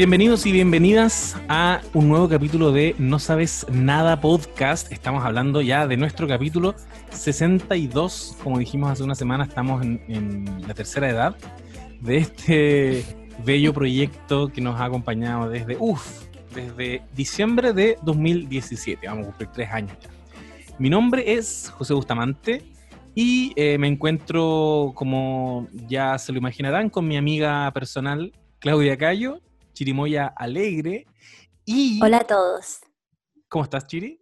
Bienvenidos 0.00 0.46
y 0.46 0.52
bienvenidas 0.52 1.36
a 1.50 1.82
un 1.92 2.08
nuevo 2.08 2.26
capítulo 2.26 2.72
de 2.72 2.94
No 2.98 3.18
Sabes 3.18 3.66
Nada 3.70 4.18
Podcast. 4.18 4.90
Estamos 4.90 5.26
hablando 5.26 5.60
ya 5.60 5.86
de 5.86 5.98
nuestro 5.98 6.26
capítulo 6.26 6.74
62. 7.10 8.38
Como 8.42 8.58
dijimos 8.58 8.90
hace 8.90 9.02
una 9.02 9.14
semana, 9.14 9.44
estamos 9.44 9.82
en, 9.84 10.46
la 10.66 10.72
tercera 10.72 11.10
edad 11.10 11.36
de 12.00 12.16
este 12.16 13.04
bello 13.44 13.74
proyecto 13.74 14.48
que 14.48 14.62
nos 14.62 14.80
ha 14.80 14.86
acompañado 14.86 15.50
desde, 15.50 15.76
uff, 15.78 16.22
desde 16.54 17.02
diciembre 17.14 17.74
de 17.74 17.98
2017. 18.02 19.06
Vamos 19.06 19.24
a 19.24 19.26
cumplir 19.26 19.50
tres 19.52 19.70
años 19.70 19.98
ya. 20.00 20.08
Mi 20.78 20.88
nombre 20.88 21.34
es 21.34 21.70
José 21.76 21.92
Bustamante 21.92 22.64
y 23.14 23.52
eh, 23.54 23.76
me 23.76 23.88
encuentro, 23.88 24.92
como 24.94 25.68
ya 25.86 26.16
se 26.16 26.32
lo 26.32 26.38
imaginarán, 26.38 26.88
con 26.88 27.06
mi 27.06 27.18
amiga 27.18 27.70
personal 27.74 28.32
Claudia 28.60 28.96
Cayo, 28.96 29.42
Chirimoya 29.80 30.26
Alegre. 30.36 31.06
Y... 31.64 31.98
Hola 32.04 32.18
a 32.18 32.26
todos. 32.26 32.80
¿Cómo 33.48 33.64
estás, 33.64 33.86
Chiri? 33.86 34.20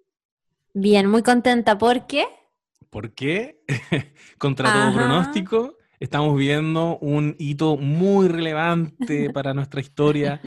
Bien, 0.73 1.11
muy 1.11 1.25
contenta. 1.25 1.77
¿Por 1.77 2.07
qué? 2.07 2.27
Porque, 2.91 3.65
contra 4.39 4.73
todo 4.73 4.95
pronóstico, 4.95 5.77
estamos 5.99 6.39
viendo 6.39 6.97
un 6.99 7.35
hito 7.41 7.77
muy 7.77 8.29
relevante 8.29 9.30
para 9.35 9.52
nuestra 9.52 9.80
historia. 9.80 10.41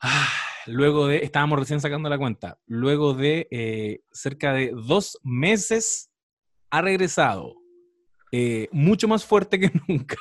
Ah, 0.00 0.32
luego 0.64 1.08
de, 1.08 1.18
estábamos 1.18 1.58
recién 1.58 1.82
sacando 1.82 2.08
la 2.08 2.16
cuenta, 2.16 2.58
luego 2.64 3.12
de 3.12 3.46
eh, 3.50 4.00
cerca 4.10 4.54
de 4.54 4.70
dos 4.70 5.18
meses 5.22 6.10
ha 6.70 6.80
regresado, 6.80 7.56
eh, 8.32 8.70
mucho 8.72 9.06
más 9.06 9.26
fuerte 9.26 9.60
que 9.60 9.70
nunca, 9.86 10.16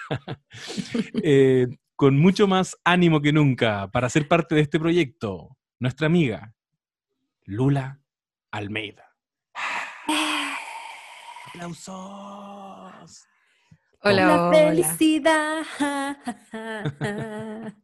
eh, 1.23 1.67
con 1.97 2.17
mucho 2.19 2.47
más 2.47 2.77
ánimo 2.83 3.21
que 3.21 3.33
nunca 3.33 3.89
para 3.91 4.07
ser 4.07 4.27
parte 4.27 4.53
de 4.53 4.61
este 4.61 4.79
proyecto, 4.79 5.57
nuestra 5.79 6.05
amiga 6.05 6.53
Lula 7.43 7.99
Almeida. 8.51 9.15
¡Aplausos! 11.47 13.25
Hola, 14.01 14.51
felicidad. 14.53 15.63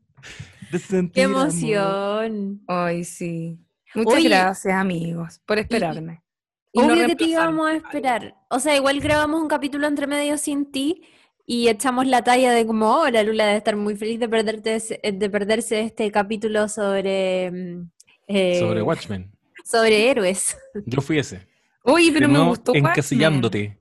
¡Qué 1.14 1.22
emoción! 1.24 2.62
Ay, 2.68 3.04
sí. 3.04 3.60
Muchas 3.96 4.24
gracias, 4.24 4.76
amigos, 4.76 5.42
por 5.44 5.58
esperarme. 5.58 6.24
Y, 6.72 6.82
Obvio 6.82 7.08
que 7.08 7.16
te 7.16 7.26
íbamos 7.26 7.68
a 7.68 7.76
esperar. 7.78 8.36
O 8.50 8.60
sea, 8.60 8.76
igual 8.76 9.00
grabamos 9.00 9.42
un 9.42 9.48
capítulo 9.48 9.88
entre 9.88 10.06
medio 10.06 10.38
sin 10.38 10.72
ti 10.72 11.04
y 11.46 11.68
echamos 11.68 12.08
la 12.08 12.24
talla 12.24 12.52
de 12.54 12.66
como, 12.66 12.90
oh, 12.90 13.10
la 13.10 13.24
Lula 13.24 13.46
debe 13.46 13.58
estar 13.58 13.76
muy 13.76 13.96
feliz 13.96 14.20
de, 14.20 14.30
perderte, 14.30 14.80
de 15.14 15.30
perderse 15.30 15.82
este 15.82 16.12
capítulo 16.12 16.70
sobre... 16.70 17.52
Mm, 17.52 17.90
eh, 18.28 18.60
sobre 18.60 18.82
Watchmen. 18.82 19.32
Sobre 19.66 20.10
héroes. 20.10 20.58
Yo 20.86 21.00
fui 21.00 21.20
ese. 21.20 21.48
Uy, 21.86 22.12
pero 22.12 22.28
me 22.28 22.40
gustó 22.40 22.76
Encasillándote. 22.76 23.80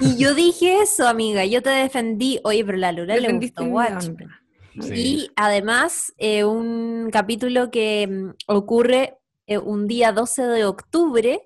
Y 0.00 0.16
yo 0.16 0.34
dije 0.34 0.80
eso, 0.80 1.06
amiga, 1.06 1.44
yo 1.44 1.62
te 1.62 1.68
defendí. 1.68 2.40
Oye, 2.42 2.64
pero 2.64 2.78
la 2.78 2.92
Lula 2.92 3.16
le 3.16 3.32
gustó 3.34 3.64
Watchmen. 3.64 4.30
Y 4.74 5.30
además, 5.36 6.12
eh, 6.16 6.44
un 6.44 7.10
capítulo 7.12 7.70
que 7.70 8.06
mm, 8.06 8.30
ocurre 8.46 9.18
eh, 9.46 9.58
un 9.58 9.86
día 9.86 10.12
12 10.12 10.42
de 10.42 10.64
octubre, 10.64 11.42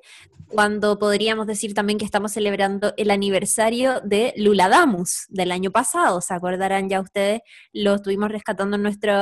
cuando 0.55 0.98
podríamos 0.98 1.48
decir 1.48 1.74
también 1.74 1.98
que 1.98 2.05
estamos 2.05 2.33
celebrando 2.33 2.94
el 2.97 3.10
aniversario 3.10 4.00
de 4.02 4.33
Luladamus 4.36 5.27
del 5.28 5.50
año 5.50 5.72
pasado. 5.72 6.20
¿Se 6.20 6.33
acordarán 6.33 6.88
ya 6.88 7.00
ustedes? 7.00 7.41
Lo 7.72 7.94
estuvimos 7.94 8.30
rescatando 8.30 8.77
en 8.77 8.82
nuestro, 8.82 9.12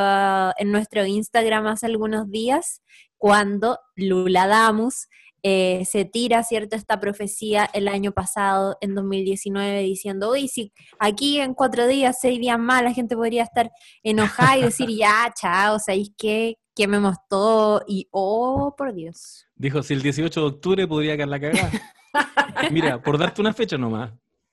en 0.59 0.71
nuestro 0.71 1.07
Instagram 1.07 1.67
hace 1.69 1.87
algunos 1.87 2.31
días, 2.31 2.83
cuando 3.17 3.79
Luladamus 3.97 5.09
eh, 5.43 5.85
se 5.87 6.05
tira, 6.05 6.45
¿cierto?, 6.45 6.77
esta 6.77 7.01
profecía 7.01 7.69
el 7.73 7.89
año 7.89 8.13
pasado, 8.13 8.77
en 8.81 8.95
2019, 8.95 9.81
diciendo, 9.81 10.33
uy, 10.33 10.49
si 10.49 10.73
aquí 10.99 11.41
en 11.41 11.55
cuatro 11.55 11.87
días, 11.87 12.19
seis 12.21 12.39
días 12.39 12.59
más, 12.59 12.83
la 12.83 12.93
gente 12.93 13.17
podría 13.17 13.43
estar 13.43 13.71
enojada 14.03 14.59
y 14.59 14.63
decir, 14.63 14.89
ya, 14.99 15.33
chao, 15.35 15.79
¿sabéis 15.79 16.13
qué? 16.17 16.59
Quememos 16.75 17.17
todo 17.29 17.85
y, 17.87 18.09
oh, 18.11 18.75
por 18.77 18.95
Dios. 18.95 19.47
Dijo, 19.55 19.83
si 19.83 19.95
el 19.95 20.03
18 20.03 20.41
de 20.41 20.47
octubre 20.47 20.89
podría 20.89 21.17
caer 21.17 21.29
la 21.29 21.41
cagada. 21.41 21.71
Mira, 22.71 23.03
por 23.03 23.19
darte 23.19 23.41
una 23.41 23.53
fecha 23.53 23.77
nomás, 23.77 24.13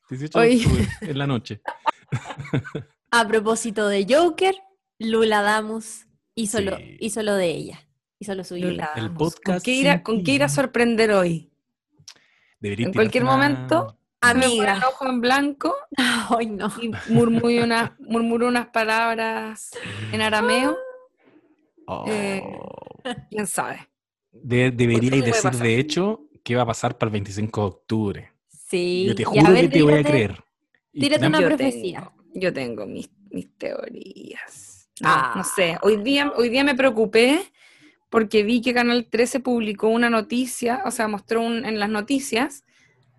18 0.09 0.39
de 0.39 0.55
octubre, 0.55 0.87
en 1.01 1.17
la 1.17 1.27
noche. 1.27 1.61
A 3.11 3.27
propósito 3.27 3.87
de 3.87 4.05
Joker, 4.07 4.55
Lula 4.99 5.41
Damus 5.41 6.05
hizo, 6.35 6.61
lo, 6.61 6.77
hizo 6.99 7.23
lo 7.23 7.35
de 7.35 7.49
ella. 7.49 7.87
Hizo 8.19 8.35
lo 8.35 8.43
suyo. 8.43 8.69
El 8.95 9.11
podcast. 9.11 9.43
¿Con 9.43 10.23
qué, 10.23 10.33
irá, 10.33 10.45
a 10.45 10.49
sorprender 10.49 11.11
hoy? 11.11 11.49
en 12.61 12.91
cualquier 12.93 13.23
momento, 13.23 13.97
amiga. 14.19 14.75
Un 14.75 14.83
ojo 14.83 15.07
en 15.07 15.21
blanco. 15.21 15.75
Ay, 16.37 16.47
no. 16.47 16.71
Y 16.81 16.91
murmuró 17.11 17.63
unas, 17.63 17.91
unas 18.07 18.67
palabras 18.67 19.71
en 20.11 20.21
arameo. 20.21 20.77
Eh, 22.07 22.41
oh. 22.43 23.01
¿Quién 23.29 23.47
sabe? 23.47 23.87
De, 24.31 24.71
deberíais 24.71 25.25
decir, 25.25 25.51
de 25.51 25.79
hecho, 25.79 26.27
qué 26.43 26.55
va 26.55 26.63
a 26.63 26.67
pasar 26.67 26.97
para 26.97 27.09
el 27.09 27.13
25 27.13 27.61
de 27.61 27.67
octubre. 27.67 28.33
Sí. 28.47 29.05
Yo 29.07 29.15
te 29.15 29.23
juro 29.23 29.53
que 29.53 29.67
te 29.67 29.81
voy 29.81 29.93
a 29.93 30.03
creer. 30.03 30.43
Tírate 30.91 31.27
una 31.27 31.39
profecía. 31.39 32.11
yo 32.33 32.53
tengo 32.53 32.85
mis, 32.85 33.09
mis 33.31 33.49
teorías. 33.57 34.89
No, 35.01 35.09
ah. 35.09 35.33
no 35.35 35.43
sé. 35.43 35.77
Hoy 35.81 35.97
día, 35.97 36.31
hoy 36.35 36.49
día 36.49 36.63
me 36.63 36.75
preocupé 36.75 37.41
porque 38.09 38.43
vi 38.43 38.61
que 38.61 38.73
Canal 38.73 39.07
13 39.09 39.39
publicó 39.39 39.87
una 39.87 40.09
noticia, 40.09 40.81
o 40.85 40.91
sea, 40.91 41.07
mostró 41.07 41.43
en 41.43 41.79
las 41.79 41.89
noticias 41.89 42.63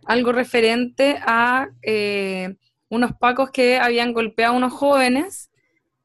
algo 0.04 0.32
referente 0.32 1.18
a 1.24 1.68
eh, 1.82 2.56
unos 2.88 3.12
pacos 3.14 3.50
que 3.50 3.78
habían 3.78 4.12
golpeado 4.12 4.54
a 4.54 4.56
unos 4.56 4.72
jóvenes 4.72 5.49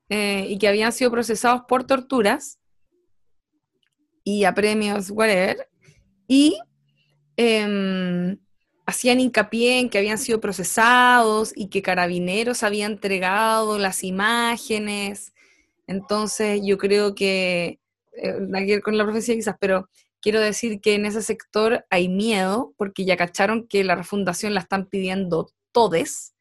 eh, 0.10 0.46
y 0.50 0.58
que 0.58 0.68
habían 0.68 0.94
sido 0.94 1.12
procesados 1.12 1.62
por 1.68 1.86
torturas 1.86 2.60
y 4.24 4.44
a 4.44 4.54
premios, 4.54 5.12
whatever, 5.12 5.70
y 6.28 6.58
em, 7.38 8.38
hacían 8.86 9.20
hincapié 9.20 9.80
en 9.80 9.90
que 9.90 9.98
habían 9.98 10.18
sido 10.18 10.40
procesados 10.40 11.54
y 11.56 11.70
que 11.70 11.82
carabineros 11.82 12.64
habían 12.64 12.94
entregado 12.94 13.78
las 13.78 14.04
imágenes. 14.04 15.34
Entonces 15.88 16.62
yo 16.64 16.78
creo 16.78 17.16
que 17.16 17.80
eh, 18.14 18.82
con 18.82 18.98
la 18.98 19.04
profecía 19.04 19.36
quizás, 19.36 19.56
pero 19.60 19.90
quiero 20.22 20.40
decir 20.40 20.82
que 20.82 20.96
en 20.96 21.06
ese 21.06 21.22
sector 21.22 21.86
hay 21.90 22.10
miedo 22.10 22.74
porque 22.78 23.06
ya 23.06 23.18
cacharon 23.18 23.68
que 23.68 23.84
la 23.84 23.96
refundación 23.96 24.54
la 24.54 24.62
están 24.62 24.88
pidiendo 24.88 25.52
todes. 25.72 26.34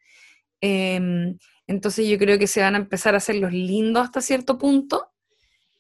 Em, 0.60 1.38
entonces 1.66 2.08
yo 2.08 2.19
creo 2.19 2.38
que 2.38 2.47
se 2.47 2.60
van 2.60 2.75
a 2.75 2.78
empezar 2.78 3.14
a 3.14 3.19
hacer 3.19 3.36
los 3.36 3.52
lindos 3.52 4.04
hasta 4.04 4.20
cierto 4.20 4.58
punto 4.58 5.10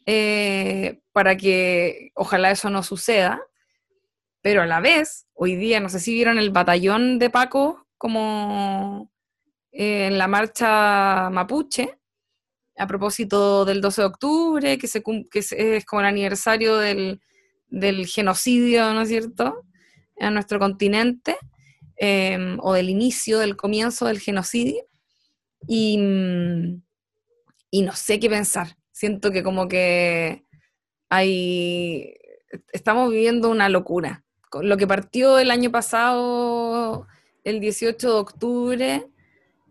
eh, 0.06 1.00
para 1.12 1.36
que 1.36 2.10
ojalá 2.14 2.50
eso 2.50 2.70
no 2.70 2.82
suceda. 2.82 3.40
Pero 4.42 4.62
a 4.62 4.66
la 4.66 4.80
vez, 4.80 5.26
hoy 5.32 5.56
día, 5.56 5.80
no 5.80 5.88
sé 5.88 6.00
si 6.00 6.12
vieron 6.12 6.38
el 6.38 6.50
batallón 6.50 7.18
de 7.18 7.30
Paco 7.30 7.86
como 7.96 9.10
eh, 9.72 10.06
en 10.06 10.18
la 10.18 10.28
marcha 10.28 11.30
mapuche, 11.30 11.98
a 12.76 12.86
propósito 12.86 13.64
del 13.64 13.80
12 13.80 14.02
de 14.02 14.06
octubre, 14.06 14.78
que, 14.78 14.88
se, 14.88 15.02
es 15.76 15.84
como 15.84 16.00
el 16.00 16.06
aniversario 16.06 16.76
del, 16.76 17.20
genocidio, 18.06 18.92
¿no 18.92 19.02
es 19.02 19.08
cierto?, 19.08 19.64
en 20.16 20.34
nuestro 20.34 20.58
continente, 20.58 21.36
em, 21.96 22.58
o 22.60 22.72
del 22.74 22.88
inicio, 22.90 23.38
del 23.38 23.56
comienzo 23.56 24.06
del 24.06 24.20
genocidio. 24.20 24.84
Y, 25.66 25.98
y 27.70 27.82
no 27.82 27.92
sé 27.92 28.20
qué 28.20 28.28
pensar. 28.28 28.76
Siento 28.92 29.30
que 29.30 29.42
como 29.42 29.68
que 29.68 30.44
hay, 31.08 32.14
estamos 32.72 33.10
viviendo 33.10 33.50
una 33.50 33.68
locura. 33.68 34.24
Lo 34.62 34.76
que 34.76 34.86
partió 34.86 35.38
el 35.38 35.50
año 35.50 35.70
pasado, 35.70 37.06
el 37.42 37.60
18 37.60 38.08
de 38.08 38.14
octubre, 38.14 39.10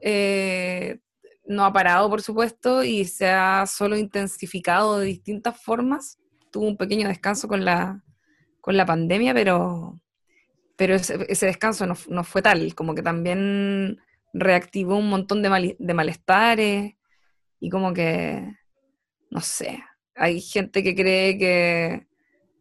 eh, 0.02 1.00
no 1.46 1.66
ha 1.66 1.74
parado, 1.74 2.10
por 2.10 2.22
supuesto, 2.22 2.84
y 2.84 3.06
se 3.06 3.30
ha 3.30 3.66
solo 3.68 3.98
intensificado 3.98 5.00
de 5.00 5.08
distintas 5.08 5.62
formas. 5.62 6.20
Tuvo 6.52 6.68
un 6.68 6.78
pequeño 6.78 7.08
descanso 7.08 7.48
con 7.48 7.66
la, 7.66 8.04
con 8.62 8.78
la 8.78 8.86
pandemia, 8.86 9.34
pero, 9.34 10.00
pero 10.76 10.96
ese, 10.96 11.46
descanso 11.46 11.86
no, 11.86 12.24
fue 12.24 12.42
tal, 12.42 12.74
como 12.76 12.96
que 12.96 13.02
también 13.02 14.00
reactivó 14.34 14.98
un 14.98 15.10
montón 15.10 15.42
de, 15.42 15.76
de 15.78 15.94
malestares 15.94 16.96
y 17.60 17.70
como 17.70 17.94
que, 17.94 18.58
no 19.30 19.40
sé, 19.40 19.84
hay 20.16 20.42
gente 20.42 20.84
que 20.84 20.96
cree 20.96 21.38
que 21.38 22.08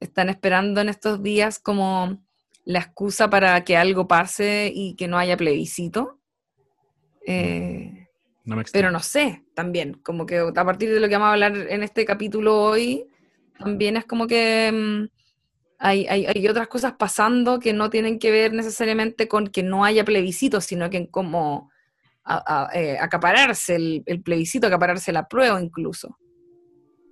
están 0.00 0.28
esperando 0.28 0.80
en 0.80 0.88
estos 0.88 1.22
días 1.22 1.58
como 1.58 2.22
la 2.64 2.80
excusa 2.80 3.28
para 3.28 3.64
que 3.64 3.76
algo 3.76 4.06
pase 4.06 4.70
y 4.74 4.94
que 4.94 5.08
no 5.08 5.18
haya 5.18 5.36
plebiscito. 5.36 6.20
Eh, 7.26 8.08
pero 8.72 8.90
no 8.90 9.00
sé, 9.00 9.44
también, 9.54 9.94
como 9.94 10.26
que 10.26 10.38
a 10.38 10.64
partir 10.64 10.92
de 10.92 11.00
lo 11.00 11.08
que 11.08 11.14
vamos 11.14 11.28
a 11.28 11.32
hablar 11.32 11.56
en 11.56 11.82
este 11.82 12.04
capítulo 12.04 12.60
hoy, 12.60 13.06
también 13.58 13.96
es 13.96 14.04
como 14.04 14.26
que 14.26 15.08
hay, 15.82 16.06
hay, 16.06 16.48
otras 16.48 16.68
cosas 16.68 16.94
pasando 16.98 17.58
que 17.58 17.72
no 17.72 17.90
tienen 17.90 18.20
que 18.20 18.30
ver 18.30 18.52
necesariamente 18.52 19.26
con 19.26 19.48
que 19.48 19.64
no 19.64 19.84
haya 19.84 20.04
plebiscito, 20.04 20.60
sino 20.60 20.88
que 20.90 20.98
en 20.98 21.06
cómo 21.06 21.70
eh, 22.72 22.96
acapararse 23.00 23.74
el, 23.74 24.02
el, 24.06 24.22
plebiscito, 24.22 24.68
acapararse 24.68 25.12
la 25.12 25.26
prueba 25.26 25.60
incluso. 25.60 26.18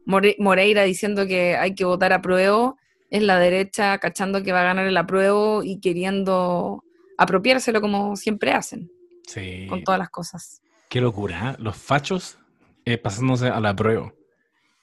Moreira 0.07 0.85
diciendo 0.85 1.27
que 1.27 1.57
hay 1.57 1.75
que 1.75 1.85
votar 1.85 2.13
a 2.13 2.23
prueba, 2.23 2.77
es 3.11 3.23
la 3.23 3.41
derecha 3.41 3.99
cachando 3.99 4.43
que 4.43 4.53
va 4.53 4.61
a 4.61 4.65
ganar 4.65 4.87
el 4.87 4.97
apruebo 4.97 5.63
y 5.65 5.81
queriendo 5.81 6.85
apropiárselo 7.19 7.81
como 7.81 8.15
siempre 8.15 8.53
hacen. 8.53 8.89
Sí. 9.27 9.67
Con 9.69 9.83
todas 9.83 9.99
las 9.99 10.11
cosas. 10.11 10.63
Qué 10.89 11.01
locura, 11.01 11.51
¿eh? 11.51 11.57
Los 11.59 11.77
fachos 11.77 12.39
eh, 12.85 12.99
pasándose 12.99 13.49
a 13.49 13.61
la 13.61 13.75
prueba. 13.75 14.13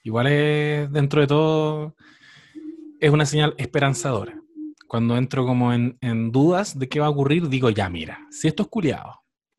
Igual 0.02 0.26
es, 0.28 0.92
dentro 0.92 1.20
de 1.22 1.26
todo, 1.26 1.94
es 3.00 3.10
una 3.10 3.26
señal 3.26 3.54
esperanzadora. 3.58 4.40
Cuando 4.86 5.16
entro 5.16 5.44
como 5.44 5.72
en, 5.72 6.32
dudas 6.32 6.78
de 6.78 6.88
qué 6.88 7.00
va 7.00 7.06
a 7.06 7.10
ocurrir, 7.10 7.48
digo, 7.48 7.70
ya 7.70 7.88
mira, 7.90 8.26
si 8.30 8.48
estos 8.48 8.68
culiados, 8.68 9.16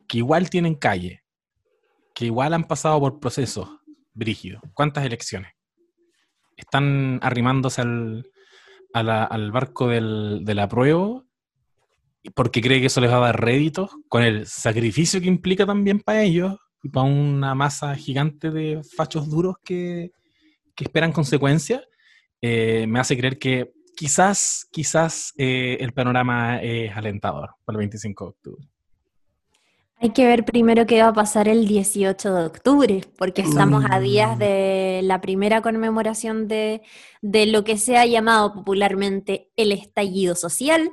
que 0.07 0.17
igual 0.17 0.49
tienen 0.49 0.75
calle, 0.75 1.23
que 2.15 2.25
igual 2.25 2.53
han 2.53 2.63
pasado 2.63 2.99
por 2.99 3.19
procesos 3.19 3.69
brígidos, 4.13 4.61
¿cuántas 4.73 5.05
elecciones? 5.05 5.51
Están 6.57 7.19
arrimándose 7.21 7.81
al, 7.81 8.31
al 8.93 9.51
barco 9.51 9.87
del, 9.87 10.41
de 10.43 10.55
la 10.55 10.67
prueba 10.67 11.23
porque 12.35 12.61
cree 12.61 12.79
que 12.79 12.87
eso 12.87 13.01
les 13.01 13.11
va 13.11 13.17
a 13.17 13.31
dar 13.31 13.41
réditos, 13.41 13.91
con 14.07 14.23
el 14.23 14.45
sacrificio 14.45 15.21
que 15.21 15.27
implica 15.27 15.65
también 15.65 15.99
para 15.99 16.23
ellos 16.23 16.57
y 16.83 16.89
para 16.89 17.05
una 17.05 17.55
masa 17.55 17.95
gigante 17.95 18.51
de 18.51 18.81
fachos 18.95 19.29
duros 19.29 19.55
que, 19.63 20.11
que 20.75 20.83
esperan 20.83 21.11
consecuencias, 21.11 21.81
eh, 22.41 22.85
me 22.87 22.99
hace 22.99 23.17
creer 23.17 23.37
que 23.37 23.73
quizás, 23.95 24.67
quizás 24.71 25.33
eh, 25.37 25.77
el 25.79 25.93
panorama 25.93 26.61
es 26.61 26.95
alentador 26.95 27.51
para 27.65 27.75
el 27.75 27.79
25 27.79 28.23
de 28.23 28.29
octubre. 28.29 28.69
Hay 30.01 30.11
que 30.11 30.25
ver 30.25 30.45
primero 30.45 30.85
qué 30.85 31.01
va 31.01 31.09
a 31.09 31.13
pasar 31.13 31.49
el 31.49 31.67
18 31.67 32.33
de 32.33 32.45
octubre, 32.45 33.01
porque 33.17 33.41
estamos 33.41 33.83
a 33.89 33.99
días 33.99 34.37
mm. 34.37 34.39
de 34.39 35.01
la 35.03 35.19
primera 35.19 35.61
conmemoración 35.61 36.47
de, 36.47 36.81
de 37.21 37.45
lo 37.47 37.65
que 37.65 37.77
se 37.77 37.97
ha 37.97 38.05
llamado 38.05 38.53
popularmente 38.53 39.49
el 39.57 39.73
estallido 39.73 40.35
social. 40.35 40.89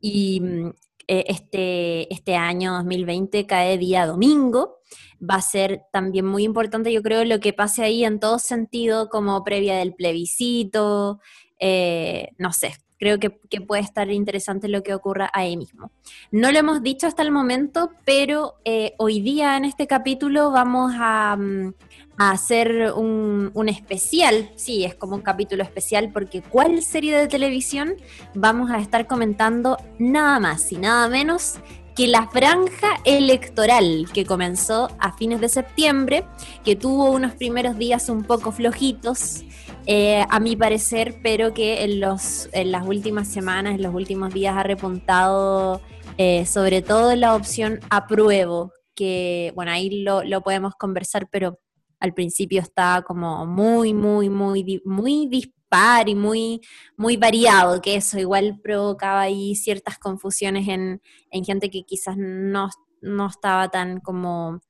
Y 0.00 0.40
mm, 0.40 0.68
eh, 1.08 1.24
este, 1.26 2.12
este 2.12 2.36
año 2.36 2.74
2020 2.74 3.46
cae 3.46 3.78
día 3.78 4.06
domingo. 4.06 4.76
Va 5.22 5.36
a 5.36 5.42
ser 5.42 5.82
también 5.92 6.26
muy 6.26 6.44
importante, 6.44 6.92
yo 6.92 7.02
creo, 7.02 7.24
lo 7.24 7.40
que 7.40 7.52
pase 7.52 7.82
ahí 7.82 8.04
en 8.04 8.20
todo 8.20 8.38
sentido, 8.38 9.08
como 9.08 9.42
previa 9.44 9.76
del 9.76 9.94
plebiscito, 9.94 11.20
eh, 11.58 12.30
no 12.38 12.52
sé, 12.52 12.74
creo 12.98 13.18
que, 13.18 13.30
puede 13.60 13.82
estar 13.82 14.10
interesante 14.10 14.68
lo 14.68 14.82
que 14.82 14.94
ocurra 14.94 15.30
ahí 15.32 15.56
mismo. 15.56 15.90
No 16.30 16.52
lo 16.52 16.58
hemos 16.58 16.82
dicho 16.82 17.06
hasta 17.06 17.22
el 17.22 17.30
momento, 17.30 17.90
pero 18.04 18.54
eh, 18.64 18.94
hoy 18.98 19.20
día 19.20 19.56
en 19.56 19.64
este 19.64 19.86
capítulo 19.86 20.50
vamos 20.50 20.92
a, 20.96 21.36
mm, 21.36 21.74
hacer 22.18 22.92
un, 22.94 23.50
un, 23.54 23.68
especial, 23.68 24.50
sí, 24.56 24.84
es 24.84 24.94
como 24.94 25.16
un 25.16 25.22
capítulo 25.22 25.62
especial 25.62 26.10
porque 26.12 26.42
¿cuál 26.42 26.82
serie 26.82 27.16
de 27.16 27.28
televisión 27.28 27.94
vamos 28.34 28.70
a 28.70 28.78
estar 28.78 29.06
comentando 29.06 29.76
nada 29.98 30.40
más 30.40 30.72
y 30.72 30.78
nada 30.78 31.08
menos 31.08 31.58
que 31.96 32.06
la 32.06 32.28
franja 32.28 32.88
electoral 33.04 34.06
que 34.12 34.26
comenzó 34.26 34.88
a 34.98 35.16
fines 35.16 35.40
de 35.40 35.48
septiembre, 35.48 36.24
que 36.62 36.76
tuvo 36.76 37.10
unos 37.10 37.32
primeros 37.34 37.78
días 37.78 38.10
un 38.10 38.22
poco 38.22 38.52
flojitos, 38.52 39.44
eh, 39.86 40.24
a 40.28 40.38
mi 40.38 40.56
parecer, 40.56 41.20
pero 41.22 41.54
que 41.54 41.84
en, 41.84 42.00
los, 42.00 42.50
en 42.52 42.70
las 42.70 42.86
últimas 42.86 43.28
semanas, 43.28 43.76
en 43.76 43.82
los 43.82 43.94
últimos 43.94 44.34
días 44.34 44.56
ha 44.56 44.62
repuntado 44.62 45.80
eh, 46.18 46.44
sobre 46.44 46.82
todo 46.82 47.14
la 47.16 47.34
opción 47.34 47.80
apruebo, 47.88 48.72
que 48.94 49.52
bueno, 49.54 49.70
ahí 49.72 50.02
lo, 50.02 50.22
lo, 50.22 50.42
podemos 50.42 50.74
conversar, 50.74 51.28
pero 51.30 51.60
al 51.98 52.12
principio 52.14 52.60
está 52.60 53.04
como 53.06 53.46
muy, 53.46 53.94
muy, 53.94 54.28
muy, 54.28 54.82
muy 54.84 55.28
dispar 55.66 56.08
y 56.08 56.14
muy, 56.14 56.60
muy 56.96 57.16
variado, 57.16 57.80
que 57.80 57.96
eso 57.96 58.18
igual 58.18 58.60
provocaba 58.62 59.22
ahí 59.22 59.54
ciertas 59.54 59.98
confusiones 59.98 60.68
en, 60.68 61.02
en 61.30 61.44
gente 61.44 61.70
que 61.70 61.82
quizás 61.82 62.16
no, 62.16 62.70
no 63.00 63.26
estaba 63.26 63.68
tan 63.68 64.00
como 64.00 64.60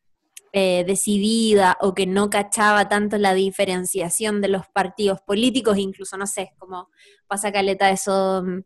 eh, 0.53 0.85
decidida 0.87 1.77
o 1.81 1.95
que 1.95 2.07
no 2.07 2.31
cachaba 2.31 2.89
tanto 2.89 3.19
la 3.19 3.35
diferenciación 3.35 4.41
de 4.41 4.49
los 4.49 4.67
partidos 4.69 5.21
políticos, 5.21 5.79
incluso, 5.79 6.17
no 6.17 6.27
sé, 6.27 6.53
como 6.59 6.89
pasa 7.27 7.53
caleta 7.53 7.91
eso 7.91 8.43
mm, 8.45 8.61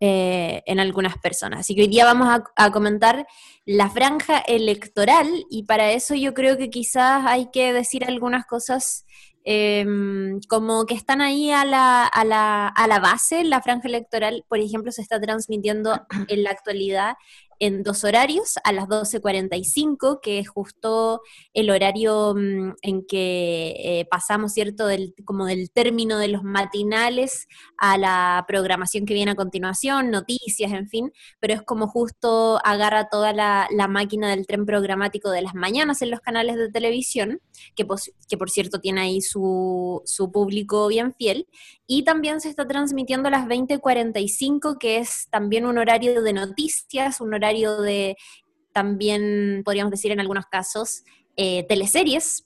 eh, 0.00 0.62
en 0.66 0.78
algunas 0.78 1.18
personas. 1.18 1.60
Así 1.60 1.74
que 1.74 1.82
hoy 1.82 1.88
día 1.88 2.04
vamos 2.04 2.28
a, 2.56 2.70
comentar 2.70 3.26
la 3.64 3.90
franja 3.90 4.38
electoral 4.38 5.26
y 5.50 5.64
para 5.64 5.90
eso 5.92 6.14
yo 6.14 6.34
creo 6.34 6.56
que 6.56 6.70
quizás 6.70 7.24
hay 7.26 7.50
que 7.50 7.72
decir 7.72 8.04
algunas 8.04 8.46
cosas 8.46 9.04
em, 9.44 10.40
como 10.48 10.86
que 10.86 10.94
están 10.94 11.20
ahí 11.20 11.50
a 11.50 11.64
la, 11.64 12.06
a, 12.06 12.24
la, 12.24 12.68
a 12.68 12.86
la 12.86 12.98
base. 13.00 13.44
La 13.44 13.62
franja 13.62 13.88
electoral, 13.88 14.44
por 14.48 14.58
ejemplo, 14.58 14.92
se 14.92 15.02
está 15.02 15.20
transmitiendo 15.20 16.00
en 16.28 16.42
la 16.42 16.50
actualidad 16.50 17.14
en 17.60 17.82
dos 17.82 18.04
horarios, 18.04 18.54
a 18.64 18.72
las 18.72 18.88
12.45, 18.88 20.20
que 20.22 20.38
es 20.38 20.48
justo 20.48 21.20
el 21.52 21.68
horario 21.68 22.34
mm, 22.34 22.72
en 22.80 23.06
que 23.06 23.74
eh, 23.76 24.06
pasamos, 24.10 24.54
¿cierto?, 24.54 24.86
del, 24.86 25.14
como 25.26 25.44
del 25.44 25.70
término 25.70 26.18
de 26.18 26.28
los 26.28 26.42
matinales 26.42 27.46
a 27.76 27.98
la 27.98 28.44
programación 28.48 29.04
que 29.04 29.12
viene 29.12 29.32
a 29.32 29.36
continuación, 29.36 30.10
noticias, 30.10 30.72
en 30.72 30.88
fin, 30.88 31.12
pero 31.38 31.52
es 31.52 31.62
como 31.62 31.86
justo 31.86 32.58
agarra 32.64 33.10
toda 33.10 33.34
la, 33.34 33.68
máquina 33.90 34.30
del 34.30 34.46
tren 34.46 34.64
programático 34.64 35.30
de 35.30 35.42
las 35.42 35.54
mañanas 35.54 36.00
en 36.00 36.10
los 36.10 36.20
canales 36.20 36.56
de 36.56 36.70
televisión, 36.70 37.40
que, 37.76 37.86
que 38.28 38.38
por 38.38 38.48
cierto 38.48 38.80
tiene 38.80 39.02
ahí 39.02 39.20
su, 39.20 40.00
su 40.06 40.32
público 40.32 40.88
bien 40.88 41.14
fiel, 41.14 41.46
y 41.86 42.04
también 42.04 42.40
se 42.40 42.48
está 42.48 42.66
transmitiendo 42.66 43.28
a 43.28 43.32
las 43.32 43.46
20.45, 43.46 44.78
que 44.78 44.98
es 44.98 45.26
también 45.30 45.66
un 45.66 45.76
horario 45.76 46.22
de 46.22 46.32
noticias, 46.32 47.20
un 47.20 47.34
horario 47.34 47.49
de 47.52 48.16
también, 48.72 49.62
podríamos 49.64 49.90
decir 49.90 50.12
en 50.12 50.20
algunos 50.20 50.46
casos, 50.46 51.02
eh, 51.36 51.64
teleseries, 51.68 52.44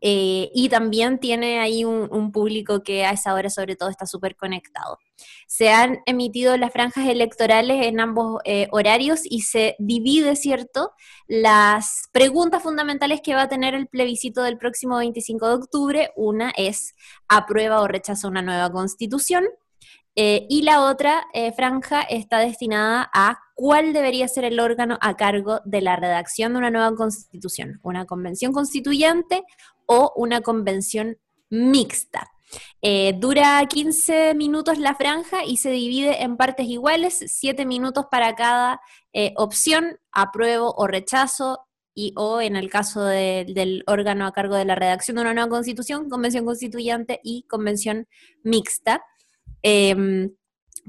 eh, 0.00 0.50
y 0.54 0.68
también 0.68 1.18
tiene 1.18 1.60
ahí 1.60 1.84
un, 1.84 2.32
público 2.32 2.82
que 2.82 3.04
a 3.04 3.12
esa 3.12 3.32
hora 3.34 3.48
sobre 3.50 3.76
todo 3.76 3.88
está 3.88 4.04
súper 4.04 4.36
conectado. 4.36 4.98
Se 5.46 5.70
han 5.70 6.00
emitido 6.06 6.56
las 6.56 6.72
franjas 6.72 7.08
electorales 7.08 7.86
en 7.86 8.00
ambos 8.00 8.40
eh, 8.44 8.68
horarios 8.72 9.20
y 9.24 9.42
se 9.42 9.76
divide, 9.78 10.36
¿cierto?, 10.36 10.92
las 11.28 12.08
preguntas 12.12 12.62
fundamentales 12.62 13.20
que 13.22 13.34
va 13.34 13.42
a 13.42 13.48
tener 13.48 13.74
el 13.74 13.86
plebiscito 13.86 14.42
del 14.42 14.58
próximo 14.58 14.98
25 14.98 15.48
de 15.48 15.54
octubre. 15.54 16.10
Una 16.16 16.52
es, 16.56 16.94
¿aprueba 17.28 17.80
o 17.80 17.88
rechaza 17.88 18.28
una 18.28 18.42
nueva 18.42 18.70
constitución? 18.70 19.44
Eh, 20.16 20.46
y 20.48 20.62
la 20.62 20.84
otra 20.84 21.26
franja 21.56 22.00
está 22.02 22.38
destinada 22.38 23.10
a 23.12 23.38
cuál 23.54 23.92
debería 23.92 24.26
ser 24.28 24.44
el 24.44 24.58
órgano 24.58 24.98
a 25.00 25.16
cargo 25.16 25.60
de 25.64 25.82
la 25.82 25.96
redacción 25.96 26.52
de 26.52 26.58
una 26.58 26.70
nueva 26.70 26.94
constitución, 26.94 27.80
una 27.82 28.06
convención 28.06 28.52
constituyente 28.52 29.44
o 29.86 30.12
una 30.16 30.40
convención 30.40 31.18
mixta. 31.50 32.30
Eh, 32.80 33.14
dura 33.18 33.64
15 33.66 34.34
minutos 34.34 34.78
la 34.78 34.94
franja 34.94 35.44
y 35.44 35.56
se 35.56 35.70
divide 35.70 36.22
en 36.22 36.36
partes 36.36 36.66
iguales, 36.66 37.24
7 37.26 37.66
minutos 37.66 38.06
para 38.10 38.34
cada 38.34 38.80
eh, 39.12 39.32
opción, 39.36 39.98
apruebo 40.12 40.72
o 40.76 40.86
rechazo, 40.86 41.60
y 41.98 42.12
o 42.16 42.42
en 42.42 42.56
el 42.56 42.68
caso 42.68 43.04
del 43.06 43.82
órgano 43.86 44.26
a 44.26 44.32
cargo 44.32 44.54
de 44.54 44.66
la 44.66 44.74
redacción 44.74 45.14
de 45.14 45.22
una 45.22 45.32
nueva 45.32 45.48
constitución, 45.48 46.10
convención 46.10 46.44
constituyente 46.44 47.20
y 47.24 47.44
convención 47.44 48.06
mixta. 48.42 49.02
Em, 49.68 50.30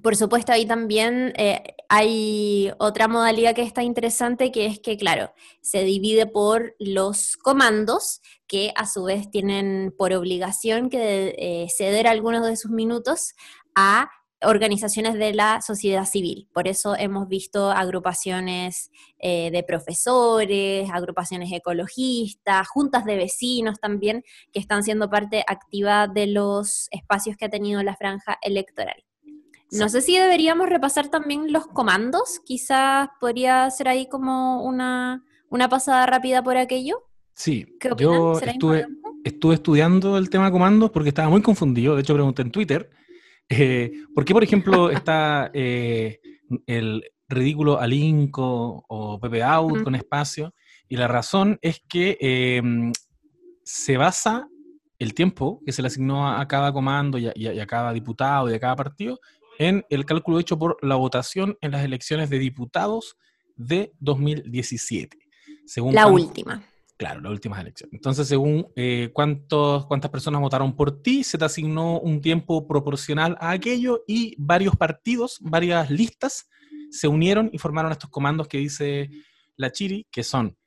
por 0.03 0.15
supuesto, 0.15 0.51
ahí 0.51 0.67
también 0.67 1.33
eh, 1.35 1.75
hay 1.89 2.71
otra 2.77 3.07
modalidad 3.07 3.55
que 3.55 3.63
está 3.63 3.81
interesante, 3.81 4.51
que 4.51 4.67
es 4.67 4.79
que, 4.79 4.97
claro, 4.97 5.33
se 5.61 5.83
divide 5.83 6.27
por 6.27 6.75
los 6.77 7.37
comandos, 7.37 8.21
que 8.45 8.71
a 8.75 8.85
su 8.85 9.05
vez 9.05 9.31
tienen 9.31 9.95
por 9.97 10.13
obligación 10.13 10.91
que 10.91 11.33
eh, 11.39 11.67
ceder 11.75 12.05
algunos 12.05 12.45
de 12.45 12.55
sus 12.55 12.69
minutos 12.69 13.33
a 13.73 14.11
organizaciones 14.41 15.15
de 15.15 15.33
la 15.33 15.61
sociedad 15.61 16.05
civil. 16.05 16.47
Por 16.53 16.67
eso 16.67 16.95
hemos 16.95 17.27
visto 17.27 17.71
agrupaciones 17.71 18.91
eh, 19.19 19.49
de 19.51 19.63
profesores, 19.63 20.89
agrupaciones 20.91 21.51
ecologistas, 21.51 22.67
juntas 22.67 23.05
de 23.05 23.15
vecinos 23.15 23.79
también, 23.79 24.23
que 24.51 24.59
están 24.59 24.83
siendo 24.83 25.09
parte 25.09 25.43
activa 25.47 26.07
de 26.07 26.27
los 26.27 26.87
espacios 26.91 27.35
que 27.37 27.45
ha 27.45 27.49
tenido 27.49 27.81
la 27.83 27.95
franja 27.95 28.37
electoral. 28.41 29.03
No 29.71 29.89
sé 29.89 30.01
si 30.01 30.17
deberíamos 30.17 30.69
repasar 30.69 31.09
también 31.09 31.51
los 31.51 31.67
comandos, 31.67 32.39
quizás 32.45 33.09
podría 33.19 33.69
ser 33.69 33.89
ahí 33.89 34.07
como 34.07 34.63
una, 34.63 35.25
una 35.49 35.67
pasada 35.67 36.05
rápida 36.05 36.41
por 36.41 36.55
aquello? 36.55 37.03
Sí, 37.33 37.67
yo 37.97 38.39
estuve, 38.39 38.87
estuve 39.25 39.55
estudiando 39.55 40.17
el 40.17 40.29
tema 40.29 40.45
de 40.45 40.51
comandos 40.51 40.89
porque 40.91 41.09
estaba 41.09 41.29
muy 41.29 41.41
confundido. 41.41 41.95
De 41.95 42.01
hecho, 42.01 42.13
pregunté 42.13 42.43
en 42.43 42.51
Twitter 42.51 42.89
eh, 43.49 43.91
¿Por 44.13 44.25
qué, 44.25 44.33
por 44.33 44.43
ejemplo, 44.43 44.89
está 44.89 45.51
eh, 45.53 46.19
el 46.65 47.03
ridículo 47.29 47.79
alinco 47.79 48.85
o 48.87 49.19
pp 49.19 49.43
out 49.43 49.83
con 49.83 49.95
espacio? 49.95 50.53
Y 50.89 50.97
la 50.97 51.07
razón 51.07 51.59
es 51.61 51.81
que 51.87 52.17
em, 52.19 52.91
se 53.63 53.97
basa 53.97 54.47
el 54.99 55.13
tiempo 55.13 55.61
que 55.65 55.71
se 55.71 55.81
le 55.81 55.89
asignó 55.89 56.29
a, 56.29 56.47
cada 56.47 56.71
comando 56.71 57.17
y 57.17 57.27
a, 57.27 57.67
cada 57.67 57.93
diputado 57.93 58.49
y 58.49 58.53
a 58.53 58.59
cada 58.59 58.75
partido 58.75 59.19
en 59.59 59.85
el 59.89 60.05
cálculo 60.05 60.39
hecho 60.39 60.57
por 60.57 60.77
la 60.81 60.95
votación 60.95 61.57
en 61.61 61.71
las 61.71 61.83
elecciones 61.83 62.29
de 62.29 62.39
diputados 62.39 63.17
de 63.55 63.91
2017. 63.99 65.17
Según 65.65 65.93
la 65.93 66.07
última. 66.07 66.63
Claro, 66.97 67.21
las 67.21 67.31
últimas 67.31 67.61
elecciones. 67.61 67.93
Entonces, 67.93 68.27
según 68.27 68.67
eh, 68.75 69.11
cuántos, 69.13 69.85
cuántas 69.85 70.09
personas 70.09 70.41
votaron 70.41 70.75
por 70.75 71.03
ti, 71.03 71.23
se 71.23 71.37
te 71.37 71.45
asignó 71.45 71.99
un 71.99 72.21
tiempo 72.21 72.67
proporcional 72.67 73.37
a 73.39 73.51
aquello 73.51 74.03
y 74.07 74.35
varios 74.39 74.75
partidos, 74.75 75.37
varias 75.41 75.91
listas 75.91 76.49
se 76.89 77.07
unieron 77.07 77.51
y 77.53 77.59
formaron 77.59 77.91
estos 77.91 78.09
comandos 78.09 78.47
que 78.47 78.57
dice 78.57 79.11
la 79.57 79.71
Chiri, 79.71 80.07
que 80.09 80.23
son, 80.23 80.57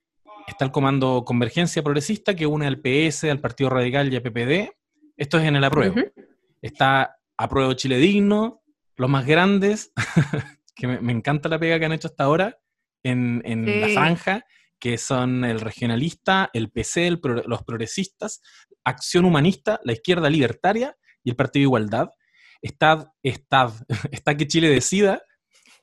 está 0.46 0.64
el 0.64 0.70
comando 0.70 1.24
Convergencia 1.24 1.82
Progresista 1.82 2.36
que 2.36 2.46
une 2.46 2.66
al 2.66 2.80
PS, 2.80 3.24
al 3.24 3.40
Partido 3.40 3.70
Radical 3.70 4.12
y 4.12 4.16
a 4.16 4.22
PPD. 4.22 4.70
Esto 5.16 5.38
es 5.38 5.44
en 5.44 5.56
el 5.56 5.64
apruebo. 5.64 5.96
Está 6.62 7.18
Apruebo 7.36 7.72
Chile 7.72 7.98
Digno, 7.98 8.62
los 8.96 9.10
más 9.10 9.26
grandes, 9.26 9.92
que 10.76 10.86
me, 10.86 11.12
encanta 11.12 11.48
la 11.48 11.58
pega 11.58 11.80
que 11.80 11.86
han 11.86 11.92
hecho 11.92 12.06
hasta 12.06 12.22
ahora 12.22 12.58
en, 13.02 13.42
en 13.44 13.80
la 13.80 13.88
franja 13.88 14.44
que 14.80 14.98
son 14.98 15.44
el 15.44 15.60
regionalista, 15.60 16.50
el 16.52 16.70
PC, 16.70 17.18
los 17.46 17.62
progresistas, 17.62 18.40
Acción 18.82 19.26
Humanista, 19.26 19.78
la 19.84 19.92
izquierda 19.92 20.30
libertaria 20.30 20.96
y 21.22 21.30
el 21.30 21.36
Partido 21.36 21.64
Igualdad. 21.64 22.08
Está, 22.62 23.12
está, 23.22 23.72
está 24.10 24.36
que 24.36 24.48
Chile 24.48 24.68
decida, 24.68 25.22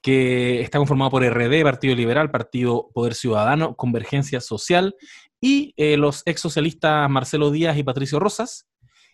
que 0.01 0.62
está 0.62 0.80
conformado 0.80 1.12
por 1.12 1.24
RD, 1.24 1.63
Partido 1.63 1.96
Liberal, 1.96 2.32
Partido 2.32 2.89
Poder 2.94 3.13
Ciudadano, 3.13 3.75
Convergencia 3.75 4.42
Social, 4.42 4.96
y 5.39 5.74
eh, 5.77 5.98
los 5.98 6.24
ex 6.25 6.42
socialistas 6.42 7.10
Marcelo 7.10 7.51
Díaz 7.51 7.77
y 7.77 7.84
Patricio 7.84 8.20
Rosas. 8.20 8.68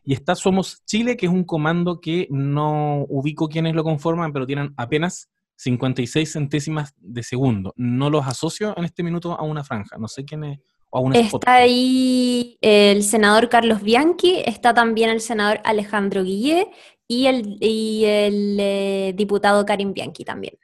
Y 0.06 0.13
está 0.13 0.36
Somos 0.36 0.84
Chile, 0.86 1.16
que 1.16 1.28
es 1.28 1.32
un 1.32 1.46
comando 1.46 2.00
que 2.02 2.28
no 2.30 3.06
ubico 3.08 3.48
quiénes 3.48 3.74
lo 3.75 3.84
conforman, 3.84 4.34
pero 4.34 4.46
tienen 4.46 4.74
apenas 4.78 5.30
56 5.63 6.32
centésimas 6.32 6.93
de 6.98 7.24
segundo. 7.24 7.74
No 7.77 8.10
los 8.10 8.27
asocio 8.27 8.74
en 8.77 8.86
este 8.86 9.03
minuto 9.03 9.34
a 9.34 9.43
una 9.43 9.63
franja. 9.63 9.98
No 9.98 10.08
sé 10.08 10.25
quién 10.25 10.43
es. 10.43 10.60
O 10.89 10.98
a 10.98 11.01
un 11.01 11.15
está 11.15 11.55
ahí 11.55 12.58
el 12.62 13.01
senador 13.03 13.50
Carlos 13.50 13.82
Bianchi, 13.82 14.43
está 14.46 14.74
también 14.74 15.10
el 15.10 15.22
senador 15.22 15.60
Alejandro 15.63 16.24
Guillé 16.24 16.70
y 17.08 17.25
el, 17.25 17.58
el 17.62 18.58
eh, 18.60 19.13
diputado 19.15 19.65
Karim 19.65 19.93
Bianchi 19.93 20.24
también. 20.24 20.55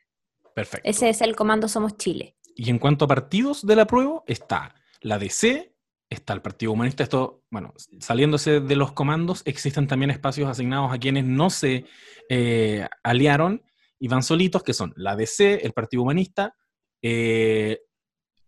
Perfecto. 0.54 0.88
Ese 0.88 1.10
es 1.10 1.22
el 1.22 1.36
comando 1.36 1.68
Somos 1.68 1.98
Chile. 1.98 2.36
Y 2.56 2.70
en 2.70 2.78
cuanto 2.78 3.06
a 3.06 3.08
partidos 3.08 3.66
de 3.66 3.76
la 3.76 3.88
prueba, 3.88 4.22
está 4.28 4.76
la 5.02 5.18
DC, 5.18 5.74
está 6.10 6.34
el 6.34 6.42
Partido 6.42 6.74
Humanista. 6.74 7.04
Esto, 7.04 7.44
bueno, 7.50 7.74
saliéndose 8.00 8.60
de 8.60 8.76
los 8.76 8.92
comandos, 8.92 9.42
existen 9.46 9.88
también 9.88 10.12
espacios 10.12 10.50
asignados 10.50 10.92
a 10.92 10.98
quienes 10.98 11.24
no 11.24 11.50
se 11.50 11.86
eh, 12.30 12.88
aliaron 13.04 13.64
y 14.00 14.08
van 14.08 14.24
solitos, 14.24 14.64
que 14.64 14.74
son 14.74 14.94
la 14.96 15.16
DC, 15.16 15.66
el 15.66 15.74
Partido 15.74 16.04
Humanista, 16.04 16.56
eh, 17.02 17.82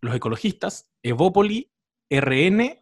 los 0.02 0.16
ecologistas, 0.16 0.90
Evópoli, 1.04 1.72
RN, 2.10 2.82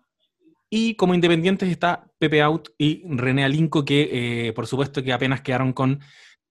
y 0.70 0.96
como 0.96 1.16
independientes 1.16 1.70
está 1.70 2.12
Pepe 2.20 2.42
Out 2.42 2.70
y 2.78 3.04
René 3.08 3.44
Alinco, 3.44 3.84
que 3.84 4.48
eh, 4.48 4.54
por 4.54 4.68
supuesto 4.68 5.04
que 5.04 5.12
apenas 5.12 5.42
quedaron 5.42 5.74
con 5.74 6.00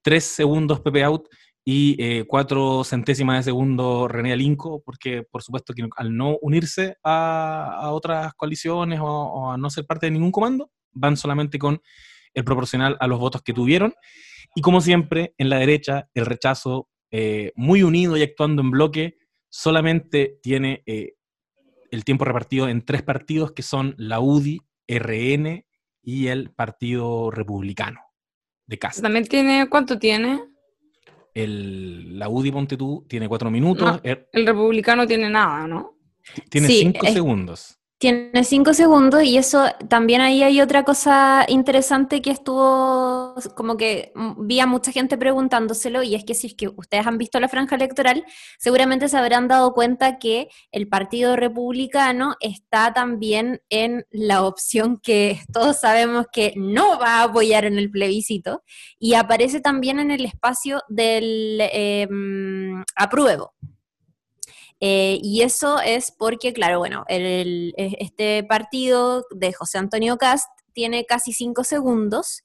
tres 0.02 0.25
segundos 0.25 0.80
Pepe 0.80 1.04
Out 1.04 1.28
y 1.64 2.02
eh, 2.02 2.25
cuatro 2.26 2.82
centésimas 2.82 3.37
de 3.37 3.50
segundo 3.50 4.08
René 4.08 4.32
Alinco, 4.32 4.82
porque 4.82 5.22
por 5.22 5.42
supuesto 5.42 5.72
que 5.75 5.87
al 5.96 6.16
no 6.16 6.38
unirse 6.40 6.96
a, 7.04 7.90
otras 7.92 8.34
coaliciones 8.34 8.98
o, 9.02 9.52
a 9.52 9.56
no 9.56 9.70
ser 9.70 9.87
parte 9.87 10.06
de 10.06 10.12
ningún 10.12 10.32
comando, 10.32 10.70
van 10.92 11.16
solamente 11.16 11.58
con 11.58 11.80
el 12.34 12.44
proporcional 12.44 12.96
a 13.00 13.06
los 13.06 13.18
votos 13.18 13.42
que 13.42 13.52
tuvieron. 13.52 13.94
Y 14.58 14.60
como 14.60 14.80
siempre, 14.80 15.36
en 15.38 15.50
la 15.50 15.58
derecha, 15.60 16.08
el 16.14 16.26
rechazo, 16.26 16.88
eh, 17.12 17.52
muy 17.54 17.84
unido 17.84 18.16
y 18.16 18.22
actuando 18.22 18.60
en 18.60 18.72
bloque, 18.72 19.16
solamente 19.48 20.40
tiene 20.42 20.82
eh, 20.84 21.12
el 21.92 22.02
tiempo 22.02 22.24
repartido 22.24 22.68
en 22.68 22.84
tres 22.84 23.04
partidos 23.04 23.52
que 23.52 23.62
son 23.62 23.94
la 23.98 24.18
UDI, 24.18 24.60
RN 24.88 25.64
y 26.02 26.26
el 26.26 26.50
Partido 26.50 27.30
Republicano 27.30 28.00
de 28.66 28.80
casa. 28.80 29.00
¿También 29.00 29.28
tiene, 29.28 29.68
cuánto 29.70 29.96
tiene? 29.96 30.42
El, 31.34 32.18
la 32.18 32.28
UDI 32.28 32.50
Ponte 32.50 32.76
tiene 33.06 33.28
cuatro 33.28 33.52
minutos. 33.52 34.00
el, 34.02 34.44
republicano 34.44 35.06
tiene 35.06 35.30
nada, 35.30 35.68
¿no? 35.68 36.00
Tiene 36.50 36.66
cinco 36.66 37.06
segundos. 37.06 37.77
Tiene 37.98 38.44
cinco 38.44 38.74
segundos 38.74 39.24
y 39.24 39.38
eso 39.38 39.64
también 39.88 40.20
ahí 40.20 40.44
hay 40.44 40.60
otra 40.60 40.84
cosa 40.84 41.44
interesante 41.48 42.22
que 42.22 42.30
estuvo 42.30 43.34
como 43.56 43.76
que 43.76 44.12
vi 44.38 44.60
a 44.60 44.66
mucha 44.66 44.92
gente 44.92 45.18
preguntándoselo 45.18 46.04
y 46.04 46.14
es 46.14 46.22
que 46.22 46.34
si 46.34 46.46
es 46.46 46.54
que 46.54 46.68
ustedes 46.68 47.08
han 47.08 47.18
visto 47.18 47.40
la 47.40 47.48
franja 47.48 47.74
electoral, 47.74 48.24
seguramente 48.56 49.08
se 49.08 49.16
habrán 49.16 49.48
dado 49.48 49.72
cuenta 49.74 50.20
que 50.20 50.48
el 50.70 50.86
Partido 50.86 51.34
Republicano 51.34 52.36
está 52.38 52.92
también 52.92 53.62
en 53.68 54.06
la 54.12 54.44
opción 54.44 55.00
que 55.02 55.40
todos 55.52 55.80
sabemos 55.80 56.26
que 56.32 56.52
no 56.54 57.00
va 57.00 57.16
a 57.16 57.22
apoyar 57.24 57.64
en 57.64 57.78
el 57.78 57.90
plebiscito 57.90 58.62
y 59.00 59.14
aparece 59.14 59.60
también 59.60 59.98
en 59.98 60.12
el 60.12 60.24
espacio 60.24 60.84
del 60.88 61.60
em, 61.72 62.84
apruebo. 62.94 63.54
Eh, 64.80 65.18
y 65.23 65.42
eso 65.42 65.80
es 65.80 66.12
porque, 66.12 66.52
claro, 66.52 66.78
bueno, 66.78 67.04
e, 67.08 67.73
este 67.99 68.44
partido 68.44 69.25
de 69.30 69.52
José 69.52 69.78
Antonio 69.78 70.16
Cast 70.16 70.49
tiene 70.73 71.04
casi 71.04 71.32
cinco 71.32 71.64
segundos 71.64 72.42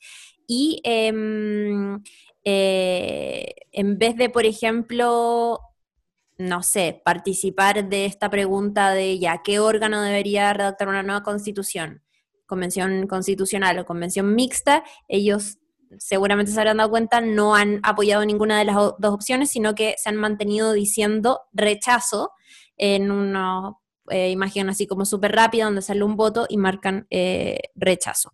y 0.48 0.82
em, 0.84 2.02
eh, 2.44 3.54
en 3.72 3.98
vez 4.00 4.18
de, 4.18 4.30
por 4.30 4.46
ejemplo, 4.46 5.60
no 6.38 6.64
sé, 6.64 7.02
participar 7.06 7.88
de 7.88 8.06
esta 8.06 8.30
pregunta 8.30 8.92
de 8.92 9.20
ya, 9.20 9.42
¿qué 9.44 9.60
órgano 9.60 10.02
debería 10.02 10.52
redactar 10.54 10.88
una 10.88 11.04
nueva 11.04 11.24
constitución? 11.24 12.02
Convención 12.48 13.08
constitucional 13.08 13.80
o 13.80 13.86
convención 13.86 14.36
mixta, 14.36 14.84
ellos 15.08 15.60
seguramente 16.00 16.52
se 16.52 16.60
habrán 16.60 16.78
dado 16.78 16.90
cuenta, 16.90 17.22
no 17.22 17.56
han 17.56 17.80
apoyado 17.84 18.26
ninguna 18.26 18.58
de 18.60 18.66
las 18.66 18.76
dos 18.76 19.14
opciones, 19.14 19.50
sino 19.50 19.76
que 19.76 19.96
se 19.98 20.10
han 20.10 20.16
mantenido 20.16 20.74
diciendo 20.74 21.42
rechazo 21.54 22.32
en 22.78 23.12
una 23.12 23.76
eh, 24.10 24.32
imagen 24.32 24.70
así 24.70 24.86
como 24.86 25.06
súper 25.06 25.32
rápida 25.32 25.66
donde 25.66 25.82
sale 25.82 26.04
un 26.04 26.18
voto 26.18 26.46
y 26.50 26.58
marcan 26.58 27.08
eh, 27.10 27.60
rechazo. 27.76 28.34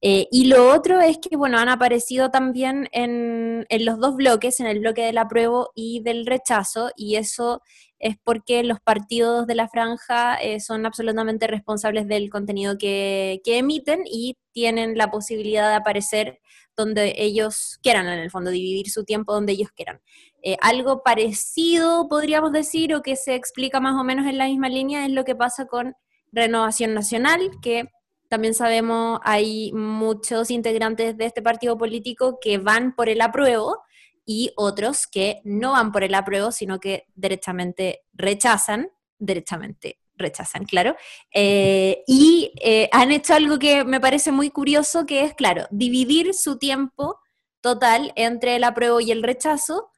Eh, 0.00 0.28
y 0.30 0.46
lo 0.46 0.72
otro 0.72 1.00
es 1.00 1.18
que, 1.18 1.36
bueno, 1.36 1.58
han 1.58 1.68
aparecido 1.68 2.30
también 2.30 2.88
en, 2.92 3.66
en, 3.68 3.84
los 3.84 3.98
dos 3.98 4.14
bloques, 4.14 4.60
en 4.60 4.66
el 4.66 4.78
bloque 4.78 5.02
del 5.02 5.18
apruebo 5.18 5.72
y 5.74 6.00
del 6.02 6.24
rechazo, 6.24 6.90
y 6.96 7.16
eso 7.16 7.62
es 7.98 8.16
porque 8.22 8.62
los 8.62 8.80
partidos 8.80 9.46
de 9.48 9.56
la 9.56 9.68
franja 9.68 10.38
son 10.60 10.86
absolutamente 10.86 11.48
responsables 11.48 12.06
del 12.06 12.30
contenido 12.30 12.78
que, 12.78 13.40
que, 13.42 13.58
emiten 13.58 14.02
y 14.06 14.38
tienen 14.52 14.96
la 14.96 15.10
posibilidad 15.10 15.68
de 15.68 15.74
aparecer 15.74 16.38
donde 16.78 17.14
ellos 17.18 17.78
quieran, 17.82 18.08
en 18.08 18.20
el 18.20 18.30
fondo, 18.30 18.50
dividir 18.50 18.88
su 18.88 19.04
tiempo 19.04 19.34
donde 19.34 19.52
ellos 19.52 19.70
quieran. 19.72 20.00
Eh, 20.42 20.56
algo 20.62 21.02
parecido, 21.02 22.08
podríamos 22.08 22.52
decir, 22.52 22.94
o 22.94 23.02
que 23.02 23.16
se 23.16 23.34
explica 23.34 23.80
más 23.80 24.00
o 24.00 24.04
menos 24.04 24.26
en 24.26 24.38
la 24.38 24.46
misma 24.46 24.68
línea, 24.68 25.04
es 25.04 25.12
lo 25.12 25.24
que 25.24 25.34
pasa 25.34 25.66
con 25.66 25.94
Renovación 26.30 26.94
Nacional, 26.94 27.50
que 27.60 27.88
también 28.28 28.54
sabemos 28.54 29.18
hay 29.24 29.72
muchos 29.72 30.50
integrantes 30.50 31.16
de 31.16 31.26
este 31.26 31.42
partido 31.42 31.76
político 31.76 32.38
que 32.40 32.58
van 32.58 32.94
por 32.94 33.08
el 33.08 33.20
apruebo 33.20 33.82
y 34.24 34.52
otros 34.56 35.06
que 35.06 35.40
no 35.44 35.72
van 35.72 35.90
por 35.90 36.04
el 36.04 36.14
apruebo, 36.14 36.52
sino 36.52 36.78
que 36.78 37.06
derechamente 37.14 38.02
rechazan, 38.12 38.90
derechamente 39.18 39.98
rechazan, 40.18 40.64
claro, 40.64 40.96
eh, 41.32 42.02
y 42.06 42.52
eh, 42.60 42.88
han 42.92 43.12
hecho 43.12 43.34
algo 43.34 43.58
que 43.58 43.84
me 43.84 44.00
parece 44.00 44.32
muy 44.32 44.50
curioso, 44.50 45.06
que 45.06 45.22
es, 45.24 45.34
claro, 45.34 45.66
dividir 45.70 46.34
su 46.34 46.58
tiempo 46.58 47.18
total 47.60 48.12
entre 48.16 48.56
el 48.56 48.64
apruebo 48.64 49.00
y 49.00 49.10
el 49.10 49.22
rechazo, 49.22 49.90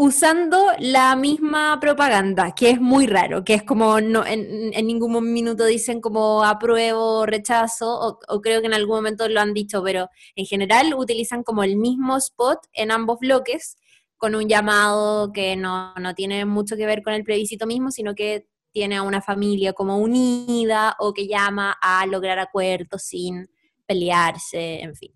usando 0.00 0.70
la 0.78 1.16
misma 1.16 1.80
propaganda, 1.80 2.54
que 2.54 2.70
es 2.70 2.80
muy 2.80 3.08
raro, 3.08 3.42
que 3.42 3.54
es 3.54 3.64
como 3.64 4.00
no, 4.00 4.24
en, 4.24 4.70
ningún 4.86 5.32
minuto 5.32 5.64
dicen 5.64 6.00
como 6.00 6.44
apruebo, 6.44 7.26
rechazo, 7.26 8.18
o, 8.28 8.40
creo 8.40 8.60
que 8.60 8.68
en 8.68 8.74
algún 8.74 8.94
momento 8.94 9.28
lo 9.28 9.40
han 9.40 9.52
dicho, 9.54 9.82
pero 9.82 10.08
en 10.36 10.46
general 10.46 10.94
utilizan 10.94 11.42
como 11.42 11.64
el 11.64 11.76
mismo 11.76 12.16
spot 12.16 12.60
en 12.74 12.92
ambos 12.92 13.18
bloques, 13.18 13.76
con 14.16 14.36
un 14.36 14.48
llamado 14.48 15.32
que 15.32 15.56
no, 15.56 15.92
no 15.96 16.14
tiene 16.14 16.44
mucho 16.44 16.76
que 16.76 16.86
ver 16.86 17.02
con 17.02 17.14
el 17.14 17.24
plebiscito 17.24 17.66
mismo, 17.66 17.90
sino 17.90 18.14
que 18.14 18.46
tiene 18.78 18.94
a 18.94 19.02
una 19.02 19.20
familia 19.20 19.72
como 19.72 19.98
unida 19.98 20.94
o 21.00 21.12
que 21.12 21.26
llama 21.26 21.76
a 21.82 22.06
lograr 22.06 22.38
acuerdos 22.38 23.02
sin 23.02 23.50
pelearse, 23.84 24.82
en 24.82 24.94
fin. 24.94 25.12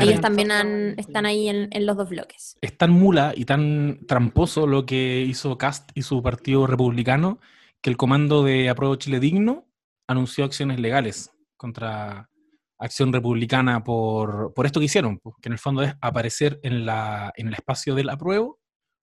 Ellos 0.00 0.22
también 0.22 0.50
están 0.96 1.26
ahí 1.26 1.50
en, 1.50 1.86
los 1.86 1.98
dos 1.98 2.08
bloques. 2.08 2.56
Es 2.62 2.78
tan 2.78 2.90
mula 2.90 3.34
y 3.36 3.44
tan 3.44 4.06
tramposo 4.06 4.66
lo 4.66 4.86
que 4.86 5.20
hizo 5.20 5.58
Cast 5.58 5.90
y 5.94 6.00
su 6.00 6.22
partido 6.22 6.66
republicano 6.66 7.40
que 7.82 7.90
el 7.90 7.98
comando 7.98 8.42
de 8.42 8.70
Apruebo 8.70 8.96
Chile 8.96 9.20
Digno 9.20 9.66
anunció 10.06 10.46
acciones 10.46 10.80
legales 10.80 11.30
contra 11.58 12.30
Acción 12.78 13.12
Republicana 13.12 13.84
por, 13.84 14.54
por 14.54 14.64
esto 14.64 14.80
que 14.80 14.86
hicieron, 14.86 15.18
que 15.42 15.50
en 15.50 15.52
el 15.52 15.58
fondo 15.58 15.82
es 15.82 15.94
aparecer 16.00 16.58
en, 16.62 16.86
la, 16.86 17.34
en 17.36 17.48
el 17.48 17.54
espacio 17.54 17.94
del 17.94 18.08
apruebo 18.08 18.60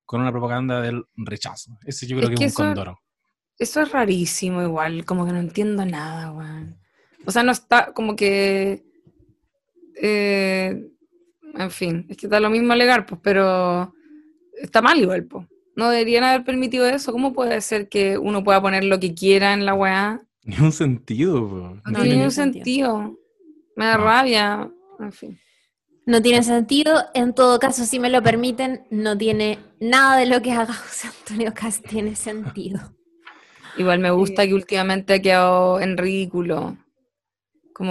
con 0.08 0.22
una 0.22 0.32
propaganda 0.32 0.82
del 0.82 1.04
rechazo. 1.18 1.78
Ese 1.86 2.08
yo 2.08 2.18
creo 2.18 2.30
que, 2.30 2.46
es 2.46 2.58
un 2.58 2.66
condoro. 2.66 3.00
Eso 3.60 3.82
es 3.82 3.92
rarísimo 3.92 4.62
igual, 4.62 5.06
como 5.06 5.26
que 5.26 5.34
no 5.34 5.40
entiendo 5.40 5.86
nada, 5.86 6.32
weón. 6.32 6.78
O 7.26 7.32
sea, 7.32 7.44
no 7.44 7.52
está 7.52 7.94
como 7.94 8.16
que... 8.16 8.86
Eh, 10.02 10.90
en 11.56 11.72
fin, 11.72 12.06
es 12.10 12.16
que 12.16 12.28
está 12.28 12.40
lo 12.40 12.50
mismo 12.50 12.72
alegar, 12.72 13.06
pues, 13.06 13.20
pero 13.22 13.94
está 14.62 14.82
mal 14.82 14.98
igual, 14.98 15.26
pues. 15.26 15.46
No 15.76 15.90
deberían 15.90 16.24
haber 16.24 16.44
permitido 16.46 16.86
eso. 16.86 17.12
¿Cómo 17.12 17.34
puede 17.34 17.60
ser 17.62 17.90
que 17.90 18.18
uno 18.18 18.44
pueda 18.44 18.62
poner 18.62 18.86
lo 18.86 19.00
que 19.00 19.14
quiera 19.14 19.54
en 19.54 19.66
la 19.66 19.74
weá? 19.74 20.22
Ni 20.44 20.58
un 20.60 20.72
sentido, 20.72 21.48
pues. 21.50 21.94
No, 21.94 22.04
tiene 22.04 22.24
un 22.24 22.32
sentido. 22.32 23.18
Me 23.76 23.86
da 23.86 23.98
rabia. 23.98 24.72
En 25.00 25.12
fin. 25.12 25.40
No 26.06 26.22
tiene 26.22 26.44
sentido. 26.44 27.06
En 27.14 27.34
todo 27.34 27.60
caso, 27.60 27.86
si 27.86 28.00
me 28.00 28.10
lo 28.10 28.24
permiten, 28.24 28.86
no 28.90 29.18
tiene 29.18 29.60
nada 29.80 30.18
de 30.18 30.26
lo 30.26 30.42
que 30.42 30.52
haga 30.52 30.74
José 30.88 31.08
Antonio 31.08 31.54
Cast 31.54 31.86
tiene 31.88 32.16
sentido. 32.16 32.80
Igual 33.78 34.00
me 34.00 34.12
gusta 34.12 34.46
que 34.46 34.54
últimamente 34.54 35.14
ha 35.14 35.22
quedado 35.22 35.80
en 35.80 35.98
ridículo. 35.98 36.78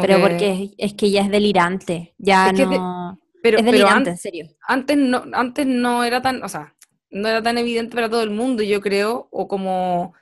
pero 0.00 0.20
porque 0.20 0.70
es, 0.76 0.94
que 0.94 1.10
ya 1.10 1.22
es 1.22 1.30
delirante. 1.30 2.14
Ya 2.18 2.52
no. 2.52 3.18
pero, 3.42 3.58
es 3.58 3.64
delirante, 3.64 4.10
en 4.10 4.18
serio. 4.18 4.48
Antes 4.66 4.96
no, 4.96 5.24
antes 5.32 5.66
no 5.66 6.04
era 6.04 6.20
tan, 6.20 6.42
o 6.42 6.48
sea, 6.48 6.74
no 7.10 7.28
era 7.28 7.42
tan 7.42 7.58
evidente 7.58 7.94
para 7.94 8.10
todo 8.10 8.22
el 8.22 8.30
mundo, 8.30 8.62
yo 8.62 8.80
creo, 8.80 9.28
o 9.30 9.48
como 9.48 10.14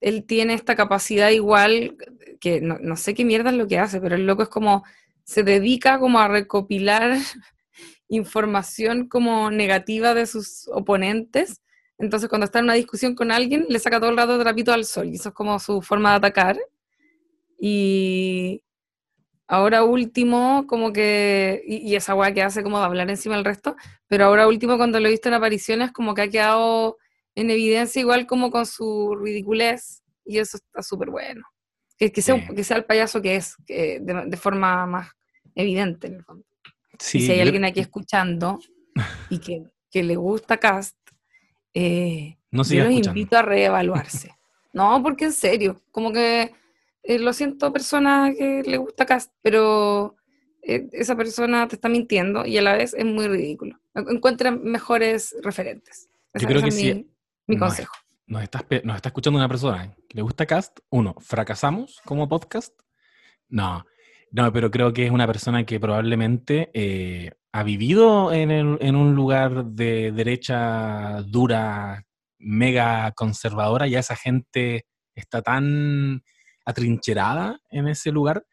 él 0.00 0.24
tiene 0.24 0.54
esta 0.54 0.76
capacidad 0.76 1.30
igual, 1.30 1.96
que 2.40 2.60
no, 2.60 2.78
no 2.80 2.96
sé 2.96 3.14
qué 3.14 3.24
mierda 3.24 3.50
es 3.50 3.56
lo 3.56 3.66
que 3.66 3.78
hace, 3.78 4.00
pero 4.00 4.16
el 4.16 4.26
loco 4.26 4.42
es 4.42 4.48
como, 4.48 4.84
se 5.24 5.42
dedica 5.42 5.98
como 5.98 6.18
a 6.18 6.28
recopilar 6.28 7.16
información 8.08 9.08
como 9.08 9.50
negativa 9.50 10.12
de 10.12 10.26
sus 10.26 10.68
oponentes 10.68 11.62
entonces, 11.98 12.28
cuando 12.28 12.46
está 12.46 12.58
en 12.58 12.66
una 12.66 12.74
discusión 12.74 13.14
con 13.14 13.30
alguien, 13.30 13.66
le 13.68 13.78
saca 13.78 14.00
todo 14.00 14.10
el 14.10 14.16
rato 14.16 14.38
trapito 14.38 14.72
al 14.72 14.84
sol. 14.84 15.08
Y 15.08 15.16
eso 15.16 15.28
es 15.28 15.34
como 15.34 15.58
su 15.58 15.80
forma 15.80 16.10
de 16.10 16.16
atacar. 16.16 16.58
Y 17.58 18.62
ahora 19.46 19.84
último, 19.84 20.66
como 20.66 20.92
que. 20.92 21.62
Y, 21.66 21.94
esa 21.94 22.14
weá 22.14 22.34
que 22.34 22.42
hace 22.42 22.62
como 22.62 22.78
de 22.78 22.84
hablar 22.86 23.08
encima 23.10 23.36
del 23.36 23.44
resto. 23.44 23.76
Pero 24.08 24.26
ahora 24.26 24.48
último, 24.48 24.76
cuando 24.76 24.98
lo 24.98 25.06
he 25.06 25.12
visto 25.12 25.28
en 25.28 25.34
apariciones, 25.34 25.92
como 25.92 26.14
que 26.14 26.22
ha 26.22 26.28
quedado 26.28 26.98
en 27.36 27.50
evidencia, 27.50 28.00
igual 28.00 28.26
como 28.26 28.50
con 28.50 28.66
su 28.66 29.16
ridiculez. 29.16 30.02
Y 30.24 30.38
eso 30.38 30.56
está 30.56 30.82
súper 30.82 31.10
bueno. 31.10 31.46
Que, 31.96 32.10
que, 32.10 32.22
sea, 32.22 32.44
que 32.48 32.64
sea 32.64 32.78
el 32.78 32.84
payaso 32.86 33.22
que 33.22 33.36
es, 33.36 33.54
que 33.66 34.00
de, 34.00 34.36
forma 34.36 34.84
más 34.84 35.10
evidente, 35.54 36.08
en 36.08 36.14
el 36.14 36.24
fondo. 36.24 36.44
y 37.00 37.20
si 37.20 37.30
hay 37.30 37.38
alguien 37.38 37.64
aquí 37.64 37.78
escuchando 37.78 38.58
y 39.30 39.38
que, 39.38 39.62
que 39.92 40.02
le 40.02 40.16
gusta 40.16 40.56
Cast, 40.56 40.96
eh, 41.74 42.38
no 42.52 42.62
yo 42.62 42.84
los 42.84 42.92
invito 42.92 43.36
a 43.36 43.42
reevaluarse. 43.42 44.34
no, 44.72 45.02
porque 45.02 45.26
en 45.26 45.32
serio, 45.32 45.80
como 45.90 46.12
que 46.12 46.54
eh, 47.02 47.18
lo 47.18 47.32
siento, 47.32 47.72
persona 47.72 48.32
que 48.36 48.62
le 48.64 48.76
gusta 48.76 49.04
Cast, 49.04 49.32
pero 49.42 50.16
eh, 50.62 50.88
esa 50.92 51.16
persona 51.16 51.66
te 51.68 51.74
está 51.74 51.88
mintiendo 51.88 52.46
y 52.46 52.56
a 52.56 52.62
la 52.62 52.74
vez 52.74 52.94
es 52.94 53.04
muy 53.04 53.26
ridículo. 53.26 53.78
Encuentra 53.94 54.50
mejores 54.52 55.34
referentes. 55.42 56.08
yo 56.34 56.46
creo 56.46 56.62
que 56.62 56.68
es 56.68 56.76
sí. 56.76 57.10
Mi, 57.46 57.58
consejo. 57.58 57.94
Nos 58.26 58.42
está, 58.42 58.64
nos 58.84 58.96
está 58.96 59.10
escuchando 59.10 59.38
una 59.38 59.48
persona 59.48 59.94
que 60.08 60.16
le 60.16 60.22
gusta 60.22 60.46
Cast. 60.46 60.78
Uno, 60.88 61.14
¿fracasamos 61.20 62.00
como 62.04 62.28
podcast? 62.28 62.72
No, 63.48 63.84
no, 64.30 64.52
pero 64.52 64.70
creo 64.70 64.92
que 64.92 65.04
es 65.04 65.10
una 65.10 65.26
persona 65.26 65.66
que 65.66 65.78
probablemente 65.78 66.70
ha 67.54 67.62
vivido 67.62 68.32
en, 68.32 68.50
un 68.96 69.14
lugar 69.14 69.64
de 69.64 70.10
derecha 70.10 71.22
dura, 71.22 72.04
mega 72.36 73.12
conservadora, 73.12 73.86
ya 73.86 74.00
esa 74.00 74.16
gente 74.16 74.86
está 75.14 75.40
tan 75.40 76.24
atrincherada 76.64 77.60
en 77.70 77.86
ese 77.86 78.10
lugar, 78.10 78.44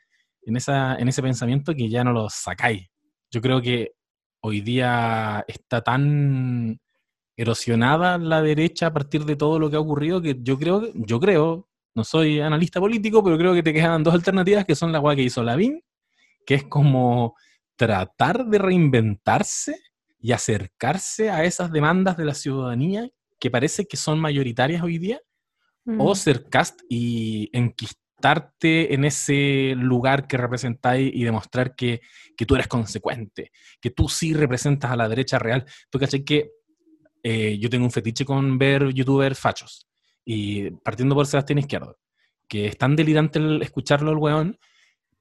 en, 0.44 0.56
esa, 0.56 0.98
en 0.98 1.08
ese 1.08 1.24
pensamiento 1.24 1.74
que 1.74 1.90
ya 1.90 2.04
no 2.04 2.14
lo 2.14 2.30
sacáis. 2.30 2.90
Yo 3.32 3.42
creo 3.42 3.60
que 3.60 3.94
hoy 4.40 4.62
día 4.62 5.46
está 5.48 5.82
tan 5.82 6.80
erosionada 7.36 8.20
la 8.20 8.44
derecha 8.44 8.86
a 8.86 8.94
partir 8.94 9.26
de 9.26 9.36
todo 9.36 9.58
lo 9.58 9.72
que 9.72 9.78
ha 9.78 9.80
ocurrido 9.80 10.22
que 10.22 10.38
yo 10.44 10.60
creo, 10.60 10.92
yo 10.94 11.20
creo, 11.20 11.68
no 11.96 12.04
soy 12.04 12.40
analista 12.40 12.80
político, 12.80 13.24
pero 13.24 13.36
creo 13.40 13.56
que 13.56 13.64
te 13.64 13.74
quedan 13.74 14.04
dos 14.04 14.14
alternativas 14.14 14.64
que 14.64 14.76
son 14.76 14.92
la 14.92 15.00
guay 15.00 15.18
que 15.18 15.24
hizo 15.24 15.42
Lavín, 15.42 15.82
que 16.46 16.54
es 16.54 16.66
como 16.66 17.34
tratar 17.82 18.46
de 18.46 18.60
reinventarse 18.60 19.76
y 20.20 20.34
acercarse 20.34 21.32
a 21.32 21.46
esas 21.46 21.72
demandas 21.72 22.16
de 22.16 22.26
la 22.26 22.36
ciudadanía 22.36 23.10
que 23.40 23.50
parece 23.50 23.88
que 23.88 23.98
son 23.98 24.20
mayoritarias 24.20 24.84
hoy 24.84 25.00
día, 25.00 25.20
o 25.98 26.12
mm. 26.12 26.16
ser 26.16 26.48
cast 26.48 26.80
y 26.88 27.50
enquistarte 27.54 28.94
en 28.94 29.04
ese 29.04 29.74
lugar 29.76 30.28
que 30.28 30.38
representáis 30.38 31.12
y 31.12 31.24
demostrar 31.24 31.76
que, 31.76 32.02
tú 32.48 32.54
eres 32.54 32.68
consecuente, 32.68 33.52
que 33.82 33.90
tú 33.90 34.08
sí 34.08 34.36
representas 34.36 34.92
a 34.92 34.96
la 34.96 35.10
derecha 35.10 35.40
real. 35.40 35.66
Tú 35.90 35.98
caché 35.98 36.24
que 36.24 36.52
eh, 37.24 37.58
yo 37.58 37.68
tengo 37.72 37.86
un 37.86 37.92
fetiche 37.92 38.24
con 38.24 38.60
ver 38.60 38.94
youtubers 38.94 39.40
fachos, 39.40 39.88
y 40.24 40.70
partiendo 40.70 41.16
por 41.16 41.26
Sebastián 41.26 41.58
Izquierdo, 41.58 41.98
que 42.48 42.68
es 42.68 42.78
tan 42.78 42.96
delirante 42.96 43.40
el 43.40 43.64
escucharlo 43.64 44.12
el 44.12 44.18
weón, 44.18 44.60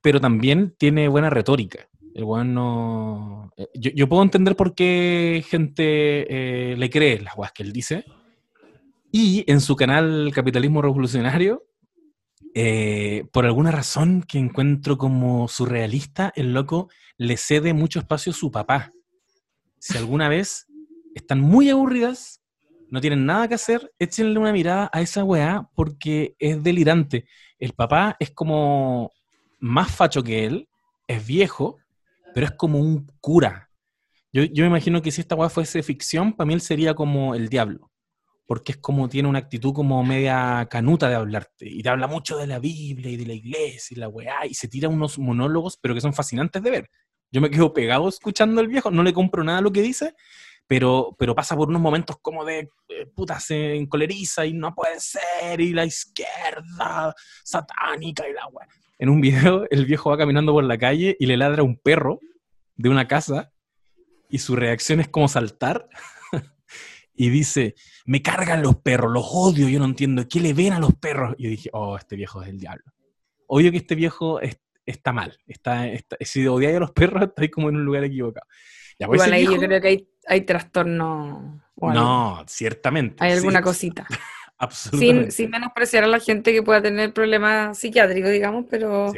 pero 0.02 0.20
también 0.20 0.74
tiene 0.78 1.08
buena 1.08 1.30
retórica. 1.30 1.88
El 2.14 2.24
weón 2.24 2.54
no. 2.54 3.52
Eh, 3.56 3.68
yo, 3.74 4.08
puedo 4.08 4.22
entender 4.22 4.56
por 4.56 4.74
qué 4.74 5.44
gente 5.48 6.72
eh, 6.72 6.76
le 6.76 6.90
cree 6.90 7.20
las 7.20 7.36
weas 7.36 7.52
que 7.52 7.62
él 7.62 7.72
dice. 7.72 8.04
Y 9.12 9.44
en 9.50 9.60
su 9.60 9.76
canal 9.76 10.30
Capitalismo 10.34 10.82
Revolucionario, 10.82 11.64
eh, 12.54 13.24
por 13.32 13.46
alguna 13.46 13.70
razón 13.70 14.22
que 14.22 14.38
encuentro 14.38 14.98
como 14.98 15.48
surrealista, 15.48 16.32
el 16.34 16.52
loco 16.52 16.88
le 17.16 17.36
cede 17.36 17.74
mucho 17.74 17.98
espacio 18.00 18.32
a 18.32 18.36
su 18.36 18.50
papá. 18.50 18.90
Si 19.78 19.96
alguna 19.96 20.28
vez 20.28 20.66
están 21.14 21.40
muy 21.40 21.70
aburridas, 21.70 22.40
no 22.90 23.00
tienen 23.00 23.24
nada 23.24 23.46
que 23.46 23.54
hacer, 23.54 23.92
échenle 23.98 24.38
una 24.38 24.52
mirada 24.52 24.90
a 24.92 25.00
esa 25.00 25.24
weá 25.24 25.68
porque 25.74 26.34
es 26.38 26.62
delirante. 26.62 27.26
El 27.58 27.72
papá 27.72 28.16
es 28.18 28.30
como 28.32 29.12
más 29.60 29.94
facho 29.94 30.22
que 30.22 30.44
él, 30.44 30.68
es 31.06 31.24
viejo, 31.24 31.78
pero 32.34 32.46
es 32.46 32.52
como 32.52 32.78
un 32.78 33.06
cura. 33.20 33.70
Yo, 34.32 34.44
yo 34.44 34.64
me 34.64 34.68
imagino 34.68 35.02
que 35.02 35.10
si 35.10 35.20
esta 35.20 35.34
weá 35.34 35.48
fuese 35.48 35.82
ficción, 35.82 36.32
para 36.32 36.46
mí 36.46 36.54
él 36.54 36.60
sería 36.60 36.94
como 36.94 37.34
el 37.34 37.48
diablo, 37.48 37.90
porque 38.46 38.72
es 38.72 38.78
como 38.78 39.08
tiene 39.08 39.28
una 39.28 39.40
actitud 39.40 39.72
como 39.72 40.02
media 40.04 40.66
canuta 40.70 41.08
de 41.08 41.16
hablarte, 41.16 41.68
y 41.68 41.82
te 41.82 41.88
habla 41.88 42.06
mucho 42.06 42.36
de 42.36 42.46
la 42.46 42.58
Biblia 42.58 43.10
y 43.10 43.16
de 43.16 43.26
la 43.26 43.34
iglesia 43.34 43.94
y 43.94 44.00
la 44.00 44.08
weá, 44.08 44.46
y 44.46 44.54
se 44.54 44.68
tira 44.68 44.88
unos 44.88 45.18
monólogos, 45.18 45.78
pero 45.80 45.94
que 45.94 46.00
son 46.00 46.14
fascinantes 46.14 46.62
de 46.62 46.70
ver. 46.70 46.90
Yo 47.32 47.40
me 47.40 47.50
quedo 47.50 47.72
pegado 47.72 48.08
escuchando 48.08 48.60
al 48.60 48.68
viejo, 48.68 48.90
no 48.90 49.02
le 49.02 49.12
compro 49.12 49.44
nada 49.44 49.58
a 49.58 49.62
lo 49.62 49.72
que 49.72 49.82
dice, 49.82 50.14
pero, 50.66 51.16
pero 51.18 51.34
pasa 51.34 51.56
por 51.56 51.68
unos 51.68 51.82
momentos 51.82 52.16
como 52.22 52.44
de 52.44 52.70
eh, 52.88 53.06
puta, 53.14 53.40
se 53.40 53.74
encoleriza 53.74 54.46
y 54.46 54.52
no 54.52 54.74
puede 54.74 55.00
ser, 55.00 55.60
y 55.60 55.72
la 55.72 55.84
izquierda 55.84 57.14
satánica 57.44 58.28
y 58.28 58.32
la 58.32 58.46
weá 58.48 58.68
en 59.00 59.08
un 59.08 59.20
video 59.20 59.64
el 59.70 59.86
viejo 59.86 60.10
va 60.10 60.18
caminando 60.18 60.52
por 60.52 60.62
la 60.62 60.78
calle 60.78 61.16
y 61.18 61.26
le 61.26 61.36
ladra 61.36 61.64
un 61.64 61.76
perro 61.76 62.20
de 62.76 62.88
una 62.88 63.08
casa 63.08 63.52
y 64.28 64.38
su 64.38 64.54
reacción 64.54 65.00
es 65.00 65.08
como 65.08 65.26
saltar 65.26 65.88
y 67.14 67.30
dice, 67.30 67.74
me 68.04 68.22
cargan 68.22 68.62
los 68.62 68.76
perros, 68.76 69.10
los 69.12 69.26
odio, 69.28 69.68
yo 69.68 69.80
no 69.80 69.86
entiendo, 69.86 70.28
¿qué 70.28 70.38
le 70.38 70.54
ven 70.54 70.74
a 70.74 70.78
los 70.78 70.94
perros? 70.94 71.34
Y 71.36 71.44
yo 71.44 71.50
dije, 71.50 71.70
oh, 71.72 71.96
este 71.96 72.14
viejo 72.14 72.40
es 72.42 72.48
el 72.48 72.58
diablo. 72.58 72.84
Obvio 73.48 73.72
que 73.72 73.78
este 73.78 73.96
viejo 73.96 74.38
está 74.86 75.12
mal, 75.12 75.36
está, 75.46 75.88
si 76.20 76.46
odiáis 76.46 76.76
a 76.76 76.80
los 76.80 76.92
perros, 76.92 77.22
estáis 77.28 77.50
como 77.50 77.68
en 77.70 77.76
un 77.76 77.84
lugar 77.84 78.04
equivocado. 78.04 78.46
Pues, 79.06 79.16
Igual 79.16 79.32
ahí 79.32 79.44
yo 79.44 79.56
creo 79.56 79.80
que 79.80 80.06
hay, 80.26 80.40
trastorno. 80.42 81.62
no, 81.76 82.44
ciertamente. 82.46 83.24
Hay 83.24 83.32
alguna 83.32 83.62
cosita. 83.62 84.06
Sin, 84.70 85.30
sin, 85.30 85.50
menospreciar 85.50 86.04
a 86.04 86.06
la 86.06 86.20
gente 86.20 86.52
que 86.52 86.62
pueda 86.62 86.82
tener 86.82 87.14
problemas 87.14 87.78
psiquiátricos, 87.78 88.30
digamos, 88.30 88.66
pero, 88.68 89.12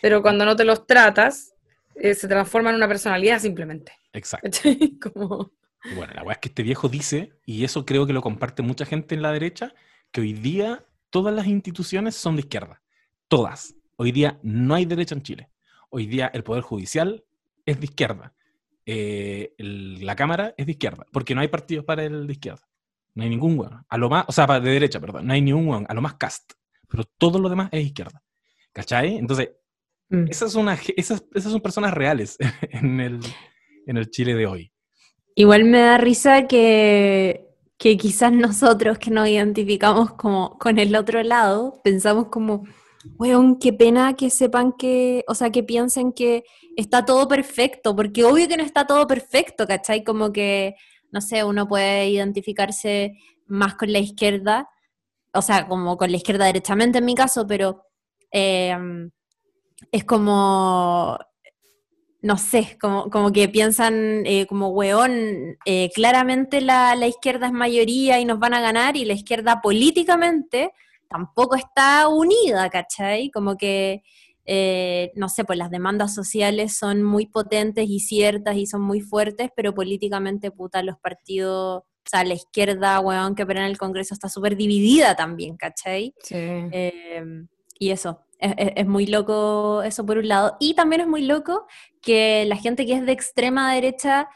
pero 0.00 0.22
cuando 0.22 0.44
no 0.44 0.54
te 0.54 0.64
los 0.64 0.86
tratas, 0.86 1.54
eh, 1.96 2.14
se 2.14 2.28
transforma 2.28 2.70
en 2.70 2.76
una 2.76 2.86
personalidad 2.86 3.40
simplemente. 3.40 3.92
Exacto. 4.12 4.60
Como... 5.02 5.52
Bueno, 5.96 6.12
la 6.14 6.22
weá 6.22 6.34
es 6.34 6.38
que 6.38 6.48
este 6.48 6.62
viejo 6.62 6.88
dice, 6.88 7.32
y 7.44 7.64
eso 7.64 7.84
creo 7.84 8.06
que 8.06 8.12
lo 8.12 8.22
comparte 8.22 8.62
mucha 8.62 8.84
gente 8.84 9.16
en 9.16 9.22
la 9.22 9.32
derecha, 9.32 9.74
que 10.12 10.20
hoy 10.20 10.32
día 10.32 10.84
todas 11.10 11.34
las 11.34 11.46
instituciones 11.48 12.14
son 12.14 12.36
de 12.36 12.42
izquierda. 12.42 12.80
Todas. 13.26 13.74
Hoy 13.96 14.12
día 14.12 14.38
no 14.42 14.74
hay 14.74 14.84
derecha 14.84 15.14
en 15.14 15.22
Chile. 15.22 15.48
Hoy 15.90 16.06
día 16.06 16.30
el 16.32 16.44
Poder 16.44 16.62
Judicial 16.62 17.24
es 17.66 17.80
de 17.80 17.86
izquierda. 17.86 18.32
Eh, 18.86 19.54
la 19.58 20.14
Cámara 20.16 20.54
es 20.56 20.66
de 20.66 20.72
izquierda, 20.72 21.06
porque 21.12 21.34
no 21.34 21.40
hay 21.40 21.48
partidos 21.48 21.84
para 21.84 22.04
el 22.04 22.26
de 22.26 22.32
izquierda. 22.32 22.62
No 23.14 23.22
hay 23.24 23.30
ningún 23.30 23.58
weón. 23.58 23.84
A 23.88 23.98
lo 23.98 24.08
más, 24.08 24.24
o 24.28 24.32
sea, 24.32 24.46
de 24.46 24.70
derecha, 24.70 25.00
perdón. 25.00 25.26
No 25.26 25.32
hay 25.32 25.42
ningún 25.42 25.68
weón. 25.68 25.86
A 25.88 25.94
lo 25.94 26.00
más 26.00 26.14
cast. 26.14 26.52
Pero 26.88 27.04
todo 27.18 27.38
lo 27.38 27.48
demás 27.48 27.68
es 27.72 27.86
izquierda. 27.86 28.22
¿Cachai? 28.72 29.16
Entonces, 29.16 29.50
mm. 30.08 30.24
esas, 30.28 30.52
son 30.52 30.68
esas, 30.68 31.24
esas 31.34 31.52
son 31.52 31.60
personas 31.60 31.92
reales 31.92 32.38
en 32.62 33.00
el, 33.00 33.20
en 33.86 33.96
el 33.96 34.10
Chile 34.10 34.34
de 34.34 34.46
hoy. 34.46 34.72
Igual 35.34 35.64
me 35.64 35.78
da 35.78 35.98
risa 35.98 36.46
que, 36.46 37.48
que 37.78 37.96
quizás 37.96 38.32
nosotros 38.32 38.98
que 38.98 39.10
nos 39.10 39.28
identificamos 39.28 40.12
como 40.12 40.58
con 40.58 40.78
el 40.78 40.94
otro 40.94 41.22
lado, 41.22 41.80
pensamos 41.82 42.26
como, 42.28 42.64
weón, 43.18 43.58
qué 43.58 43.72
pena 43.72 44.14
que 44.14 44.30
sepan 44.30 44.72
que, 44.72 45.24
o 45.26 45.34
sea, 45.34 45.50
que 45.50 45.62
piensen 45.62 46.12
que 46.12 46.44
está 46.76 47.04
todo 47.04 47.26
perfecto, 47.28 47.96
porque 47.96 48.24
obvio 48.24 48.46
que 48.46 48.56
no 48.56 48.62
está 48.62 48.86
todo 48.86 49.06
perfecto, 49.06 49.66
¿cachai? 49.66 50.04
Como 50.04 50.32
que, 50.32 50.74
no 51.12 51.20
sé, 51.20 51.44
uno 51.44 51.68
puede 51.68 52.08
identificarse 52.08 53.18
más 53.46 53.74
con 53.76 53.92
la 53.92 54.00
izquierda, 54.00 54.68
o 55.32 55.42
sea, 55.42 55.68
como 55.68 55.96
con 55.96 56.10
la 56.10 56.16
izquierda 56.16 56.46
derechamente 56.46 56.98
en 56.98 57.04
mi 57.04 57.14
caso, 57.14 57.46
pero 57.46 57.84
eh, 58.32 58.76
es 59.92 60.04
como 60.04 61.18
no 62.22 62.38
sé, 62.38 62.78
como, 62.80 63.10
como 63.10 63.32
que 63.32 63.48
piensan 63.48 64.24
eh, 64.26 64.46
como, 64.46 64.68
weón, 64.68 65.58
eh, 65.64 65.90
claramente 65.92 66.60
la, 66.60 66.94
izquierda 67.06 67.48
es 67.48 67.52
mayoría 67.52 68.20
y 68.20 68.24
nos 68.24 68.38
van 68.38 68.54
a 68.54 68.60
ganar 68.60 68.96
y 68.96 69.04
la 69.04 69.12
izquierda 69.12 69.60
políticamente 69.60 70.70
tampoco 71.08 71.56
está 71.56 72.06
unida, 72.08 72.70
¿cachai? 72.70 73.30
Como 73.30 73.56
que, 73.56 74.02
eh, 74.44 75.12
no 75.14 75.28
sé, 75.28 75.44
pues 75.44 75.58
las 75.58 75.70
demandas 75.70 76.14
sociales 76.14 76.76
son 76.76 77.02
muy 77.02 77.26
potentes 77.26 77.88
y 77.88 78.00
ciertas 78.00 78.56
y 78.56 78.66
son 78.66 78.82
muy 78.82 79.00
fuertes, 79.00 79.50
pero 79.54 79.74
políticamente, 79.74 80.50
puta, 80.50 80.82
los 80.82 80.98
partidos, 80.98 81.82
o 81.82 82.08
sea, 82.08 82.24
la 82.24 82.34
izquierda, 82.34 82.98
weón, 83.00 83.34
que 83.34 83.44
opera 83.44 83.60
en 83.60 83.70
el 83.70 83.78
Congreso 83.78 84.14
está 84.14 84.28
súper 84.28 84.56
dividida 84.56 85.14
también, 85.14 85.56
¿cachai? 85.56 86.14
Sí. 86.22 86.36
y 87.78 87.90
eso, 87.90 88.20
es, 88.42 88.86
muy 88.86 89.06
loco 89.06 89.82
eso 89.82 90.04
por 90.04 90.18
un 90.18 90.28
lado. 90.28 90.56
Y 90.60 90.74
también 90.74 91.02
es 91.02 91.08
muy 91.08 91.22
loco 91.22 91.66
que 92.00 92.44
la 92.46 92.56
gente 92.56 92.86
que 92.86 92.94
es 92.94 93.06
de 93.06 93.12
extrema 93.12 93.72
derecha 93.72 94.28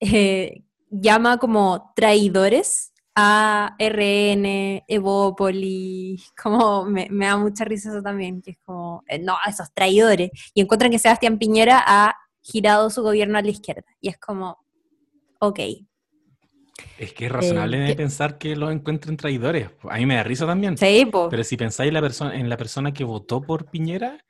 eh, 0.00 0.62
llama 0.90 1.38
como 1.38 1.92
traidores 1.94 2.93
a 3.14 3.76
RN, 3.78 4.84
Evópoli, 4.88 6.22
como 6.42 6.84
me, 6.84 7.08
da 7.08 7.36
mucha 7.36 7.64
risa 7.64 7.90
eso 7.90 8.02
también, 8.02 8.42
que 8.42 8.52
es 8.52 8.58
como, 8.64 9.02
eh, 9.08 9.18
no, 9.18 9.36
esos 9.48 9.72
traidores. 9.72 10.30
Y 10.52 10.60
encuentran 10.60 10.90
que 10.90 10.98
Sebastián 10.98 11.38
Piñera 11.38 11.82
ha 11.86 12.14
girado 12.42 12.90
su 12.90 13.02
gobierno 13.02 13.38
a 13.38 13.42
la 13.42 13.50
izquierda. 13.50 13.84
Y 14.00 14.08
es 14.08 14.18
como, 14.18 14.58
ok, 15.38 15.60
es 16.98 17.12
que 17.12 17.26
es 17.26 17.32
razonable 17.32 17.90
eh, 17.90 17.96
pensar 17.96 18.38
que 18.38 18.56
los 18.56 18.72
encuentren 18.72 19.16
traidores. 19.16 19.70
A 19.88 19.96
mí 19.96 20.06
me 20.06 20.16
da 20.16 20.22
risa 20.22 20.46
también. 20.46 20.76
Sí, 20.76 21.10
Pero 21.30 21.44
si 21.44 21.56
pensáis 21.56 21.92
la 21.92 22.00
persona, 22.00 22.34
en 22.34 22.48
la 22.48 22.56
persona 22.56 22.92
que 22.92 23.04
votó 23.04 23.40
por 23.40 23.70
Piñera, 23.70 24.24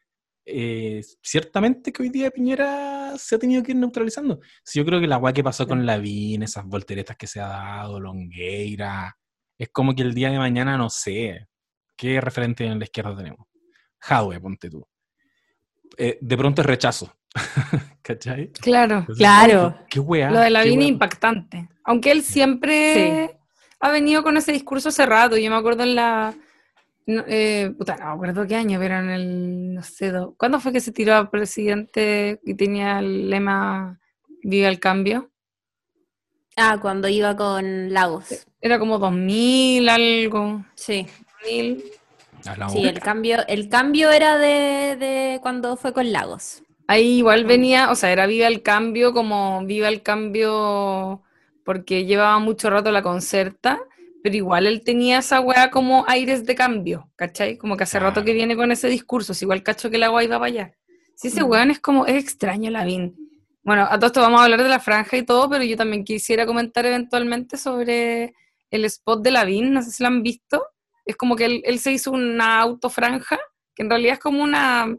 eh, 0.46 1.02
ciertamente 1.22 1.92
que 1.92 2.02
hoy 2.02 2.11
día 2.11 2.30
Piñera 2.30 3.14
se 3.16 3.37
ha 3.37 3.38
tenido 3.38 3.62
que 3.62 3.72
ir 3.72 3.78
neutralizando. 3.78 4.40
Si 4.62 4.78
yo 4.78 4.85
creo 4.85 5.00
que 5.00 5.07
la 5.07 5.16
guay 5.16 5.33
que 5.33 5.44
pasó 5.44 5.66
con 5.66 5.87
Lavín, 5.87 6.42
esas 6.42 6.64
volteretas 6.66 7.16
que 7.16 7.26
se 7.26 7.40
ha 7.40 7.48
dado, 7.48 8.00
Longueira, 8.00 9.16
es 9.59 9.68
como 9.70 9.94
que 9.94 10.02
el 10.02 10.14
día 10.14 10.30
de 10.30 10.38
mañana 10.38 10.76
no 10.76 10.90
sé 10.90 11.48
qué 11.96 12.20
referente 12.20 12.64
en 12.64 12.78
la 12.78 12.85
izquierda 12.85 13.16
tenemos. 13.16 13.46
Jadwe, 14.00 14.40
ponte 14.40 14.68
tú. 14.68 14.87
Eh, 15.96 16.18
de 16.20 16.37
pronto 16.37 16.61
es 16.61 16.66
rechazo. 16.66 17.16
¿Cachai? 18.02 18.52
Claro, 18.52 19.07
claro. 19.16 19.78
Qué, 19.88 20.00
Lo 20.00 20.40
de 20.40 20.50
Lavín 20.50 20.83
es 20.83 20.88
impactante. 20.88 21.68
Aunque 21.85 22.11
él 22.11 22.22
siempre 22.22 23.38
ha 23.80 23.90
venido 23.90 24.22
con 24.22 24.37
ese 24.37 24.52
discurso 24.52 24.90
cerrado. 24.90 25.37
Yo 25.37 25.50
me 25.50 25.57
acuerdo 25.57 25.83
en 25.85 25.94
la. 25.94 26.35
No, 27.07 27.23
eh, 27.27 27.75
puta, 27.77 27.97
no 27.97 28.07
me 28.07 28.12
acuerdo 28.12 28.47
qué 28.47 28.57
año, 28.57 28.79
pero 28.79 28.99
en 28.99 29.11
el. 29.11 29.75
No 29.75 29.83
sé, 29.83 30.12
¿cuándo 30.37 30.61
fue 30.61 30.73
que 30.73 30.81
se 30.81 30.93
tiró 30.93 31.14
a 31.14 31.31
presidente 31.31 32.40
y 32.45 32.55
tenía 32.55 32.99
el 32.99 33.29
lema 33.29 34.01
Viva 34.43 34.69
el 34.69 34.81
cambio? 34.81 35.31
Ah, 36.57 36.79
cuando 36.81 37.09
iba 37.09 37.37
con 37.37 37.93
Lagos. 37.93 38.47
Era 38.61 38.79
como 38.79 38.99
2000 38.99 39.88
algo. 39.88 40.64
Sí. 40.75 41.07
2000. 41.43 41.85
Sí, 42.69 42.85
el 42.85 43.01
cambio, 43.01 43.38
el 43.49 43.69
cambio 43.69 44.11
era 44.11 44.37
de, 44.37 44.97
de 44.97 45.38
cuando 45.43 45.77
fue 45.77 45.93
con 45.95 46.12
Lagos. 46.12 46.62
Ahí 46.87 47.19
igual 47.19 47.45
venía, 47.45 47.90
o 47.90 47.95
sea, 47.95 48.12
era 48.12 48.27
viva 48.27 48.47
el 48.47 48.62
cambio, 48.62 49.14
como 49.14 49.64
viva 49.64 49.88
el 49.88 50.03
cambio 50.03 51.23
porque 51.64 52.05
llevaba 52.05 52.38
mucho 52.38 52.69
rato 52.69 52.93
la 52.93 53.03
concerta, 53.03 53.81
pero 54.24 54.37
igual 54.37 54.66
él 54.66 54.82
tenía 54.82 55.18
esa 55.18 55.38
weá 55.42 55.70
como 55.70 56.06
aires 56.08 56.46
de 56.46 56.54
cambio, 56.54 57.12
¿cachai? 57.14 57.58
Como 57.58 57.76
que 57.76 57.82
hace 57.82 58.00
rato 58.00 58.24
que 58.24 58.32
viene 58.32 58.56
con 58.56 58.72
ese 58.72 58.88
discurso, 58.88 59.34
si 59.34 59.44
igual 59.44 59.62
cacho 59.62 59.90
que 59.90 59.98
la 59.98 60.06
agua 60.06 60.24
iba 60.24 60.38
para 60.38 60.46
allá. 60.46 60.74
Sí, 61.14 61.28
ese 61.28 61.44
mm. 61.44 61.50
weón 61.50 61.70
es 61.70 61.78
como, 61.78 62.06
es 62.06 62.24
extraño 62.24 62.70
Lavín. 62.70 63.14
Bueno, 63.62 63.82
a 63.82 63.98
todo 63.98 64.06
esto 64.06 64.22
vamos 64.22 64.40
a 64.40 64.44
hablar 64.44 64.62
de 64.62 64.70
la 64.70 64.80
franja 64.80 65.18
y 65.18 65.24
todo, 65.24 65.50
pero 65.50 65.62
yo 65.62 65.76
también 65.76 66.04
quisiera 66.04 66.46
comentar 66.46 66.87
eventualmente 66.87 67.58
sobre 67.58 68.32
el 68.70 68.87
spot 68.87 69.22
de 69.22 69.30
Lavín, 69.30 69.74
no 69.74 69.82
sé 69.82 69.90
si 69.90 70.02
lo 70.02 70.06
han 70.06 70.22
visto. 70.22 70.68
Es 71.04 71.16
como 71.16 71.37
que 71.37 71.44
él, 71.44 71.62
él 71.66 71.78
se 71.78 71.92
hizo 71.92 72.10
una 72.10 72.60
autofranja, 72.60 73.38
que 73.74 73.82
en 73.82 73.90
realidad 73.90 74.14
es 74.14 74.20
como 74.20 74.42
una 74.42 74.96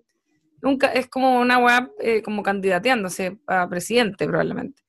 nunca 0.61 0.89
es 0.89 1.07
como 1.07 1.39
una 1.39 1.57
web 1.57 1.91
eh, 1.99 2.21
como 2.21 2.43
candidateándose 2.43 3.39
a 3.47 3.67
presidente 3.67 4.27
probablemente. 4.27 4.83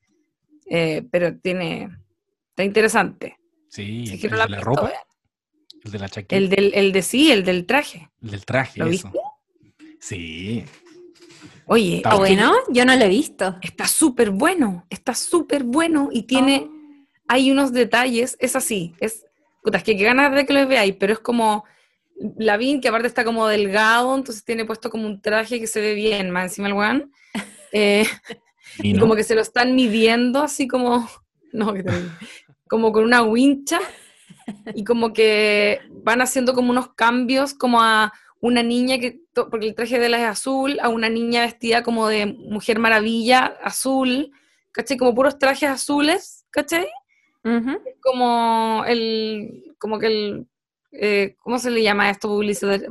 Eh, 0.68 1.07
pero 1.11 1.38
tiene, 1.38 1.88
está 2.51 2.64
interesante. 2.64 3.38
Sí, 3.69 4.05
el, 4.11 4.21
de 4.21 4.29
la 4.29 4.61
ropa, 4.61 4.93
el 5.85 5.93
de 5.93 5.99
la 5.99 6.09
chaqueta. 6.09 6.37
El, 6.37 6.49
del, 6.49 6.73
el 6.75 6.93
de 6.93 7.03
sí, 7.03 7.31
el 7.31 7.45
del 7.45 7.67
traje. 7.67 8.11
El 8.23 8.31
del 8.31 8.45
traje, 8.45 8.81
¿Lo 8.81 8.89
viste? 8.89 9.11
Sí. 10.01 10.65
Oye, 11.67 11.97
¿está 11.97 12.15
bueno? 12.15 12.53
Yo 12.71 12.85
no 12.85 12.95
lo 12.95 13.05
he 13.05 13.09
visto. 13.09 13.57
Está 13.61 13.87
súper 13.87 14.31
bueno, 14.31 14.87
está 14.89 15.15
súper 15.15 15.65
bueno 15.65 16.11
y 16.13 16.23
tiene, 16.23 16.69
oh. 16.69 16.73
hay 17.29 17.51
unos 17.51 17.73
detalles, 17.73 18.37
es 18.41 18.55
así, 18.55 18.95
es, 19.01 19.25
puta, 19.63 19.79
es 19.79 19.85
que, 19.85 19.97
que 19.97 20.05
ganas 20.05 20.33
de 20.33 20.47
que 20.47 20.53
lo 20.53 20.67
veáis, 20.67 20.95
pero 20.97 21.13
es 21.13 21.19
como 21.19 21.65
Lavín, 22.39 22.81
que 22.81 22.89
aparte 22.89 23.09
está 23.09 23.25
como 23.25 23.47
delgado, 23.47 24.15
entonces 24.15 24.45
tiene 24.45 24.65
puesto 24.65 24.91
como 24.91 25.07
un 25.07 25.21
traje 25.21 25.61
que 25.61 25.67
se 25.67 25.81
ve 25.81 25.95
bien, 25.95 26.31
más 26.31 26.45
encima 26.45 26.69
el 26.69 26.75
weón. 26.75 27.13
Eh, 27.73 28.07
y, 28.79 28.97
como 28.99 29.17
que 29.17 29.25
se 29.25 29.35
lo 29.35 29.43
están 29.43 29.75
midiendo 29.75 30.41
así 30.41 30.67
como, 30.67 31.11
no, 31.53 31.75
como 32.69 32.93
con 32.93 33.05
una 33.05 33.23
wincha. 33.23 33.81
Y 34.75 34.85
como 34.85 35.13
que 35.13 35.81
van 35.91 36.21
haciendo 36.21 36.55
como 36.55 36.71
unos 36.71 36.95
cambios 36.95 37.53
como 37.53 37.83
a 37.83 38.13
una 38.41 38.63
niña 38.63 38.99
que, 38.99 39.21
porque 39.35 39.67
el 39.67 39.75
traje 39.75 39.99
de 39.99 40.09
la 40.09 40.19
es 40.19 40.25
azul, 40.25 40.79
a 40.81 40.89
una 40.89 41.09
niña 41.09 41.43
vestida 41.43 41.83
como 41.83 42.07
de 42.07 42.27
Mujer 42.27 42.79
Maravilla, 42.79 43.57
azul, 43.63 44.31
¿cachai? 44.71 44.97
Como 44.99 45.17
puros 45.17 45.39
trajes 45.39 45.69
azules, 45.69 46.45
¿cachai? 46.51 46.87
Como 48.01 48.85
el, 48.87 49.75
como 49.79 49.99
que 49.99 50.07
el 50.07 50.47
eh, 50.99 51.37
¿cómo 51.39 51.59
se 51.59 51.71
le 51.71 51.83
llama 51.83 52.11
esto 52.11 52.29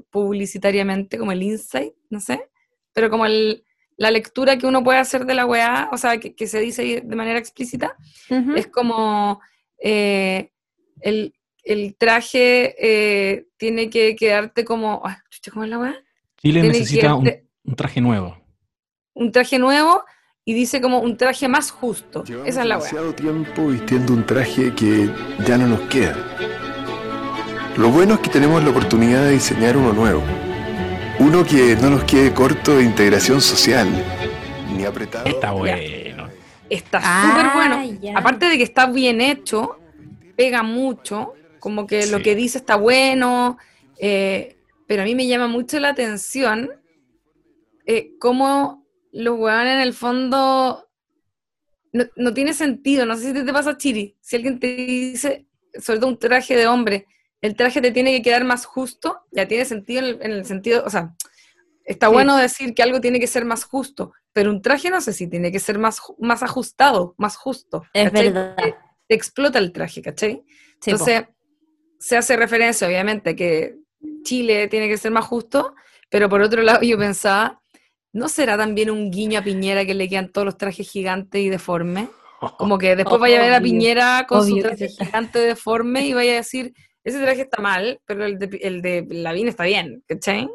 publicitariamente? 0.10 1.18
Como 1.18 1.32
el 1.32 1.44
insight, 1.44 1.94
no 2.10 2.20
sé, 2.20 2.50
pero 2.94 3.10
como 3.10 3.26
el, 3.26 3.64
la 3.98 4.12
lectura 4.12 4.58
que 4.58 4.68
uno 4.68 4.84
puede 4.84 5.00
hacer 5.00 5.26
de 5.26 5.34
la 5.34 5.46
weá, 5.46 5.90
o 5.92 5.98
sea, 5.98 6.20
que, 6.20 6.48
se 6.48 6.60
dice 6.60 7.02
de 7.04 7.16
manera 7.16 7.40
explícita, 7.40 7.96
es 8.56 8.68
como 8.68 9.42
eh, 9.80 10.52
el, 11.02 11.34
traje 11.98 12.76
eh, 12.80 13.48
tiene 13.58 13.90
que 13.90 14.16
quedarte 14.16 14.66
como... 14.66 15.02
¿Cómo 15.52 15.64
es 15.64 15.70
la 15.70 15.80
weá? 15.80 15.96
Chile 16.38 16.64
necesita 16.64 17.16
un, 17.16 17.32
traje 17.76 18.02
nuevo. 18.02 18.38
Un 19.14 19.32
traje 19.32 19.60
nuevo 19.60 20.04
y 20.44 20.54
dice 20.54 20.82
como 20.82 21.00
un 21.00 21.18
traje 21.18 21.48
más 21.48 21.72
justo. 21.72 22.24
Esa 22.46 22.62
es 22.62 22.68
la 22.68 22.78
weá. 22.78 22.88
demasiado 22.88 23.14
tiempo 23.14 23.68
vistiendo 23.68 24.14
un 24.14 24.26
traje 24.26 24.74
que 24.74 25.10
ya 25.46 25.58
no 25.58 25.68
nos 25.68 25.82
queda. 25.82 26.16
Lo 27.78 27.90
bueno 27.90 28.14
es 28.14 28.20
que 28.22 28.30
tenemos 28.30 28.64
la 28.64 28.70
oportunidad 28.70 29.24
de 29.26 29.32
diseñar 29.32 29.76
uno 29.76 29.92
nuevo. 29.92 30.24
Uno 31.20 31.46
que 31.46 31.76
no 31.76 31.90
nos 31.90 32.04
quede 32.06 32.34
corto 32.34 32.78
de 32.78 32.84
integración 32.84 33.42
social, 33.42 33.88
ni 34.76 34.86
apretado. 34.86 35.26
Está 35.26 35.52
bueno. 35.52 36.14
Está 36.69 36.99
súper 36.99 37.51
bueno. 37.54 38.17
Aparte 38.17 38.47
de 38.47 38.58
que 38.58 38.63
está 38.63 38.88
bien 38.88 39.21
hecho, 39.21 39.80
pega 40.36 40.63
mucho, 40.63 41.34
como 41.60 41.88
que 41.88 42.08
lo 42.08 42.21
que 42.21 42.36
dice 42.36 42.58
está 42.58 42.75
bueno, 42.75 43.58
eh, 43.99 44.58
pero 44.88 45.01
a 45.01 45.06
mí 45.06 45.15
me 45.15 45.28
llama 45.28 45.47
mucho 45.47 45.80
la 45.80 45.89
atención 45.89 46.69
eh, 47.86 48.12
cómo 48.19 48.86
los 49.12 49.39
weones 49.39 49.75
en 49.75 49.82
el 49.82 49.93
fondo 49.93 50.89
no, 52.17 52.34
tiene 52.34 52.54
sentido, 52.54 53.06
no 53.06 53.15
sé 53.15 53.34
si 53.34 53.45
te, 53.45 53.54
pasa, 53.54 53.78
Chiri, 53.78 54.17
si 54.19 54.36
alguien 54.36 54.60
te 54.60 54.75
dice, 54.75 55.47
sobre 55.80 55.99
todo 55.99 56.10
un 56.10 56.19
traje 56.19 56.56
de 56.58 56.67
hombre, 56.67 57.08
el 57.39 57.56
traje 57.56 57.80
te 57.80 57.91
tiene 57.91 58.12
que 58.12 58.21
quedar 58.21 58.43
más 58.43 58.65
justo, 58.65 59.21
ya 59.32 59.47
tiene 59.47 59.63
sentido 59.63 60.06
en 60.06 60.32
el, 60.32 60.45
sentido, 60.45 60.84
o 60.86 60.89
sea, 60.89 61.15
está 61.86 62.10
bueno 62.10 62.36
decir 62.36 62.73
que 62.73 62.84
algo 62.84 62.99
tiene 62.99 63.19
que 63.19 63.28
ser 63.28 63.45
más 63.45 63.63
justo, 63.63 64.12
pero 64.36 64.52
un 64.52 64.62
traje 64.62 64.89
no 64.89 65.00
sé 65.00 65.13
si 65.13 65.30
tiene 65.30 65.50
que 65.50 65.62
ser 65.62 65.80
más, 65.80 66.02
más 66.19 66.43
ajustado, 66.43 67.15
más 67.17 67.38
justo. 67.38 67.84
Es 67.93 68.12
verdad. 68.12 68.54
Te, 69.08 69.15
explota 69.15 69.60
el 69.60 69.71
traje, 69.71 70.02
¿cachai? 70.02 70.43
Entonces, 70.86 71.24
se 72.00 72.17
hace 72.17 72.36
referencia, 72.36 72.86
obviamente, 72.86 73.34
que 73.34 73.78
Chile 74.24 74.67
tiene 74.67 74.89
que 74.89 74.98
ser 74.98 75.12
más 75.12 75.24
justo, 75.24 75.74
pero 76.10 76.28
por 76.28 76.41
otro 76.41 76.63
lado 76.63 76.82
yo 76.82 76.98
pensaba, 76.98 77.62
¿no 78.12 78.28
será 78.28 78.58
también 78.58 78.91
un 78.91 79.10
guiño 79.10 79.39
a 79.39 79.41
Piñera 79.41 79.86
que 79.86 79.93
le 79.93 80.10
quedan 80.10 80.30
todos 80.30 80.43
los 80.43 80.58
trajes 80.58 80.89
gigantes 80.89 81.39
y 81.39 81.48
deformes? 81.48 82.10
Como 82.58 82.78
que 82.78 82.98
después 82.98 83.21
vaya 83.21 83.39
a 83.39 83.43
ver 83.43 83.54
a 83.54 83.62
Piñera 83.62 84.26
con 84.28 84.45
su 84.45 84.60
traje 84.60 84.89
gigante 84.89 85.39
deforme 85.39 86.08
y 86.08 86.13
vaya 86.13 86.34
a 86.34 86.36
decir, 86.36 86.74
ese 87.06 87.21
traje 87.21 87.43
está 87.43 87.62
mal, 87.62 88.02
pero 88.06 88.26
el 88.26 88.38
de, 88.38 88.60
el 88.62 88.82
de 88.82 89.08
Lavín 89.10 89.48
está 89.48 89.63
bien, 89.63 90.04
¿cachai? 90.06 90.50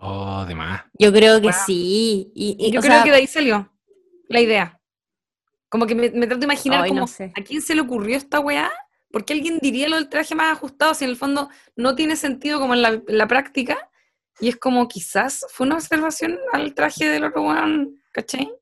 Oh, 0.00 0.44
de 0.46 0.54
más. 0.54 0.82
Yo 0.98 1.12
creo 1.12 1.40
que 1.40 1.52
sí. 1.52 2.30
Y, 2.34 2.70
yo 2.70 2.80
creo 2.80 3.02
que 3.02 3.10
de 3.10 3.16
ahí 3.16 3.26
salió 3.26 3.72
la 4.28 4.40
idea. 4.40 4.80
Como 5.68 5.86
que 5.86 5.94
me, 5.94 6.08
trato 6.10 6.38
de 6.38 6.44
imaginar 6.44 6.84
a 6.84 7.42
quién 7.42 7.62
se 7.62 7.74
le 7.74 7.82
ocurrió 7.82 8.16
esta 8.16 8.40
weá. 8.40 8.70
¿Por 9.10 9.24
qué 9.24 9.32
alguien 9.32 9.58
diría 9.60 9.88
lo 9.88 9.96
del 9.96 10.08
traje 10.08 10.34
más 10.34 10.52
ajustado 10.52 10.94
si 10.94 11.04
en 11.04 11.10
el 11.10 11.16
fondo 11.16 11.48
no 11.76 11.94
tiene 11.94 12.16
sentido 12.16 12.60
como 12.60 12.74
en 12.74 12.82
la, 12.82 13.28
práctica? 13.28 13.90
Y 14.40 14.48
es 14.48 14.56
como 14.56 14.86
quizás 14.86 15.44
fue 15.50 15.66
una 15.66 15.76
observación 15.76 16.38
al 16.52 16.74
traje 16.74 17.08
del 17.08 17.24
otro 17.24 17.42
weón, 17.42 18.00
¿cachai? 18.12 18.52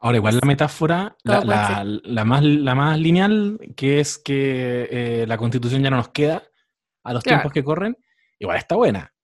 Ahora, 0.00 0.18
igual 0.18 0.38
la 0.40 0.46
metáfora, 0.46 1.16
la, 1.22 2.24
más, 2.24 2.42
la 2.42 2.74
más 2.74 2.98
lineal, 2.98 3.58
que 3.74 4.00
es 4.00 4.18
que 4.18 4.88
eh, 4.90 5.24
la 5.26 5.38
constitución 5.38 5.82
ya 5.82 5.90
no 5.90 5.96
nos 5.96 6.08
queda 6.08 6.42
a 7.02 7.12
los 7.14 7.24
tiempos 7.24 7.52
que 7.52 7.64
corren, 7.64 7.96
igual 8.38 8.58
está 8.58 8.76
buena. 8.76 9.14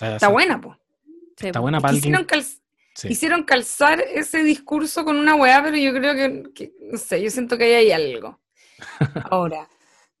está 0.00 0.28
buena, 0.28 0.60
pues. 0.60 0.76
Está 1.38 1.60
buena 1.60 1.80
para 1.80 1.94
hicieron, 1.94 2.26
hicieron 3.04 3.44
calzar 3.44 4.00
ese 4.00 4.42
discurso 4.42 5.04
con 5.04 5.16
una 5.16 5.34
weá, 5.34 5.62
pero 5.62 5.76
yo 5.76 5.92
creo 5.92 6.14
que, 6.54 6.72
no 6.80 6.98
sé, 6.98 7.22
yo 7.22 7.30
siento 7.30 7.58
que 7.58 7.64
ahí 7.64 7.74
hay 7.74 7.92
algo. 7.92 8.40
Ahora, 9.30 9.68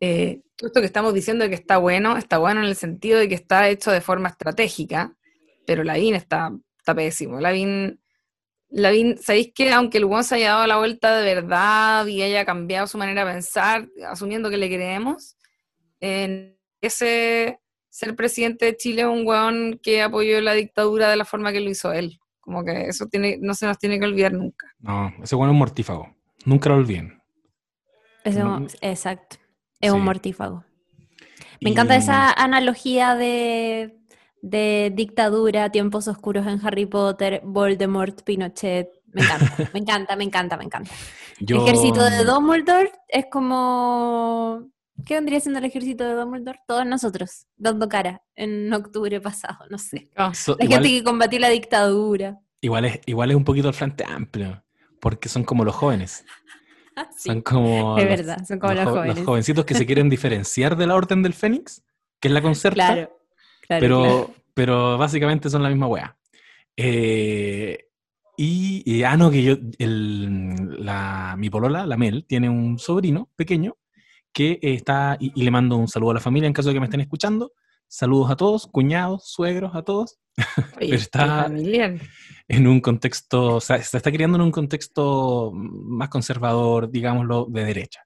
eh, 0.00 0.42
esto 0.58 0.80
que 0.80 0.86
estamos 0.86 1.14
diciendo 1.14 1.44
de 1.44 1.50
que 1.50 1.56
está 1.56 1.78
bueno, 1.78 2.16
está 2.16 2.38
bueno 2.38 2.60
en 2.60 2.66
el 2.66 2.76
sentido 2.76 3.18
de 3.18 3.28
que 3.28 3.34
está 3.34 3.68
hecho 3.68 3.90
de 3.90 4.00
forma 4.00 4.28
estratégica, 4.28 5.16
pero 5.66 5.84
Lavín 5.84 6.14
está, 6.14 6.52
está 6.78 6.94
pésimo. 6.94 7.40
Lavín, 7.40 8.00
Lavín, 8.68 9.18
¿sabéis 9.18 9.52
que 9.54 9.72
aunque 9.72 9.98
el 9.98 10.04
Juan 10.04 10.24
se 10.24 10.36
haya 10.36 10.52
dado 10.52 10.66
la 10.66 10.76
vuelta 10.76 11.16
de 11.16 11.34
verdad 11.34 12.06
y 12.06 12.22
haya 12.22 12.44
cambiado 12.44 12.86
su 12.86 12.98
manera 12.98 13.24
de 13.24 13.32
pensar, 13.32 13.88
asumiendo 14.06 14.50
que 14.50 14.58
le 14.58 14.68
creemos, 14.68 15.36
en 16.00 16.58
ese 16.80 17.58
ser 17.96 18.14
presidente 18.14 18.66
de 18.66 18.76
Chile 18.76 19.02
es 19.02 19.08
un 19.08 19.26
weón 19.26 19.80
que 19.82 20.02
apoyó 20.02 20.38
la 20.42 20.52
dictadura 20.52 21.08
de 21.08 21.16
la 21.16 21.24
forma 21.24 21.50
que 21.50 21.60
lo 21.60 21.70
hizo 21.70 21.94
él. 21.94 22.20
Como 22.40 22.62
que 22.62 22.88
eso 22.88 23.06
tiene, 23.06 23.38
no 23.40 23.54
se 23.54 23.64
nos 23.64 23.78
tiene 23.78 23.98
que 23.98 24.04
olvidar 24.04 24.34
nunca. 24.34 24.66
No, 24.80 25.14
ese 25.22 25.34
weón 25.34 25.48
es 25.48 25.52
un 25.52 25.58
mortífago. 25.58 26.14
Nunca 26.44 26.68
lo 26.68 26.74
olviden. 26.74 27.22
exacto. 28.82 29.36
Es 29.80 29.90
un 29.92 30.04
mortífago. 30.04 30.62
Me 31.62 31.70
encanta 31.70 31.96
esa 31.96 32.30
analogía 32.32 33.14
de, 33.14 33.94
dictadura, 34.42 35.70
tiempos 35.70 36.06
oscuros 36.06 36.46
en 36.46 36.60
Harry 36.66 36.84
Potter, 36.84 37.40
Voldemort, 37.44 38.22
Pinochet. 38.24 38.90
Me 39.06 39.22
encanta, 39.22 39.56
me 39.72 39.80
encanta, 39.80 40.16
me 40.16 40.24
encanta, 40.24 40.56
me 40.58 40.64
encanta. 40.64 40.90
El 41.40 41.56
ejército 41.56 42.04
de 42.04 42.24
Dumbledore 42.24 42.92
es 43.08 43.24
como 43.30 44.68
¿Qué 45.04 45.14
vendría 45.14 45.40
siendo 45.40 45.58
el 45.58 45.64
ejército 45.64 46.04
de 46.04 46.14
Dumbledore? 46.14 46.60
Todos 46.66 46.86
nosotros, 46.86 47.46
dando 47.56 47.88
cara 47.88 48.22
en 48.34 48.72
octubre 48.72 49.20
pasado, 49.20 49.58
no 49.70 49.78
sé. 49.78 50.10
Oh, 50.16 50.32
la 50.58 50.66
gente 50.66 50.88
que 50.88 51.04
combatió 51.04 51.38
la 51.38 51.48
dictadura. 51.50 52.40
Igual 52.60 52.86
es, 52.86 53.00
igual 53.06 53.30
es 53.30 53.36
un 53.36 53.44
poquito 53.44 53.68
el 53.68 53.74
frente 53.74 54.04
amplio, 54.04 54.64
porque 55.00 55.28
son 55.28 55.44
como 55.44 55.64
los 55.64 55.74
jóvenes. 55.74 56.24
Ah, 56.98 57.10
son 57.14 57.42
como. 57.42 57.98
Es 57.98 58.08
verdad, 58.08 58.42
son 58.48 58.58
como 58.58 58.72
los, 58.72 58.84
jóvenes. 58.86 59.16
Los 59.16 59.26
jovencitos 59.26 59.66
que 59.66 59.74
se 59.74 59.84
quieren 59.86 60.08
diferenciar 60.08 60.78
de 60.78 60.86
la 60.86 60.94
Orden 60.94 61.22
del 61.22 61.34
Fénix, 61.34 61.82
que 62.18 62.28
es 62.28 62.32
la 62.32 62.40
concerta. 62.40 62.74
Claro, 62.86 63.20
claro 63.60 63.80
pero, 63.82 64.34
pero 64.54 64.96
básicamente 64.96 65.50
son 65.50 65.62
la 65.62 65.68
misma 65.68 65.88
wea. 65.88 66.16
Eh, 66.74 67.86
y, 68.38 69.02
ah, 69.02 69.16
no, 69.18 69.30
que 69.30 69.42
yo, 69.42 69.56
el, 69.78 70.84
la, 70.84 71.36
mi 71.36 71.50
polola, 71.50 71.84
la 71.84 71.98
Mel, 71.98 72.24
tiene 72.26 72.48
un 72.48 72.78
sobrino 72.78 73.30
pequeño 73.36 73.76
que 74.36 74.58
está, 74.60 75.16
y, 75.18 75.42
le 75.42 75.50
mando 75.50 75.78
un 75.78 75.88
saludo 75.88 76.10
a 76.10 76.14
la 76.14 76.20
familia 76.20 76.46
en 76.46 76.52
caso 76.52 76.68
de 76.68 76.74
que 76.74 76.80
me 76.80 76.84
estén 76.84 77.00
escuchando. 77.00 77.52
Saludos 77.88 78.30
a 78.30 78.36
todos, 78.36 78.66
cuñados, 78.66 79.30
suegros, 79.30 79.74
a 79.74 79.80
todos. 79.80 80.18
Pero 80.78 80.94
está 80.94 81.50
en 82.46 82.66
un 82.66 82.82
contexto, 82.82 83.54
o 83.54 83.60
sea, 83.62 83.82
se 83.82 83.96
está 83.96 84.12
criando 84.12 84.36
en 84.36 84.42
un 84.42 84.50
contexto 84.50 85.52
más 85.54 86.10
conservador, 86.10 86.90
digámoslo, 86.90 87.46
de 87.48 87.64
derecha. 87.64 88.02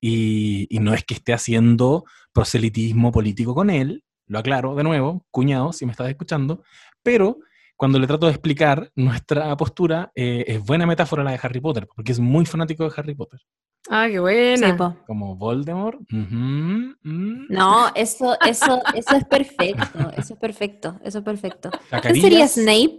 Y, 0.00 0.66
y, 0.68 0.80
no 0.80 0.94
es 0.94 1.04
que 1.04 1.14
esté 1.14 1.32
haciendo 1.32 2.04
proselitismo 2.32 3.12
político 3.12 3.54
con 3.54 3.70
él, 3.70 4.02
lo 4.26 4.40
aclaro 4.40 4.74
de 4.74 4.82
nuevo, 4.82 5.24
cuñado, 5.30 5.72
si 5.72 5.86
me 5.86 5.92
estás 5.92 6.08
escuchando, 6.08 6.64
pero 7.04 7.38
cuando 7.80 7.98
le 7.98 8.06
trato 8.06 8.26
de 8.26 8.32
explicar 8.32 8.92
nuestra 8.94 9.56
postura, 9.56 10.12
eh, 10.14 10.44
es 10.46 10.62
buena 10.62 10.84
metáfora 10.84 11.24
la 11.24 11.30
de 11.30 11.40
Harry 11.42 11.60
Potter, 11.60 11.88
porque 11.96 12.12
es 12.12 12.20
muy 12.20 12.44
fanático 12.44 12.84
de 12.84 12.92
Harry 12.94 13.14
Potter. 13.14 13.40
Ah, 13.88 14.06
qué 14.06 14.20
buena. 14.20 14.76
Como 15.06 15.34
Voldemort. 15.34 15.98
Mm. 16.10 17.46
No, 17.48 17.88
eso, 17.94 18.36
eso, 18.46 18.82
eso 18.94 19.16
es 19.16 19.24
perfecto. 19.24 20.12
Eso 20.14 20.34
es 20.34 20.38
perfecto. 20.38 21.00
Eso 21.02 21.18
es 21.20 21.24
perfecto. 21.24 21.70
¿Qué 22.02 22.20
sería 22.20 22.46
Snape? 22.46 22.98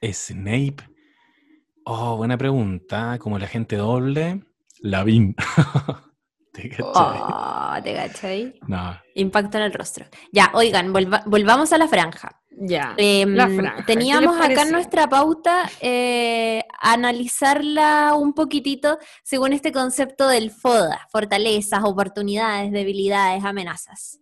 Snape. 0.00 0.76
Oh, 1.84 2.16
buena 2.18 2.38
pregunta. 2.38 3.18
Como 3.18 3.36
la 3.36 3.48
gente 3.48 3.74
doble. 3.74 4.44
Lavín. 4.80 5.34
¿Te 6.60 6.68
cachai? 6.70 6.84
Oh, 6.92 7.74
¿te 7.84 7.94
cachai? 7.94 8.60
No. 8.66 8.98
Impacto 9.14 9.58
en 9.58 9.64
el 9.64 9.72
rostro. 9.72 10.06
Ya, 10.32 10.50
oigan, 10.54 10.92
volvamos 10.92 11.72
a 11.72 11.78
la 11.78 11.86
franja. 11.86 12.40
Ya. 12.50 12.94
Em, 12.96 13.36
teníamos 13.86 14.40
acá 14.40 14.62
en 14.62 14.72
nuestra 14.72 15.08
pauta 15.08 15.70
eh, 15.80 16.64
analizarla 16.80 18.14
un 18.16 18.32
poquitito 18.32 18.98
según 19.22 19.52
este 19.52 19.70
concepto 19.70 20.26
del 20.26 20.50
FODA, 20.50 21.06
fortalezas, 21.12 21.84
oportunidades, 21.84 22.72
debilidades, 22.72 23.44
amenazas. 23.44 24.18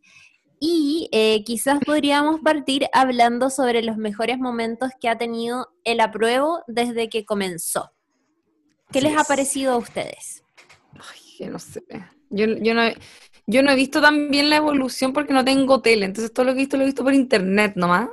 Y 0.60 1.08
eh, 1.12 1.42
quizás 1.44 1.80
podríamos 1.86 2.40
partir 2.40 2.86
hablando 2.92 3.48
sobre 3.48 3.82
los 3.82 3.96
mejores 3.96 4.38
momentos 4.38 4.90
que 5.00 5.08
ha 5.08 5.16
tenido 5.16 5.68
el 5.84 6.00
apruebo 6.00 6.62
desde 6.66 7.08
que 7.08 7.24
comenzó. 7.24 7.92
¿Qué 8.92 9.00
les 9.00 9.16
ha 9.16 9.24
parecido 9.24 9.72
a 9.72 9.78
ustedes? 9.78 10.44
Ay, 10.92 11.36
que 11.38 11.46
no 11.48 11.58
sé. 11.58 11.82
Yo, 12.30 12.46
yo, 12.46 12.74
no, 12.74 12.82
yo 13.46 13.62
no 13.62 13.70
he 13.70 13.76
visto 13.76 14.00
tan 14.00 14.30
bien 14.30 14.50
la 14.50 14.56
evolución 14.56 15.12
porque 15.12 15.32
no 15.32 15.44
tengo 15.44 15.80
tele, 15.80 16.06
entonces 16.06 16.32
todo 16.32 16.46
lo 16.46 16.52
que 16.52 16.60
he 16.60 16.62
visto 16.62 16.76
lo 16.76 16.82
he 16.82 16.86
visto 16.86 17.04
por 17.04 17.14
internet 17.14 17.72
nomás 17.76 18.08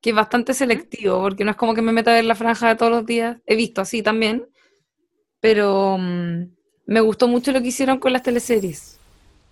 que 0.00 0.10
es 0.10 0.16
bastante 0.16 0.54
selectivo, 0.54 1.20
porque 1.20 1.44
no 1.44 1.50
es 1.50 1.56
como 1.56 1.74
que 1.74 1.82
me 1.82 1.92
meta 1.92 2.18
en 2.18 2.28
la 2.28 2.34
franja 2.34 2.68
de 2.68 2.76
todos 2.76 2.92
los 2.92 3.06
días. 3.06 3.38
He 3.46 3.56
visto 3.56 3.80
así 3.80 4.02
también, 4.02 4.46
pero 5.40 5.96
mm, 5.98 6.44
me 6.86 7.00
gustó 7.00 7.28
mucho 7.28 7.52
lo 7.52 7.60
que 7.60 7.68
hicieron 7.68 7.98
con 7.98 8.12
las 8.12 8.22
teleseries. 8.22 8.98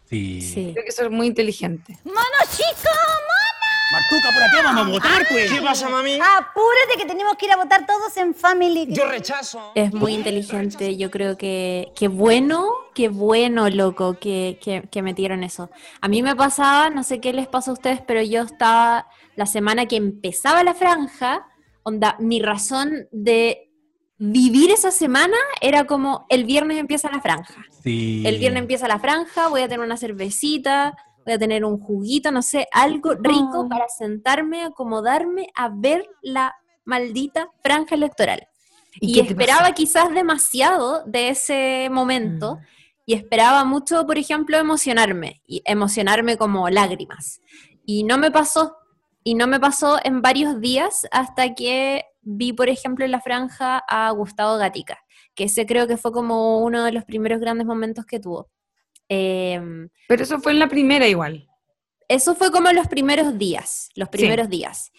Sí. 0.08 0.70
Creo 0.72 0.84
que 0.84 0.90
eso 0.90 1.04
es 1.04 1.10
muy 1.10 1.26
inteligente. 1.26 1.98
¡Mano 2.04 2.20
chica, 2.50 2.90
mamá! 3.08 3.25
Martuca, 3.92 4.32
¿por 4.32 4.50
qué 4.50 4.62
vamos 4.64 4.86
a 4.86 4.90
votar, 4.90 5.26
pues? 5.28 5.50
¿Qué 5.50 5.62
pasa, 5.62 5.88
mami? 5.88 6.14
Apúrate 6.14 6.98
que 6.98 7.04
tenemos 7.06 7.36
que 7.36 7.46
ir 7.46 7.52
a 7.52 7.56
votar 7.56 7.86
todos 7.86 8.16
en 8.16 8.34
Family. 8.34 8.86
Yo 8.88 9.06
rechazo. 9.06 9.72
Es 9.76 9.92
muy 9.94 10.14
inteligente. 10.14 10.96
Yo 10.96 11.10
creo 11.10 11.36
que 11.36 11.92
qué 11.94 12.08
bueno, 12.08 12.68
qué 12.94 13.08
bueno, 13.08 13.70
loco, 13.70 14.18
que, 14.18 14.58
que, 14.60 14.88
que 14.90 15.02
metieron 15.02 15.44
eso. 15.44 15.70
A 16.00 16.08
mí 16.08 16.20
me 16.20 16.34
pasaba, 16.34 16.90
no 16.90 17.04
sé 17.04 17.20
qué 17.20 17.32
les 17.32 17.46
pasa 17.46 17.70
a 17.70 17.74
ustedes, 17.74 18.00
pero 18.00 18.22
yo 18.22 18.42
estaba 18.42 19.06
la 19.36 19.46
semana 19.46 19.86
que 19.86 19.96
empezaba 19.96 20.64
la 20.64 20.74
franja, 20.74 21.46
onda, 21.84 22.16
mi 22.18 22.40
razón 22.40 23.06
de 23.12 23.70
vivir 24.18 24.70
esa 24.70 24.90
semana 24.90 25.36
era 25.60 25.84
como 25.84 26.26
el 26.28 26.44
viernes 26.44 26.78
empieza 26.78 27.10
la 27.10 27.20
franja. 27.20 27.54
El 27.84 28.38
viernes 28.38 28.62
empieza 28.62 28.88
la 28.88 28.98
franja, 28.98 29.48
voy 29.48 29.60
a 29.60 29.68
tener 29.68 29.84
una 29.84 29.96
cervecita, 29.96 30.96
voy 31.26 31.34
a 31.34 31.38
tener 31.38 31.64
un 31.64 31.80
juguito, 31.80 32.30
no 32.30 32.40
sé, 32.40 32.68
algo 32.72 33.14
rico 33.14 33.68
para 33.68 33.88
sentarme, 33.88 34.62
acomodarme 34.62 35.48
a 35.56 35.68
ver 35.68 36.08
la 36.22 36.54
maldita 36.84 37.50
franja 37.62 37.96
electoral. 37.96 38.46
Y, 39.00 39.18
esperaba 39.20 39.72
quizás 39.72 40.14
demasiado 40.14 41.02
de 41.04 41.30
ese 41.30 41.88
momento. 41.90 42.54
Mm. 42.54 42.58
Y 43.08 43.14
esperaba 43.14 43.64
mucho, 43.64 44.04
por 44.06 44.18
ejemplo, 44.18 44.56
emocionarme, 44.56 45.40
y 45.46 45.62
emocionarme 45.64 46.36
como 46.36 46.68
lágrimas. 46.70 47.40
Y 47.84 48.02
no 48.02 48.18
me 48.18 48.32
pasó, 48.32 48.76
y 49.22 49.34
no 49.34 49.46
me 49.46 49.60
pasó 49.60 49.98
en 50.02 50.22
varios 50.22 50.60
días 50.60 51.06
hasta 51.12 51.54
que 51.54 52.04
vi, 52.22 52.52
por 52.52 52.68
ejemplo, 52.68 53.04
en 53.04 53.12
la 53.12 53.20
franja 53.20 53.78
a 53.78 54.10
Gustavo 54.10 54.56
Gatica, 54.56 54.98
que 55.36 55.44
ese 55.44 55.66
creo 55.66 55.86
que 55.86 55.96
fue 55.96 56.10
como 56.10 56.58
uno 56.58 56.82
de 56.84 56.90
los 56.90 57.04
primeros 57.04 57.40
grandes 57.40 57.66
momentos 57.66 58.06
que 58.06 58.18
tuvo. 58.18 58.48
Em, 59.08 59.88
Pero 60.08 60.22
eso 60.22 60.38
fue 60.40 60.52
en 60.52 60.58
la 60.58 60.68
primera 60.68 61.06
igual. 61.06 61.48
Eso 62.08 62.34
fue 62.34 62.50
como 62.50 62.70
los 62.72 62.86
primeros 62.88 63.36
días, 63.38 63.88
los 63.94 64.08
primeros 64.08 64.48
días. 64.48 64.92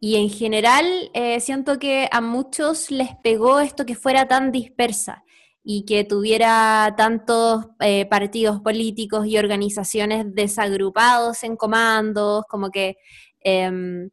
Y 0.00 0.16
en 0.16 0.30
general 0.30 1.10
eh, 1.14 1.40
siento 1.40 1.78
que 1.78 2.08
a 2.10 2.20
muchos 2.20 2.90
les 2.90 3.14
pegó 3.22 3.60
esto 3.60 3.84
que 3.84 3.94
fuera 3.94 4.26
tan 4.28 4.50
dispersa 4.50 5.24
y 5.62 5.84
que 5.84 6.04
tuviera 6.04 6.94
tantos 6.96 7.66
eh, 7.80 8.06
partidos 8.06 8.60
políticos 8.60 9.26
y 9.26 9.36
organizaciones 9.36 10.24
desagrupados 10.34 11.44
en 11.44 11.56
comandos, 11.56 12.44
como 12.48 12.70
que 12.70 12.96
em, 13.40 14.10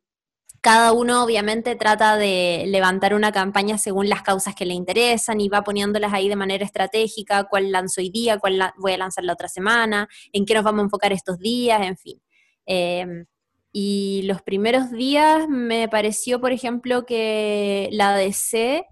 cada 0.62 0.91
uno 0.91 1.24
obviamente 1.24 1.76
trata 1.76 2.17
de 2.17 2.65
levantar 2.67 3.13
una 3.13 3.32
campaña 3.32 3.78
según 3.78 4.10
las 4.10 4.22
causas 4.22 4.56
que 4.56 4.65
le 4.65 4.74
interesan 4.74 5.39
y 5.41 5.50
va 5.50 5.63
poniéndolas 5.63 6.13
ahí 6.13 6.30
de 6.30 6.36
manera 6.36 6.65
estratégica, 6.65 7.46
cuál 7.46 7.72
lanzo 7.72 8.02
hoy 8.02 8.10
día, 8.10 8.39
cuál 8.39 8.74
voy 8.78 8.93
a 8.93 8.98
lanzar 8.98 9.24
la 9.24 9.34
otra 9.34 9.48
semana, 9.48 10.08
en 10.32 10.46
qué 10.46 10.54
nos 10.54 10.63
vamos 10.63 10.82
a 10.82 10.84
enfocar 10.84 11.13
estos 11.13 11.39
días, 11.39 11.82
en 11.82 11.98
fin. 11.98 12.22
Em, 12.65 13.26
y 13.72 14.24
los 14.24 14.41
primeros 14.41 14.91
días 14.91 15.48
me 15.48 15.88
pareció, 15.88 16.41
por 16.41 16.52
ejemplo, 16.52 17.06
que 17.06 17.89
la 17.91 18.15
DC, 18.15 18.86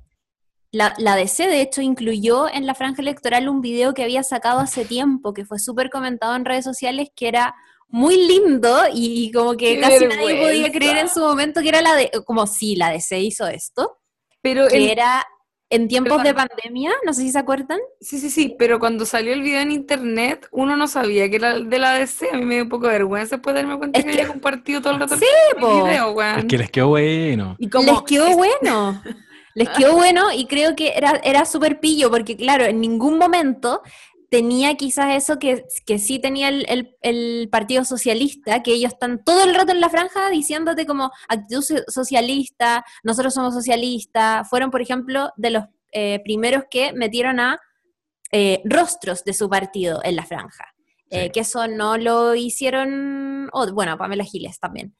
la, 0.71 0.93
la, 0.97 1.15
DC 1.15 1.47
de 1.47 1.61
hecho 1.61 1.81
incluyó 1.81 2.47
en 2.49 2.65
la 2.65 2.75
franja 2.75 3.01
electoral 3.01 3.49
un 3.49 3.61
video 3.61 3.93
que 3.93 4.03
había 4.03 4.23
sacado 4.23 4.59
hace 4.59 4.85
tiempo, 4.85 5.33
que 5.33 5.45
fue 5.45 5.59
súper 5.59 5.89
comentado 5.89 6.35
en 6.35 6.45
redes 6.45 6.65
sociales, 6.65 7.09
que 7.15 7.27
era 7.27 7.55
muy 7.87 8.27
lindo 8.27 8.77
y, 8.93 9.31
como 9.31 9.55
que 9.55 9.79
casi 9.79 10.05
nadie 10.05 10.41
podía 10.41 10.71
creer 10.71 10.97
en 10.97 11.09
su 11.09 11.19
momento 11.21 11.61
que 11.61 11.69
era 11.69 11.81
la 11.81 11.95
de, 11.95 12.11
como 12.25 12.47
si 12.47 12.75
la 12.75 12.89
DC 12.89 13.19
hizo 13.19 13.47
esto, 13.47 13.99
pero 14.41 14.67
que 14.67 14.91
era 14.91 15.25
en 15.69 15.87
tiempos 15.87 16.21
de 16.23 16.33
pandemia, 16.33 16.91
no 17.05 17.13
sé 17.13 17.21
si 17.21 17.31
se 17.31 17.39
acuerdan. 17.39 17.79
Sí, 17.99 18.19
sí, 18.19 18.29
sí, 18.29 18.55
pero 18.57 18.79
cuando 18.79 19.05
salió 19.05 19.33
el 19.33 19.41
video 19.41 19.61
en 19.61 19.71
internet, 19.71 20.47
uno 20.51 20.77
no 20.77 20.87
sabía 20.87 21.29
que 21.29 21.37
era 21.37 21.59
de 21.59 21.79
la 21.79 21.93
DC, 21.93 22.29
a 22.31 22.37
mí 22.37 22.45
me 22.45 22.55
dio 22.55 22.63
un 22.63 22.69
poco 22.69 22.87
de 22.87 22.93
vergüenza 22.93 23.37
después 23.37 23.55
de 23.55 23.61
darme 23.61 23.77
cuenta 23.77 24.01
que, 24.01 24.09
había 24.09 24.27
compartido 24.27 24.81
todo 24.81 24.93
el 24.93 24.99
rato 24.99 25.17
sí, 25.17 25.25
el 25.55 25.59
video, 25.59 26.11
weón. 26.11 26.39
Es 26.39 26.45
que 26.45 26.57
les 26.57 26.69
quedó 26.69 26.89
bueno. 26.89 27.55
Y 27.59 27.67
les 27.67 28.01
quedó 28.03 28.35
bueno. 28.35 29.01
Les 29.55 29.69
quedó 29.69 29.93
bueno 29.95 30.31
y 30.31 30.45
creo 30.45 30.75
que 30.75 30.93
era, 30.95 31.19
era 31.23 31.45
súper 31.45 31.79
pillo, 31.79 32.11
porque 32.11 32.37
claro, 32.37 32.65
en 32.65 32.79
ningún 32.79 33.17
momento 33.17 33.81
tenía 34.29 34.75
quizás 34.75 35.15
eso 35.15 35.39
que, 35.39 35.65
que 35.85 35.99
sí 35.99 36.19
tenía 36.19 36.49
el, 36.49 37.49
Partido 37.51 37.85
Socialista, 37.85 38.63
que 38.63 38.73
ellos 38.73 38.93
están 38.93 39.23
todo 39.23 39.43
el 39.43 39.55
rato 39.55 39.71
en 39.71 39.79
la 39.79 39.89
franja 39.89 40.29
diciéndote 40.29 40.85
como 40.85 41.11
actitud 41.27 41.63
socialista, 41.87 42.83
nosotros 43.03 43.33
somos 43.33 43.53
socialistas, 43.53 44.49
fueron 44.49 44.71
por 44.71 44.81
ejemplo 44.81 45.31
de 45.37 45.51
los 45.51 45.63
eh, 45.91 46.19
primeros 46.23 46.63
que 46.69 46.91
metieron 46.93 47.39
a 47.39 47.59
eh, 48.31 48.61
rostros 48.65 49.23
de 49.23 49.33
su 49.33 49.49
partido 49.49 50.01
en 50.03 50.15
la 50.15 50.25
franja. 50.25 50.71
Eh, 51.11 51.29
que 51.31 51.41
eso 51.41 51.67
no 51.67 51.97
lo 51.97 52.35
hicieron, 52.35 53.47
oh, 53.53 53.71
bueno, 53.71 53.97
Pamela 53.97 54.25
Giles 54.25 54.59
también, 54.59 54.95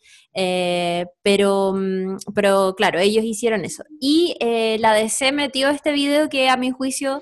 pero, 1.23 1.73
mm, 1.73 2.17
pero 2.33 2.73
claro, 2.77 2.99
ellos 2.99 3.25
hicieron 3.25 3.65
eso. 3.65 3.83
Y 3.99 4.38
la 4.79 4.93
DC 4.93 5.31
metió 5.33 5.69
este 5.69 5.91
video 5.91 6.29
que 6.29 6.47
a 6.47 6.55
mi 6.55 6.71
juicio 6.71 7.21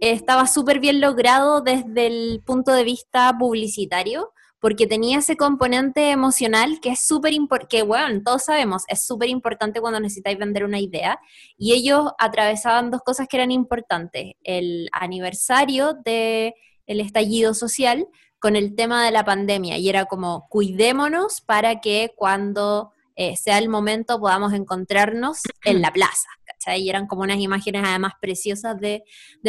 estaba 0.00 0.46
súper 0.46 0.80
bien 0.80 1.00
logrado 1.00 1.60
desde 1.60 2.06
el 2.06 2.42
punto 2.44 2.72
de 2.72 2.84
vista 2.84 3.36
publicitario, 3.38 4.32
porque 4.58 4.86
tenía 4.86 5.18
ese 5.18 5.36
componente 5.36 6.10
emocional 6.10 6.80
que 6.80 6.90
es 6.90 7.00
súper 7.00 7.32
importante, 7.32 7.76
que 7.76 7.82
bueno, 7.82 8.20
todos 8.24 8.44
sabemos, 8.44 8.82
es 8.88 9.06
súper 9.06 9.28
importante 9.28 9.80
cuando 9.80 10.00
necesitáis 10.00 10.38
vender 10.38 10.64
una 10.64 10.80
idea, 10.80 11.18
y 11.56 11.72
ellos 11.72 12.10
atravesaban 12.18 12.90
dos 12.90 13.02
cosas 13.02 13.26
que 13.28 13.36
eran 13.38 13.50
importantes, 13.50 14.32
el 14.42 14.88
aniversario 14.92 15.94
del 15.94 16.54
el 16.86 17.00
estallido 17.00 17.54
social 17.54 18.06
con 18.38 18.56
el 18.56 18.74
tema 18.74 19.04
de 19.04 19.12
la 19.12 19.24
pandemia, 19.24 19.78
y 19.78 19.88
era 19.88 20.06
como, 20.06 20.46
cuidémonos 20.48 21.40
para 21.40 21.80
que 21.80 22.12
cuando 22.16 22.92
eh, 23.20 23.36
sea 23.36 23.58
el 23.58 23.68
momento 23.68 24.18
podamos 24.18 24.54
encontrarnos 24.54 25.42
en 25.66 25.82
la 25.82 25.92
plaza. 25.92 26.28
Y 26.74 26.88
eran 26.88 27.06
como 27.06 27.20
unas 27.20 27.38
imágenes 27.38 27.82
además 27.84 28.14
preciosas 28.18 28.80
de, 28.80 29.02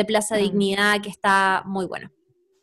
Plaza 0.05 0.35
Dignidad 0.35 1.01
que 1.01 1.07
está 1.07 1.63
muy 1.65 1.85
bueno. 1.85 2.11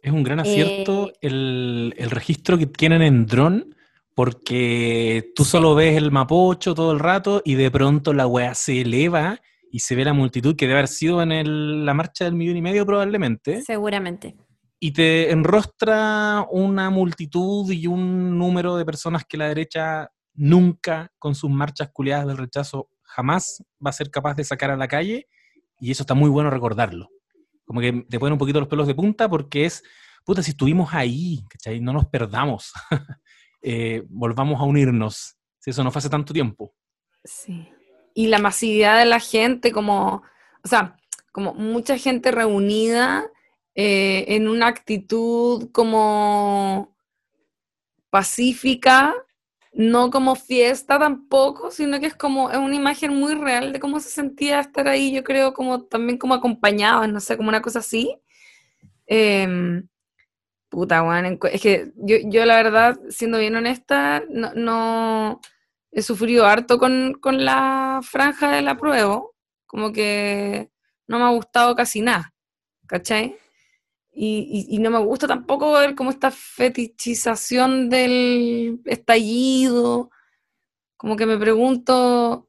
Es 0.02 0.12
un 0.12 0.22
gran 0.22 0.40
acierto 0.40 1.08
eh, 1.08 1.14
el, 1.22 2.10
registro 2.10 2.58
que 2.58 2.66
tienen 2.66 3.00
en 3.00 3.24
dron, 3.24 3.74
porque 4.14 5.32
tú 5.34 5.46
solo 5.46 5.74
ves 5.74 5.96
el 5.96 6.10
mapocho 6.10 6.74
todo 6.74 6.92
el 6.92 6.98
rato 6.98 7.40
y 7.42 7.54
de 7.54 7.70
pronto 7.70 8.12
la 8.12 8.26
weá 8.26 8.54
se 8.54 8.82
eleva 8.82 9.40
y 9.72 9.78
se 9.78 9.94
ve 9.94 10.04
la 10.04 10.12
multitud 10.12 10.56
que 10.56 10.66
debe 10.66 10.80
haber 10.80 10.88
sido 10.88 11.22
en 11.22 11.86
la 11.86 11.94
marcha 11.94 12.26
del 12.26 12.34
millón 12.34 12.58
y 12.58 12.62
medio 12.62 12.84
probablemente. 12.84 13.62
Seguramente. 13.62 14.36
Y 14.78 14.92
te 14.92 15.30
enrostra 15.30 16.46
una 16.50 16.90
multitud 16.90 17.72
y 17.72 17.86
un 17.86 18.36
número 18.36 18.76
de 18.76 18.84
personas 18.84 19.24
que 19.24 19.38
la 19.38 19.48
derecha 19.48 20.10
nunca 20.38 21.12
con 21.18 21.34
sus 21.34 21.50
marchas 21.50 21.90
culiadas 21.92 22.26
del 22.28 22.38
rechazo 22.38 22.88
jamás 23.02 23.62
va 23.84 23.90
a 23.90 23.92
ser 23.92 24.10
capaz 24.10 24.34
de 24.34 24.44
sacar 24.44 24.70
a 24.70 24.76
la 24.76 24.88
calle 24.88 25.26
y 25.80 25.90
eso 25.90 26.04
está 26.04 26.14
muy 26.14 26.30
bueno 26.30 26.50
recordarlo. 26.50 27.08
Como 27.64 27.80
que 27.80 28.04
te 28.08 28.18
ponen 28.18 28.34
un 28.34 28.38
poquito 28.38 28.60
los 28.60 28.68
pelos 28.68 28.86
de 28.86 28.94
punta 28.94 29.28
porque 29.28 29.64
es, 29.64 29.82
puta, 30.24 30.42
si 30.42 30.52
estuvimos 30.52 30.94
ahí. 30.94 31.44
No 31.80 31.92
nos 31.92 32.06
perdamos, 32.06 32.72
eh, 33.62 34.04
volvamos 34.08 34.60
a 34.60 34.64
unirnos, 34.64 35.36
si 35.58 35.70
eso 35.70 35.84
no 35.84 35.90
fue 35.90 35.98
hace 35.98 36.08
tanto 36.08 36.32
tiempo. 36.32 36.72
Sí. 37.24 37.68
Y 38.14 38.28
la 38.28 38.38
masividad 38.38 38.98
de 38.98 39.04
la 39.04 39.20
gente, 39.20 39.72
como, 39.72 40.22
o 40.64 40.68
sea, 40.68 40.96
como 41.32 41.54
mucha 41.54 41.98
gente 41.98 42.30
reunida 42.30 43.30
eh, 43.74 44.24
en 44.28 44.48
una 44.48 44.68
actitud 44.68 45.70
como 45.72 46.96
pacífica, 48.10 49.14
no 49.78 50.10
como 50.10 50.34
fiesta 50.34 50.98
tampoco, 50.98 51.70
sino 51.70 52.00
que 52.00 52.06
es 52.06 52.14
como, 52.16 52.50
es 52.50 52.58
una 52.58 52.74
imagen 52.74 53.14
muy 53.14 53.34
real 53.36 53.72
de 53.72 53.78
cómo 53.78 54.00
se 54.00 54.08
sentía 54.10 54.58
estar 54.58 54.88
ahí, 54.88 55.12
yo 55.12 55.22
creo, 55.22 55.54
como 55.54 55.84
también 55.84 56.18
como 56.18 56.34
acompañados, 56.34 57.08
no 57.08 57.20
sé, 57.20 57.36
como 57.36 57.48
una 57.48 57.62
cosa 57.62 57.78
así. 57.78 58.20
Em, 59.06 59.88
puta, 60.68 61.04
weón, 61.04 61.38
es 61.52 61.62
que 61.62 61.92
yo, 61.96 62.16
yo, 62.24 62.44
la 62.44 62.56
verdad, 62.56 62.98
siendo 63.10 63.38
bien 63.38 63.54
honesta, 63.54 64.24
no, 64.28 64.52
no 64.54 65.40
he 65.92 66.02
sufrido 66.02 66.46
harto 66.46 66.78
con, 66.78 67.14
con 67.20 67.44
la 67.44 68.00
franja 68.02 68.50
del 68.50 68.66
apruebo, 68.68 69.36
como 69.66 69.92
que 69.92 70.70
no 71.06 71.18
me 71.20 71.24
ha 71.24 71.30
gustado 71.30 71.76
casi 71.76 72.00
nada, 72.00 72.34
¿cachai? 72.88 73.36
Y, 74.20 74.78
no 74.80 74.90
me 74.90 74.98
gusta 74.98 75.28
tampoco 75.28 75.74
ver 75.74 75.94
como 75.94 76.10
esta 76.10 76.32
fetichización 76.32 77.88
del 77.88 78.80
estallido. 78.84 80.10
Como 80.96 81.14
que 81.14 81.24
me 81.24 81.38
pregunto 81.38 82.48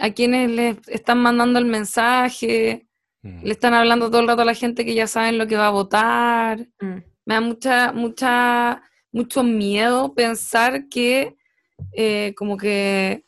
a 0.00 0.10
quienes 0.10 0.50
les 0.50 0.88
están 0.88 1.22
mandando 1.22 1.60
el 1.60 1.66
mensaje, 1.66 2.88
mm. 3.22 3.44
le 3.44 3.52
están 3.52 3.74
hablando 3.74 4.10
todo 4.10 4.22
el 4.22 4.26
rato 4.26 4.42
a 4.42 4.46
la 4.46 4.54
gente 4.54 4.84
que 4.84 4.94
ya 4.94 5.06
saben 5.06 5.38
lo 5.38 5.46
que 5.46 5.56
va 5.56 5.68
a 5.68 5.70
votar. 5.70 6.66
Mm. 6.80 6.98
Me 7.26 7.34
da 7.34 7.40
mucha, 7.40 7.92
mucha, 7.92 8.82
mucho 9.12 9.44
miedo 9.44 10.14
pensar 10.14 10.88
que 10.88 11.36
eh, 11.92 12.34
como 12.36 12.56
que 12.56 13.24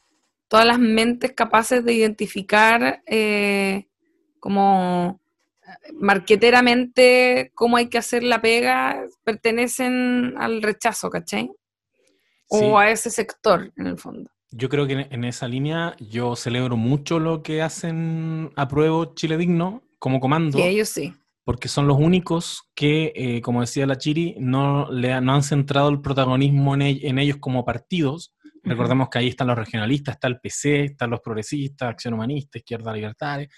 todas 0.48 0.66
las 0.66 0.80
mentes 0.80 1.34
capaces 1.34 1.84
de 1.84 1.92
identificar 1.92 3.00
eh, 3.06 3.86
como 4.40 5.20
marqueteramente 5.94 7.50
cómo 7.54 7.76
hay 7.76 7.88
que 7.88 7.98
hacer 7.98 8.22
la 8.22 8.40
pega 8.40 9.04
pertenecen 9.24 10.34
al 10.38 10.62
rechazo, 10.62 11.10
¿cachai? 11.10 11.50
O 12.48 12.78
a 12.78 12.90
ese 12.90 13.10
sector, 13.10 13.72
en 13.76 13.86
el 13.86 13.98
fondo. 13.98 14.30
Yo 14.52 14.68
creo 14.68 14.86
que 14.86 15.06
en 15.10 15.24
esa 15.24 15.48
línea 15.48 15.96
yo 15.98 16.36
celebro 16.36 16.76
mucho 16.76 17.18
lo 17.18 17.42
que 17.42 17.62
hacen 17.62 18.52
Apruebo 18.54 19.14
Chile 19.14 19.36
Digno 19.36 19.82
como 19.98 20.20
comando. 20.20 20.58
Y 20.58 20.62
ellos 20.62 20.88
sí. 20.88 21.12
Porque 21.44 21.68
son 21.68 21.86
los 21.86 21.98
únicos 21.98 22.62
que, 22.74 23.12
eh, 23.14 23.40
como 23.40 23.60
decía 23.60 23.86
la 23.86 23.98
Chiri, 23.98 24.36
no, 24.38 24.90
le, 24.90 25.20
no 25.20 25.34
han 25.34 25.42
centrado 25.42 25.88
el 25.88 26.00
protagonismo 26.00 26.74
en, 26.74 26.82
en 26.82 27.18
ellos 27.18 27.38
como 27.38 27.64
partidos, 27.64 28.34
Recordemos 28.66 29.08
que 29.08 29.18
ahí 29.18 29.28
están 29.28 29.46
los 29.46 29.56
regionalistas, 29.56 30.16
está 30.16 30.26
el 30.26 30.40
PC, 30.40 30.84
están 30.84 31.10
los 31.10 31.20
progresistas, 31.20 31.88
Acción 31.88 32.14
Humanista, 32.14 32.58
Izquierda 32.58 32.92
Libertaria. 32.92 33.48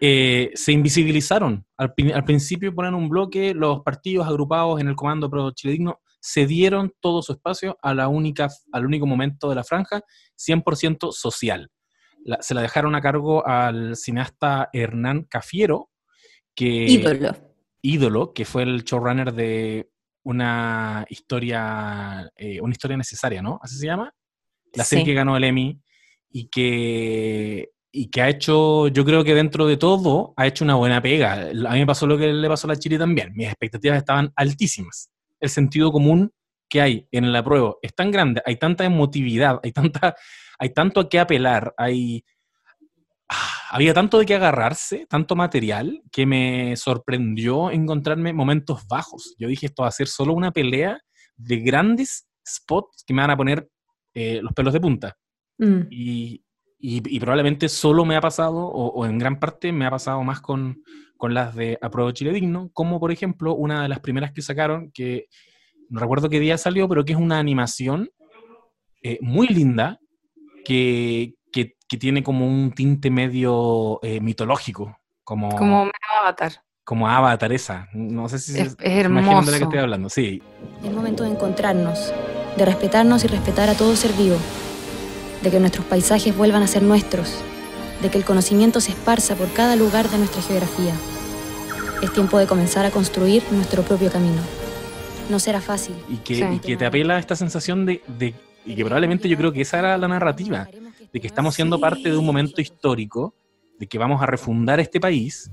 Eh, 0.00 0.50
se 0.52 0.72
invisibilizaron. 0.72 1.64
Al, 1.76 1.94
principio 1.94 2.74
ponen 2.74 2.94
un 2.94 3.08
bloque, 3.08 3.54
los 3.54 3.82
partidos 3.82 4.26
agrupados 4.26 4.80
en 4.80 4.88
el 4.88 4.96
Comando 4.96 5.30
Pro 5.30 5.52
Chile 5.52 5.74
Digno 5.74 6.00
cedieron 6.20 6.92
todo 6.98 7.22
su 7.22 7.32
espacio 7.32 7.78
a 7.82 7.94
la 7.94 8.08
única, 8.08 8.48
al 8.72 8.84
único 8.84 9.06
momento 9.06 9.48
de 9.48 9.54
la 9.54 9.62
franja, 9.62 10.02
100% 10.36 11.12
social. 11.12 11.70
se 12.40 12.54
la 12.54 12.60
dejaron 12.60 12.96
a 12.96 13.00
cargo 13.00 13.46
al 13.46 13.94
cineasta 13.94 14.70
Hernán 14.72 15.22
Cafiero, 15.22 15.90
que... 16.56 16.66
Ídolo. 16.66 17.36
Ídolo, 17.80 18.32
que 18.32 18.44
fue 18.44 18.64
el 18.64 18.82
showrunner 18.82 19.32
de 19.32 19.88
una 20.24 21.06
historia, 21.08 22.28
eh, 22.34 22.60
una 22.60 22.72
historia 22.72 22.96
necesaria, 22.96 23.40
¿no? 23.40 23.60
¿Así 23.62 23.76
se 23.76 23.86
llama? 23.86 24.12
La 24.74 24.84
serie 24.84 25.04
que 25.04 25.14
ganó 25.14 25.36
el 25.36 25.44
Emmy 25.44 25.80
y 26.30 26.48
que, 26.48 27.70
y 27.90 28.10
que 28.10 28.22
ha 28.22 28.28
hecho, 28.28 28.88
yo 28.88 29.04
creo 29.04 29.24
que 29.24 29.34
dentro 29.34 29.66
de 29.66 29.76
todo, 29.76 30.34
ha 30.36 30.46
hecho 30.46 30.64
una 30.64 30.74
buena 30.74 31.00
pega. 31.00 31.48
A 31.50 31.72
mí 31.72 31.80
me 31.80 31.86
pasó 31.86 32.06
lo 32.06 32.18
que 32.18 32.32
le 32.32 32.48
pasó 32.48 32.66
a 32.66 32.74
la 32.74 32.78
Chile 32.78 32.98
también. 32.98 33.32
Mis 33.34 33.48
expectativas 33.48 33.98
estaban 33.98 34.32
altísimas. 34.36 35.10
El 35.40 35.50
sentido 35.50 35.90
común 35.92 36.32
que 36.68 36.80
hay 36.80 37.08
en 37.10 37.32
la 37.32 37.42
prueba 37.42 37.74
es 37.82 37.94
tan 37.94 38.10
grande, 38.10 38.42
hay 38.44 38.56
tanta 38.56 38.84
emotividad, 38.84 39.58
hay, 39.62 39.72
tanta, 39.72 40.14
hay 40.58 40.70
tanto 40.70 41.00
a 41.00 41.08
qué 41.08 41.18
apelar, 41.18 41.74
hay, 41.78 42.24
ah, 43.28 43.52
había 43.70 43.94
tanto 43.94 44.18
de 44.18 44.26
qué 44.26 44.34
agarrarse, 44.34 45.06
tanto 45.08 45.34
material, 45.34 46.02
que 46.12 46.26
me 46.26 46.76
sorprendió 46.76 47.70
encontrarme 47.70 48.32
momentos 48.32 48.86
bajos. 48.86 49.34
Yo 49.38 49.48
dije, 49.48 49.66
esto 49.66 49.82
va 49.82 49.88
a 49.88 49.92
ser 49.92 50.08
solo 50.08 50.34
una 50.34 50.52
pelea 50.52 51.00
de 51.36 51.56
grandes 51.58 52.28
spots 52.46 53.04
que 53.06 53.14
me 53.14 53.22
van 53.22 53.30
a 53.30 53.36
poner 53.36 53.68
eh, 54.18 54.40
los 54.42 54.52
pelos 54.52 54.72
de 54.72 54.80
punta. 54.80 55.16
Mm. 55.58 55.82
Y, 55.90 56.42
y, 56.80 57.20
probablemente 57.20 57.68
solo 57.68 58.04
me 58.04 58.16
ha 58.16 58.20
pasado, 58.20 58.66
o, 58.66 59.06
en 59.06 59.18
gran 59.18 59.38
parte 59.38 59.72
me 59.72 59.86
ha 59.86 59.90
pasado 59.90 60.22
más 60.24 60.40
con, 60.40 60.82
con 61.16 61.34
las 61.34 61.54
de 61.54 61.78
Apruebo 61.80 62.10
Chile 62.10 62.32
Digno, 62.32 62.70
como 62.72 62.98
por 62.98 63.12
ejemplo 63.12 63.54
una 63.54 63.82
de 63.82 63.88
las 63.88 64.00
primeras 64.00 64.32
que 64.32 64.42
sacaron, 64.42 64.90
que 64.92 65.26
no 65.88 66.00
recuerdo 66.00 66.28
qué 66.28 66.40
día 66.40 66.58
salió, 66.58 66.88
pero 66.88 67.04
que 67.04 67.12
es 67.12 67.18
una 67.18 67.38
animación 67.38 68.10
eh, 69.02 69.18
muy 69.20 69.46
linda, 69.46 70.00
que, 70.64 71.34
que, 71.52 71.74
tiene 71.96 72.22
como 72.22 72.46
un 72.46 72.72
tinte 72.72 73.10
medio 73.10 74.00
eh, 74.02 74.20
mitológico. 74.20 74.98
Como, 75.24 75.48
como 75.56 75.90
Avatar. 76.20 76.52
Como 76.84 77.08
Avatar 77.08 77.52
esa. 77.52 77.88
No 77.92 78.28
sé 78.28 78.38
si 78.38 78.58
es, 78.58 78.76
es 78.78 79.04
hermoso. 79.04 79.46
de 79.46 79.52
la 79.52 79.58
que 79.58 79.64
estoy 79.64 79.78
hablando, 79.78 80.08
sí. 80.08 80.42
Es 80.84 80.92
momento 80.92 81.24
de 81.24 81.30
encontrarnos, 81.30 82.12
de 82.56 82.64
respetarnos 82.64 83.24
y 83.24 83.28
respetar 83.28 83.68
a 83.68 83.74
todo 83.74 83.94
ser 83.96 84.12
vivo 84.12 84.36
de 85.42 85.50
que 85.50 85.60
nuestros 85.60 85.86
paisajes 85.86 86.36
vuelvan 86.36 86.62
a 86.62 86.66
ser 86.66 86.82
nuestros, 86.82 87.32
de 88.02 88.10
que 88.10 88.18
el 88.18 88.24
conocimiento 88.24 88.80
se 88.80 88.90
esparza 88.90 89.34
por 89.36 89.52
cada 89.52 89.76
lugar 89.76 90.08
de 90.08 90.18
nuestra 90.18 90.42
geografía. 90.42 90.94
Es 92.02 92.12
tiempo 92.12 92.38
de 92.38 92.46
comenzar 92.46 92.86
a 92.86 92.90
construir 92.90 93.42
nuestro 93.50 93.82
propio 93.82 94.10
camino. 94.10 94.40
No 95.30 95.38
será 95.38 95.60
fácil. 95.60 95.94
Y 96.08 96.16
que, 96.16 96.60
que 96.64 96.76
te 96.76 96.86
apela 96.86 97.18
esta 97.18 97.36
sensación 97.36 97.84
de, 97.84 98.02
y 98.64 98.74
que 98.74 98.84
probablemente 98.84 99.28
yo 99.28 99.36
creo 99.36 99.52
que 99.52 99.62
esa 99.62 99.78
era 99.78 99.98
la 99.98 100.08
narrativa, 100.08 100.68
de 101.12 101.20
que 101.20 101.26
estamos 101.26 101.54
siendo 101.54 101.78
parte 101.80 102.10
de 102.10 102.16
un 102.16 102.24
momento 102.24 102.60
histórico, 102.60 103.34
de 103.78 103.86
que 103.86 103.98
vamos 103.98 104.22
a 104.22 104.26
refundar 104.26 104.80
este 104.80 105.00
país, 105.00 105.50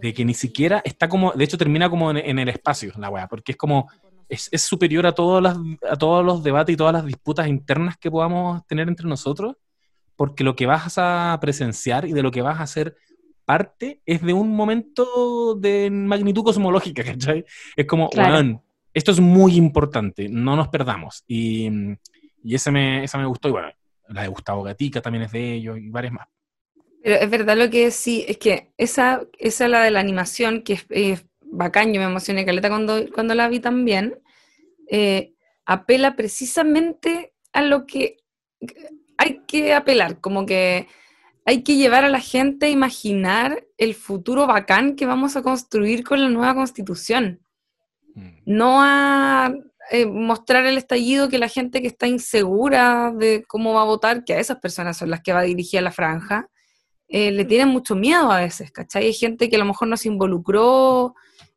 de 0.00 0.14
que 0.14 0.24
ni 0.24 0.34
siquiera 0.34 0.80
está 0.84 1.08
como, 1.08 1.32
de 1.32 1.44
hecho 1.44 1.58
termina 1.58 1.90
como 1.90 2.10
en, 2.10 2.38
el 2.38 2.48
espacio 2.48 2.92
la 2.96 3.10
weá, 3.10 3.26
porque 3.26 3.52
es 3.52 3.58
como, 3.58 3.88
es, 4.28 4.62
superior 4.62 5.06
a, 5.06 5.12
todas 5.12 5.42
las, 5.42 5.56
a 5.88 5.96
todos 5.96 6.24
los 6.24 6.42
debates 6.42 6.74
y 6.74 6.76
todas 6.76 6.92
las 6.92 7.06
disputas 7.06 7.46
internas 7.48 7.96
que 7.96 8.10
podamos 8.10 8.66
tener 8.66 8.88
entre 8.88 9.08
nosotros, 9.08 9.56
porque 10.16 10.44
lo 10.44 10.56
que 10.56 10.66
vas 10.66 10.94
a 10.98 11.38
presenciar 11.40 12.06
y 12.06 12.12
de 12.12 12.22
lo 12.22 12.30
que 12.30 12.42
vas 12.42 12.60
a 12.60 12.66
ser 12.66 12.96
parte 13.44 14.00
es 14.04 14.22
de 14.22 14.32
un 14.32 14.50
momento 14.50 15.54
de 15.54 15.90
magnitud 15.90 16.42
cosmológica, 16.42 17.04
¿cachai? 17.04 17.44
Es 17.76 17.86
como, 17.86 18.10
bueno, 18.14 18.64
esto 18.92 19.12
es 19.12 19.20
muy 19.20 19.56
importante, 19.56 20.28
no 20.28 20.56
nos 20.56 20.68
perdamos. 20.68 21.24
Y, 21.26 21.68
y 22.42 22.54
ese 22.54 22.70
me, 22.70 23.04
esa 23.04 23.18
me 23.18 23.26
gustó, 23.26 23.48
y 23.48 23.52
bueno, 23.52 23.68
la 24.08 24.22
de 24.22 24.28
Gustavo 24.28 24.62
Gatica 24.62 25.00
también 25.00 25.24
es 25.24 25.32
de 25.32 25.54
ellos, 25.54 25.78
y 25.78 25.88
varias 25.88 26.12
más. 26.12 26.28
Pero 27.02 27.16
es 27.16 27.30
verdad 27.30 27.56
lo 27.56 27.70
que 27.70 27.90
sí, 27.92 28.24
es 28.26 28.38
que 28.38 28.72
esa, 28.76 29.22
esa 29.38 29.68
la 29.68 29.82
de 29.82 29.92
la 29.92 30.00
animación, 30.00 30.62
que 30.62 30.80
es, 30.90 31.24
bacán, 31.56 31.92
yo 31.92 32.00
me 32.00 32.06
emocioné 32.06 32.44
caleta 32.44 32.68
cuando, 32.68 33.10
cuando 33.12 33.34
la 33.34 33.48
vi 33.48 33.60
también, 33.60 34.18
eh, 34.88 35.34
apela 35.64 36.16
precisamente 36.16 37.34
a 37.52 37.62
lo 37.62 37.86
que 37.86 38.18
hay 39.18 39.42
que 39.46 39.74
apelar, 39.74 40.20
como 40.20 40.46
que 40.46 40.86
hay 41.44 41.62
que 41.62 41.76
llevar 41.76 42.04
a 42.04 42.08
la 42.08 42.20
gente 42.20 42.66
a 42.66 42.70
imaginar 42.70 43.64
el 43.78 43.94
futuro 43.94 44.46
bacán 44.46 44.96
que 44.96 45.06
vamos 45.06 45.36
a 45.36 45.42
construir 45.42 46.04
con 46.04 46.20
la 46.20 46.28
nueva 46.28 46.54
constitución. 46.54 47.40
Mm. 48.14 48.28
No 48.44 48.82
a 48.82 49.54
eh, 49.90 50.06
mostrar 50.06 50.66
el 50.66 50.76
estallido 50.76 51.28
que 51.28 51.38
la 51.38 51.48
gente 51.48 51.80
que 51.80 51.86
está 51.86 52.08
insegura 52.08 53.12
de 53.16 53.44
cómo 53.46 53.74
va 53.74 53.82
a 53.82 53.84
votar, 53.84 54.24
que 54.24 54.34
a 54.34 54.40
esas 54.40 54.58
personas 54.58 54.96
son 54.96 55.10
las 55.10 55.22
que 55.22 55.32
va 55.32 55.40
a 55.40 55.44
dirigir 55.44 55.78
a 55.78 55.82
la 55.82 55.92
franja, 55.92 56.48
eh, 57.08 57.30
le 57.30 57.44
tienen 57.44 57.68
mucho 57.68 57.94
miedo 57.94 58.32
a 58.32 58.40
veces, 58.40 58.72
¿cachai? 58.72 59.04
Hay 59.04 59.12
gente 59.14 59.48
que 59.48 59.54
a 59.54 59.60
lo 59.60 59.64
mejor 59.64 59.86
no 59.86 59.96
se 59.96 60.08
involucró 60.08 61.14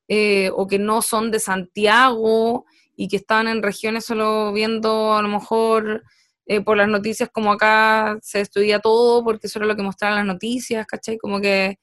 eh, 0.10 0.50
o 0.54 0.68
que 0.68 0.80
no 0.80 1.02
son 1.02 1.30
de 1.32 1.40
Santiago 1.40 2.66
y 2.96 3.08
que 3.08 3.16
estaban 3.16 3.48
en 3.48 3.64
regiones 3.64 4.06
solo 4.06 4.52
viendo 4.52 5.14
a 5.14 5.22
lo 5.22 5.28
mejor 5.30 6.04
eh, 6.48 6.62
por 6.62 6.78
las 6.78 6.88
noticias 6.88 7.30
como 7.32 7.52
acá 7.52 8.18
se 8.24 8.42
estudia 8.42 8.80
todo 8.80 9.24
porque 9.24 9.46
eso 9.46 9.60
era 9.60 9.68
lo 9.68 9.76
que 9.76 9.84
mostraban 9.84 10.18
las 10.18 10.26
noticias, 10.26 10.88
¿cachai? 10.88 11.20
Como 11.20 11.40
que, 11.40 11.78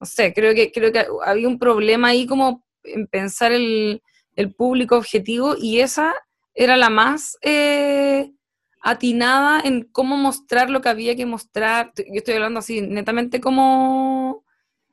no 0.00 0.06
sé, 0.06 0.32
creo 0.32 0.54
que, 0.54 0.72
creo 0.72 0.90
que 0.90 1.06
había 1.26 1.46
un 1.46 1.58
problema 1.58 2.08
ahí 2.08 2.26
como 2.26 2.64
en 2.84 3.06
pensar 3.06 3.52
el, 3.52 4.02
el 4.34 4.54
público 4.54 4.96
objetivo 4.96 5.54
y 5.60 5.80
esa 5.80 6.14
era 6.54 6.78
la 6.78 6.88
más 6.88 7.36
eh, 7.42 8.32
atinada 8.80 9.60
en 9.60 9.84
cómo 9.84 10.16
mostrar 10.16 10.70
lo 10.70 10.80
que 10.80 10.88
había 10.88 11.14
que 11.16 11.26
mostrar. 11.26 11.92
Yo 11.96 12.14
estoy 12.14 12.34
hablando 12.34 12.60
así 12.60 12.80
netamente 12.80 13.40
como 13.40 14.41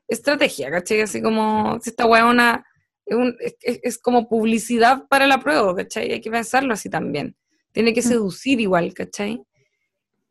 estrategia, 0.09 0.71
¿cachai? 0.71 1.01
Así 1.01 1.21
como, 1.21 1.79
si 1.81 1.91
esta 1.91 2.05
weá 2.05 2.65
es, 3.61 3.79
es, 3.83 3.97
como 3.97 4.27
publicidad 4.27 5.07
para 5.07 5.27
la 5.27 5.39
prueba, 5.39 5.75
¿cachai? 5.75 6.11
Hay 6.11 6.21
que 6.21 6.31
pensarlo 6.31 6.73
así 6.73 6.89
también. 6.89 7.35
Tiene 7.71 7.93
que 7.93 8.01
mm. 8.01 8.03
seducir 8.03 8.59
igual, 8.59 8.93
¿cachai? 8.93 9.41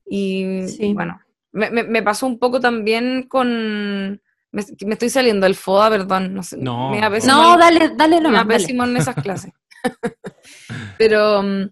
Y 0.04 0.92
bueno, 0.94 1.20
me, 1.52 1.70
me, 1.70 2.02
pasó 2.02 2.26
un 2.26 2.38
poco 2.38 2.60
también 2.60 3.24
con... 3.28 4.20
Me, 4.50 4.62
estoy 4.62 5.10
saliendo 5.10 5.44
del 5.44 5.54
FODA, 5.54 5.90
perdón. 5.90 6.34
No, 6.34 6.42
sé, 6.42 6.56
no, 6.56 6.94
no 6.94 7.58
dale, 7.58 7.90
dale 7.96 8.20
nomás. 8.20 8.46
Me 8.46 8.56
en 8.56 8.96
esas 8.96 9.14
clases. 9.16 9.52
Pero 10.98 11.40
um, 11.40 11.68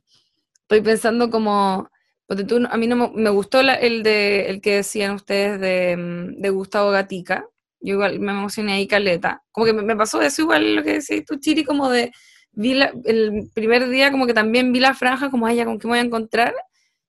estoy 0.62 0.80
pensando 0.82 1.30
como... 1.30 1.88
a 2.28 2.76
mí 2.76 2.86
no 2.86 3.10
me, 3.14 3.30
gustó 3.30 3.60
el, 3.60 4.02
de, 4.02 4.46
el 4.48 4.60
que 4.60 4.76
decían 4.76 5.12
ustedes 5.12 5.60
de, 5.60 5.96
mm, 5.96 6.40
de 6.40 6.50
Gustavo 6.50 6.90
Gatica, 6.90 7.46
yo 7.80 7.94
igual 7.94 8.20
me 8.20 8.32
emocioné 8.32 8.74
ahí 8.74 8.86
caleta. 8.86 9.42
Como 9.52 9.66
que 9.66 9.72
me, 9.72 9.96
pasó 9.96 10.20
eso 10.22 10.42
igual 10.42 10.76
lo 10.76 10.82
que 10.82 10.94
decís 10.94 11.24
tú, 11.24 11.36
Chiri, 11.36 11.64
como 11.64 11.88
de, 11.88 12.12
vi 12.52 12.72
el 13.04 13.50
primer 13.54 13.88
día 13.88 14.10
como 14.10 14.26
que 14.26 14.34
también 14.34 14.72
vi 14.72 14.80
la 14.80 14.94
franja, 14.94 15.30
como, 15.30 15.46
ay, 15.46 15.62
¿con 15.64 15.78
qué 15.78 15.86
me 15.86 15.92
voy 15.92 15.98
a 15.98 16.02
encontrar? 16.02 16.54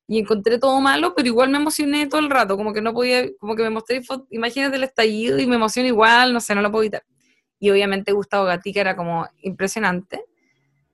Y 0.07 0.19
encontré 0.19 0.57
todo 0.59 0.79
malo, 0.79 1.13
pero 1.15 1.27
igual 1.27 1.49
me 1.49 1.57
emocioné 1.57 2.07
todo 2.07 2.21
el 2.21 2.29
rato, 2.29 2.55
como 2.57 2.73
que 2.73 2.81
no 2.81 2.93
podía, 2.93 3.25
como 3.39 3.55
que 3.55 3.63
me 3.63 3.69
mostré 3.69 4.01
imágenes 4.29 4.71
del 4.71 4.83
estallido 4.83 5.39
y 5.39 5.47
me 5.47 5.55
emocioné 5.55 5.89
igual, 5.89 6.33
no 6.33 6.39
sé, 6.39 6.55
no 6.55 6.61
lo 6.61 6.71
puedo 6.71 6.83
evitar. 6.83 7.03
Y 7.59 7.69
obviamente 7.69 8.11
Gustavo 8.11 8.45
Gatica 8.45 8.81
era 8.81 8.95
como 8.95 9.27
impresionante. 9.41 10.23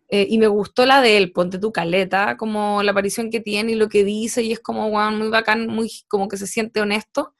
Eh, 0.10 0.28
y 0.30 0.38
me 0.38 0.48
gustó 0.48 0.86
la 0.86 1.02
de 1.02 1.18
él, 1.18 1.32
ponte 1.32 1.58
tu 1.58 1.72
caleta, 1.72 2.38
como 2.38 2.84
la 2.84 2.92
aparición 2.92 3.32
que 3.32 3.40
tiene 3.40 3.72
y 3.72 3.76
lo 3.76 3.90
que 3.90 4.04
dice, 4.04 4.44
y 4.44 4.52
es 4.52 4.60
como, 4.60 4.90
wow, 4.92 5.12
muy 5.12 5.30
bacán, 5.30 5.68
muy 5.68 5.90
como 6.08 6.28
que 6.28 6.38
se 6.38 6.46
siente 6.46 6.82
honesto, 6.82 7.34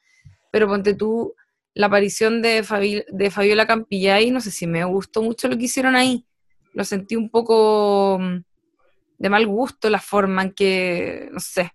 pero 0.50 0.66
ponte 0.66 0.94
tú, 0.94 1.34
la 1.74 1.86
aparición 1.86 2.40
de, 2.40 2.64
de 3.08 3.30
Fabiola 3.30 3.66
Campillay, 3.66 4.30
no 4.30 4.40
sé 4.40 4.50
si 4.50 4.66
me 4.66 4.84
gustó 4.84 5.22
mucho 5.22 5.48
lo 5.48 5.58
que 5.58 5.64
hicieron 5.64 5.96
ahí. 5.96 6.24
Lo 6.72 6.84
sentí 6.84 7.16
un 7.16 7.30
poco 7.30 8.18
mm, 8.20 8.44
de 9.18 9.30
mal 9.30 9.46
gusto 9.46 9.90
la 9.90 10.00
forma 10.00 10.42
en 10.42 10.52
que, 10.52 11.28
no 11.32 11.40
sé, 11.40 11.72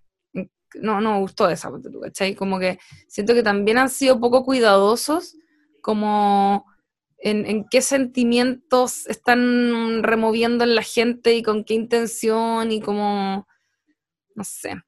no, 0.74 1.00
no 1.00 1.14
me 1.14 1.20
gustó 1.20 1.48
esa, 1.50 1.70
¿cachai? 2.02 2.34
Como 2.34 2.58
que 2.58 2.78
siento 3.08 3.34
que 3.34 3.42
también 3.42 3.76
han 3.78 3.90
sido 3.90 4.20
poco 4.20 4.44
cuidadosos, 4.44 5.36
como 5.82 6.64
en, 7.18 7.44
en, 7.44 7.66
qué 7.68 7.82
sentimientos 7.82 9.06
están 9.06 10.02
removiendo 10.02 10.64
en 10.64 10.74
la 10.74 10.82
gente 10.82 11.34
y 11.34 11.42
con 11.42 11.64
qué 11.64 11.74
intención 11.74 12.72
y 12.72 12.80
como, 12.80 13.46
no 14.34 14.44
sé, 14.44 14.80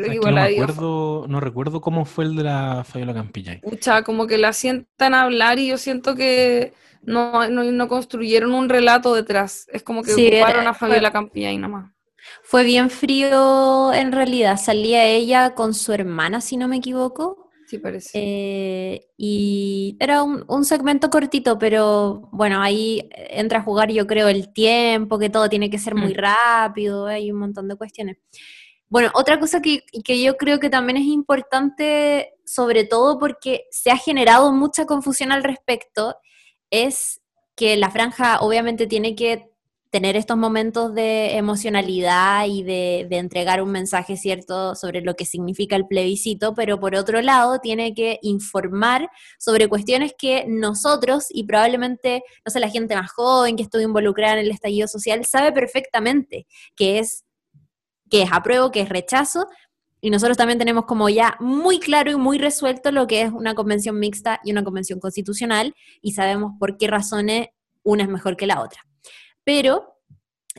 no, 0.00 1.40
recuerdo, 1.40 1.80
cómo 1.80 2.04
fue 2.04 2.24
el 2.24 2.36
de 2.36 2.44
la 2.44 2.84
Fabiola 2.84 3.14
Campillay. 3.14 3.60
Pucha, 3.60 4.02
como 4.02 4.26
que 4.26 4.38
la 4.38 4.52
sientan 4.52 5.14
hablar 5.14 5.58
y 5.58 5.68
yo 5.68 5.78
siento 5.78 6.14
que 6.14 6.72
no, 7.02 7.48
no, 7.48 7.88
construyeron 7.88 8.54
un 8.54 8.68
relato 8.68 9.14
detrás. 9.14 9.66
Es 9.72 9.82
como 9.82 10.02
que 10.02 10.12
ocuparon 10.12 10.66
a 10.66 10.74
Fabiola 10.74 11.10
Campillay 11.10 11.58
nomás. 11.58 11.92
Fue 12.42 12.64
bien 12.64 12.90
frío 12.90 13.92
en 13.92 14.12
realidad. 14.12 14.56
Salía 14.56 15.04
ella 15.06 15.54
con 15.54 15.74
su 15.74 15.92
hermana, 15.92 16.40
si 16.40 16.56
no 16.56 16.68
me 16.68 16.76
equivoco. 16.76 17.50
Sí, 17.66 17.78
parece. 17.78 18.10
Eh, 18.14 19.08
y 19.16 19.96
era 19.98 20.22
un, 20.22 20.44
un, 20.46 20.64
segmento 20.64 21.08
cortito, 21.08 21.58
pero 21.58 22.28
bueno, 22.30 22.60
ahí 22.60 23.08
entra 23.30 23.60
a 23.60 23.62
jugar 23.62 23.90
yo 23.90 24.06
creo 24.06 24.28
el 24.28 24.52
tiempo, 24.52 25.18
que 25.18 25.30
todo 25.30 25.48
tiene 25.48 25.70
que 25.70 25.78
ser 25.78 25.94
muy 25.94 26.12
mm. 26.12 26.18
rápido, 26.18 27.06
hay 27.06 27.32
un 27.32 27.38
montón 27.38 27.68
de 27.68 27.76
cuestiones. 27.76 28.18
Bueno, 28.92 29.10
otra 29.14 29.40
cosa 29.40 29.62
que, 29.62 29.84
yo 30.06 30.36
creo 30.36 30.60
que 30.60 30.68
también 30.68 30.98
es 30.98 31.06
importante, 31.06 32.34
sobre 32.44 32.84
todo 32.84 33.18
porque 33.18 33.64
se 33.70 33.90
ha 33.90 33.96
generado 33.96 34.52
mucha 34.52 34.84
confusión 34.84 35.32
al 35.32 35.44
respecto, 35.44 36.16
es 36.68 37.22
que 37.56 37.78
la 37.78 37.90
franja 37.90 38.40
obviamente 38.40 38.86
tiene 38.86 39.16
que 39.16 39.48
tener 39.88 40.14
estos 40.14 40.36
momentos 40.36 40.92
de 40.92 41.38
emocionalidad 41.38 42.44
y 42.46 42.64
de, 42.64 43.06
entregar 43.12 43.62
un 43.62 43.70
mensaje 43.70 44.18
cierto 44.18 44.74
sobre 44.74 45.00
lo 45.00 45.14
que 45.14 45.24
significa 45.24 45.74
el 45.74 45.86
plebiscito, 45.86 46.52
pero 46.52 46.78
por 46.78 46.94
otro 46.94 47.22
lado 47.22 47.60
tiene 47.60 47.94
que 47.94 48.18
informar 48.20 49.08
sobre 49.38 49.68
cuestiones 49.68 50.12
que 50.18 50.44
nosotros 50.46 51.28
y 51.30 51.44
probablemente, 51.44 52.24
no 52.44 52.52
sé, 52.52 52.60
la 52.60 52.68
gente 52.68 52.94
más 52.94 53.10
joven 53.10 53.56
que 53.56 53.62
estuvo 53.62 53.80
involucrada 53.80 54.34
en 54.34 54.40
el 54.40 54.50
estallido 54.50 54.86
social 54.86 55.24
sabe 55.24 55.50
perfectamente 55.50 56.46
que 56.76 56.98
es, 56.98 57.24
que 58.12 58.20
es 58.20 58.28
apruebo, 58.30 58.70
que 58.70 58.82
es 58.82 58.90
rechazo, 58.90 59.46
y 60.02 60.10
nosotros 60.10 60.36
también 60.36 60.58
tenemos 60.58 60.84
como 60.84 61.08
ya 61.08 61.34
muy 61.40 61.78
claro 61.78 62.10
y 62.10 62.16
muy 62.16 62.36
resuelto 62.36 62.92
lo 62.92 63.06
que 63.06 63.22
es 63.22 63.32
una 63.32 63.54
convención 63.54 63.98
mixta 63.98 64.38
y 64.44 64.52
una 64.52 64.62
convención 64.62 65.00
constitucional 65.00 65.74
y 66.02 66.12
sabemos 66.12 66.52
por 66.58 66.76
qué 66.76 66.88
razones 66.88 67.48
una 67.82 68.02
es 68.02 68.10
mejor 68.10 68.36
que 68.36 68.46
la 68.46 68.60
otra. 68.60 68.82
Pero 69.44 69.94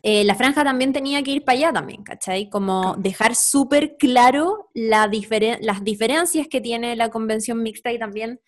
eh, 0.02 0.24
la 0.24 0.34
franja 0.34 0.64
también 0.64 0.94
tenía 0.94 1.22
que 1.22 1.30
ir 1.30 1.46
para 1.46 1.58
allá 1.60 1.74
también, 1.74 2.04
¿cachai? 2.04 2.50
Como 2.50 2.96
dejar 2.98 3.36
súper 3.36 3.98
claro 3.98 4.72
la 4.74 5.08
las 5.62 5.84
diferencias 5.84 6.48
que 6.48 6.60
tiene 6.60 6.96
la 6.96 7.10
convención 7.10 7.62
mixta 7.62 7.92
y 7.92 8.00
también, 8.00 8.40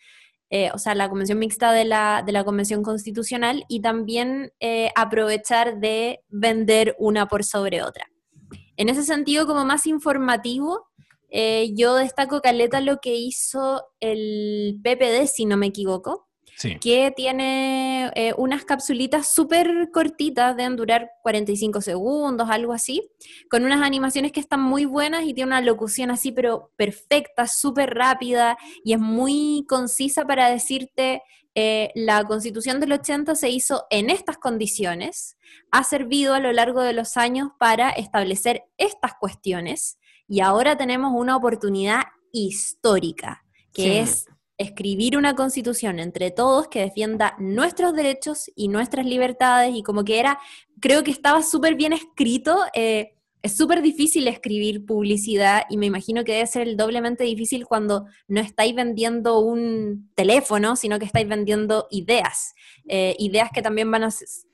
eh, 0.49 0.72
o 0.74 0.80
sea, 0.80 0.95
la 0.95 1.10
convención 1.10 1.38
mixta 1.38 1.74
de 1.74 1.86
la, 1.86 2.24
de 2.26 2.32
la 2.32 2.43
convención 2.43 2.82
constitucional 2.82 3.66
y 3.68 3.82
también 3.82 4.51
eh, 4.60 4.89
aprovechar 4.95 5.80
de 5.80 6.22
vender 6.30 6.95
una 6.97 7.28
por 7.28 7.43
sobre 7.43 7.84
otra. 7.84 8.08
En 8.78 8.89
ese 8.89 9.03
sentido, 9.03 9.47
como 9.47 9.65
más 9.65 9.86
informativo, 9.88 10.88
eh, 11.30 11.71
yo 11.76 11.95
destaco 11.95 12.41
Caleta 12.41 12.82
lo 12.82 12.99
que 12.99 13.15
hizo 13.15 13.84
el 13.99 14.80
PPD, 14.84 15.28
si 15.28 15.45
no 15.45 15.57
me 15.57 15.67
equivoco, 15.67 16.28
que 16.80 17.11
tiene 17.15 18.11
eh, 18.15 18.34
unas 18.38 18.63
capsulitas 18.63 19.34
súper 19.34 19.89
cortitas, 19.91 20.55
deben 20.55 20.78
durar 20.78 21.09
45 21.21 21.82
segundos, 21.82 22.49
algo 22.49 22.71
así, 22.71 23.09
con 23.49 23.65
unas 23.65 23.82
animaciones 23.82 24.32
que 24.32 24.39
están 24.39 24.61
muy 24.61 24.86
buenas 24.86 25.26
y 25.26 25.34
tiene 25.34 25.49
una 25.49 25.61
locución 25.61 26.11
así, 26.11 26.32
pero 26.32 26.71
perfecta, 26.78 27.47
súper 27.47 27.93
rápida 27.93 28.57
y 28.84 28.93
es 28.93 28.99
muy 28.99 29.65
concisa 29.67 30.26
para 30.26 30.49
decirte 30.49 31.21
eh, 31.56 31.91
la 31.95 32.24
constitución 32.26 32.82
del 32.82 32.91
80 32.91 33.34
se 33.36 33.49
hizo 33.49 33.86
en 33.89 34.10
estas 34.10 34.38
condiciones, 34.38 35.38
ha 35.72 35.86
servido 35.86 36.34
a 36.34 36.39
lo 36.41 36.51
largo 36.51 36.82
de 36.82 36.91
los 36.91 37.16
años 37.16 37.49
para 37.58 37.89
establecer 37.91 38.64
estas 38.78 39.14
cuestiones 39.20 39.97
y 40.28 40.41
ahora 40.41 40.78
tenemos 40.78 41.14
una 41.16 41.38
oportunidad 41.38 42.01
histórica, 42.34 43.45
que 43.72 44.01
es 44.01 44.28
escribir 44.58 45.18
una 45.18 45.36
constitución 45.36 45.99
entre 45.99 46.32
todos 46.32 46.68
que 46.68 46.82
defienda 46.82 47.36
nuestros 47.39 47.93
derechos 47.93 48.51
y 48.56 48.68
nuestras 48.68 49.06
libertades 49.06 49.76
y 49.76 49.84
como 49.84 50.03
que 50.03 50.20
era, 50.20 50.39
creo 50.82 51.03
que 51.03 51.12
estaba 51.12 51.41
súper 51.41 51.76
bien 51.76 51.93
escrito. 51.93 52.60
Eh, 52.74 53.14
es 53.45 53.55
súper 53.55 53.83
difícil 53.83 54.27
escribir 54.27 54.87
publicidad 54.87 55.65
y 55.69 55.77
me 55.77 55.85
imagino 55.85 56.23
que 56.23 56.31
debe 56.31 56.47
ser 56.47 56.67
el 56.67 56.77
doblemente 56.77 57.23
difícil 57.23 57.67
cuando 57.67 58.07
no 58.27 58.41
estáis 58.41 58.73
vendiendo 58.73 59.37
un 59.39 60.11
teléfono, 60.15 60.75
sino 60.75 60.97
que 60.97 61.05
estáis 61.05 61.27
vendiendo 61.27 61.85
ideas. 61.91 62.55
Eh, 62.87 63.15
ideas 63.19 63.51
que 63.53 63.61
también 63.61 63.91
van 63.91 64.05
a, 64.05 64.09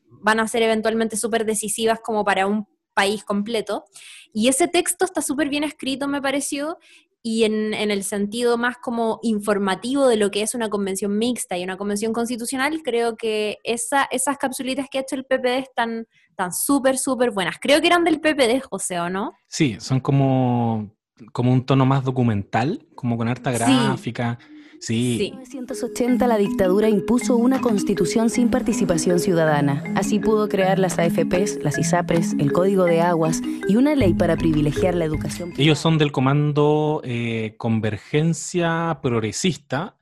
van 0.09 0.41
a 0.41 0.47
ser 0.49 0.63
eventualmente 0.63 1.15
súper 1.15 1.45
decisivas 1.45 2.01
como 2.01 2.25
para 2.25 2.47
un 2.47 2.67
país 2.93 3.23
completo. 3.23 3.85
Y 4.33 4.49
ese 4.49 4.67
texto 4.67 5.05
está 5.05 5.21
súper 5.21 5.47
bien 5.47 5.63
escrito, 5.63 6.09
me 6.09 6.21
pareció, 6.21 6.77
y 7.23 7.43
en, 7.43 7.73
el 7.73 8.03
sentido 8.03 8.57
más 8.57 8.77
como 8.77 9.19
informativo 9.21 10.07
de 10.07 10.17
lo 10.17 10.31
que 10.31 10.41
es 10.41 10.55
una 10.55 10.69
convención 10.69 11.17
mixta 11.17 11.57
y 11.57 11.63
una 11.63 11.77
convención 11.77 12.13
constitucional, 12.13 12.81
creo 12.83 13.15
que 13.15 13.59
esa, 13.63 14.07
esas 14.11 14.37
capsulitas 14.37 14.87
que 14.89 14.97
ha 14.97 15.01
hecho 15.01 15.15
el 15.15 15.25
PPD 15.25 15.59
están 15.59 16.07
tan 16.35 16.51
súper, 16.51 16.97
súper 16.97 17.31
buenas. 17.31 17.57
Creo 17.61 17.79
que 17.79 17.87
eran 17.87 18.03
del 18.03 18.19
PPD, 18.19 18.61
José, 18.67 18.99
¿o 18.99 19.09
no? 19.09 19.33
Sí, 19.47 19.77
son 19.79 19.99
como, 19.99 20.91
como 21.31 21.53
un 21.53 21.63
tono 21.65 21.85
más 21.85 22.03
documental, 22.03 22.87
como 22.95 23.17
con 23.17 23.27
harta 23.27 23.51
gráfica. 23.51 24.39
Sí. 24.41 24.50
En 24.89 25.37
1980 25.37 26.25
la 26.25 26.37
dictadura 26.37 26.89
impuso 26.89 27.35
una 27.35 27.61
constitución 27.61 28.31
sin 28.31 28.49
participación 28.49 29.19
ciudadana. 29.19 29.83
Así 29.95 30.17
pudo 30.17 30.49
crear 30.49 30.79
las 30.79 30.97
AFPs, 30.97 31.59
las 31.61 31.77
ISAPRES, 31.77 32.33
el 32.39 32.51
Código 32.51 32.85
de 32.85 33.01
Aguas 33.01 33.41
y 33.67 33.75
una 33.75 33.93
ley 33.93 34.15
para 34.15 34.35
privilegiar 34.37 34.95
la 34.95 35.05
educación. 35.05 35.53
Ellos 35.57 35.77
son 35.77 35.99
del 35.99 36.11
comando 36.11 37.01
eh, 37.03 37.53
Convergencia 37.57 38.99
Progresista, 39.03 39.97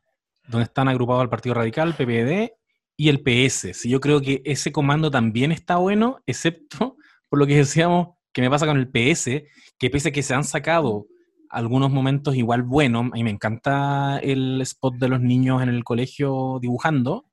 donde 0.47 0.63
están 0.63 0.88
agrupados 0.88 1.23
el 1.23 1.30
Partido 1.30 1.55
Radical, 1.55 1.95
PPD 1.95 2.53
y 2.95 3.09
el 3.09 3.21
PS. 3.21 3.73
Sí, 3.73 3.89
yo 3.89 3.99
creo 3.99 4.21
que 4.21 4.41
ese 4.45 4.71
comando 4.71 5.11
también 5.11 5.51
está 5.51 5.75
bueno, 5.75 6.21
excepto 6.25 6.95
por 7.27 7.38
lo 7.38 7.45
que 7.45 7.57
decíamos 7.57 8.15
que 8.32 8.41
me 8.41 8.49
pasa 8.49 8.65
con 8.65 8.77
el 8.77 8.88
PS, 8.88 9.43
que 9.77 9.89
pese 9.89 10.09
a 10.09 10.11
que 10.13 10.23
se 10.23 10.34
han 10.34 10.45
sacado 10.45 11.07
algunos 11.50 11.91
momentos 11.91 12.36
igual 12.36 12.64
buenos. 12.64 13.06
A 13.06 13.16
mí 13.16 13.24
me 13.24 13.32
encanta 13.32 14.20
el 14.20 14.62
spot 14.62 14.95
de 14.95 15.10
los 15.10 15.22
niños 15.22 15.62
en 15.62 15.70
el 15.70 15.84
colegio 15.84 16.60
dibujando. 16.62 17.26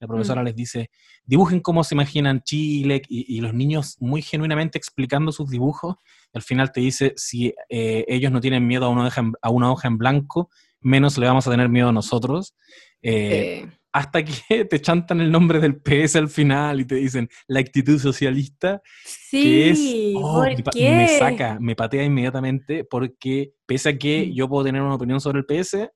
La 0.00 0.08
profesora 0.08 0.42
mm. 0.42 0.44
les 0.44 0.56
dice, 0.56 0.90
dibujen 1.24 1.60
cómo 1.60 1.82
se 1.84 1.94
imaginan 1.94 2.42
Chile 2.42 3.02
y, 3.08 3.40
los 3.40 3.54
niños 3.54 3.96
muy 4.00 4.22
genuinamente 4.22 4.78
explicando 4.78 5.32
sus 5.32 5.50
dibujos. 5.50 5.96
Al 6.32 6.42
final 6.42 6.72
te 6.72 6.80
dice, 6.80 7.14
si 7.16 7.54
eh, 7.68 8.04
ellos 8.08 8.30
no 8.30 8.40
tienen 8.40 8.66
miedo 8.66 8.86
a 8.86 8.88
una, 8.88 9.06
hoja 9.06 9.20
en, 9.20 9.32
a 9.40 9.50
una 9.50 9.72
hoja 9.72 9.88
en 9.88 9.98
blanco, 9.98 10.50
menos 10.80 11.16
le 11.18 11.26
vamos 11.26 11.46
a 11.46 11.50
tener 11.50 11.68
miedo 11.68 11.88
a 11.88 11.92
nosotros. 11.92 12.54
Eh, 13.02 13.66
hasta 13.94 14.24
que 14.24 14.64
te 14.70 14.80
chantan 14.80 15.20
el 15.20 15.30
nombre 15.30 15.60
del 15.60 15.76
PS 15.76 16.16
al 16.16 16.28
final 16.28 16.80
y 16.80 16.84
te 16.84 16.96
dicen 16.96 17.28
la 17.46 17.60
actitud 17.60 17.98
socialista, 18.00 18.82
sí, 19.04 19.42
que 19.42 19.70
es, 19.70 19.80
oh, 20.16 20.44
me 20.74 21.08
saca, 21.16 21.58
me 21.60 21.76
patea 21.76 22.02
inmediatamente 22.02 22.84
porque 22.84 23.52
pese 23.64 23.90
a 23.90 23.96
que 23.96 24.34
yo 24.34 24.48
puedo 24.48 24.64
tener 24.64 24.82
una 24.82 24.96
opinión 24.96 25.20
sobre 25.20 25.38
el 25.38 25.46
PS, 25.46 25.88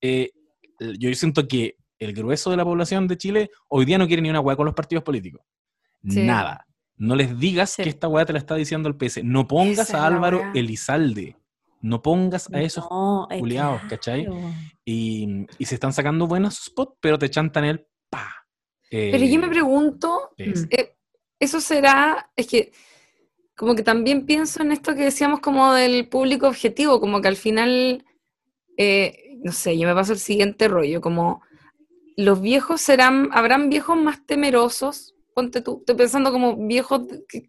eh, 0.00 0.30
yo 0.98 1.14
siento 1.14 1.46
que 1.46 1.76
el 1.98 2.14
grueso 2.14 2.50
de 2.50 2.56
la 2.56 2.64
población 2.64 3.06
de 3.06 3.18
Chile 3.18 3.50
hoy 3.68 3.84
día 3.84 3.98
no 3.98 4.06
quiere 4.06 4.22
ni 4.22 4.30
una 4.30 4.40
hueá 4.40 4.56
con 4.56 4.64
los 4.64 4.74
partidos 4.74 5.04
políticos. 5.04 5.42
Nada. 6.00 6.66
No 6.96 7.14
les 7.16 7.38
digas 7.38 7.76
que 7.76 7.88
esta 7.88 8.08
hueá 8.08 8.24
te 8.24 8.32
la 8.32 8.38
está 8.38 8.54
diciendo 8.54 8.88
el 8.88 8.96
PS. 8.96 9.22
No 9.24 9.46
pongas 9.46 9.92
a 9.92 10.06
Álvaro 10.06 10.42
Elizalde 10.54 11.36
no 11.82 12.00
pongas 12.00 12.48
a 12.52 12.62
esos 12.62 12.84
no, 12.90 13.28
¿cachai? 13.88 14.26
Y, 14.84 15.46
se 15.60 15.74
están 15.74 15.92
sacando 15.92 16.26
buenos 16.26 16.64
spots, 16.64 16.96
pero 17.00 17.18
te 17.18 17.28
chantan 17.28 17.64
el 17.64 17.86
pa. 18.08 18.46
pero 18.88 19.24
yo 19.24 19.40
me 19.40 19.46
eh, 19.48 19.50
pregunto, 19.50 20.30
eh, 20.38 20.96
eso 21.38 21.60
será, 21.60 22.30
es 22.36 22.46
que 22.46 22.72
como 23.56 23.74
que 23.74 23.82
también 23.82 24.24
pienso 24.26 24.62
en 24.62 24.72
esto 24.72 24.94
que 24.94 25.04
decíamos 25.04 25.40
como 25.40 25.72
del 25.72 26.08
público 26.08 26.46
objetivo, 26.46 27.00
como 27.00 27.20
que 27.20 27.28
al 27.28 27.36
final, 27.36 28.04
eh, 28.76 29.38
no 29.42 29.52
sé, 29.52 29.76
yo 29.76 29.86
me 29.88 29.94
paso 29.94 30.12
el 30.12 30.18
siguiente 30.18 30.68
rollo, 30.68 31.00
como 31.00 31.42
los 32.16 32.40
viejos 32.40 32.80
serán, 32.80 33.28
habrán 33.32 33.70
viejos 33.70 33.96
más 33.96 34.24
temerosos 34.24 35.16
ponte 35.34 35.60
tú, 35.62 35.78
estoy 35.80 35.96
pensando 35.96 36.32
como 36.32 36.56
viejos 36.56 37.02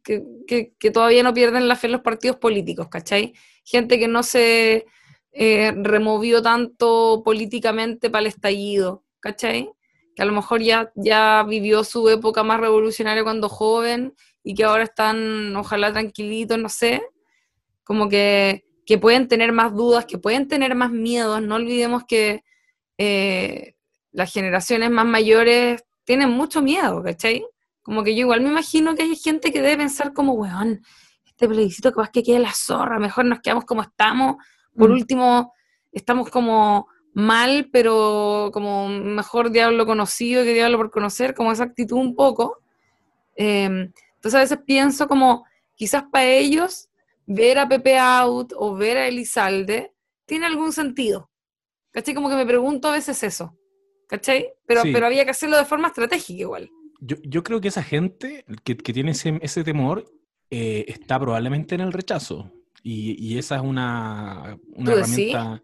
que, 0.04 0.92
todavía 0.92 1.24
no 1.24 1.34
pierden 1.34 1.68
la 1.68 1.76
fe 1.76 1.88
en 1.88 1.94
los 1.94 2.02
partidos 2.02 2.38
políticos, 2.38 2.88
¿cachai? 2.90 3.34
Gente 3.64 4.00
que 4.00 4.08
no 4.08 4.24
se 4.24 4.86
eh, 5.32 5.74
removió 5.76 6.42
tanto 6.42 7.22
políticamente 7.24 8.10
para 8.10 8.22
el 8.22 8.28
estallido, 8.28 9.04
¿cachai? 9.20 9.72
Que 10.16 10.22
a 10.22 10.26
lo 10.26 10.34
mejor 10.34 10.62
ya, 10.62 10.92
ya 10.96 11.46
vivió 11.48 11.84
su 11.84 12.08
época 12.10 12.44
más 12.44 12.60
revolucionaria 12.60 13.24
cuando 13.24 13.50
joven 13.50 14.14
y 14.44 14.54
que 14.56 14.64
ahora 14.64 14.84
están, 14.84 15.56
ojalá, 15.56 15.92
tranquilitos, 15.92 16.58
no 16.60 16.70
sé, 16.70 17.02
como 17.84 18.10
que, 18.10 18.64
pueden 19.02 19.28
tener 19.28 19.52
más 19.54 19.74
dudas, 19.74 20.06
que 20.06 20.20
pueden 20.20 20.48
tener 20.48 20.76
más 20.76 20.92
miedos. 20.92 21.42
No 21.42 21.56
olvidemos 21.56 22.04
que 22.06 22.44
eh, 23.00 23.76
las 24.12 24.32
generaciones 24.32 24.92
más 24.92 25.06
mayores 25.06 25.84
tienen 26.04 26.30
mucho 26.30 26.62
miedo, 26.62 27.02
¿cachai? 27.02 27.44
Como 27.84 28.04
que 28.04 28.16
yo 28.16 28.22
igual 28.22 28.42
me 28.42 28.50
imagino 28.50 28.96
que 28.96 29.04
hay 29.04 29.16
gente 29.16 29.52
que 29.52 29.62
debe 29.62 29.78
pensar 29.78 30.14
como, 30.14 30.34
weón, 30.34 30.82
este 31.26 31.48
plebiscito 31.48 31.92
que 31.92 32.02
que 32.12 32.24
quede 32.24 32.40
la 32.40 32.54
zorra, 32.54 33.00
mejor 33.00 33.26
nos 33.26 33.42
quedamos 33.42 33.66
como 33.66 33.82
estamos. 33.82 34.38
Por 34.76 34.90
mm. 34.90 34.94
último, 34.94 35.54
estamos 35.92 36.30
como 36.30 36.88
mal, 37.14 37.70
pero 37.72 38.50
como 38.54 38.88
mejor 38.90 39.52
diablo 39.52 39.86
conocido 39.86 40.44
que 40.44 40.54
diablo 40.54 40.78
por 40.78 40.92
conocer, 40.92 41.34
como 41.34 41.52
esa 41.52 41.66
actitud 41.66 41.98
un 41.98 42.16
poco. 42.16 42.60
Em, 43.36 43.92
entonces 44.16 44.36
a 44.36 44.40
veces 44.40 44.60
pienso 44.66 45.08
como, 45.08 45.46
quizás 45.76 46.04
para 46.12 46.26
ellos, 46.26 46.90
ver 47.26 47.60
a 47.60 47.68
Pepe 47.68 47.98
Out 48.00 48.54
o 48.56 48.76
ver 48.76 48.98
a 48.98 49.08
Elizalde 49.08 49.94
tiene 50.26 50.46
algún 50.46 50.72
sentido. 50.72 51.30
¿Cachai? 51.92 52.16
Como 52.16 52.30
que 52.30 52.36
me 52.36 52.46
pregunto 52.46 52.88
a 52.88 52.94
veces 52.94 53.22
eso. 53.24 53.56
¿Cachai? 54.08 54.52
Pero, 54.66 54.82
pero 54.84 55.06
había 55.06 55.26
que 55.26 55.32
hacerlo 55.32 55.58
de 55.58 55.66
forma 55.66 55.90
estratégica 55.90 56.42
igual. 56.42 56.72
Yo, 57.06 57.44
creo 57.44 57.60
que 57.60 57.68
esa 57.68 57.84
gente 57.84 58.46
que, 58.64 58.76
tiene 58.76 59.12
ese, 59.12 59.64
temor 59.64 60.06
eh, 60.50 60.86
está 60.88 61.20
probablemente 61.20 61.76
en 61.76 61.82
el 61.82 61.92
rechazo. 61.92 62.52
Y, 62.82 63.38
esa 63.38 63.58
es 63.58 63.62
una, 63.62 64.58
herramienta. 64.78 65.62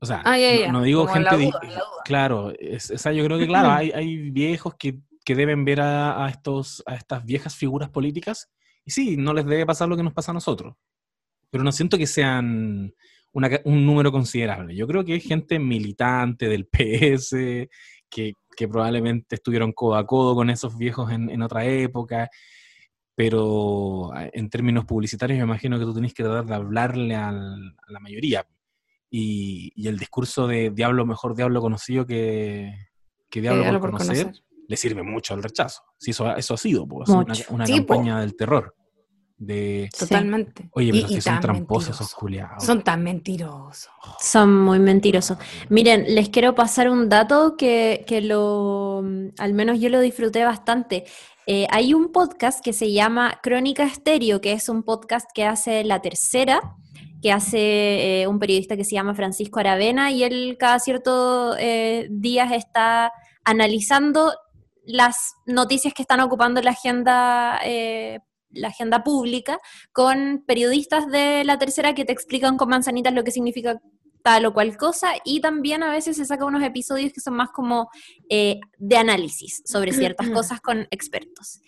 O 0.00 0.06
sea, 0.06 0.22
ah, 0.24 0.36
No, 0.72 0.82
digo 0.82 1.06
gente. 1.06 1.50
Claro, 2.04 2.52
esa 2.58 3.12
yo 3.12 3.24
creo 3.24 3.38
que, 3.38 3.46
claro, 3.46 3.70
hay, 3.72 3.90
hay 3.90 4.30
viejos 4.30 4.74
que, 4.78 5.00
que 5.24 5.34
deben 5.34 5.64
ver 5.64 5.80
a, 5.80 6.28
estos, 6.30 6.82
a 6.86 6.94
estas 6.94 7.24
viejas 7.24 7.54
figuras 7.54 7.90
políticas. 7.90 8.48
Y 8.84 8.92
sí, 8.92 9.16
no 9.16 9.34
les 9.34 9.44
debe 9.44 9.66
pasar 9.66 9.88
lo 9.88 9.96
que 9.96 10.04
nos 10.04 10.14
pasa 10.14 10.30
a 10.30 10.34
nosotros. 10.34 10.74
Pero 11.50 11.64
no 11.64 11.72
siento 11.72 11.98
que 11.98 12.06
sean 12.06 12.94
un 13.64 13.86
número 13.86 14.10
considerable. 14.10 14.74
Yo 14.74 14.86
creo 14.86 15.04
que 15.04 15.14
hay 15.14 15.20
gente 15.20 15.58
militante 15.58 16.48
del 16.48 16.66
PS, 16.66 17.68
que, 18.08 18.32
probablemente 18.68 19.36
estuvieron 19.36 19.72
codo 19.72 19.96
a 19.96 20.06
codo 20.06 20.34
con 20.34 20.50
esos 20.50 20.76
viejos 20.76 21.10
en, 21.12 21.42
otra 21.42 21.64
época, 21.64 22.30
pero 23.14 24.10
en 24.14 24.48
términos 24.50 24.84
publicitarios 24.84 25.38
me 25.38 25.44
imagino 25.44 25.78
que 25.78 25.84
tú 25.84 25.94
tenés 25.94 26.14
que 26.14 26.22
tratar 26.22 26.46
de 26.46 26.54
hablarle 26.54 27.14
a 27.14 27.32
la 27.32 28.00
mayoría. 28.00 28.46
Y, 29.10 29.86
el 29.86 29.98
discurso 29.98 30.46
de 30.46 30.70
diablo 30.70 31.06
mejor 31.06 31.36
diablo 31.36 31.60
conocido 31.60 32.06
que, 32.06 32.74
que 33.30 33.40
diablo, 33.40 33.80
por, 33.80 33.92
conocer, 33.92 34.32
le 34.68 34.76
sirve 34.76 35.02
mucho 35.02 35.34
al 35.34 35.42
rechazo. 35.42 35.82
Si 35.98 36.10
eso, 36.10 36.34
eso 36.36 36.54
ha 36.54 36.58
sido, 36.58 36.86
pues, 36.86 37.08
una, 37.08 37.66
campaña 37.66 38.20
del 38.20 38.36
terror. 38.36 38.74
De, 39.38 39.90
Totalmente. 39.98 40.70
Oye, 40.72 40.92
pero 40.92 41.08
que 41.08 41.20
son 41.20 41.40
tramposos 41.40 41.96
esos 41.96 42.14
culiados. 42.14 42.64
Son 42.64 42.82
tan 42.82 43.02
mentirosos. 43.02 43.90
Son 44.18 44.62
muy 44.62 44.78
mentirosos. 44.78 45.36
Miren, 45.68 46.14
les 46.14 46.30
quiero 46.30 46.54
pasar 46.54 46.88
un 46.88 47.08
dato 47.08 47.56
que, 47.56 48.04
que 48.06 48.22
lo, 48.22 49.04
al 49.38 49.52
menos 49.52 49.78
yo 49.78 49.90
lo 49.90 50.00
disfruté 50.00 50.44
bastante. 50.44 51.04
Eh, 51.46 51.66
hay 51.70 51.92
un 51.94 52.12
podcast 52.12 52.64
que 52.64 52.72
se 52.72 52.92
llama 52.92 53.38
Crónica 53.42 53.84
Estéreo, 53.84 54.40
que 54.40 54.52
es 54.52 54.68
un 54.68 54.82
podcast 54.82 55.30
que 55.34 55.44
hace 55.44 55.84
la 55.84 56.00
tercera, 56.00 56.76
que 57.22 57.30
hace 57.30 58.22
eh, 58.22 58.26
un 58.26 58.38
periodista 58.38 58.76
que 58.76 58.84
se 58.84 58.94
llama 58.94 59.14
Francisco 59.14 59.60
Aravena, 59.60 60.10
y 60.10 60.24
él 60.24 60.56
cada 60.58 60.78
cierto 60.78 61.56
eh, 61.58 62.08
días 62.10 62.52
está 62.52 63.12
analizando 63.44 64.32
las 64.84 65.34
noticias 65.46 65.92
que 65.94 66.02
están 66.02 66.20
ocupando 66.20 66.62
la 66.62 66.70
agenda, 66.70 67.60
eh, 67.64 68.20
la 68.50 68.68
agenda 68.68 69.04
pública 69.04 69.58
con 69.92 70.44
periodistas 70.46 71.08
de 71.08 71.44
la 71.44 71.58
tercera 71.58 71.94
que 71.94 72.04
te 72.04 72.12
explican 72.12 72.56
con 72.56 72.68
manzanitas 72.68 73.12
lo 73.12 73.24
que 73.24 73.30
significa 73.30 73.80
tal 74.22 74.44
o 74.46 74.52
cual 74.52 74.76
cosa 74.76 75.12
y 75.24 75.40
también 75.40 75.84
a 75.84 75.92
veces 75.92 76.16
se 76.16 76.24
saca 76.24 76.44
unos 76.44 76.64
episodios 76.64 77.12
que 77.12 77.20
son 77.20 77.34
más 77.34 77.50
como 77.50 77.88
eh, 78.28 78.58
de 78.76 78.96
análisis 78.96 79.62
sobre 79.64 79.92
ciertas 79.92 80.28
cosas 80.30 80.60
con 80.60 80.88
expertos. 80.90 81.60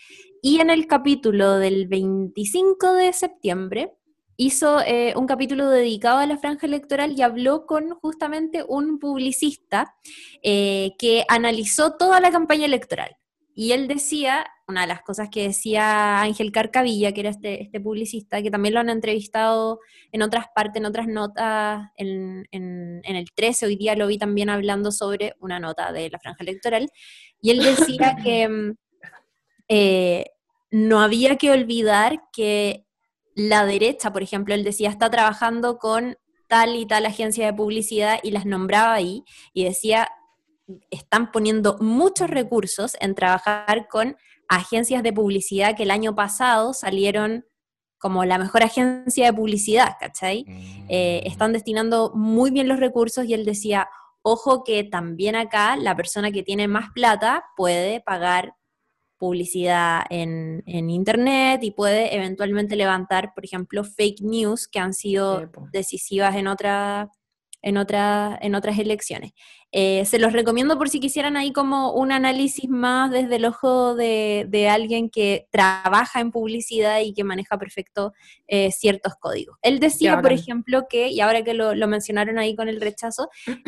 Y 0.42 0.60
en 0.60 0.70
el 0.70 0.88
capítulo 0.88 1.58
del 1.58 1.86
25 1.86 2.94
de 2.94 3.12
septiembre 3.12 3.92
hizo 4.36 4.80
eh, 4.80 5.14
un 5.16 5.26
capítulo 5.26 5.68
dedicado 5.68 6.18
a 6.18 6.26
la 6.26 6.38
franja 6.38 6.66
electoral 6.66 7.12
y 7.16 7.22
habló 7.22 7.66
con 7.66 7.90
justamente 7.90 8.64
un 8.66 8.98
publicista 8.98 9.94
eh, 10.42 10.92
que 10.98 11.24
analizó 11.28 11.96
toda 11.96 12.20
la 12.20 12.30
campaña 12.30 12.66
electoral. 12.66 13.17
Y 13.60 13.72
él 13.72 13.88
decía, 13.88 14.46
una 14.68 14.82
de 14.82 14.86
las 14.86 15.02
cosas 15.02 15.30
que 15.30 15.48
decía 15.48 16.20
Ángel 16.20 16.52
Carcavilla, 16.52 17.10
que 17.10 17.22
era 17.22 17.30
este, 17.30 17.60
este 17.60 17.80
publicista, 17.80 18.40
que 18.40 18.52
también 18.52 18.72
lo 18.72 18.78
han 18.78 18.88
entrevistado 18.88 19.80
en 20.12 20.22
otras 20.22 20.46
partes, 20.54 20.76
en 20.76 20.86
otras 20.86 21.08
notas, 21.08 21.88
en, 21.96 22.46
el 22.52 23.26
13, 23.34 23.66
hoy 23.66 23.74
día 23.74 23.96
lo 23.96 24.06
vi 24.06 24.16
también 24.16 24.48
hablando 24.48 24.92
sobre 24.92 25.34
una 25.40 25.58
nota 25.58 25.90
de 25.90 26.08
la 26.08 26.20
franja 26.20 26.44
electoral, 26.44 26.88
y 27.40 27.50
él 27.50 27.64
decía 27.64 28.16
que 28.24 28.48
mm, 28.48 28.76
eh, 29.66 30.26
no 30.70 31.00
había 31.00 31.34
que 31.34 31.50
olvidar 31.50 32.22
que 32.32 32.86
la 33.34 33.66
derecha, 33.66 34.12
por 34.12 34.22
ejemplo, 34.22 34.54
él 34.54 34.62
decía, 34.62 34.88
está 34.88 35.10
trabajando 35.10 35.78
con 35.78 36.16
tal 36.46 36.76
y 36.76 36.86
tal 36.86 37.06
agencia 37.06 37.46
de 37.46 37.54
publicidad 37.54 38.20
y 38.22 38.30
las 38.30 38.46
nombraba 38.46 38.94
ahí 38.94 39.24
y 39.52 39.64
decía, 39.64 40.08
están 40.90 41.32
poniendo 41.32 41.76
muchos 41.80 42.28
recursos 42.30 42.96
en 43.00 43.14
trabajar 43.14 43.88
con 43.88 44.16
agencias 44.48 45.02
de 45.02 45.12
publicidad 45.12 45.76
que 45.76 45.82
el 45.82 45.90
año 45.90 46.14
pasado 46.14 46.72
salieron 46.72 47.44
como 47.98 48.24
la 48.24 48.38
mejor 48.38 48.62
agencia 48.62 49.26
de 49.26 49.32
publicidad, 49.32 49.96
¿cachai? 49.98 50.44
Eh, 50.88 51.22
mm. 51.24 51.26
están 51.26 51.52
destinando 51.52 52.12
muy 52.14 52.50
bien 52.50 52.68
los 52.68 52.78
recursos 52.78 53.24
y 53.26 53.34
él 53.34 53.44
decía, 53.44 53.88
ojo 54.22 54.62
que 54.62 54.84
también 54.84 55.34
acá 55.34 55.76
la 55.76 55.96
persona 55.96 56.30
que 56.30 56.42
tiene 56.42 56.68
más 56.68 56.90
plata 56.94 57.44
puede 57.56 58.00
pagar 58.00 58.54
publicidad 59.18 60.02
en, 60.10 60.62
Internet 60.66 61.60
y 61.62 61.72
puede 61.72 62.14
eventualmente 62.14 62.76
levantar, 62.76 63.32
por 63.34 63.44
ejemplo, 63.44 63.82
fake 63.82 64.20
news 64.22 64.68
que 64.68 64.78
han 64.78 64.94
sido 64.94 65.50
decisivas 65.72 66.36
en, 66.36 66.46
otra, 66.46 67.10
en, 67.62 67.76
otra, 67.76 68.38
en 68.40 68.54
otras 68.54 68.78
elecciones. 68.78 69.32
Eh, 69.70 70.04
se 70.06 70.18
los 70.18 70.32
recomiendo 70.32 70.78
por 70.78 70.88
si 70.88 70.98
quisieran 70.98 71.36
ahí 71.36 71.52
como 71.52 71.92
un 71.92 72.10
análisis 72.10 72.68
más 72.68 73.10
desde 73.10 73.36
el 73.36 73.44
ojo 73.44 73.94
de, 73.94 74.68
alguien 74.70 75.10
que 75.10 75.46
trabaja 75.50 76.20
en 76.20 76.30
publicidad 76.30 77.00
y 77.00 77.12
que 77.12 77.24
maneja 77.24 77.58
perfecto 77.58 78.12
eh, 78.46 78.70
ciertos 78.72 79.14
códigos. 79.20 79.58
Él 79.62 79.78
decía, 79.80 80.20
por 80.20 80.32
ejemplo, 80.32 80.86
que, 80.88 81.08
y 81.08 81.20
ahora 81.20 81.42
que 81.42 81.54
lo, 81.54 81.74
mencionaron 81.86 82.38
ahí 82.38 82.56
con 82.56 82.68
el 82.68 82.80
rechazo, 82.80 83.28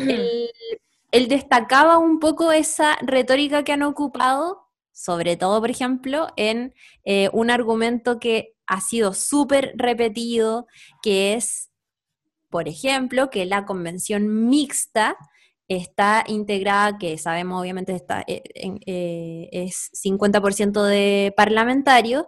él 1.11 1.27
destacaba 1.27 1.97
un 1.97 2.19
poco 2.19 2.51
esa 2.51 2.97
retórica 3.01 3.63
que 3.63 3.73
han 3.73 3.83
ocupado 3.83 4.71
sobre 5.01 5.35
todo, 5.35 5.59
por 5.61 5.71
ejemplo, 5.71 6.27
en 6.35 6.75
eh, 7.05 7.29
un 7.33 7.49
argumento 7.49 8.19
que 8.19 8.53
ha 8.67 8.81
sido 8.81 9.13
súper 9.13 9.73
repetido, 9.75 10.67
que 11.01 11.33
es, 11.33 11.70
por 12.51 12.67
ejemplo, 12.67 13.31
que 13.31 13.45
la 13.47 13.65
convención 13.65 14.47
mixta 14.49 15.17
está 15.67 16.23
integrada, 16.27 16.97
que 16.99 17.17
sabemos 17.17 17.61
obviamente 17.61 17.95
está, 17.95 18.23
eh, 18.27 18.43
eh, 18.55 19.49
es 19.51 19.89
50% 19.93 20.83
de 20.83 21.33
parlamentarios, 21.35 22.25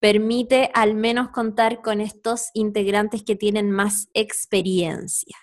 permite 0.00 0.70
al 0.74 0.94
menos 0.94 1.28
contar 1.28 1.82
con 1.82 2.00
estos 2.00 2.48
integrantes 2.54 3.22
que 3.22 3.36
tienen 3.36 3.70
más 3.70 4.08
experiencia 4.14 5.36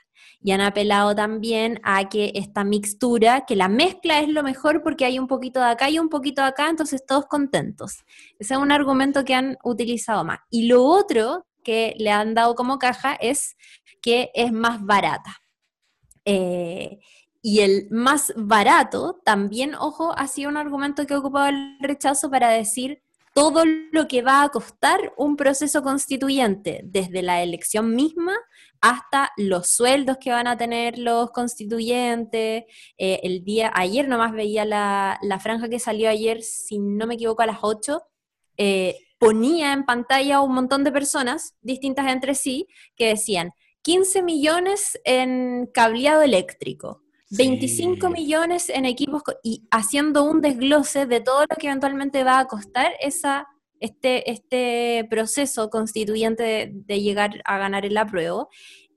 y 0.44 0.52
han 0.52 0.62
apelado 0.62 1.16
también 1.16 1.80
a 1.84 2.10
que 2.10 2.32
esta 2.36 2.64
mixtura, 2.64 3.46
que 3.46 3.56
la 3.56 3.70
mezcla 3.70 4.20
es 4.20 4.28
lo 4.28 4.44
mejor 4.44 4.82
porque 4.82 5.06
hay 5.06 5.20
un 5.20 5.28
poquito 5.28 5.60
de 5.60 5.68
acá 5.68 5.90
y 5.90 6.00
un 6.00 6.10
poquito 6.10 6.42
de 6.42 6.48
acá, 6.48 6.70
entonces 6.70 7.06
todos 7.06 7.26
contentos. 7.28 8.04
Ese 8.40 8.56
es 8.56 8.60
un 8.60 8.72
argumento 8.72 9.24
que 9.24 9.36
han 9.36 9.58
utilizado 9.64 10.24
más. 10.26 10.40
Y 10.50 10.68
lo 10.68 10.84
otro 10.84 11.46
que 11.64 11.94
le 12.00 12.10
han 12.10 12.34
dado 12.34 12.56
como 12.56 12.80
caja 12.80 13.14
es 13.14 13.56
que 14.02 14.32
es 14.34 14.52
más 14.52 14.84
barata. 14.84 15.38
Eh, 16.26 17.00
y 17.42 17.62
el 17.62 17.88
más 17.90 18.34
barato 18.36 19.20
también, 19.26 19.74
ojo, 19.76 20.14
ha 20.18 20.28
sido 20.28 20.50
un 20.50 20.58
argumento 20.58 21.06
que 21.08 21.14
ha 21.14 21.20
ocupado 21.20 21.48
el 21.48 21.78
rechazo 21.80 22.30
para 22.30 22.50
decir 22.50 23.02
todo 23.34 23.64
lo 23.92 24.08
que 24.08 24.22
va 24.22 24.44
a 24.44 24.50
costar 24.50 25.14
un 25.18 25.38
proceso 25.38 25.82
constituyente, 25.82 26.82
desde 26.84 27.22
la 27.22 27.42
elección 27.42 27.96
misma 27.96 28.36
hasta 28.82 29.32
los 29.38 29.70
sueldos 29.70 30.18
que 30.18 30.32
van 30.32 30.48
a 30.48 30.58
tener 30.58 30.98
los 30.98 31.32
constituyentes. 31.32 32.66
Eh, 32.98 33.20
el 33.24 33.44
día, 33.44 33.72
ayer 33.74 34.08
nomás 34.08 34.34
veía 34.34 34.66
la, 34.66 35.40
franja 35.42 35.70
que 35.70 35.80
salió 35.80 36.10
ayer, 36.10 36.42
si 36.42 36.80
no 36.80 37.08
me 37.08 37.16
equivoco, 37.16 37.42
a 37.42 37.48
las 37.48 37.60
8, 37.62 38.02
eh, 38.58 38.98
ponía 39.18 39.72
en 39.74 39.86
pantalla 39.86 40.42
un 40.42 40.54
montón 40.54 40.84
de 40.84 40.92
personas 40.92 41.56
distintas 41.62 42.12
entre 42.12 42.36
sí 42.36 42.68
que 42.96 43.08
decían 43.08 43.52
15 43.84 44.22
millones 44.24 45.00
en 45.04 45.68
cableado 45.74 46.22
eléctrico. 46.22 47.02
25 47.32 48.10
millones 48.10 48.70
en 48.70 48.86
equipos 48.86 49.24
y 49.42 49.64
haciendo 49.72 50.26
un 50.26 50.42
desglose 50.42 51.06
de 51.06 51.22
todo 51.22 51.42
lo 51.42 51.56
que 51.58 51.68
eventualmente 51.68 52.26
va 52.26 52.40
a 52.40 52.48
costar 52.48 52.92
esa, 53.00 53.48
este, 53.80 54.30
este 54.30 55.08
proceso 55.10 55.70
constituyente 55.70 56.72
de, 56.74 57.02
llegar 57.02 57.42
a 57.46 57.58
ganar 57.58 57.86
el 57.86 57.98
apruebo. 57.98 58.50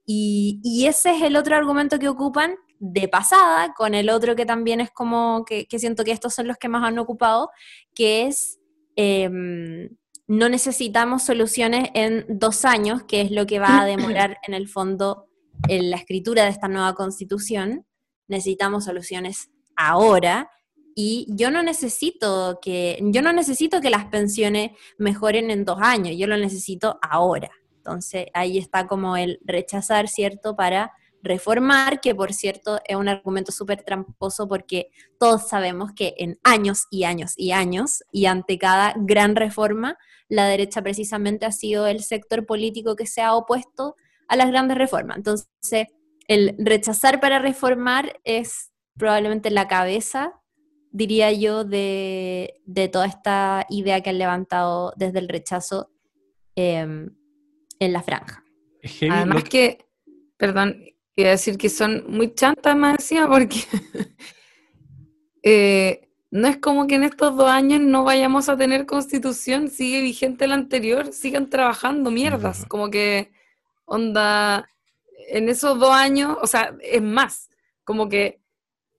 Y, 0.05 0.61
y, 0.64 0.87
ese 0.87 1.16
es 1.16 1.22
el 1.22 1.37
otro 1.37 1.57
argumento 1.57 1.99
que 1.99 2.09
ocupan 2.09 2.57
de 2.78 3.09
pasada, 3.09 3.72
con 3.74 3.95
el 3.95 4.11
otro 4.11 4.37
que 4.37 4.45
también 4.45 4.80
es 4.80 4.91
como 4.91 5.45
que, 5.47 5.66
siento 5.78 6.05
que 6.05 6.12
estos 6.12 6.35
son 6.35 6.47
los 6.47 6.59
que 6.59 6.68
más 6.68 6.85
han 6.85 6.99
ocupado, 6.99 7.51
que 7.95 8.26
es 8.26 8.59
em, 8.97 9.89
no 10.27 10.49
necesitamos 10.49 11.22
soluciones 11.22 11.91
en 11.95 12.25
dos 12.29 12.64
años, 12.64 13.03
que 13.05 13.20
es 13.20 13.31
lo 13.31 13.47
que 13.47 13.59
va 13.59 13.81
a 13.81 13.87
demorar 13.87 14.39
en 14.47 14.55
el 14.55 14.68
fondo 14.68 15.27
en 15.68 15.91
la 15.91 15.97
escritura 15.97 16.45
de 16.45 16.51
esta 16.51 16.68
nueva 16.68 16.95
constitución 16.95 17.87
necesitamos 18.29 18.85
soluciones 18.85 19.51
ahora 19.77 20.51
y 20.95 21.27
yo 21.29 21.51
no 21.51 21.62
necesito 21.62 22.59
que 22.62 22.99
yo 23.03 23.20
no 23.20 23.33
necesito 23.33 23.81
que 23.81 23.91
las 23.91 24.07
pensiones 24.07 24.72
mejoren 24.97 25.51
en 25.51 25.64
dos 25.64 25.79
años, 25.81 26.16
yo 26.16 26.27
lo 26.27 26.37
necesito 26.37 26.99
ahora. 27.03 27.51
Entonces 27.77 28.27
ahí 28.33 28.59
está 28.59 28.87
como 28.87 29.16
el 29.16 29.41
rechazar, 29.45 30.09
¿cierto? 30.09 30.55
Para 30.55 30.93
reformar, 31.22 32.01
que 32.01 32.14
por 32.14 32.33
cierto 32.33 32.81
es 32.87 32.97
un 32.97 33.09
argumento 33.09 33.51
súper 33.51 33.83
tramposo 33.83 34.47
porque 34.47 34.91
todos 35.18 35.49
sabemos 35.49 35.93
que 35.95 36.14
en 36.18 36.39
años 36.45 36.87
y 36.91 37.05
años 37.05 37.33
y 37.37 37.51
años 37.51 38.05
y 38.12 38.27
ante 38.27 38.59
cada 38.59 38.95
gran 38.97 39.35
reforma, 39.35 39.99
la 40.29 40.47
derecha 40.49 40.83
precisamente 40.83 41.47
ha 41.47 41.53
sido 41.53 41.87
el 41.87 42.03
sector 42.03 42.47
político 42.47 42.97
que 42.97 43.07
se 43.07 43.20
ha 43.22 43.35
opuesto 43.35 43.95
a 44.29 44.37
las 44.37 44.49
grandes 44.49 44.79
reformas. 44.79 45.16
Entonces, 45.18 45.89
el 46.29 46.55
rechazar 46.59 47.20
para 47.20 47.39
reformar 47.39 48.20
es 48.25 48.72
probablemente 48.97 49.51
la 49.51 49.68
cabeza 49.68 50.41
diría 50.95 51.33
yo, 51.33 51.64
de, 51.64 52.61
toda 52.93 53.07
esta 53.07 53.66
idea 53.68 54.01
que 54.01 54.11
han 54.11 54.18
levantado 54.18 54.95
desde 54.97 55.18
el 55.18 55.29
rechazo 55.29 55.91
em, 56.55 57.11
en 57.81 57.93
la 57.93 58.01
franja. 58.01 58.45
Además 59.11 59.43
que, 59.43 59.87
perdón, 60.37 60.85
quiero 61.16 61.31
decir 61.31 61.59
que 61.59 61.68
son 61.68 62.05
muy 62.07 62.33
chantas 62.33 62.77
más 62.77 62.95
encima 63.01 63.29
porque 63.29 63.57
eh, 65.43 66.04
no 66.35 66.49
es 66.49 66.57
como 66.57 66.89
que 66.89 66.97
en 66.97 67.05
estos 67.05 67.37
dos 67.37 67.49
años 67.49 67.80
no 67.80 68.03
vayamos 68.03 68.49
a 68.49 68.57
tener 68.57 68.87
constitución, 68.87 69.70
sigue 69.70 70.01
vigente 70.01 70.49
la 70.49 70.57
anterior, 70.57 71.12
sigan 71.12 71.49
trabajando 71.49 72.11
mierdas, 72.11 72.64
como 72.66 72.91
que 72.91 73.30
onda, 73.85 74.68
en 75.28 75.49
esos 75.49 75.78
dos 75.78 75.93
años, 75.93 76.37
o 76.43 76.49
sea, 76.49 76.74
es 76.82 77.01
más, 77.01 77.51
como 77.85 78.09
que 78.09 78.41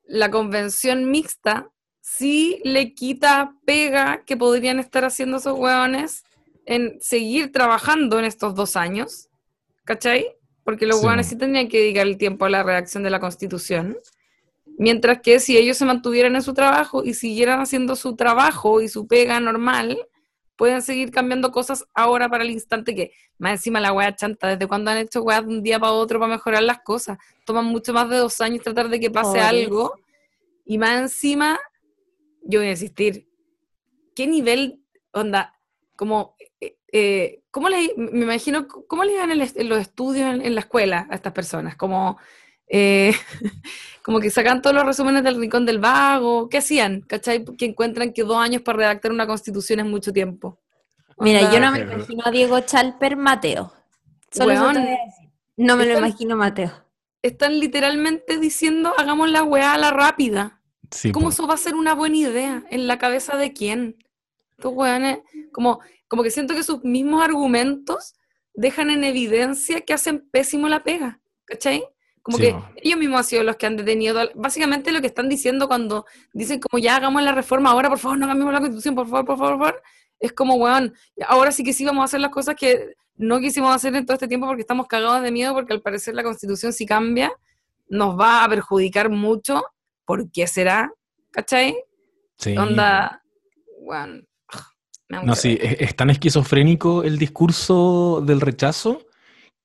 la 0.06 0.32
convención 0.32 1.12
mixta 1.12 1.70
sí 2.00 2.62
le 2.64 2.94
quita 2.94 3.54
pega 3.66 4.24
que 4.24 4.38
podrían 4.38 4.80
estar 4.80 5.04
haciendo 5.04 5.36
esos 5.36 5.60
hueones 5.60 6.24
en 6.66 7.02
seguir 7.02 7.52
trabajando 7.52 8.18
en 8.18 8.24
estos 8.24 8.56
dos 8.56 8.78
años, 8.78 9.28
¿cachai? 9.84 10.38
Porque 10.64 10.86
los 10.86 11.04
hueones 11.04 11.28
sí 11.28 11.36
tendrían 11.36 11.68
que 11.68 11.82
dedicar 11.82 12.08
el 12.08 12.18
tiempo 12.18 12.46
a 12.46 12.50
la 12.50 12.64
redacción 12.64 13.04
de 13.04 13.10
la 13.10 13.20
constitución. 13.20 13.98
Mientras 14.78 15.22
que 15.22 15.40
si 15.40 15.58
ellos 15.58 15.78
se 15.78 15.86
mantuvieran 15.86 16.36
en 16.36 16.42
su 16.42 16.54
trabajo 16.54 17.04
y 17.04 17.14
siguieran 17.14 17.62
haciendo 17.62 17.96
su 17.96 18.16
trabajo 18.16 18.82
y 18.82 18.90
su 18.90 19.08
pega 19.08 19.40
normal, 19.40 19.98
pueden 20.56 20.82
seguir 20.82 21.12
cambiando 21.12 21.52
cosas 21.52 21.86
ahora 21.94 22.30
para 22.30 22.44
el 22.44 22.52
instante 22.52 22.96
que, 22.96 23.12
más 23.38 23.54
encima 23.54 23.80
la 23.80 23.92
wea 23.92 24.16
chanta, 24.16 24.48
desde 24.48 24.68
cuando 24.68 24.92
han 24.92 24.98
hecho 24.98 25.22
weas 25.22 25.46
de 25.46 25.54
un 25.54 25.64
día 25.64 25.80
para 25.80 25.94
otro 25.94 26.20
para 26.20 26.34
mejorar 26.34 26.64
las 26.64 26.80
cosas. 26.80 27.18
Toman 27.46 27.66
mucho 27.66 27.94
más 27.94 28.10
de 28.10 28.18
dos 28.18 28.40
años 28.42 28.64
tratar 28.64 28.90
de 28.90 29.00
que 29.00 29.12
pase 29.12 29.40
algo. 29.40 29.96
Y 30.66 30.78
más 30.78 31.02
encima, 31.02 31.60
yo 32.44 32.60
voy 32.60 32.70
a 32.70 32.72
insistir, 32.72 33.28
¿qué 34.16 34.28
nivel, 34.28 34.82
onda, 35.12 35.54
como, 35.96 36.36
eh, 36.60 36.78
eh 36.92 37.44
¿cómo 37.52 37.70
le, 37.70 37.94
me 37.98 38.24
imagino, 38.24 38.68
cómo 38.68 39.04
le 39.04 39.16
dan 39.16 39.32
en, 39.32 39.70
los 39.70 39.80
estudios 39.80 40.40
en, 40.42 40.56
la 40.56 40.62
escuela 40.62 41.08
a 41.10 41.16
estas 41.16 41.34
personas? 41.34 41.76
Como, 41.76 42.18
eh, 42.68 43.14
como 44.04 44.20
que 44.20 44.30
sacan 44.30 44.62
todos 44.62 44.76
los 44.76 44.86
resúmenes 44.86 45.24
del 45.24 45.40
Rincón 45.40 45.66
del 45.66 45.80
Vago. 45.80 46.50
¿Qué 46.50 46.60
hacían? 46.60 47.02
¿Cachai? 47.02 47.44
Que 47.44 47.66
encuentran 47.66 48.14
que 48.14 48.24
dos 48.24 48.38
años 48.38 48.62
para 48.62 48.78
redactar 48.80 49.12
una 49.12 49.28
constitución 49.28 49.80
es 49.80 49.86
mucho 49.86 50.14
tiempo. 50.14 50.60
Mira, 51.18 51.52
yo 51.52 51.60
no 51.60 51.72
me 51.72 51.80
imagino 51.80 52.24
a 52.26 52.32
Diego 52.32 52.60
Chalper 52.60 53.16
Mateo. 53.16 53.72
Solo 54.32 54.54
No 55.58 55.78
me 55.78 55.86
lo 55.86 55.98
imagino 55.98 56.36
Mateo. 56.36 56.72
Están 57.22 57.60
literalmente 57.60 58.38
diciendo, 58.38 58.94
hagamos 58.98 59.30
la 59.32 59.44
weá 59.44 59.74
a 59.74 59.78
la 59.78 59.92
rápida. 59.92 60.62
¿Cómo 61.14 61.30
eso 61.30 61.48
va 61.48 61.56
a 61.56 61.58
ser 61.58 61.76
una 61.76 61.96
buena 61.96 62.18
idea? 62.18 62.64
¿En 62.70 62.88
la 62.88 63.00
cabeza 63.00 63.38
de 63.38 63.54
quién? 63.54 63.98
Estos 64.58 64.74
weones, 64.74 65.20
como, 65.52 65.80
como 66.08 66.22
que 66.22 66.32
siento 66.32 66.54
que 66.54 66.64
sus 66.64 66.84
mismos 66.84 67.24
argumentos 67.24 68.16
dejan 68.54 68.90
en 68.90 69.04
evidencia 69.04 69.82
que 69.82 69.94
hacen 69.94 70.30
pésimo 70.30 70.70
la 70.70 70.84
pega. 70.84 71.20
¿Cachai? 71.46 71.84
Como 72.26 72.40
que 72.40 72.56
ellos 72.78 72.98
mismos 72.98 73.20
han 73.20 73.24
sido 73.24 73.44
los 73.44 73.56
que 73.56 73.68
han 73.68 73.78
detenido, 73.78 74.20
básicamente 74.34 74.92
lo 74.92 75.00
que 75.00 75.06
están 75.06 75.30
diciendo 75.30 75.68
cuando 75.68 76.08
dicen 76.34 76.60
como 76.60 76.82
ya 76.82 76.96
hagamos 76.96 77.22
la 77.22 77.32
reforma 77.32 77.70
ahora, 77.70 77.88
por 77.88 78.00
favor, 78.00 78.18
no 78.18 78.26
cambiemos 78.26 78.52
la 78.52 78.62
constitución, 78.62 78.96
por 78.96 79.08
favor, 79.08 79.26
por 79.26 79.38
favor, 79.38 79.58
por 79.60 79.68
favor. 79.68 79.84
Es 80.20 80.34
como, 80.34 80.56
weón, 80.56 80.92
ahora 81.28 81.52
sí 81.52 81.64
que 81.64 81.72
sí 81.72 81.86
vamos 81.86 82.02
a 82.02 82.06
hacer 82.06 82.20
las 82.22 82.32
cosas 82.32 82.56
que 82.56 82.96
no 83.16 83.40
quisimos 83.40 83.76
hacer 83.76 83.96
en 83.96 84.08
todo 84.08 84.16
este 84.16 84.28
tiempo 84.28 84.48
porque 84.48 84.62
estamos 84.62 84.88
cagados 84.88 85.22
de 85.22 85.32
miedo, 85.32 85.54
porque 85.54 85.74
al 85.74 85.84
parecer 85.84 86.16
la 86.16 86.24
constitución 86.24 86.74
si 86.74 86.88
cambia 86.88 87.32
nos 87.88 88.20
va 88.20 88.44
a 88.44 88.50
perjudicar 88.50 89.12
mucho. 89.12 89.64
¿Por 90.04 90.32
qué 90.32 90.48
será? 90.48 90.92
¿Cachai? 91.30 91.76
Sí. 92.40 92.58
Onda, 92.58 93.22
weón. 93.82 94.28
No, 95.10 95.36
sí, 95.36 95.60
es 95.62 95.96
tan 95.96 96.10
esquizofrénico 96.10 97.04
el 97.04 97.20
discurso 97.20 98.24
del 98.26 98.42
rechazo 98.42 99.05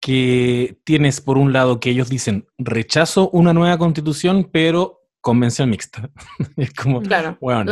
que 0.00 0.78
tienes 0.84 1.20
por 1.20 1.36
un 1.36 1.52
lado 1.52 1.78
que 1.78 1.90
ellos 1.90 2.08
dicen 2.08 2.46
rechazo 2.58 3.28
una 3.30 3.52
nueva 3.52 3.76
constitución, 3.78 4.48
pero 4.50 5.02
convención 5.20 5.68
mixta. 5.68 6.10
es 6.56 6.72
como, 6.72 7.02
claro, 7.02 7.36
bueno, 7.40 7.70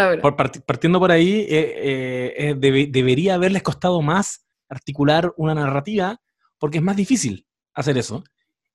partiendo 0.67 1.01
por 1.01 1.11
ahí, 1.11 1.47
eh, 1.49 2.35
eh, 2.37 2.55
debería 2.59 3.35
haberles 3.35 3.63
costado 3.63 4.03
más 4.03 4.47
articular 4.69 5.33
una 5.39 5.55
narrativa, 5.55 6.21
porque 6.59 6.79
es 6.79 6.85
más 6.85 6.97
difícil 6.97 7.47
hacer 7.73 7.97
eso. 7.97 8.23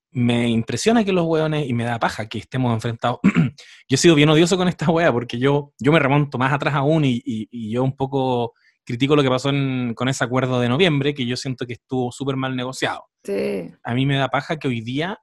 Me 0.10 0.48
impresiona 0.50 1.04
que 1.04 1.12
los 1.12 1.26
hueones, 1.26 1.68
y 1.68 1.74
me 1.74 1.84
da 1.84 2.00
paja 2.00 2.28
que 2.28 2.40
estemos 2.40 2.74
enfrentados. 2.74 3.20
yo 3.88 3.96
he 3.96 3.98
sido 3.98 4.16
bien 4.16 4.30
odioso 4.30 4.58
con 4.58 4.68
esta 4.68 4.90
hueá, 4.90 5.12
porque 5.12 5.38
yo, 5.38 5.74
yo 5.78 5.92
me 5.92 6.00
remonto 6.00 6.40
más 6.40 6.52
atrás 6.54 6.74
aún 6.74 7.06
y, 7.06 7.22
y 7.24 7.72
yo 7.72 7.84
un 7.84 7.96
poco 7.96 8.54
critico 8.84 9.16
lo 9.16 9.24
que 9.24 9.30
pasó 9.30 9.50
con 9.96 10.10
ese 10.10 10.24
acuerdo 10.24 10.60
de 10.60 10.70
noviembre, 10.70 11.14
que 11.14 11.26
yo 11.26 11.38
siento 11.38 11.66
que 11.66 11.74
estuvo 11.74 12.12
súper 12.12 12.36
mal 12.36 12.56
negociado. 12.56 13.06
A 13.84 13.94
mí 13.94 14.06
me 14.06 14.18
da 14.18 14.30
paja 14.30 14.58
que 14.58 14.68
hoy 14.68 14.82
día 14.82 15.20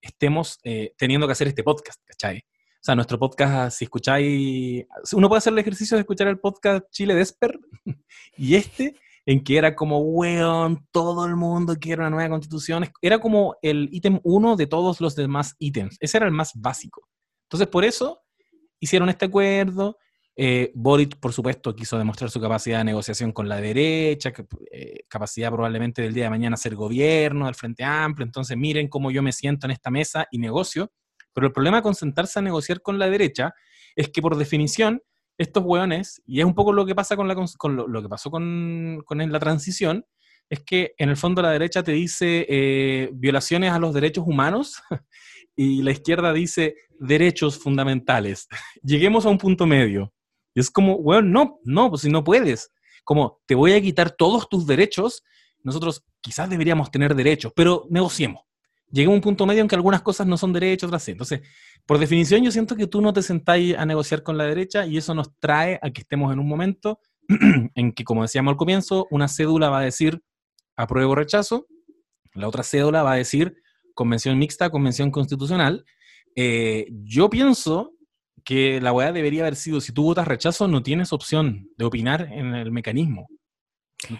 estemos 0.00 0.58
eh, 0.64 0.92
teniendo 0.96 1.26
que 1.26 1.32
hacer 1.32 1.48
este 1.48 1.62
podcast, 1.62 2.00
¿cachai? 2.04 2.38
O 2.38 2.80
sea, 2.80 2.94
nuestro 2.94 3.18
podcast, 3.18 3.78
si 3.78 3.84
escucháis, 3.84 4.86
uno 5.12 5.28
puede 5.28 5.38
hacer 5.38 5.52
el 5.52 5.58
ejercicio 5.58 5.96
de 5.96 6.02
escuchar 6.02 6.28
el 6.28 6.38
podcast 6.38 6.84
Chile 6.90 7.14
Desper 7.14 7.58
y 8.36 8.54
este, 8.54 8.94
en 9.26 9.42
que 9.42 9.58
era 9.58 9.74
como, 9.74 9.98
weón, 9.98 10.86
todo 10.92 11.26
el 11.26 11.34
mundo 11.34 11.76
quiere 11.80 12.00
una 12.02 12.10
nueva 12.10 12.30
constitución, 12.30 12.88
era 13.02 13.18
como 13.18 13.56
el 13.62 13.88
ítem 13.92 14.20
uno 14.22 14.56
de 14.56 14.66
todos 14.66 15.00
los 15.00 15.16
demás 15.16 15.56
ítems, 15.58 15.96
ese 16.00 16.18
era 16.18 16.26
el 16.26 16.32
más 16.32 16.52
básico. 16.54 17.08
Entonces, 17.46 17.68
por 17.68 17.84
eso 17.84 18.22
hicieron 18.80 19.08
este 19.08 19.24
acuerdo, 19.24 19.98
eh, 20.40 20.70
Boric, 20.72 21.16
por 21.16 21.32
supuesto, 21.32 21.74
quiso 21.74 21.98
demostrar 21.98 22.30
su 22.30 22.40
capacidad 22.40 22.78
de 22.78 22.84
negociación 22.84 23.32
con 23.32 23.48
la 23.48 23.60
derecha, 23.60 24.32
eh, 24.70 25.00
capacidad 25.08 25.50
probablemente 25.50 26.00
del 26.00 26.14
día 26.14 26.24
de 26.24 26.30
mañana 26.30 26.56
ser 26.56 26.76
gobierno, 26.76 27.46
del 27.46 27.56
Frente 27.56 27.82
Amplio. 27.82 28.24
Entonces, 28.24 28.56
miren 28.56 28.86
cómo 28.86 29.10
yo 29.10 29.20
me 29.20 29.32
siento 29.32 29.66
en 29.66 29.72
esta 29.72 29.90
mesa 29.90 30.28
y 30.30 30.38
negocio. 30.38 30.92
Pero 31.32 31.48
el 31.48 31.52
problema 31.52 31.82
con 31.82 31.96
sentarse 31.96 32.38
a 32.38 32.42
negociar 32.42 32.82
con 32.82 33.00
la 33.00 33.10
derecha 33.10 33.52
es 33.96 34.10
que, 34.10 34.22
por 34.22 34.36
definición, 34.36 35.02
estos 35.38 35.64
hueones, 35.64 36.22
y 36.24 36.38
es 36.38 36.46
un 36.46 36.54
poco 36.54 36.72
lo 36.72 36.86
que 36.86 36.94
pasa 36.94 37.16
con, 37.16 37.26
lo, 37.26 38.02
que 38.02 38.08
pasó 38.08 38.30
con, 38.30 39.02
la 39.08 39.40
transición, 39.40 40.06
es 40.48 40.60
que 40.60 40.94
en 40.98 41.08
el 41.08 41.16
fondo 41.16 41.42
la 41.42 41.50
derecha 41.50 41.82
te 41.82 41.90
dice 41.90 42.46
eh, 42.48 43.10
violaciones 43.12 43.72
a 43.72 43.80
los 43.80 43.92
derechos 43.92 44.24
humanos 44.24 44.80
y 45.56 45.82
la 45.82 45.90
izquierda 45.90 46.32
dice 46.32 46.76
derechos 47.00 47.58
fundamentales. 47.58 48.46
Lleguemos 48.84 49.26
a 49.26 49.30
un 49.30 49.38
punto 49.38 49.66
medio. 49.66 50.12
Y 50.58 50.60
es 50.60 50.72
como, 50.72 50.98
bueno, 50.98 51.22
no, 51.22 51.60
no, 51.62 51.88
pues 51.88 52.02
si 52.02 52.10
no 52.10 52.24
puedes. 52.24 52.72
Como, 53.04 53.40
te 53.46 53.54
voy 53.54 53.74
a 53.74 53.80
quitar 53.80 54.10
todos 54.10 54.48
tus 54.48 54.66
derechos. 54.66 55.22
Nosotros 55.62 56.04
quizás 56.20 56.50
deberíamos 56.50 56.90
tener 56.90 57.14
derechos, 57.14 57.52
pero 57.54 57.86
negociemos. 57.90 58.42
Lleguemos 58.90 59.14
a 59.14 59.18
un 59.18 59.22
punto 59.22 59.46
medio 59.46 59.60
en 59.62 59.68
que 59.68 59.76
algunas 59.76 60.02
cosas 60.02 60.26
no 60.26 60.36
son 60.36 60.52
derechos, 60.52 60.88
otras 60.88 61.04
sí. 61.04 61.12
Entonces, 61.12 61.42
por 61.86 61.98
definición, 61.98 62.42
yo 62.42 62.50
siento 62.50 62.74
que 62.74 62.88
tú 62.88 63.00
no 63.00 63.12
te 63.12 63.22
sentáis 63.22 63.76
a 63.78 63.86
negociar 63.86 64.24
con 64.24 64.36
la 64.36 64.46
derecha 64.46 64.84
y 64.84 64.96
eso 64.96 65.14
nos 65.14 65.32
trae 65.38 65.78
a 65.80 65.90
que 65.90 66.00
estemos 66.00 66.32
en 66.32 66.40
un 66.40 66.48
momento 66.48 66.98
en 67.76 67.92
que, 67.92 68.02
como 68.02 68.22
decíamos 68.22 68.50
al 68.50 68.56
comienzo, 68.56 69.06
una 69.12 69.28
cédula 69.28 69.70
va 69.70 69.78
a 69.78 69.82
decir 69.82 70.24
apruebo 70.74 71.12
o 71.12 71.14
rechazo, 71.14 71.68
la 72.34 72.48
otra 72.48 72.64
cédula 72.64 73.04
va 73.04 73.12
a 73.12 73.16
decir 73.16 73.62
convención 73.94 74.36
mixta, 74.36 74.70
convención 74.70 75.12
constitucional. 75.12 75.84
Eh, 76.34 76.88
yo 77.04 77.30
pienso 77.30 77.92
que 78.48 78.80
la 78.80 78.94
weá 78.94 79.12
debería 79.12 79.42
haber 79.42 79.56
sido, 79.56 79.78
si 79.78 79.92
tú 79.92 80.04
votas 80.04 80.26
rechazo, 80.26 80.68
no 80.68 80.82
tienes 80.82 81.12
opción 81.12 81.68
de 81.76 81.84
opinar 81.84 82.30
en 82.32 82.54
el 82.54 82.72
mecanismo. 82.72 83.28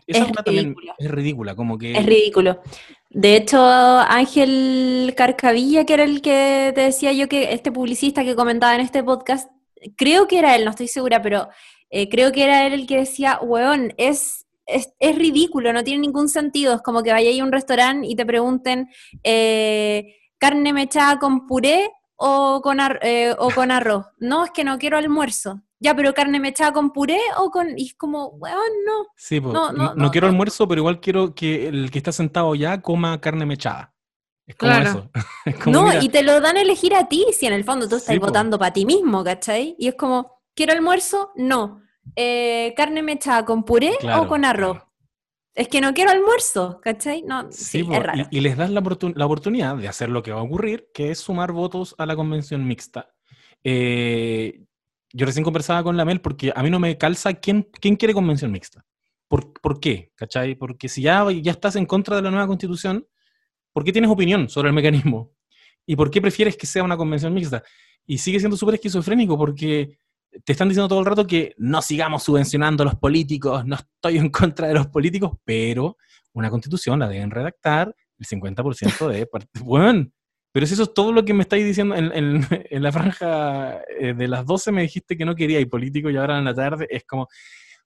Esa 0.06 0.24
es 0.24 0.32
también 0.32 0.76
es 0.98 1.10
ridícula, 1.10 1.56
como 1.56 1.78
que... 1.78 1.92
Es 1.92 2.04
ridículo. 2.04 2.60
De 3.08 3.36
hecho, 3.36 3.58
Ángel 3.58 5.14
Carcavilla, 5.16 5.86
que 5.86 5.94
era 5.94 6.04
el 6.04 6.20
que 6.20 6.72
te 6.74 6.82
decía 6.82 7.14
yo 7.14 7.26
que 7.26 7.54
este 7.54 7.72
publicista 7.72 8.22
que 8.22 8.36
comentaba 8.36 8.74
en 8.74 8.82
este 8.82 9.02
podcast, 9.02 9.50
creo 9.96 10.28
que 10.28 10.40
era 10.40 10.56
él, 10.56 10.66
no 10.66 10.72
estoy 10.72 10.88
segura, 10.88 11.22
pero 11.22 11.48
eh, 11.88 12.10
creo 12.10 12.30
que 12.30 12.44
era 12.44 12.66
él 12.66 12.74
el 12.74 12.86
que 12.86 12.98
decía, 12.98 13.38
weón, 13.40 13.94
es, 13.96 14.44
es, 14.66 15.16
ridículo, 15.16 15.72
no 15.72 15.84
tiene 15.84 16.02
ningún 16.02 16.28
sentido. 16.28 16.74
Es 16.74 16.82
como 16.82 17.02
que 17.02 17.12
vaya 17.12 17.30
a 17.30 17.46
un 17.46 17.52
restaurante 17.52 18.06
y 18.06 18.14
te 18.14 18.26
pregunten, 18.26 18.88
eh, 19.24 20.16
carne 20.36 20.74
mechada 20.74 21.18
con 21.18 21.46
puré 21.46 21.88
o 22.18 22.60
con, 22.62 22.78
eh, 23.02 23.34
o 23.38 23.50
con 23.50 23.70
arroz. 23.70 24.06
No, 24.18 24.44
es 24.44 24.50
que 24.50 24.64
no 24.64 24.78
quiero 24.78 24.98
almuerzo. 24.98 25.62
Ya, 25.80 25.94
pero 25.94 26.12
carne 26.12 26.40
mechada 26.40 26.72
con 26.72 26.90
puré 26.92 27.20
o 27.38 27.50
con... 27.52 27.78
Y 27.78 27.86
es 27.86 27.94
como, 27.94 28.26
weón, 28.30 28.58
no. 28.84 29.06
Sí, 29.16 29.40
no, 29.40 29.72
no, 29.72 30.10
quiero 30.10 30.26
almuerzo, 30.26 30.66
pero 30.66 30.80
igual 30.80 31.00
quiero 31.00 31.34
que 31.34 31.68
el 31.68 31.92
que 31.92 31.98
está 31.98 32.10
sentado 32.10 32.56
ya 32.56 32.82
coma 32.82 33.20
carne 33.20 33.46
mechada. 33.46 33.94
Es 34.44 34.56
como 34.56 34.72
eso. 34.72 35.10
no, 35.66 36.02
y 36.02 36.08
te 36.08 36.24
lo 36.24 36.40
dan 36.40 36.56
a 36.56 36.62
elegir 36.62 36.94
a 36.94 37.06
ti, 37.06 37.26
si 37.32 37.46
en 37.46 37.52
el 37.52 37.64
fondo 37.64 37.88
tú 37.88 37.96
estás 37.96 38.18
votando 38.18 38.58
para 38.58 38.72
ti 38.72 38.84
mismo, 38.84 39.22
¿cachai? 39.22 39.76
Y 39.78 39.86
es 39.86 39.94
como, 39.94 40.40
¿quiero 40.54 40.72
almuerzo? 40.72 41.30
No. 41.36 41.82
Eh, 42.16 42.74
¿Carne 42.76 43.02
mechada 43.02 43.44
con 43.44 43.62
puré 43.62 43.92
o 44.16 44.26
con 44.26 44.44
arroz? 44.44 44.78
Es 45.58 45.66
que 45.66 45.80
no 45.80 45.92
quiero 45.92 46.12
almuerzo, 46.12 46.80
¿cachai? 46.80 47.22
No, 47.22 47.50
sí, 47.50 47.80
es 47.80 47.88
raro. 47.88 48.28
Y, 48.30 48.38
les 48.38 48.56
das 48.56 48.70
la, 48.70 48.78
oportunidad 48.78 49.76
de 49.76 49.88
hacer 49.88 50.08
lo 50.08 50.22
que 50.22 50.30
va 50.30 50.38
a 50.38 50.44
ocurrir, 50.44 50.86
que 50.94 51.10
es 51.10 51.18
sumar 51.18 51.50
votos 51.50 51.96
a 51.98 52.06
la 52.06 52.14
convención 52.14 52.64
mixta. 52.64 53.12
Eh, 53.64 54.62
yo 55.12 55.26
recién 55.26 55.42
conversaba 55.42 55.82
con 55.82 55.96
la 55.96 56.04
Mel 56.04 56.20
porque 56.20 56.52
a 56.54 56.62
mí 56.62 56.70
no 56.70 56.78
me 56.78 56.96
calza 56.96 57.34
quién, 57.34 57.68
quién 57.80 57.96
quiere 57.96 58.14
convención 58.14 58.52
mixta. 58.52 58.84
¿Por, 59.26 59.52
¿Por, 59.60 59.80
qué? 59.80 60.12
¿Cachai? 60.14 60.54
Porque 60.54 60.88
si 60.88 61.02
ya, 61.02 61.26
ya 61.28 61.50
estás 61.50 61.74
en 61.74 61.86
contra 61.86 62.14
de 62.14 62.22
la 62.22 62.30
nueva 62.30 62.46
constitución, 62.46 63.08
¿por 63.72 63.82
qué 63.82 63.90
tienes 63.90 64.12
opinión 64.12 64.48
sobre 64.48 64.68
el 64.68 64.74
mecanismo? 64.76 65.32
¿Y 65.84 65.96
por 65.96 66.08
qué 66.12 66.20
prefieres 66.20 66.56
que 66.56 66.66
sea 66.68 66.84
una 66.84 66.96
convención 66.96 67.34
mixta? 67.34 67.64
Y 68.06 68.18
sigue 68.18 68.38
siendo 68.38 68.56
súper 68.56 68.76
esquizofrénico 68.76 69.36
porque 69.36 69.98
te 70.44 70.52
están 70.52 70.68
diciendo 70.68 70.88
todo 70.88 71.00
el 71.00 71.06
rato 71.06 71.26
que 71.26 71.54
no 71.58 71.82
sigamos 71.82 72.22
subvencionando 72.22 72.82
a 72.82 72.86
los 72.86 72.94
políticos, 72.96 73.64
no 73.64 73.76
estoy 73.76 74.18
en 74.18 74.30
contra 74.30 74.68
de 74.68 74.74
los 74.74 74.86
políticos, 74.88 75.32
pero 75.44 75.96
una 76.32 76.50
constitución 76.50 76.98
la 76.98 77.08
deben 77.08 77.30
redactar 77.30 77.94
el 78.18 78.26
50% 78.26 79.08
de... 79.08 79.28
bueno, 79.62 80.08
pero 80.52 80.66
si 80.66 80.74
eso 80.74 80.84
es 80.84 80.94
todo 80.94 81.12
lo 81.12 81.24
que 81.24 81.34
me 81.34 81.42
estáis 81.42 81.64
diciendo 81.64 81.94
en, 81.96 82.46
la 82.70 82.92
franja 82.92 83.80
eh, 84.00 84.14
de 84.14 84.28
las 84.28 84.44
12 84.46 84.72
me 84.72 84.82
dijiste 84.82 85.16
que 85.16 85.24
no 85.24 85.34
quería 85.34 85.60
y 85.60 85.66
político 85.66 86.10
y 86.10 86.16
ahora 86.16 86.38
en 86.38 86.44
la 86.44 86.54
tarde 86.54 86.86
es 86.90 87.04
como 87.04 87.28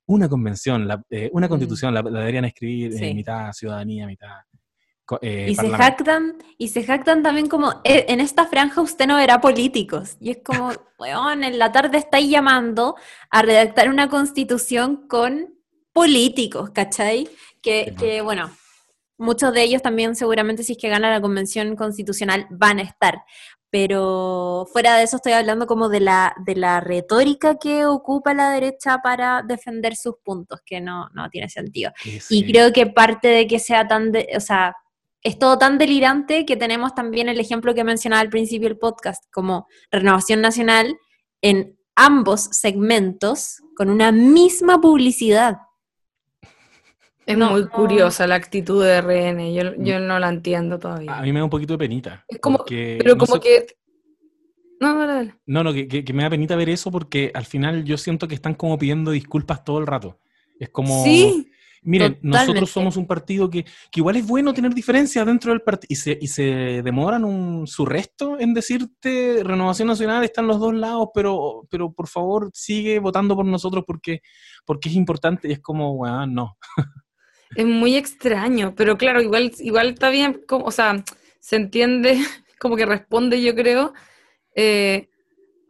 una 0.06 0.28
convención, 0.28 0.88
eh, 1.10 1.30
una 1.32 1.46
mm. 1.46 1.50
constitución, 1.50 1.94
la, 1.94 2.02
deberían 2.02 2.44
escribir 2.44 3.02
en 3.02 3.16
mitad 3.16 3.52
ciudadanía, 3.52 4.06
mitad 4.06 4.30
eh, 5.20 5.48
y, 5.50 5.54
se 5.54 5.70
jactan, 5.70 6.36
y 6.58 6.68
se 6.68 6.84
jactan 6.84 7.22
también 7.22 7.48
como, 7.48 7.72
eh, 7.84 8.06
en 8.08 8.20
esta 8.20 8.46
franja 8.46 8.80
usted 8.80 9.06
no 9.06 9.16
verá 9.16 9.40
políticos. 9.40 10.16
Y 10.20 10.30
es 10.30 10.38
como, 10.44 10.70
weón, 10.98 11.44
en 11.44 11.58
la 11.58 11.72
tarde 11.72 11.98
estáis 11.98 12.30
llamando 12.30 12.96
a 13.30 13.42
redactar 13.42 13.88
una 13.88 14.08
constitución 14.08 15.08
con 15.08 15.54
políticos, 15.92 16.70
¿cachai? 16.70 17.28
Que, 17.60 17.94
que, 17.98 18.22
bueno, 18.22 18.50
muchos 19.18 19.52
de 19.52 19.62
ellos 19.62 19.82
también 19.82 20.16
seguramente 20.16 20.62
si 20.62 20.72
es 20.72 20.78
que 20.78 20.88
gana 20.88 21.10
la 21.10 21.20
convención 21.20 21.76
constitucional 21.76 22.46
van 22.50 22.78
a 22.78 22.82
estar. 22.82 23.22
Pero 23.70 24.68
fuera 24.70 24.96
de 24.96 25.04
eso 25.04 25.16
estoy 25.16 25.32
hablando 25.32 25.66
como 25.66 25.88
de 25.88 26.00
la, 26.00 26.34
de 26.44 26.56
la 26.56 26.80
retórica 26.80 27.58
que 27.58 27.86
ocupa 27.86 28.34
la 28.34 28.50
derecha 28.50 28.98
para 28.98 29.42
defender 29.42 29.96
sus 29.96 30.16
puntos, 30.22 30.60
que 30.64 30.82
no, 30.82 31.08
no 31.14 31.30
tiene 31.30 31.48
sentido. 31.48 31.90
Y 32.28 32.52
creo 32.52 32.70
que 32.70 32.86
parte 32.86 33.28
de 33.28 33.46
que 33.46 33.58
sea 33.58 33.88
tan, 33.88 34.12
de, 34.12 34.28
o 34.36 34.40
sea, 34.40 34.76
es 35.22 35.38
todo 35.38 35.56
tan 35.56 35.78
delirante 35.78 36.44
que 36.44 36.56
tenemos 36.56 36.94
también 36.94 37.28
el 37.28 37.38
ejemplo 37.38 37.74
que 37.74 37.84
mencionaba 37.84 38.20
al 38.20 38.28
principio 38.28 38.68
del 38.68 38.78
podcast, 38.78 39.24
como 39.32 39.68
Renovación 39.90 40.40
Nacional 40.40 40.96
en 41.40 41.78
ambos 41.94 42.42
segmentos 42.42 43.62
con 43.76 43.88
una 43.88 44.10
misma 44.12 44.80
publicidad. 44.80 45.58
Es 47.24 47.38
muy 47.38 47.68
curiosa 47.68 48.26
la 48.26 48.34
actitud 48.34 48.84
de 48.84 49.00
RN, 49.00 49.54
yo, 49.54 49.74
yo, 49.78 50.00
no 50.00 50.18
la 50.18 50.28
entiendo 50.28 50.80
todavía. 50.80 51.16
A 51.16 51.22
mí 51.22 51.32
me 51.32 51.38
da 51.38 51.44
un 51.44 51.50
poquito 51.50 51.74
de 51.74 51.78
penita. 51.78 52.24
Es 52.26 52.40
como, 52.40 52.64
pero 52.66 53.16
como 53.16 53.38
que... 53.38 53.66
No, 54.80 54.94
no, 54.94 55.32
no, 55.46 55.62
no 55.62 55.72
que, 55.72 55.86
que, 55.86 56.12
me 56.12 56.24
da 56.24 56.30
penita 56.30 56.56
ver 56.56 56.68
eso 56.68 56.90
porque 56.90 57.30
al 57.34 57.44
final 57.44 57.84
yo 57.84 57.96
siento 57.96 58.26
que 58.26 58.34
están 58.34 58.54
como 58.54 58.76
pidiendo 58.76 59.12
disculpas 59.12 59.62
todo 59.62 59.78
el 59.78 59.86
rato. 59.86 60.18
Es 60.58 60.70
como... 60.70 61.04
Sí, 61.04 61.51
Miren, 61.84 62.18
nosotros 62.22 62.70
somos 62.70 62.96
un 62.96 63.08
partido 63.08 63.50
que, 63.50 63.64
igual 63.94 64.14
es 64.14 64.24
bueno 64.24 64.54
tener 64.54 64.72
diferencias 64.72 65.26
dentro 65.26 65.50
del 65.50 65.62
partido 65.62 65.88
y 65.90 65.96
se, 65.96 66.16
y 66.20 66.28
se 66.28 66.80
demoran 66.82 67.24
un, 67.24 67.66
su 67.66 67.84
resto 67.84 68.38
en 68.38 68.54
decirte 68.54 69.42
Renovación 69.42 69.88
Nacional 69.88 70.22
está 70.22 70.42
en 70.42 70.46
los 70.46 70.60
dos 70.60 70.74
lados, 70.74 71.08
pero, 71.12 71.66
pero 71.68 71.92
por 71.92 72.06
favor 72.06 72.50
sigue 72.54 73.00
votando 73.00 73.34
por 73.34 73.44
nosotros 73.46 73.82
porque, 73.84 74.20
porque 74.64 74.90
es 74.90 74.94
importante. 74.94 75.48
Y 75.48 75.52
es 75.52 75.60
como, 75.60 75.96
bueno, 75.96 76.26
no. 76.26 76.58
Es 77.54 77.66
muy 77.66 77.96
extraño, 77.96 78.74
pero 78.74 78.96
claro, 78.96 79.20
igual, 79.20 79.52
igual 79.58 79.90
está 79.90 80.08
bien, 80.08 80.40
como, 80.48 80.64
o 80.64 80.70
sea, 80.70 81.04
se 81.38 81.56
entiende, 81.56 82.18
como 82.58 82.76
que 82.76 82.86
responde, 82.86 83.42
yo 83.42 83.54
creo, 83.54 83.92
eh, 84.54 85.10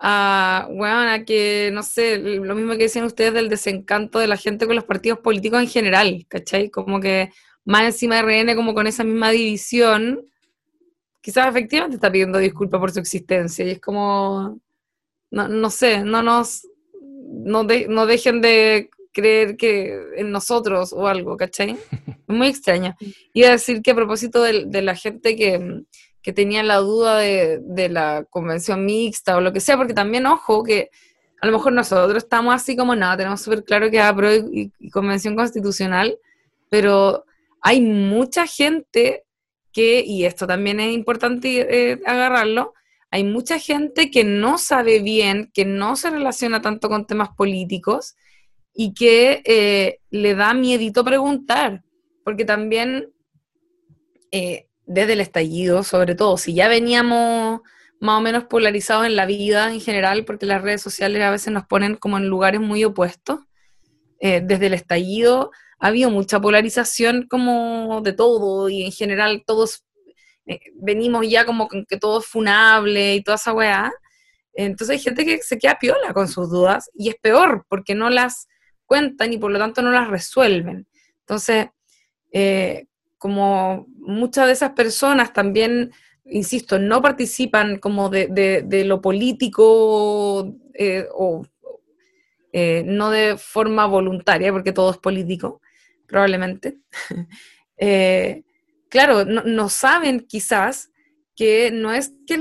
a, 0.05 0.67
bueno, 0.69 0.99
a 1.13 1.21
que, 1.21 1.71
no 1.73 1.85
sé, 1.85 2.19
lo 2.19 2.57
mismo 2.57 2.73
que 2.73 2.85
decían 2.85 3.05
ustedes 3.05 3.33
del 3.33 3.49
desencanto 3.49 4.19
de 4.19 4.27
la 4.27 4.37
gente 4.37 4.67
con 4.67 4.75
los 4.75 4.85
partidos 4.85 5.21
políticos 5.21 5.61
en 5.61 5.69
general, 5.69 6.27
¿cachai? 6.29 6.71
Como 6.71 6.99
que 6.99 7.31
más 7.65 7.85
encima 7.85 8.17
de 8.17 8.23
RN, 8.23 8.57
como 8.57 8.75
con 8.75 8.89
esa 8.89 9.05
misma 9.05 9.31
división, 9.31 10.27
quizás 11.21 11.49
efectivamente 11.49 11.95
está 11.95 12.11
pidiendo 12.11 12.39
disculpas 12.39 12.81
por 12.81 12.91
su 12.91 12.99
existencia 12.99 13.65
y 13.65 13.71
es 13.71 13.81
como, 13.81 14.61
no, 15.31 15.47
no 15.47 15.71
sé, 15.71 16.03
no 16.03 16.21
nos, 16.21 16.67
no, 17.01 17.63
no 17.63 18.07
dejen 18.07 18.41
de 18.41 18.91
creer 19.13 19.57
que 19.57 19.97
en 20.17 20.33
nosotros 20.33 20.93
o 20.93 21.07
algo, 21.07 21.37
¿cachai? 21.37 21.77
Es 22.29 22.37
muy 22.39 22.49
extraño. 22.49 22.97
Iba 23.35 23.49
a 23.49 23.53
decir 23.53 23.83
que 23.83 23.93
a 23.93 23.95
propósito 23.95 24.43
de 24.43 24.83
la 24.83 24.97
gente 24.97 25.37
que 25.37 25.85
que 26.23 26.33
tenían 26.33 26.69
la 26.69 26.77
duda 26.77 27.19
de, 27.19 27.89
la 27.91 28.25
convención 28.31 28.85
mixta 28.85 29.37
o 29.37 29.41
lo 29.41 29.53
que 29.53 29.61
sea, 29.61 29.77
porque 29.77 29.95
también, 29.95 30.27
ojo, 30.27 30.63
que 30.63 30.91
a 31.41 31.47
lo 31.47 31.53
mejor 31.53 31.73
nosotros 31.73 32.23
estamos 32.23 32.55
así 32.55 32.77
como 32.77 32.95
nada, 32.95 33.17
tenemos 33.17 33.41
súper 33.41 33.65
claro 33.65 33.91
que 33.91 34.01
hay 34.01 34.15
pro 34.15 34.33
y, 34.33 34.71
convención 34.91 35.35
constitucional, 35.35 36.17
pero 36.71 37.25
hay 37.61 37.81
mucha 37.81 38.47
gente 38.47 39.25
que, 39.73 40.05
y 40.07 40.25
esto 40.25 40.47
también 40.47 40.79
es 40.79 40.95
importante 40.95 41.91
eh, 41.93 42.01
agarrarlo, 42.07 42.75
hay 43.11 43.25
mucha 43.25 43.59
gente 43.59 44.11
que 44.11 44.25
no 44.25 44.57
sabe 44.57 45.01
bien, 45.01 45.51
que 45.53 45.65
no 45.65 45.97
se 45.97 46.11
relaciona 46.11 46.63
tanto 46.63 46.89
con 46.89 47.07
temas 47.07 47.31
políticos 47.37 48.15
y 48.75 48.95
que 48.95 49.43
eh, 49.45 49.99
le 50.11 50.35
da 50.35 50.55
miedito 50.55 51.05
preguntar, 51.05 51.83
porque 52.25 52.45
también 52.45 53.13
eh, 54.31 54.67
desde 54.93 55.15
el 55.15 55.21
estallido, 55.21 55.83
sobre 55.83 56.15
todo, 56.15 56.37
si 56.37 56.55
ya 56.55 56.69
veníamos 56.69 57.61
más 58.01 58.19
o 58.19 58.21
menos 58.21 58.45
polarizados 58.45 59.07
en 59.07 59.17
la 59.17 59.27
vida 59.27 59.73
en 59.73 59.81
general, 59.81 60.25
porque 60.25 60.47
las 60.47 60.61
redes 60.61 60.83
sociales 60.83 61.23
a 61.23 61.31
veces 61.31 61.53
nos 61.53 61.67
ponen 61.67 61.97
como 61.97 62.19
en 62.19 62.29
lugares 62.29 62.61
muy 62.61 62.85
opuestos, 62.85 63.41
eh, 64.21 64.41
desde 64.45 64.67
el 64.67 64.75
estallido 64.75 65.51
ha 65.79 65.89
habido 65.89 66.11
mucha 66.11 66.41
polarización 66.41 67.27
como 67.29 68.03
de 68.03 68.13
todo 68.13 68.69
y 68.69 68.85
en 68.85 68.93
general 68.93 69.43
todos 69.45 69.85
eh, 70.47 70.61
venimos 70.77 71.29
ya 71.29 71.45
como 71.45 71.67
con 71.67 71.85
que 71.87 71.97
todo 71.97 72.21
es 72.21 72.27
funable 72.27 73.17
y 73.17 73.23
toda 73.23 73.35
esa 73.35 73.53
weá. 73.53 73.93
Entonces 74.55 74.97
hay 74.97 75.03
gente 75.03 75.25
que 75.25 75.43
se 75.43 75.59
queda 75.59 75.79
piola 75.81 76.13
con 76.13 76.29
sus 76.29 76.51
dudas 76.51 76.89
y 76.95 77.09
es 77.09 77.17
peor 77.17 77.67
porque 77.69 77.97
no 77.97 78.11
las 78.11 78.47
cuentan 78.87 79.33
y 79.33 79.39
por 79.39 79.51
lo 79.51 79.59
tanto 79.59 79.83
no 79.83 79.91
las 79.91 80.09
resuelven. 80.09 80.87
Entonces, 81.21 81.67
eh, 82.33 82.87
como 83.23 83.87
muchas 83.99 84.49
de 84.49 84.53
esas 84.53 84.73
personas 84.73 85.33
también, 85.33 85.93
insisto, 86.25 86.81
no 86.81 87.01
participan 87.01 87.79
como 87.79 88.09
de, 88.09 88.85
lo 88.85 89.01
político 89.01 90.53
eh, 90.75 91.07
o 91.15 91.47
eh, 92.53 92.83
no 92.85 93.13
de 93.13 93.37
forma 93.39 93.87
voluntaria, 93.87 94.51
porque 94.51 94.73
todo 94.73 94.91
es 94.91 94.99
político, 94.99 95.61
probablemente. 96.07 96.79
Eh, 97.85 98.45
claro, 98.89 99.25
no, 99.25 99.69
saben 99.69 100.21
quizás 100.21 100.93
que 101.35 101.73
no 101.73 101.93
es 101.93 102.13
que 102.29 102.39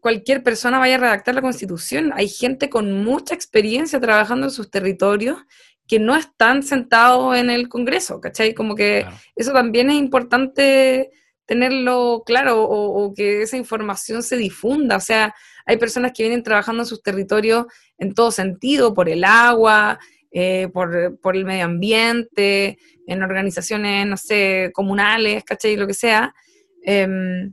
cualquier 0.00 0.42
persona 0.42 0.80
vaya 0.80 0.96
a 0.96 0.98
redactar 0.98 1.32
la 1.32 1.42
constitución, 1.42 2.12
hay 2.12 2.28
gente 2.28 2.70
con 2.70 3.04
mucha 3.04 3.34
experiencia 3.34 4.00
trabajando 4.00 4.46
en 4.46 4.50
sus 4.50 4.68
territorios 4.68 5.38
que 5.86 5.98
no 5.98 6.16
están 6.16 6.62
sentados 6.62 7.36
en 7.36 7.50
el 7.50 7.68
Congreso, 7.68 8.20
¿cachai? 8.20 8.54
Como 8.54 8.74
que 8.74 9.06
eso 9.36 9.52
también 9.52 9.90
es 9.90 9.96
importante 9.96 11.10
tenerlo 11.46 12.22
claro 12.24 12.62
o, 12.62 13.12
que 13.14 13.42
esa 13.42 13.56
información 13.56 14.22
se 14.22 14.36
difunda. 14.36 14.96
O 14.96 15.00
sea, 15.00 15.34
hay 15.66 15.76
personas 15.76 16.12
que 16.12 16.22
vienen 16.22 16.42
trabajando 16.42 16.82
en 16.82 16.86
sus 16.86 17.02
territorios 17.02 17.66
en 17.98 18.14
todo 18.14 18.30
sentido, 18.30 18.94
por 18.94 19.08
el 19.08 19.24
agua, 19.24 19.98
eh, 20.30 20.68
por, 20.72 21.36
el 21.36 21.44
medio 21.44 21.66
ambiente, 21.66 22.78
en 23.06 23.22
organizaciones, 23.22 24.06
no 24.06 24.16
sé, 24.16 24.70
comunales, 24.72 25.44
¿cachai? 25.44 25.76
Lo 25.76 25.86
que 25.86 25.94
sea. 25.94 26.34
Em, 26.82 27.52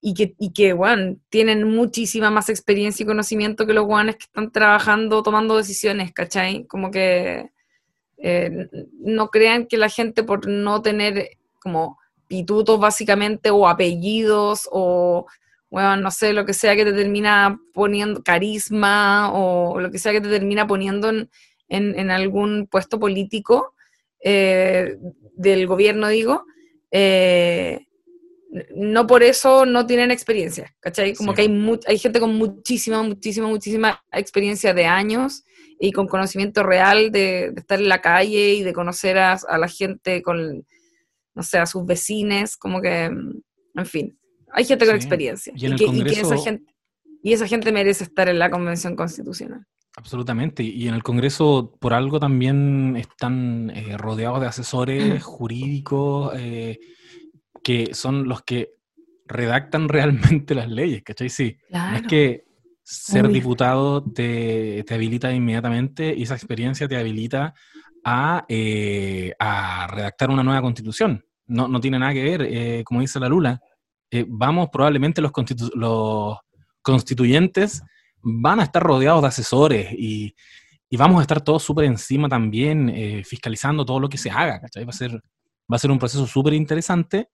y 0.00 0.14
que, 0.14 0.34
y 0.38 0.52
que, 0.52 0.72
bueno, 0.72 1.16
tienen 1.30 1.64
muchísima 1.64 2.30
más 2.30 2.48
experiencia 2.48 3.04
y 3.04 3.06
conocimiento 3.06 3.66
que 3.66 3.72
los 3.72 3.86
guanes 3.86 4.16
que 4.16 4.24
están 4.24 4.50
trabajando, 4.50 5.22
tomando 5.22 5.56
decisiones, 5.56 6.12
¿cachai? 6.12 6.66
Como 6.66 6.90
que 6.90 7.50
eh, 8.24 8.68
no 9.00 9.30
crean 9.30 9.66
que 9.66 9.76
la 9.76 9.88
gente 9.88 10.22
por 10.22 10.46
no 10.46 10.80
tener 10.80 11.30
como 11.60 11.98
pitutos 12.28 12.78
básicamente 12.78 13.50
o 13.50 13.68
apellidos 13.68 14.68
o, 14.70 15.26
bueno, 15.70 15.96
no 15.96 16.10
sé, 16.12 16.32
lo 16.32 16.46
que 16.46 16.54
sea 16.54 16.76
que 16.76 16.84
te 16.84 16.92
termina 16.92 17.60
poniendo 17.74 18.22
carisma 18.22 19.32
o 19.34 19.80
lo 19.80 19.90
que 19.90 19.98
sea 19.98 20.12
que 20.12 20.20
te 20.20 20.28
termina 20.28 20.68
poniendo 20.68 21.10
en, 21.68 22.10
algún 22.10 22.68
puesto 22.70 23.00
político 23.00 23.74
eh, 24.22 24.98
del 25.34 25.66
gobierno, 25.66 26.06
digo, 26.06 26.44
eh, 26.92 27.86
no 28.76 29.06
por 29.08 29.24
eso 29.24 29.66
no 29.66 29.84
tienen 29.86 30.12
experiencia, 30.12 30.76
¿cachai? 30.78 31.14
Como 31.14 31.34
que 31.34 31.42
hay, 31.42 31.80
hay 31.88 31.98
gente 31.98 32.20
con 32.20 32.36
muchísima, 32.36 33.02
muchísima, 33.02 33.48
muchísima 33.48 34.04
experiencia 34.12 34.74
de 34.74 34.84
años 34.86 35.42
y 35.84 35.90
con 35.90 36.06
conocimiento 36.06 36.62
real 36.62 37.10
de, 37.10 37.52
estar 37.56 37.80
en 37.80 37.88
la 37.88 38.00
calle 38.00 38.54
y 38.54 38.62
de 38.62 38.72
conocer 38.72 39.18
a, 39.18 39.36
la 39.58 39.66
gente 39.66 40.22
con, 40.22 40.64
no 41.34 41.42
sé, 41.42 41.58
a 41.58 41.66
sus 41.66 41.84
vecines, 41.84 42.56
como 42.56 42.80
que, 42.80 43.06
en 43.06 43.86
fin, 43.86 44.16
hay 44.52 44.64
gente 44.64 44.86
con 44.86 44.94
experiencia. 44.94 45.52
Y, 45.56 45.66
esa 45.66 46.36
gente, 46.36 46.72
y 47.24 47.32
esa 47.32 47.48
gente 47.48 47.72
merece 47.72 48.04
estar 48.04 48.28
en 48.28 48.38
la 48.38 48.48
Convención 48.48 48.94
Constitucional. 48.94 49.66
Absolutamente. 49.96 50.62
Y 50.62 50.86
en 50.86 50.94
el 50.94 51.02
Congreso, 51.02 51.76
por 51.80 51.94
algo 51.94 52.20
también 52.20 52.96
están 52.96 53.70
eh, 53.70 53.96
rodeados 53.98 54.40
de 54.40 54.46
asesores 54.46 55.20
jurídicos 55.24 56.32
eh, 56.36 56.78
que 57.64 57.92
son 57.92 58.28
los 58.28 58.42
que 58.42 58.70
redactan 59.26 59.88
realmente 59.88 60.54
las 60.54 60.70
leyes, 60.70 61.02
¿cachai? 61.02 61.28
Sí. 61.28 61.56
No 61.70 61.96
es 61.96 62.02
que 62.02 62.51
ser 62.92 63.28
diputado 63.28 64.02
te, 64.02 64.84
habilita 64.90 65.32
inmediatamente 65.32 66.14
y 66.16 66.22
esa 66.22 66.34
experiencia 66.34 66.88
te 66.88 66.96
habilita 66.96 67.54
a, 68.04 68.44
eh, 68.48 69.32
a 69.38 69.86
redactar 69.88 70.30
una 70.30 70.42
nueva 70.42 70.62
constitución. 70.62 71.24
No, 71.46 71.68
no, 71.68 71.80
tiene 71.80 71.98
nada 71.98 72.12
que 72.12 72.22
ver, 72.22 72.84
como 72.84 73.00
dice 73.00 73.20
la 73.20 73.28
Lula. 73.28 73.60
vamos, 74.28 74.68
probablemente 74.72 75.20
los, 75.20 75.32
los 75.74 76.38
constituyentes 76.82 77.82
van 78.22 78.60
a 78.60 78.64
estar 78.64 78.82
rodeados 78.82 79.22
de 79.22 79.28
asesores 79.28 79.92
y, 79.92 80.34
vamos 80.96 81.18
a 81.18 81.22
estar 81.22 81.40
todos 81.40 81.62
súper 81.62 81.86
encima 81.86 82.28
también, 82.28 82.90
eh, 82.90 83.24
fiscalizando 83.24 83.84
todo 83.84 83.98
lo 83.98 84.08
que 84.10 84.18
se 84.18 84.30
haga, 84.30 84.60
¿cachai? 84.60 84.84
Va 84.84 84.90
a 84.90 84.92
ser, 84.92 85.12
va 85.14 85.76
a 85.76 85.78
ser 85.78 85.90
un 85.90 85.98
proceso 85.98 86.26
súper 86.26 86.52
interesante 86.52 87.30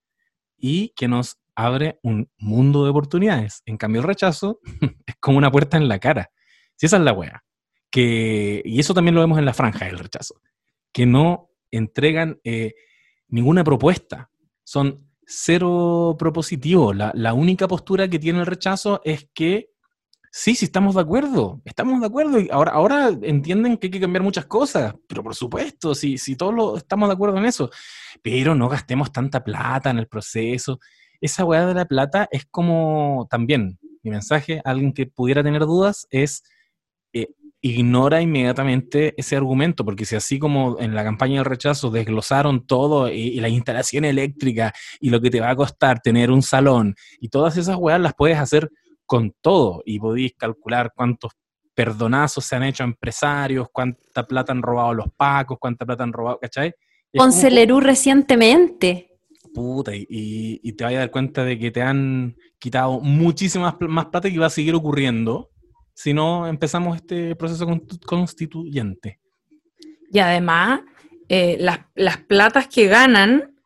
y 0.56 0.90
que 0.90 1.08
nos 1.08 1.38
abre 1.58 1.98
un 2.04 2.30
mundo 2.38 2.84
de 2.84 2.90
oportunidades. 2.90 3.62
En 3.66 3.76
cambio, 3.76 4.00
el 4.00 4.06
rechazo 4.06 4.60
es 5.06 5.16
como 5.18 5.38
una 5.38 5.50
puerta 5.50 5.76
en 5.76 5.88
la 5.88 5.98
cara. 5.98 6.30
Si 6.76 6.86
esa 6.86 6.98
es 6.98 7.02
la 7.02 7.12
wea. 7.12 7.44
Que, 7.90 8.62
y 8.64 8.78
eso 8.78 8.94
también 8.94 9.16
lo 9.16 9.22
vemos 9.22 9.38
en 9.38 9.44
la 9.44 9.54
franja 9.54 9.86
del 9.86 9.98
rechazo. 9.98 10.40
Que 10.92 11.04
no 11.04 11.50
entregan 11.72 12.38
eh, 12.44 12.74
ninguna 13.26 13.64
propuesta. 13.64 14.30
Son 14.62 15.10
cero 15.26 16.14
propositivos. 16.16 16.94
La, 16.94 17.10
la 17.14 17.34
única 17.34 17.66
postura 17.66 18.08
que 18.08 18.20
tiene 18.20 18.38
el 18.38 18.46
rechazo 18.46 19.00
es 19.04 19.28
que 19.34 19.70
Sí, 20.30 20.54
sí, 20.54 20.66
estamos 20.66 20.94
de 20.94 21.00
acuerdo, 21.00 21.62
estamos 21.64 22.00
de 22.00 22.06
acuerdo. 22.06 22.38
Y 22.38 22.48
ahora, 22.52 22.72
ahora 22.72 23.08
entienden 23.22 23.78
que 23.78 23.86
hay 23.86 23.90
que 23.90 24.00
cambiar 24.00 24.22
muchas 24.22 24.46
cosas, 24.46 24.94
pero 25.08 25.22
por 25.22 25.34
supuesto, 25.34 25.94
si, 25.94 26.18
si 26.18 26.36
todos 26.36 26.54
lo, 26.54 26.76
estamos 26.76 27.08
de 27.08 27.14
acuerdo 27.14 27.38
en 27.38 27.46
eso. 27.46 27.70
Pero 28.22 28.54
no 28.54 28.68
gastemos 28.68 29.10
tanta 29.10 29.42
plata 29.42 29.90
en 29.90 29.98
el 29.98 30.06
proceso. 30.06 30.80
Esa 31.20 31.44
weá 31.44 31.66
de 31.66 31.74
la 31.74 31.84
plata 31.84 32.28
es 32.30 32.46
como 32.50 33.26
también, 33.30 33.78
mi 34.02 34.10
mensaje 34.10 34.60
a 34.64 34.70
alguien 34.70 34.92
que 34.92 35.06
pudiera 35.06 35.42
tener 35.42 35.62
dudas 35.62 36.06
es 36.10 36.42
eh, 37.12 37.28
ignora 37.60 38.20
inmediatamente 38.20 39.14
ese 39.16 39.36
argumento, 39.36 39.84
porque 39.84 40.04
si 40.04 40.16
así 40.16 40.38
como 40.38 40.78
en 40.78 40.94
la 40.94 41.04
campaña 41.04 41.36
del 41.36 41.44
rechazo 41.44 41.90
desglosaron 41.90 42.66
todo 42.66 43.10
y, 43.10 43.14
y, 43.14 43.40
la 43.40 43.48
instalación 43.48 44.04
eléctrica 44.04 44.72
y 45.00 45.10
lo 45.10 45.20
que 45.20 45.30
te 45.30 45.40
va 45.40 45.50
a 45.50 45.56
costar 45.56 46.00
tener 46.00 46.30
un 46.30 46.42
salón 46.42 46.94
y 47.20 47.28
todas 47.28 47.56
esas 47.56 47.76
weas 47.76 48.00
las 48.00 48.14
puedes 48.14 48.38
hacer 48.38 48.70
con 49.06 49.34
todo 49.40 49.82
y 49.86 49.98
podéis 49.98 50.34
calcular 50.36 50.92
cuántos 50.94 51.32
perdonazos 51.74 52.44
se 52.44 52.56
han 52.56 52.64
hecho 52.64 52.82
a 52.82 52.86
empresarios, 52.86 53.68
cuánta 53.72 54.26
plata 54.26 54.52
han 54.52 54.62
robado 54.62 54.94
los 54.94 55.06
pacos, 55.16 55.58
cuánta 55.60 55.86
plata 55.86 56.02
han 56.02 56.12
robado, 56.12 56.38
¿cachai? 56.40 56.74
Con 57.16 57.32
Celerú 57.32 57.80
recientemente. 57.80 59.07
Puta, 59.58 59.90
y, 59.92 60.72
te 60.74 60.84
vas 60.84 60.92
a 60.92 60.98
dar 60.98 61.10
cuenta 61.10 61.44
de 61.44 61.58
que 61.58 61.72
te 61.72 61.82
han 61.82 62.36
quitado 62.60 63.00
muchísimas 63.00 63.74
más 63.80 64.06
plata 64.06 64.28
y 64.28 64.36
va 64.36 64.46
a 64.46 64.50
seguir 64.50 64.72
ocurriendo 64.76 65.50
si 65.94 66.14
no 66.14 66.46
empezamos 66.46 66.94
este 66.94 67.34
proceso 67.34 67.66
constituyente. 68.06 69.18
Y 70.12 70.20
además, 70.20 70.82
eh, 71.28 71.56
las, 71.58 71.80
las 71.96 72.18
platas 72.18 72.68
que 72.68 72.86
ganan 72.86 73.56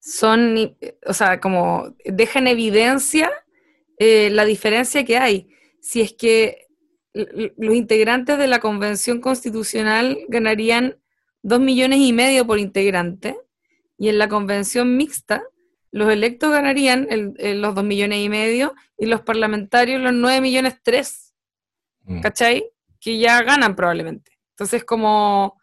son, 0.00 0.76
o 1.06 1.14
sea, 1.14 1.38
como 1.38 1.94
dejan 2.04 2.48
evidencia 2.48 3.30
eh, 4.00 4.28
la 4.30 4.44
diferencia 4.44 5.04
que 5.04 5.18
hay. 5.18 5.46
Si 5.80 6.00
es 6.00 6.14
que 6.14 6.66
los 7.12 7.76
integrantes 7.76 8.38
de 8.38 8.48
la 8.48 8.58
Convención 8.58 9.20
Constitucional 9.20 10.18
ganarían 10.26 10.98
dos 11.42 11.60
millones 11.60 12.00
y 12.00 12.12
medio 12.12 12.44
por 12.44 12.58
integrante, 12.58 13.36
y 13.98 14.08
en 14.08 14.18
la 14.18 14.28
Convención 14.28 14.96
Mixta 14.96 15.42
los 15.90 16.10
electos 16.10 16.50
ganarían 16.50 17.08
los 17.38 17.74
dos 17.74 17.84
millones 17.84 18.18
y 18.18 18.28
medio 18.28 18.74
y 18.98 19.06
los 19.06 19.22
parlamentarios 19.22 20.00
los 20.00 20.12
nueve 20.12 20.40
millones 20.40 20.76
tres. 20.82 21.34
Mm. 22.02 22.20
¿Cachai? 22.20 22.70
Que 23.00 23.18
ya 23.18 23.42
ganan 23.42 23.74
probablemente. 23.74 24.32
Entonces, 24.50 24.84
como, 24.84 25.58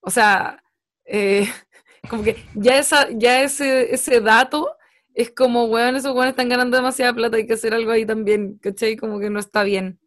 o 0.00 0.10
sea, 0.10 0.62
eh, 1.04 1.48
como 2.10 2.22
que 2.22 2.36
ya, 2.54 2.78
esa, 2.78 3.08
ya 3.12 3.42
ese, 3.42 3.94
ese 3.94 4.20
dato 4.20 4.76
es 5.14 5.30
como, 5.30 5.66
weón, 5.66 5.96
esos 5.96 6.12
weones 6.12 6.32
están 6.32 6.48
ganando 6.48 6.76
demasiada 6.76 7.12
plata, 7.12 7.36
hay 7.36 7.46
que 7.46 7.52
hacer 7.52 7.74
algo 7.74 7.90
ahí 7.90 8.06
también, 8.06 8.58
¿cachai? 8.58 8.96
Como 8.96 9.20
que 9.20 9.30
no 9.30 9.38
está 9.38 9.62
bien. 9.62 10.00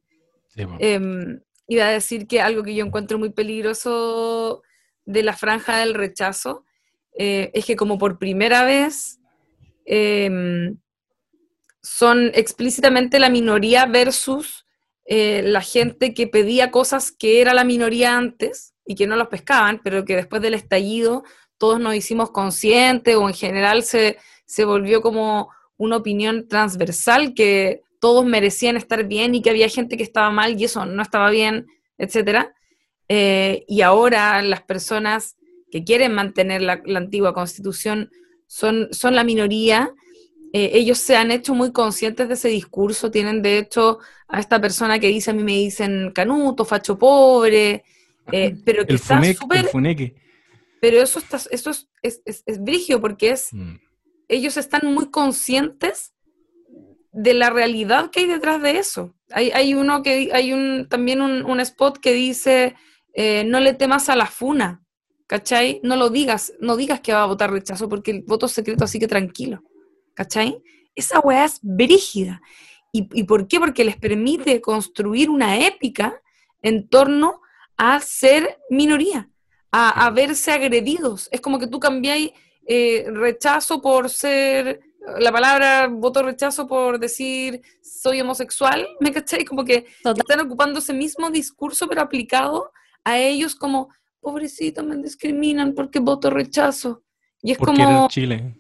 Em, 0.80 1.42
iba 1.68 1.86
a 1.86 1.92
decir 1.92 2.28
que 2.28 2.42
algo 2.42 2.64
que 2.64 2.74
yo 2.76 2.86
encuentro 2.86 3.20
muy 3.20 3.30
peligroso 3.30 4.64
de 5.06 5.24
la 5.24 5.34
franja 5.34 5.78
del 5.78 5.94
rechazo 5.94 6.66
eh, 7.18 7.52
es 7.54 7.66
que 7.66 7.76
como 7.76 7.98
por 7.98 8.20
primera 8.20 8.64
vez 8.64 9.20
em, 9.86 10.78
son 11.82 12.32
explícitamente 12.34 13.20
la 13.20 13.30
minoría 13.30 13.86
versus 13.86 14.66
eh, 15.06 15.44
la 15.46 15.62
gente 15.62 16.14
que 16.14 16.28
pedía 16.28 16.72
cosas 16.72 17.12
que 17.12 17.42
era 17.42 17.54
la 17.54 17.64
minoría 17.64 18.18
antes 18.18 18.74
y 18.86 18.96
que 18.96 19.08
no 19.08 19.16
los 19.16 19.28
pescaban, 19.28 19.80
pero 19.84 20.04
que 20.04 20.16
después 20.16 20.42
del 20.42 20.56
estallido 20.56 21.24
todos 21.58 21.80
nos 21.80 21.96
hicimos 21.96 22.32
conscientes 22.32 23.16
o 23.16 23.28
en 23.28 23.34
general 23.34 23.84
se, 23.84 24.18
se 24.46 24.66
volvió 24.66 25.02
como 25.02 25.50
una 25.78 25.98
opinión 25.98 26.48
transversal 26.48 27.34
que 27.34 27.82
todos 28.00 28.26
merecían 28.26 28.78
estar 28.78 29.06
bien 29.06 29.36
y 29.36 29.42
que 29.42 29.50
había 29.50 29.70
gente 29.70 29.98
que 29.98 30.04
estaba 30.04 30.30
mal 30.32 30.60
y 30.60 30.66
eso 30.66 30.86
no 30.86 31.02
estaba 31.02 31.30
bien, 31.30 31.68
etc. 31.98 32.50
Eh, 33.08 33.64
y 33.68 33.82
ahora 33.82 34.42
las 34.42 34.64
personas 34.64 35.38
que 35.76 35.84
quieren 35.84 36.14
mantener 36.14 36.62
la, 36.62 36.82
antigua 36.96 37.34
constitución 37.34 38.10
son, 38.48 38.88
son 38.92 39.16
la 39.16 39.24
minoría. 39.24 39.94
Eh, 40.54 40.72
ellos 40.74 41.00
se 41.00 41.18
han 41.18 41.32
hecho 41.32 41.54
muy 41.54 41.72
conscientes 41.72 42.28
de 42.28 42.36
ese 42.36 42.50
discurso, 42.50 43.12
tienen 43.12 43.42
de 43.42 43.58
hecho 43.58 44.00
a 44.28 44.40
esta 44.40 44.62
persona 44.62 45.00
que 45.00 45.08
dice, 45.08 45.32
a 45.32 45.34
mí 45.34 45.44
me 45.44 45.54
dicen 45.54 46.12
canuto, 46.14 46.64
facho 46.64 46.98
pobre, 46.98 47.84
eh, 48.32 48.56
pero 48.64 48.86
que 48.86 48.96
está 48.96 49.22
súper... 49.34 49.70
Pero 50.82 51.02
eso, 51.02 51.20
está, 51.20 51.40
eso 51.50 51.72
es, 51.72 51.90
es, 52.04 52.44
es, 52.46 52.64
brigio 52.64 53.02
porque 53.02 53.32
es... 53.32 53.52
Mm 53.52 53.76
ellos 54.28 54.58
están 54.58 54.94
muy 54.94 55.10
conscientes 55.10 56.14
de 57.12 57.34
la 57.34 57.50
realidad 57.50 58.12
que 58.12 58.22
hay 58.22 58.28
detrás 58.28 58.62
de 58.62 58.78
eso. 58.78 59.16
Hay, 59.32 59.74
uno 59.74 60.04
que 60.04 60.30
hay 60.34 60.54
un 60.54 60.88
también 60.88 61.22
un, 61.22 61.60
spot 61.60 61.98
que 61.98 62.14
dice 62.14 62.76
eh, 63.14 63.44
no 63.44 63.60
le 63.60 63.74
temas 63.74 64.10
a 64.10 64.16
la 64.16 64.28
funa, 64.28 64.84
¿cachai? 65.28 65.80
No 65.84 65.96
lo 65.96 66.10
digas, 66.10 66.54
no 66.60 66.76
digas 66.76 67.02
que 67.02 67.14
va 67.14 67.24
a 67.24 67.28
votar 67.28 67.52
rechazo 67.52 67.90
porque 67.90 68.12
el 68.12 68.24
voto 68.24 68.46
es 68.46 68.52
secreto, 68.52 68.84
así 68.84 69.00
que 69.00 69.08
tranquilo, 69.08 69.64
¿cachai? 70.14 70.62
Esa 70.96 71.20
weá 71.20 71.46
es 71.46 71.60
brígida. 71.62 72.42
¿Y, 72.92 73.10
¿Y 73.14 73.24
por 73.24 73.48
qué? 73.48 73.60
Porque 73.60 73.84
les 73.84 73.98
permite 73.98 74.62
construir 74.62 75.30
una 75.30 75.60
épica 75.66 76.22
en 76.62 76.88
torno 76.88 77.42
a 77.78 78.00
ser 78.00 78.58
minoría, 78.70 79.30
a, 79.72 80.06
a 80.06 80.10
verse 80.12 80.52
agredidos. 80.52 81.28
Es 81.32 81.42
como 81.42 81.60
que 81.60 81.68
tú 81.68 81.80
cambiáis 81.80 82.32
eh, 82.68 83.06
rechazo 83.12 83.80
por 83.80 84.10
ser, 84.10 84.80
la 85.20 85.32
palabra 85.32 85.88
voto 85.88 86.24
rechazo 86.24 86.66
por 86.66 86.98
decir 87.00 87.62
soy 87.82 88.22
homosexual, 88.22 88.88
¿me 89.00 89.12
caché? 89.12 89.46
Como 89.46 89.64
que 89.64 89.86
están 90.04 90.40
ocupando 90.40 90.80
ese 90.80 90.94
mismo 90.94 91.30
discurso, 91.30 91.88
pero 91.88 92.02
aplicado 92.02 92.72
a 93.04 93.20
ellos 93.20 93.56
como, 93.56 93.90
pobrecito, 94.26 94.84
me 94.84 94.98
discriminan 94.98 95.76
porque 95.76 96.00
voto 96.00 96.32
rechazo. 96.32 97.04
Y 97.44 97.52
es 97.52 97.60
como... 97.60 98.08
Chile. 98.10 98.60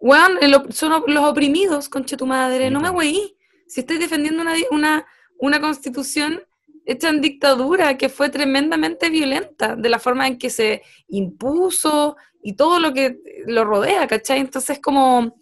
Bueno, 0.00 0.64
son 0.70 1.04
los 1.06 1.24
oprimidos, 1.24 1.88
conche 1.88 2.16
tu 2.16 2.26
madre, 2.26 2.68
no 2.68 2.80
me 2.80 2.90
güey. 2.90 3.36
Si 3.68 3.80
estoy 3.80 3.98
defendiendo 3.98 4.42
una, 4.42 4.54
una, 4.72 5.06
una 5.38 5.60
constitución 5.60 6.42
hecha 6.84 7.08
en 7.08 7.20
dictadura 7.20 7.96
que 7.96 8.08
fue 8.08 8.28
tremendamente 8.28 9.08
violenta, 9.08 9.76
de 9.76 9.88
la 9.88 10.00
forma 10.00 10.26
en 10.26 10.36
que 10.36 10.50
se 10.50 10.82
impuso 11.08 12.16
y 12.42 12.54
todo 12.54 12.80
lo 12.80 12.92
que 12.92 13.20
lo 13.46 13.64
rodea, 13.64 14.06
¿cachai? 14.08 14.40
Entonces 14.40 14.80
como, 14.80 15.38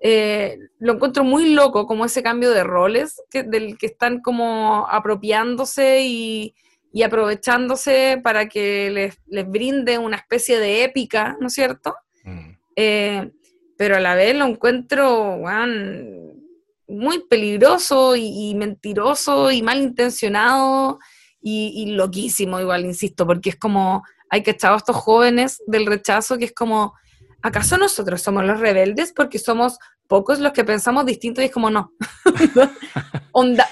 eh, 0.00 0.58
lo 0.78 0.94
encuentro 0.94 1.24
muy 1.24 1.52
loco, 1.54 1.86
como 1.86 2.04
ese 2.04 2.22
cambio 2.22 2.50
de 2.50 2.64
roles 2.64 3.20
que, 3.30 3.42
del 3.42 3.78
que 3.78 3.86
están 3.86 4.20
como 4.20 4.86
apropiándose 4.88 6.02
y, 6.02 6.54
y 6.92 7.02
aprovechándose 7.02 8.20
para 8.22 8.48
que 8.48 8.90
les, 8.90 9.18
les, 9.26 9.48
brinde 9.48 9.98
una 9.98 10.16
especie 10.16 10.58
de 10.58 10.84
épica, 10.84 11.36
¿no 11.40 11.46
es 11.46 11.54
cierto? 11.54 11.94
Mm. 12.24 12.50
Eh, 12.76 13.30
pero 13.76 13.96
a 13.96 14.00
la 14.00 14.14
vez 14.14 14.34
lo 14.34 14.44
encuentro, 14.46 15.38
muy 16.88 17.20
peligroso 17.28 18.16
y, 18.16 18.54
mentiroso 18.54 19.50
y 19.50 19.62
malintencionado 19.62 20.98
y, 21.40 21.72
y 21.76 21.92
loquísimo 21.92 22.60
igual, 22.60 22.84
insisto, 22.84 23.26
porque 23.26 23.50
es 23.50 23.56
como 23.56 24.02
hay 24.30 24.42
que 24.42 24.52
echar 24.52 24.72
a 24.72 24.76
estos 24.76 24.96
jóvenes 24.96 25.62
del 25.66 25.86
rechazo 25.86 26.38
que 26.38 26.46
es 26.46 26.54
como, 26.54 26.94
¿acaso 27.42 27.76
nosotros 27.76 28.22
somos 28.22 28.44
los 28.44 28.60
rebeldes 28.60 29.12
porque 29.12 29.38
somos 29.38 29.78
pocos 30.06 30.38
los 30.38 30.52
que 30.52 30.64
pensamos 30.64 31.04
distinto 31.04 31.42
y 31.42 31.46
es 31.46 31.50
como 31.50 31.68
no? 31.68 31.92
Onda, 33.32 33.68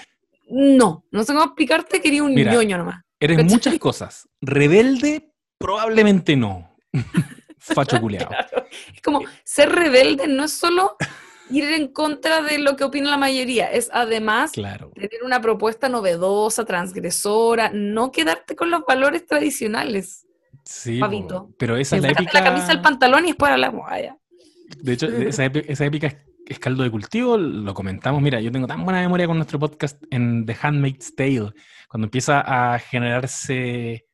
no, 0.49 1.05
no 1.11 1.25
sé 1.25 1.33
cómo 1.33 1.45
explicarte, 1.45 2.01
quería 2.01 2.23
un 2.23 2.35
ñoño 2.35 2.79
nomás. 2.79 3.05
Eres 3.21 3.45
muchas 3.45 3.79
cosas. 3.79 4.29
Rebelde, 4.41 5.33
probablemente 5.59 6.37
no. 6.37 6.77
Facho 7.59 8.01
culeado. 8.01 8.31
Es 8.95 9.03
como, 9.03 9.23
ser 9.45 9.71
rebelde 9.71 10.27
no 10.29 10.45
es 10.45 10.53
solo 10.53 10.97
ir 11.51 11.65
en 11.65 11.89
contra 11.89 12.43
de 12.43 12.59
lo 12.59 12.77
que 12.77 12.85
opina 12.85 13.11
la 13.11 13.17
mayoría, 13.17 13.71
es 13.71 13.91
además 13.93 14.53
claro. 14.53 14.91
tener 14.95 15.23
una 15.25 15.41
propuesta 15.41 15.89
novedosa, 15.89 16.65
transgresora, 16.65 17.71
no 17.73 18.13
quedarte 18.13 18.55
con 18.55 18.71
los 18.71 18.83
valores 18.87 19.27
tradicionales. 19.27 20.27
Sí, 20.65 21.01
pero 21.59 21.77
esa 21.77 21.97
es 21.97 22.03
la 22.03 22.11
épica... 22.11 22.31
la 22.35 22.45
camisa, 22.45 22.73
el 22.73 22.83
pantalón 22.83 23.25
y 23.25 23.29
después 23.29 23.51
hablamos 23.51 23.87
allá. 23.89 24.19
De 24.77 24.93
hecho, 24.93 25.07
esa, 25.07 25.45
esa 25.67 25.87
épica 25.87 26.09
es 26.09 26.17
caldo 26.59 26.83
de 26.83 26.91
cultivo, 26.91 27.37
lo 27.37 27.75
comentamos. 27.75 28.23
Mira, 28.23 28.41
yo 28.41 28.51
tengo 28.51 28.67
tan 28.67 28.85
buena 28.85 29.01
memoria 29.01 29.27
con 29.27 29.37
nuestro 29.37 29.59
podcast 29.59 30.03
en 30.11 30.47
The 30.47 30.57
Handmaid's 30.61 31.15
Tale, 31.15 31.53
cuando 31.89 32.07
empieza 32.07 32.41
a 32.41 32.79
generarse 32.79 34.07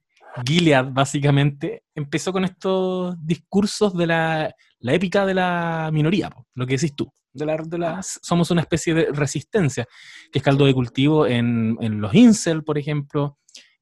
Gilead, 0.45 0.93
básicamente, 0.93 1.85
empezó 1.95 2.33
con 2.33 2.45
estos 2.45 3.15
discursos 3.25 3.97
de 3.97 4.07
la, 4.09 4.55
épica 4.81 5.25
de 5.25 5.35
la 5.35 5.91
minoría, 5.93 6.31
lo 6.55 6.67
que 6.67 6.75
decís 6.75 6.95
tú. 6.97 7.09
De 7.33 7.47
la, 7.47 7.57
de 7.57 7.79
las, 7.79 8.21
somos 8.23 8.51
una 8.51 8.61
especie 8.63 8.95
de 8.95 9.07
resistencia, 9.13 9.87
que 10.33 10.39
es 10.39 10.43
caldo 10.43 10.67
de 10.67 10.75
cultivo 10.75 11.27
en, 11.27 11.77
en 11.81 12.01
los 12.01 12.15
incel, 12.15 12.65
por 12.65 12.79
ejemplo, 12.79 13.39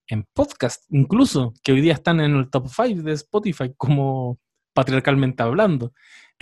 en 0.06 0.26
podcast, 0.32 0.84
incluso, 0.90 1.54
que 1.62 1.72
hoy 1.72 1.80
día 1.80 1.94
están 1.94 2.20
en 2.20 2.36
el 2.36 2.50
top 2.50 2.68
5 2.68 3.02
de 3.02 3.12
Spotify 3.12 3.72
como 3.76 4.38
patriarcalmente 4.74 5.42
hablando. 5.42 5.92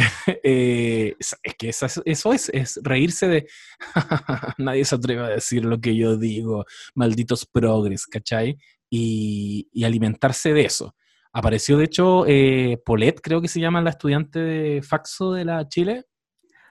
Eh, 0.42 1.16
es 1.18 1.36
que 1.58 1.68
eso, 1.68 2.32
es, 2.32 2.48
es 2.48 2.80
reírse 2.82 3.28
de 3.28 3.46
nadie 4.58 4.84
se 4.84 4.94
atreve 4.94 5.22
a 5.22 5.28
decir 5.28 5.64
lo 5.64 5.80
que 5.80 5.96
yo 5.96 6.16
digo, 6.16 6.64
malditos 6.94 7.46
progres, 7.46 8.06
¿cachai? 8.06 8.56
Y, 8.88 9.68
alimentarse 9.84 10.52
de 10.52 10.62
eso. 10.62 10.94
Apareció, 11.32 11.76
de 11.76 11.84
hecho, 11.84 12.26
eh, 12.26 12.80
Paulette, 12.84 13.20
creo 13.22 13.40
que 13.40 13.48
se 13.48 13.60
llama 13.60 13.82
la 13.82 13.90
estudiante 13.90 14.38
de 14.40 14.82
Faxo 14.82 15.32
de 15.32 15.44
la 15.44 15.68
Chile. 15.68 16.04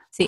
Sí. 0.10 0.28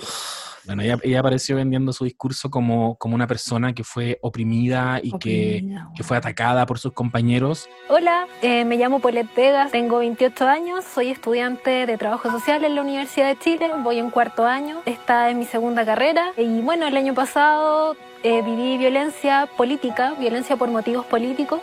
Bueno, 0.64 0.82
ella, 0.82 1.18
apareció 1.18 1.56
vendiendo 1.56 1.92
su 1.92 2.04
discurso 2.04 2.48
como, 2.48 2.94
como 2.96 3.16
una 3.16 3.26
persona 3.26 3.72
que 3.72 3.82
fue 3.82 4.18
oprimida 4.22 5.00
y 5.02 5.10
que, 5.18 5.64
fue 6.02 6.16
atacada 6.16 6.66
por 6.66 6.78
sus 6.78 6.92
compañeros. 6.92 7.68
Hola, 7.88 8.28
eh, 8.42 8.64
me 8.64 8.76
llamo 8.76 9.00
Paulette 9.00 9.34
Vegas, 9.34 9.72
tengo 9.72 9.98
28 9.98 10.46
años, 10.46 10.84
soy 10.84 11.10
estudiante 11.10 11.86
de 11.86 11.98
Trabajo 11.98 12.30
Social 12.30 12.64
en 12.64 12.76
la 12.76 12.82
Universidad 12.82 13.28
de 13.28 13.38
Chile, 13.38 13.70
voy 13.82 13.98
en 13.98 14.10
cuarto 14.10 14.46
año, 14.46 14.82
esta 14.84 15.30
es 15.30 15.36
mi 15.36 15.46
segunda 15.46 15.84
carrera 15.84 16.32
y 16.36 16.60
bueno, 16.60 16.86
el 16.86 16.96
año 16.96 17.14
pasado 17.14 17.96
eh, 18.22 18.42
viví 18.42 18.78
violencia 18.78 19.48
política, 19.56 20.14
violencia 20.18 20.56
por 20.56 20.70
motivos 20.70 21.04
políticos. 21.06 21.60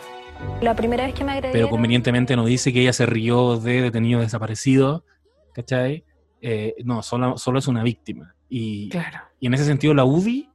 La 0.60 0.74
primera 0.74 1.06
vez 1.06 1.14
que 1.14 1.24
me 1.24 1.32
agredieron... 1.32 1.58
Pero 1.58 1.70
convenientemente 1.70 2.36
no 2.36 2.44
dice 2.44 2.72
que 2.72 2.82
ella 2.82 2.92
se 2.92 3.06
rió 3.06 3.56
de 3.56 3.80
detenido 3.80 4.20
desaparecido, 4.20 5.04
¿cachai? 5.54 6.04
Eh, 6.40 6.74
no, 6.84 7.02
solo, 7.02 7.36
solo 7.36 7.58
es 7.58 7.68
una 7.68 7.82
víctima. 7.82 8.34
Y, 8.48 8.90
y 9.38 9.46
en 9.46 9.54
ese 9.54 9.64
sentido 9.64 9.94
la 9.94 10.04
UDI, 10.04 10.48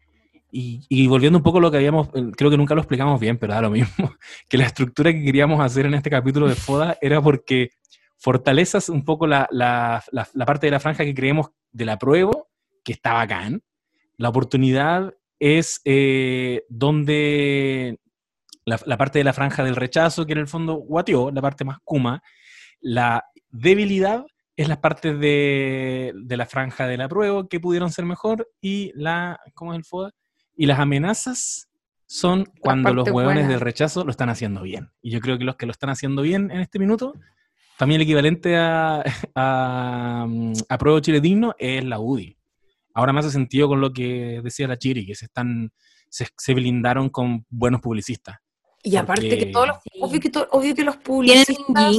y, 0.57 1.07
volviendo 1.07 1.37
un 1.37 1.43
poco 1.43 1.57
a 1.57 1.61
lo 1.61 1.69
que 1.69 1.77
habíamos, 1.77 2.09
creo 2.37 2.49
que 2.49 2.55
nunca 2.55 2.75
lo 2.75 2.81
explicamos 2.81 3.19
bien, 3.19 3.37
pero 3.37 3.53
da 3.53 3.61
lo 3.61 3.69
mismo, 3.69 4.15
que 4.49 4.57
la 4.57 4.65
estructura 4.65 5.11
que 5.11 5.21
queríamos 5.21 5.59
hacer 5.59 5.85
en 5.85 5.95
este 5.95 6.09
capítulo 6.09 6.47
de 6.47 6.55
FODA 6.55 6.97
era 7.01 7.21
porque 7.21 7.71
fortalezas 8.17 8.87
un 8.87 9.03
poco 9.03 9.27
la, 9.27 9.49
la, 9.51 10.01
la, 10.11 10.45
parte 10.45 10.67
de 10.67 10.71
la 10.71 10.79
franja 10.79 11.03
que 11.03 11.13
creemos 11.13 11.47
de 11.73 11.83
la 11.83 11.99
prueba, 11.99 12.31
que 12.85 12.93
está 12.93 13.13
bacán. 13.13 13.63
La 14.15 14.29
oportunidad 14.29 15.13
es 15.39 15.81
eh, 15.83 16.63
donde 16.69 17.99
la, 18.63 18.97
parte 18.97 19.19
de 19.19 19.25
la 19.25 19.33
franja 19.33 19.61
del 19.63 19.75
rechazo, 19.75 20.25
que 20.25 20.33
en 20.33 20.39
el 20.39 20.47
fondo 20.47 20.75
guateó, 20.75 21.31
la 21.31 21.41
parte 21.41 21.65
más 21.65 21.79
kuma. 21.83 22.23
La 22.79 23.25
debilidad 23.49 24.25
es 24.55 24.67
la 24.67 24.79
parte 24.81 25.13
de, 25.13 26.13
la 26.27 26.45
franja 26.45 26.87
de 26.87 26.97
la 26.97 27.09
prueba 27.09 27.47
que 27.47 27.59
pudieron 27.59 27.91
ser 27.91 28.05
mejor 28.05 28.49
y 28.61 28.91
la, 28.95 29.39
¿cómo 29.53 29.73
es 29.73 29.79
el 29.79 29.85
FODA? 29.85 30.11
Y 30.55 30.65
las 30.65 30.79
amenazas 30.79 31.69
son 32.05 32.45
cuando 32.59 32.93
los 32.93 33.09
hueones 33.09 33.47
del 33.47 33.59
rechazo 33.59 34.05
lo 34.05 34.11
están 34.11 34.29
haciendo 34.29 34.61
bien. 34.61 34.91
Y 35.01 35.11
yo 35.11 35.19
creo 35.19 35.37
que 35.37 35.43
los 35.43 35.55
que 35.57 35.65
lo 35.65 35.71
están 35.71 35.89
haciendo 35.89 36.21
bien 36.21 36.51
en 36.51 36.61
este 36.61 36.79
minuto, 36.79 37.13
también 37.77 37.99
el 37.99 38.03
equivalente 38.03 38.55
a, 38.57 39.03
a, 39.35 40.27
a 40.69 40.77
Prueba 40.77 41.01
Chile 41.01 41.19
Digno 41.19 41.55
es 41.57 41.83
la 41.83 41.99
UDI. 41.99 42.37
Ahora 42.93 43.11
me 43.11 43.19
hace 43.19 43.31
sentido 43.31 43.67
con 43.67 43.81
lo 43.81 43.91
que 43.91 44.39
decía 44.41 44.67
la 44.67 44.77
Chiri, 44.77 45.05
que 45.05 45.15
se 45.15 45.25
están 45.25 45.71
se 46.09 46.53
blindaron 46.53 47.09
con 47.09 47.45
buenos 47.49 47.81
publicistas. 47.81 48.37
Y 48.85 48.97
aparte 48.97 49.37
que 49.39 49.47
todos 49.47 49.67
los, 49.67 49.77
obvio 49.99 50.19
que, 50.19 50.31
obvio 50.51 50.75
que 50.75 50.83
los 50.83 50.95
publicistas 50.97 51.95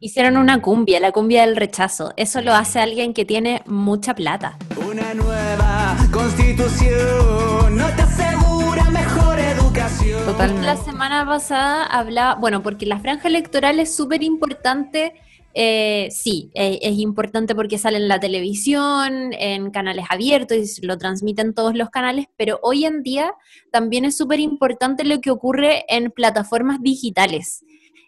hicieron 0.00 0.36
una 0.36 0.60
cumbia, 0.60 1.00
la 1.00 1.10
cumbia 1.10 1.46
del 1.46 1.56
rechazo. 1.56 2.12
Eso 2.18 2.42
lo 2.42 2.52
hace 2.52 2.78
alguien 2.78 3.14
que 3.14 3.24
tiene 3.24 3.62
mucha 3.64 4.14
plata. 4.14 4.58
Una 4.86 5.14
nueva 5.14 5.96
constitución 6.12 7.74
no 7.74 7.86
te 7.96 8.02
asegura 8.02 8.84
mejor 8.90 9.38
educación. 9.38 10.26
Totalmente. 10.26 10.66
La 10.66 10.76
semana 10.76 11.24
pasada 11.24 11.84
hablaba, 11.86 12.34
bueno, 12.34 12.62
porque 12.62 12.84
la 12.84 12.98
franja 12.98 13.28
electoral 13.28 13.80
es 13.80 13.96
súper 13.96 14.22
importante 14.22 15.14
eh, 15.58 16.08
sí, 16.10 16.50
eh, 16.54 16.78
es 16.82 16.98
importante 16.98 17.54
porque 17.54 17.78
sale 17.78 17.96
en 17.96 18.08
la 18.08 18.20
televisión, 18.20 19.32
en 19.32 19.70
canales 19.70 20.04
abiertos 20.10 20.78
y 20.78 20.86
lo 20.86 20.98
transmiten 20.98 21.54
todos 21.54 21.74
los 21.74 21.88
canales, 21.88 22.26
pero 22.36 22.60
hoy 22.62 22.84
en 22.84 23.02
día 23.02 23.32
también 23.72 24.04
es 24.04 24.18
súper 24.18 24.38
importante 24.38 25.02
lo 25.02 25.18
que 25.22 25.30
ocurre 25.30 25.86
en 25.88 26.10
plataformas 26.10 26.82
digitales. 26.82 27.64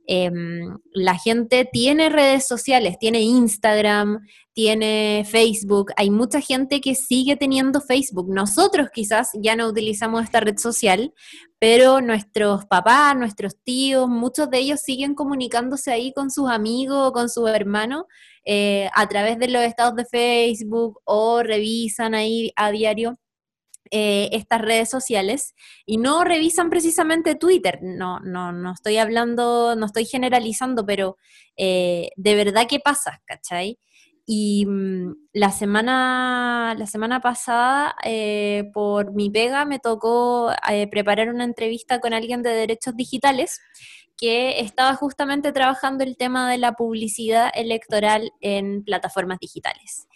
Em, 0.07 0.77
la 0.93 1.19
gente 1.19 1.67
tiene 1.73 2.11
redes 2.11 2.47
sociales, 2.47 2.99
tiene 2.99 3.23
Instagram, 3.23 4.21
tiene 4.59 5.25
Facebook, 5.25 5.93
hay 5.97 6.11
mucha 6.11 6.41
gente 6.41 6.81
que 6.81 6.97
sigue 6.97 7.37
teniendo 7.37 7.81
Facebook. 7.81 8.27
Nosotros 8.29 8.89
quizás 8.93 9.31
ya 9.41 9.55
no 9.55 9.69
utilizamos 9.69 10.25
esta 10.25 10.41
red 10.41 10.59
social, 10.59 11.15
pero 11.61 12.01
nuestros 12.01 12.67
papás, 12.67 13.15
nuestros 13.15 13.55
tíos, 13.63 14.09
muchos 14.09 14.51
de 14.51 14.59
ellos 14.59 14.81
siguen 14.81 15.15
comunicándose 15.15 15.93
ahí 15.93 16.13
con 16.13 16.33
sus 16.33 16.51
amigos, 16.51 17.13
con 17.13 17.29
sus 17.29 17.49
hermanos, 17.49 18.07
eh, 18.45 18.91
a 18.97 19.09
través 19.09 19.39
de 19.39 19.47
los 19.47 19.63
estados 19.63 19.95
de 19.95 20.07
Facebook 20.07 21.01
o 21.05 21.45
revisan 21.45 22.17
ahí 22.17 22.51
a 22.57 22.73
diario 22.73 23.17
eh, 23.93 24.29
estas 24.33 24.61
redes 24.61 24.91
sociales 24.91 25.55
y 25.87 25.99
no 25.99 26.25
revisan 26.25 26.69
precisamente 26.69 27.37
Twitter. 27.37 27.79
No, 27.81 28.19
no, 28.19 28.51
no 28.51 28.73
estoy 28.73 28.97
hablando, 28.97 29.77
no 29.77 29.87
estoy 29.87 30.05
generalizando, 30.05 30.85
pero 30.85 31.17
eh, 31.57 32.11
de 32.17 32.35
verdad 32.35 32.67
qué 32.69 32.81
pasa, 32.81 33.23
¿cachai? 33.25 33.79
Y 34.31 34.67
mm, 34.67 35.29
la, 35.33 35.51
semana, 35.51 36.75
la 36.79 36.87
semana 36.87 37.21
pasada, 37.21 37.97
eh, 38.05 38.71
por 38.75 39.15
mi 39.15 39.31
pega, 39.31 39.65
me 39.65 39.79
tocó 39.79 40.53
preparar 40.91 41.31
una 41.31 41.45
entrevista 41.45 41.99
con 41.99 42.13
alguien 42.13 42.43
de 42.43 42.51
derechos 42.51 42.95
digitales 42.95 43.59
que 44.19 44.61
estaba 44.61 44.95
justamente 44.97 45.53
trabajando 45.53 46.05
el 46.05 46.17
tema 46.19 46.51
de 46.51 46.59
la 46.59 46.73
publicidad 46.73 47.51
electoral 47.55 48.33
en 48.41 48.85
plataformas 48.85 49.39
digitales. 49.39 50.09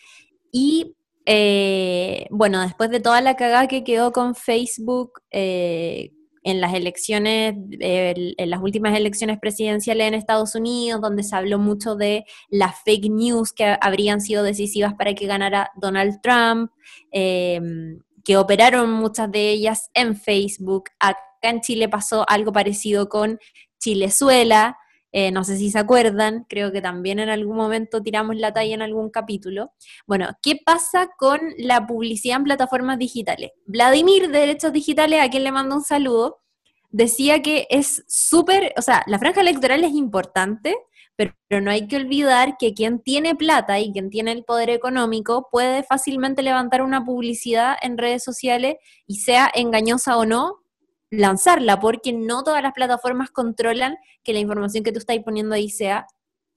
Y 0.50 0.94
eh, 1.24 2.26
bueno, 2.30 2.60
después 2.60 2.90
de 2.90 3.00
toda 3.00 3.20
la 3.20 3.36
cagada 3.36 3.68
que 3.68 3.84
quedó 3.84 4.12
con 4.12 4.34
Facebook 4.34 5.22
eh, 5.30 6.12
en 6.42 6.60
las 6.60 6.74
elecciones, 6.74 7.54
en 7.80 8.50
las 8.50 8.60
últimas 8.60 8.96
elecciones 8.96 9.38
presidenciales 9.38 10.08
en 10.08 10.14
Estados 10.14 10.54
Unidos, 10.54 11.00
donde 11.00 11.22
se 11.22 11.36
habló 11.36 11.58
mucho 11.58 11.94
de 11.94 12.24
las 12.50 12.82
fake 12.84 13.10
news 13.10 13.52
que 13.52 13.76
habrían 13.80 14.20
sido 14.20 14.42
decisivas 14.42 14.94
para 14.94 15.14
que 15.14 15.26
ganara 15.26 15.70
Donald 15.76 16.20
Trump, 16.22 16.70
em, 17.10 18.00
que 18.24 18.36
operaron 18.36 18.92
muchas 18.92 19.30
de 19.30 19.50
ellas 19.50 19.90
en 19.94 20.16
Facebook. 20.16 20.90
Acá 20.98 21.18
en 21.42 21.60
Chile 21.60 21.88
pasó 21.88 22.24
algo 22.28 22.52
parecido 22.52 23.08
con 23.08 23.38
Chilezuela, 23.78 24.76
eh, 25.12 25.30
no 25.30 25.44
sé 25.44 25.58
si 25.58 25.70
se 25.70 25.78
acuerdan, 25.78 26.46
creo 26.48 26.72
que 26.72 26.80
también 26.80 27.18
en 27.18 27.28
algún 27.28 27.56
momento 27.56 28.02
tiramos 28.02 28.36
la 28.36 28.52
talla 28.52 28.74
en 28.74 28.82
algún 28.82 29.10
capítulo. 29.10 29.72
Bueno, 30.06 30.28
¿qué 30.42 30.58
pasa 30.64 31.10
con 31.18 31.38
la 31.58 31.86
publicidad 31.86 32.38
en 32.38 32.44
plataformas 32.44 32.98
digitales? 32.98 33.50
Vladimir 33.66 34.30
de 34.30 34.38
Derechos 34.40 34.72
Digitales, 34.72 35.20
a 35.22 35.28
quien 35.28 35.44
le 35.44 35.52
mando 35.52 35.76
un 35.76 35.84
saludo, 35.84 36.40
decía 36.90 37.42
que 37.42 37.66
es 37.70 38.04
súper, 38.08 38.72
o 38.76 38.82
sea, 38.82 39.04
la 39.06 39.18
franja 39.18 39.42
electoral 39.42 39.84
es 39.84 39.92
importante, 39.92 40.74
pero, 41.16 41.60
no 41.60 41.70
hay 41.70 41.86
que 41.86 41.96
olvidar 41.96 42.56
que 42.58 42.72
quien 42.72 43.00
tiene 43.00 43.34
plata 43.36 43.78
y 43.78 43.92
quien 43.92 44.08
tiene 44.10 44.32
el 44.32 44.44
poder 44.44 44.70
económico 44.70 45.48
puede 45.50 45.82
fácilmente 45.82 46.42
levantar 46.42 46.82
una 46.82 47.04
publicidad 47.04 47.76
en 47.82 47.98
redes 47.98 48.24
sociales 48.24 48.76
y 49.06 49.16
sea 49.16 49.50
engañosa 49.54 50.16
o 50.16 50.24
no, 50.24 50.61
lanzarla, 51.12 51.78
porque 51.78 52.12
no 52.12 52.42
todas 52.42 52.62
las 52.62 52.72
plataformas 52.72 53.30
controlan 53.30 53.96
que 54.24 54.32
la 54.32 54.38
información 54.38 54.82
que 54.82 54.92
tú 54.92 54.98
estás 54.98 55.18
poniendo 55.18 55.54
ahí 55.54 55.68
sea 55.68 56.06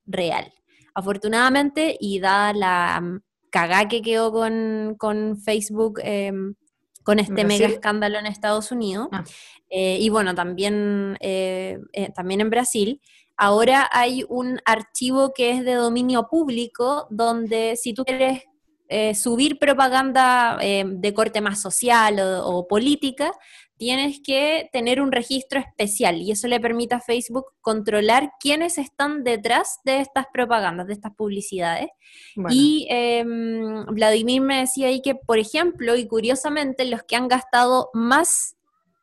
real. 0.05 0.51
Afortunadamente, 0.93 1.97
y 1.99 2.19
dada 2.19 2.53
la 2.53 3.01
mm, 3.01 3.21
cagá 3.49 3.87
que 3.89 4.01
quedó 4.01 4.31
con, 4.31 5.37
Facebook 5.43 5.99
em, 6.01 6.55
con 7.03 7.19
este 7.19 7.33
¿Brasil? 7.33 7.47
mega 7.47 7.67
escándalo 7.67 8.17
en 8.17 8.27
Estados 8.27 8.71
Unidos. 8.71 9.09
Ah. 9.11 9.25
Eh, 9.69 9.97
y 9.99 10.09
bueno, 10.09 10.33
también, 10.33 11.17
eh, 11.19 11.77
eh, 11.91 12.11
también 12.15 12.39
en 12.39 12.49
Brasil. 12.49 13.01
Ahora 13.35 13.89
hay 13.91 14.23
un 14.29 14.61
archivo 14.63 15.33
que 15.33 15.51
es 15.51 15.65
de 15.65 15.73
dominio 15.73 16.29
público 16.29 17.07
donde 17.09 17.75
si 17.75 17.93
tú 17.93 18.05
quieres 18.05 18.43
eh, 18.87 19.15
subir 19.15 19.57
propaganda 19.57 20.59
eh, 20.61 20.83
de 20.85 21.13
corte 21.15 21.41
más 21.41 21.59
social 21.59 22.19
o, 22.19 22.45
o 22.47 22.67
política, 22.67 23.31
tienes 23.77 24.21
que 24.21 24.69
tener 24.71 25.01
un 25.01 25.11
registro 25.11 25.59
especial 25.59 26.21
y 26.21 26.31
eso 26.31 26.47
le 26.47 26.59
permite 26.59 26.95
a 26.95 27.01
Facebook 27.01 27.45
controlar 27.61 28.31
quiénes 28.39 28.77
están 28.77 29.23
detrás 29.23 29.79
de 29.83 29.99
estas 29.99 30.27
propagandas, 30.31 30.87
de 30.87 30.93
estas 30.93 31.13
publicidades. 31.13 31.89
Bueno, 32.35 32.49
Y 32.53 32.87
em, 32.89 33.85
Vladimir 33.87 34.41
me 34.41 34.59
decía 34.59 34.87
ahí 34.87 35.01
que, 35.01 35.15
por 35.15 35.39
ejemplo, 35.39 35.95
y 35.95 36.07
curiosamente, 36.07 36.85
los 36.85 37.03
que 37.03 37.15
han 37.15 37.27
gastado 37.27 37.89
más 37.93 38.55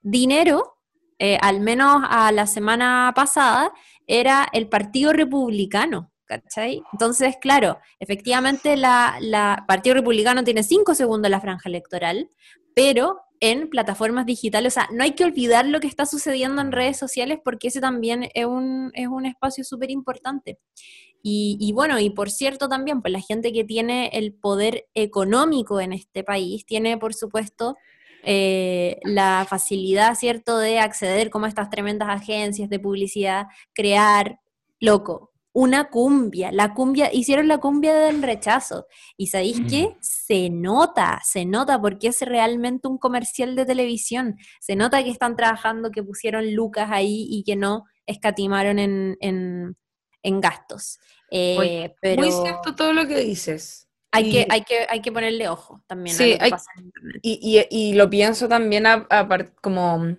dinero, 0.03 0.74
eh, 1.19 1.39
al 1.40 1.61
menos 1.61 2.03
a 2.09 2.32
la 2.32 2.47
semana 2.47 3.12
pasada, 3.15 3.73
era 4.07 4.49
el 4.53 4.69
Partido 4.69 5.12
Republicano. 5.12 6.11
¿Cachai? 6.24 6.82
Entonces, 6.94 7.36
claro, 7.39 7.78
efectivamente 8.01 8.78
la, 8.78 9.19
la 9.20 9.65
Partido 9.69 9.97
Republicano 9.97 10.43
tiene 10.43 10.62
cinco 10.62 10.94
segundos 10.94 11.31
la 11.31 11.43
franja 11.43 11.69
electoral, 11.69 12.31
pero 12.74 13.20
en 13.43 13.69
plataformas 13.69 14.24
digitales, 14.24 14.73
o 14.73 14.74
sea, 14.74 14.89
no 14.93 15.02
hay 15.02 15.12
que 15.12 15.24
olvidar 15.24 15.66
lo 15.66 15.81
que 15.81 15.89
está 15.89 16.06
sucediendo 16.06 16.62
en 16.62 16.70
redes 16.70 16.97
sociales 16.97 17.40
porque 17.44 17.69
ese 17.69 17.81
también 17.81 18.28
es 18.35 18.47
un, 18.47 18.93
es 18.94 19.09
un 19.09 19.27
espacio 19.27 19.64
súper 19.64 19.90
importante. 19.90 20.60
Y, 21.24 21.73
bueno, 21.74 21.98
y 21.98 22.10
por 22.10 22.31
cierto 22.31 22.69
también, 22.69 23.01
pues 23.01 23.12
la 23.12 23.20
gente 23.20 23.52
que 23.52 23.64
tiene 23.64 24.10
el 24.12 24.32
poder 24.32 24.86
económico 24.94 25.81
en 25.81 25.93
este 25.93 26.23
país 26.23 26.64
tiene, 26.66 26.98
por 26.98 27.14
supuesto, 27.14 27.77
eh, 28.24 29.01
la 29.02 29.44
facilidad, 29.48 30.14
¿cierto?, 30.14 30.59
de 30.59 30.78
acceder 30.78 31.31
como 31.31 31.47
a 31.47 31.48
estas 31.48 31.69
tremendas 31.69 32.09
agencias 32.10 32.70
de 32.70 32.78
publicidad, 32.78 33.47
crear, 33.73 34.39
loco, 34.78 35.32
una 35.55 35.91
cumbia, 35.91 36.51
la 36.51 36.73
cumbia, 36.74 37.12
hicieron 37.12 37.47
la 37.47 37.59
cumbia 37.59 37.95
del 37.95 38.23
rechazo. 38.23 38.87
Y 39.16 39.27
sabéis 39.27 39.61
qué? 39.69 39.97
Se 40.01 40.49
nota, 40.51 41.20
se 41.24 41.45
nota 41.45 41.81
porque 41.81 42.09
es 42.09 42.20
realmente 42.23 42.89
un 42.89 42.97
comercial 42.99 43.55
de 43.55 43.66
televisión. 43.66 44.37
Se 44.61 44.77
nota 44.77 45.05
que 45.05 45.11
están 45.11 45.37
trabajando, 45.37 45.91
que 45.91 46.03
pusieron 46.03 46.55
lucas 46.55 46.89
ahí 46.91 47.27
y 47.31 47.45
que 47.45 47.57
no 47.57 47.85
escatimaron 48.07 48.79
en, 48.79 49.16
en- 49.20 49.77
en 50.23 50.41
gastos. 50.41 50.99
Eh, 51.31 51.57
Oye, 51.59 51.95
pero 52.01 52.23
Muy 52.23 52.31
cierto 52.33 52.74
todo 52.74 52.93
lo 52.93 53.07
que 53.07 53.19
dices. 53.19 53.89
hay, 54.11 54.29
y- 54.29 54.33
que, 54.33 54.47
hay, 54.49 54.62
que, 54.62 54.87
hay 54.89 55.01
que 55.03 55.12
ponerle 55.12 55.49
ojo 55.49 55.83
también 55.87 56.15
a 56.16 56.19
Sí, 56.19 56.31
lo 56.33 56.39
que 56.39 56.45
hay- 56.45 56.51
pasa 56.51 56.70
en 56.79 56.85
internet. 56.85 57.20
Y, 57.23 57.59
y- 57.70 57.91
y 57.91 57.95
lo 57.95 58.09
pienso 58.09 58.49
también 58.49 58.87
a, 58.87 59.07
a 59.11 59.29
como, 59.61 60.16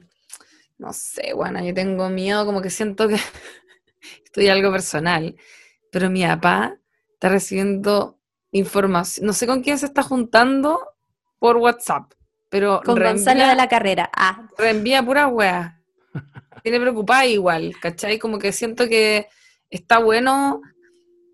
no 0.78 0.94
sé, 0.94 1.34
bueno, 1.34 1.64
yo 1.64 1.74
tengo 1.74 2.10
miedo, 2.10 2.46
como 2.46 2.62
que 2.62 2.70
siento 2.70 3.08
que 3.08 3.16
estoy 4.34 4.50
algo 4.50 4.72
personal, 4.72 5.36
pero 5.92 6.10
mi 6.10 6.24
papá 6.26 6.76
está 7.14 7.30
recibiendo 7.30 8.18
información, 8.52 9.28
no 9.28 9.34
sé 9.34 9.46
con 9.46 9.62
quién 9.62 9.78
se 9.78 9.86
está 9.86 10.02
juntando 10.02 10.80
por 11.38 11.58
WhatsApp, 11.58 12.12
pero 12.50 12.82
Con 12.84 12.96
Gonzalo 13.00 13.42
reenvía- 13.42 13.50
de 13.50 13.56
la 13.56 13.70
Carrera. 13.70 14.10
Ah, 14.16 14.48
reenvía 14.58 15.04
pura 15.06 15.28
wea. 15.28 15.80
Tiene 16.64 16.80
preocupada 16.80 17.28
igual, 17.28 17.76
¿cachai? 17.80 18.18
Como 18.18 18.40
que 18.40 18.52
siento 18.52 18.88
que 18.88 19.28
está 19.70 20.00
bueno 20.00 20.62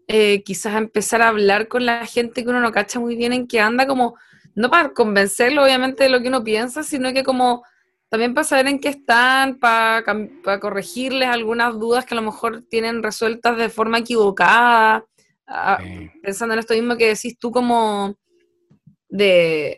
eh, 0.07 0.43
quizás 0.43 0.75
empezar 0.75 1.21
a 1.21 1.29
hablar 1.29 1.67
con 1.69 1.85
la 1.85 2.05
gente 2.05 2.43
que 2.43 2.49
uno 2.49 2.59
no 2.59 2.71
cacha 2.73 2.99
muy 2.99 3.15
bien 3.15 3.31
en 3.31 3.47
qué 3.47 3.61
anda, 3.61 3.87
como, 3.87 4.17
no 4.55 4.69
para 4.69 4.89
convencerlo 4.93 5.63
obviamente 5.63 6.03
de 6.03 6.09
lo 6.09 6.21
que 6.21 6.27
uno 6.27 6.43
piensa, 6.43 6.83
sino 6.83 7.13
que 7.13 7.23
como 7.23 7.63
también 8.09 8.33
para 8.33 8.43
saber 8.43 8.67
en 8.67 8.79
qué 8.79 8.89
están, 8.89 9.59
para, 9.59 10.03
corregirles 10.59 11.29
algunas 11.29 11.77
dudas 11.77 12.05
que 12.05 12.15
a 12.15 12.19
lo 12.19 12.23
mejor 12.23 12.63
tienen 12.69 13.03
resueltas 13.03 13.57
de 13.57 13.69
forma 13.69 13.99
equivocada, 13.99 15.05
pensando 16.21 16.53
en 16.53 16.59
esto 16.59 16.73
mismo 16.73 16.97
que 16.97 17.07
decís 17.07 17.37
tú 17.39 17.51
como 17.51 18.15
de, 19.09 19.77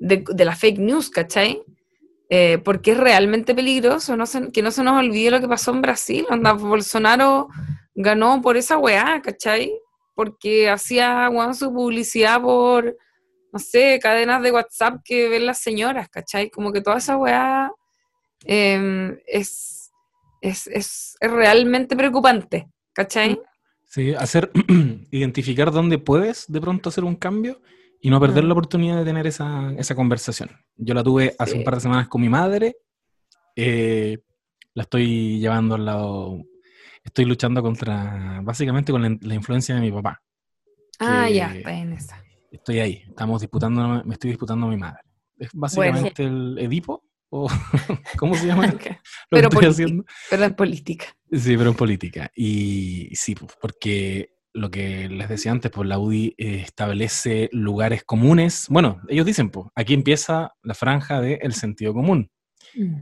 de, 0.00 0.24
de 0.26 0.44
la 0.44 0.54
fake 0.56 0.78
news, 0.78 1.10
¿cachai? 1.10 1.62
Eh, 2.30 2.58
porque 2.64 2.92
es 2.92 2.96
realmente 2.96 3.54
peligroso, 3.54 4.16
no 4.16 4.26
se- 4.26 4.50
que 4.50 4.62
no 4.62 4.70
se 4.70 4.82
nos 4.82 4.98
olvide 4.98 5.30
lo 5.30 5.40
que 5.40 5.48
pasó 5.48 5.72
en 5.72 5.82
Brasil, 5.82 6.26
onda, 6.30 6.52
Bolsonaro 6.54 7.48
ganó 7.94 8.40
por 8.40 8.56
esa 8.56 8.78
weá, 8.78 9.20
¿cachai? 9.22 9.72
Porque 10.14 10.70
hacía 10.70 11.28
weón, 11.30 11.54
su 11.54 11.72
publicidad 11.72 12.40
por, 12.40 12.96
no 13.54 13.60
sé, 13.60 14.00
cadenas 14.02 14.42
de 14.42 14.50
WhatsApp 14.50 14.96
que 15.04 15.28
ven 15.28 15.46
las 15.46 15.58
señoras, 15.60 16.08
¿cachai? 16.08 16.50
Como 16.50 16.72
que 16.72 16.80
toda 16.82 16.98
esa 16.98 17.16
weá 17.16 17.70
em, 18.44 19.16
es, 19.26 19.92
es, 20.40 20.66
es, 20.66 21.16
es 21.20 21.30
realmente 21.30 21.94
preocupante, 21.96 22.68
¿cachai? 22.92 23.40
Sí, 23.84 24.12
hacer, 24.12 24.50
identificar 25.12 25.70
dónde 25.70 25.98
puedes 25.98 26.46
de 26.50 26.60
pronto 26.60 26.88
hacer 26.88 27.04
un 27.04 27.14
cambio 27.14 27.62
y 28.00 28.10
no 28.10 28.18
perder 28.20 28.42
Mm. 28.42 28.46
la 28.48 28.52
oportunidad 28.54 28.96
de 28.98 29.04
tener 29.04 29.26
esa, 29.28 29.72
esa 29.78 29.94
conversación. 29.94 30.50
Yo 30.76 30.92
la 30.92 31.04
tuve 31.04 31.36
hace 31.38 31.56
un 31.56 31.62
par 31.64 31.76
de 31.76 31.80
semanas 31.80 32.08
con 32.08 32.20
mi 32.20 32.28
madre, 32.28 32.76
eh, 33.54 34.18
la 34.74 34.82
estoy 34.82 35.38
llevando 35.38 35.76
al 35.76 35.84
lado, 35.84 36.42
estoy 37.04 37.24
luchando 37.24 37.62
contra, 37.62 38.40
básicamente 38.42 38.90
con 38.90 39.00
la, 39.02 39.16
la 39.20 39.34
influencia 39.34 39.76
de 39.76 39.80
mi 39.80 39.92
papá. 39.92 40.20
Ah, 40.98 41.26
que- 41.28 41.34
ya, 41.34 41.54
está 41.54 41.72
en 41.72 41.92
esa. 41.92 42.23
Estoy 42.54 42.78
ahí, 42.80 43.02
estamos 43.08 43.40
disputando, 43.40 44.02
me 44.04 44.14
estoy 44.14 44.30
disputando 44.30 44.66
a 44.66 44.70
mi 44.70 44.76
madre. 44.76 45.00
Es 45.36 45.50
básicamente 45.52 46.22
el 46.24 46.56
Edipo, 46.58 47.04
o 47.30 47.48
¿cómo 48.18 48.34
se 48.36 48.46
llama? 48.46 48.70
Que 48.78 48.98
Pero 49.28 49.48
estoy 49.48 49.62
politi- 49.64 49.70
haciendo. 49.70 50.04
Pero 50.30 50.44
en 50.44 50.54
política. 50.54 51.06
Sí, 51.32 51.56
pero 51.56 51.70
en 51.70 51.76
política. 51.76 52.30
Y 52.36 53.10
sí, 53.14 53.34
pues, 53.34 53.52
porque 53.60 54.30
lo 54.52 54.70
que 54.70 55.08
les 55.08 55.28
decía 55.28 55.50
antes, 55.50 55.70
pues 55.72 55.88
la 55.88 55.98
UDI 55.98 56.34
eh, 56.38 56.60
establece 56.64 57.48
lugares 57.52 58.04
comunes. 58.04 58.66
Bueno, 58.70 59.00
ellos 59.08 59.26
dicen, 59.26 59.50
pues, 59.50 59.66
aquí 59.74 59.94
empieza 59.94 60.52
la 60.62 60.74
franja 60.74 61.20
del 61.20 61.54
sentido 61.54 61.92
común. 61.92 62.30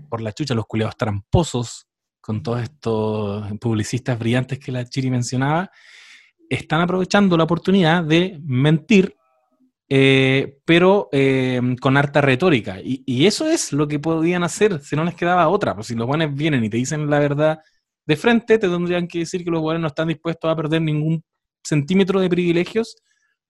Por 0.08 0.22
la 0.22 0.32
chucha, 0.32 0.54
los 0.54 0.66
culeados 0.66 0.96
tramposos, 0.96 1.86
con 2.20 2.42
todos 2.42 2.62
estos 2.62 3.52
publicistas 3.58 4.18
brillantes 4.18 4.58
que 4.58 4.72
la 4.72 4.84
Chiri 4.86 5.10
mencionaba, 5.10 5.70
están 6.48 6.80
aprovechando 6.80 7.36
la 7.36 7.44
oportunidad 7.44 8.02
de 8.04 8.38
mentir, 8.44 9.14
eh, 9.94 10.58
pero 10.64 11.10
eh, 11.12 11.60
con 11.78 11.98
harta 11.98 12.22
retórica. 12.22 12.78
Y, 12.82 13.26
eso 13.26 13.46
es 13.46 13.74
lo 13.74 13.86
que 13.86 13.98
podían 13.98 14.42
hacer 14.42 14.80
si 14.80 14.96
no 14.96 15.04
les 15.04 15.14
quedaba 15.14 15.46
otra. 15.48 15.74
Pues 15.74 15.88
si 15.88 15.94
los 15.94 16.06
buenos 16.06 16.34
vienen 16.34 16.64
y 16.64 16.70
te 16.70 16.78
dicen 16.78 17.10
la 17.10 17.18
verdad 17.18 17.58
de 18.06 18.16
frente, 18.16 18.56
te 18.56 18.70
tendrían 18.70 19.06
que 19.06 19.18
decir 19.18 19.44
que 19.44 19.50
los 19.50 19.60
buenos 19.60 19.82
no 19.82 19.88
están 19.88 20.08
dispuestos 20.08 20.50
a 20.50 20.56
perder 20.56 20.80
ningún 20.80 21.22
centímetro 21.62 22.20
de 22.20 22.30
privilegios. 22.30 22.96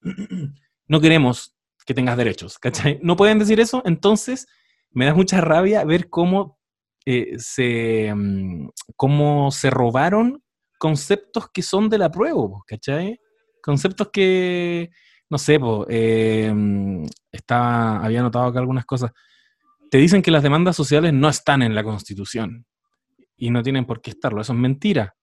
no 0.88 1.00
queremos 1.00 1.54
que 1.86 1.94
tengas 1.94 2.16
derechos, 2.16 2.58
¿cachai? 2.58 2.98
No 3.04 3.14
pueden 3.14 3.38
decir 3.38 3.60
eso, 3.60 3.80
entonces 3.84 4.48
me 4.90 5.04
da 5.04 5.14
mucha 5.14 5.40
rabia 5.40 5.84
ver 5.84 6.10
cómo, 6.10 6.58
eh, 7.06 7.36
se, 7.38 8.12
mm, 8.12 8.68
cómo 8.96 9.52
se 9.52 9.70
robaron 9.70 10.42
conceptos 10.76 11.50
que 11.54 11.62
son 11.62 11.88
de 11.88 11.98
la 11.98 12.10
prueba, 12.10 12.48
¿cachai? 12.66 13.20
Conceptos 13.62 14.10
que, 14.12 14.90
no 15.32 15.38
sé, 15.38 15.58
estaba, 17.32 18.04
había 18.04 18.20
notado 18.20 18.44
acá 18.44 18.58
algunas 18.58 18.84
cosas. 18.84 19.12
Te 19.90 19.96
dicen 19.96 20.20
que 20.20 20.30
las 20.30 20.42
demandas 20.42 20.76
sociales 20.76 21.14
no 21.14 21.26
están 21.30 21.62
en 21.62 21.74
la 21.74 21.82
Constitución 21.82 22.66
y 23.34 23.48
no 23.48 23.62
tienen 23.62 23.86
por 23.86 24.02
qué 24.02 24.10
estarlo. 24.10 24.42
Eso 24.42 24.52
es 24.52 24.58
mentira. 24.58 25.14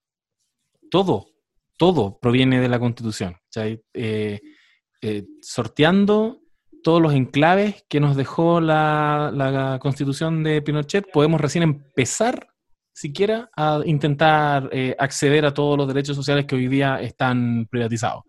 Todo, 0.90 1.28
todo 1.78 2.18
proviene 2.20 2.60
de 2.60 2.68
la 2.68 2.80
Constitución. 2.80 3.36
Eh, 3.54 4.40
eh, 5.00 5.26
sorteando 5.42 6.40
todos 6.82 7.00
los 7.00 7.14
enclaves 7.14 7.84
que 7.88 8.00
nos 8.00 8.16
dejó 8.16 8.60
la, 8.60 9.30
la 9.32 9.78
Constitución 9.80 10.42
de 10.42 10.60
Pinochet, 10.60 11.08
podemos 11.12 11.40
recién 11.40 11.62
empezar 11.62 12.48
siquiera 12.92 13.48
a 13.56 13.80
intentar 13.84 14.68
eh, 14.72 14.96
acceder 14.98 15.46
a 15.46 15.54
todos 15.54 15.78
los 15.78 15.86
derechos 15.86 16.16
sociales 16.16 16.46
que 16.46 16.56
hoy 16.56 16.66
día 16.66 17.00
están 17.00 17.68
privatizados. 17.70 18.24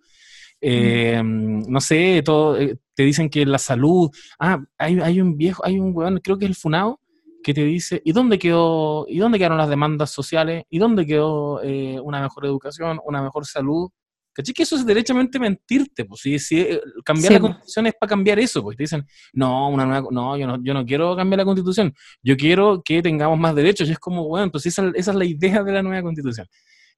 Eh, 0.61 1.21
No 1.23 1.81
sé, 1.81 2.21
todo, 2.23 2.57
eh, 2.59 2.77
te 2.93 3.03
dicen 3.03 3.29
que 3.29 3.45
la 3.45 3.57
salud, 3.57 4.09
ah, 4.39 4.63
hay, 4.77 4.99
hay 4.99 5.19
un 5.21 5.37
viejo, 5.37 5.65
hay 5.65 5.79
un 5.79 5.91
weón, 5.95 6.19
creo 6.23 6.37
que 6.37 6.45
es 6.45 6.49
el 6.49 6.55
Funao, 6.55 6.99
que 7.43 7.53
te 7.53 7.63
dice, 7.65 8.01
¿y 8.05 8.11
dónde 8.11 8.37
quedó, 8.37 9.05
y 9.09 9.17
dónde 9.17 9.39
quedaron 9.39 9.57
las 9.57 9.69
demandas 9.69 10.11
sociales? 10.11 10.63
¿Y 10.69 10.77
dónde 10.77 11.05
quedó 11.05 11.61
eh, 11.63 11.99
una 11.99 12.21
mejor 12.21 12.45
educación, 12.45 12.99
una 13.03 13.21
mejor 13.23 13.45
salud? 13.47 13.89
¿Cachai? 14.33 14.53
Que 14.53 14.63
eso 14.63 14.75
es 14.77 14.85
derechamente 14.85 15.39
mentirte, 15.39 16.05
pues 16.05 16.21
si, 16.21 16.39
si 16.39 16.61
eh, 16.61 16.79
cambiar 17.03 17.27
Sí, 17.27 17.33
la 17.33 17.39
constitución 17.41 17.87
es 17.87 17.93
para 17.99 18.09
cambiar 18.09 18.39
eso, 18.39 18.61
pues 18.61 18.77
te 18.77 18.83
dicen, 18.83 19.05
no, 19.33 19.69
una 19.69 19.85
nueva, 19.85 20.07
no, 20.09 20.37
yo 20.37 20.47
no, 20.47 20.63
yo 20.63 20.73
no 20.73 20.85
quiero 20.85 21.15
cambiar 21.17 21.39
la 21.39 21.45
constitución, 21.45 21.93
yo 22.23 22.37
quiero 22.37 22.81
que 22.81 23.01
tengamos 23.01 23.37
más 23.37 23.53
derechos, 23.55 23.89
y 23.89 23.91
es 23.91 23.99
como, 23.99 24.25
bueno, 24.27 24.49
pues 24.51 24.65
esa, 24.67 24.89
esa 24.95 25.11
es 25.11 25.17
la 25.17 25.25
idea 25.25 25.63
de 25.63 25.71
la 25.73 25.83
nueva 25.83 26.01
constitución. 26.03 26.47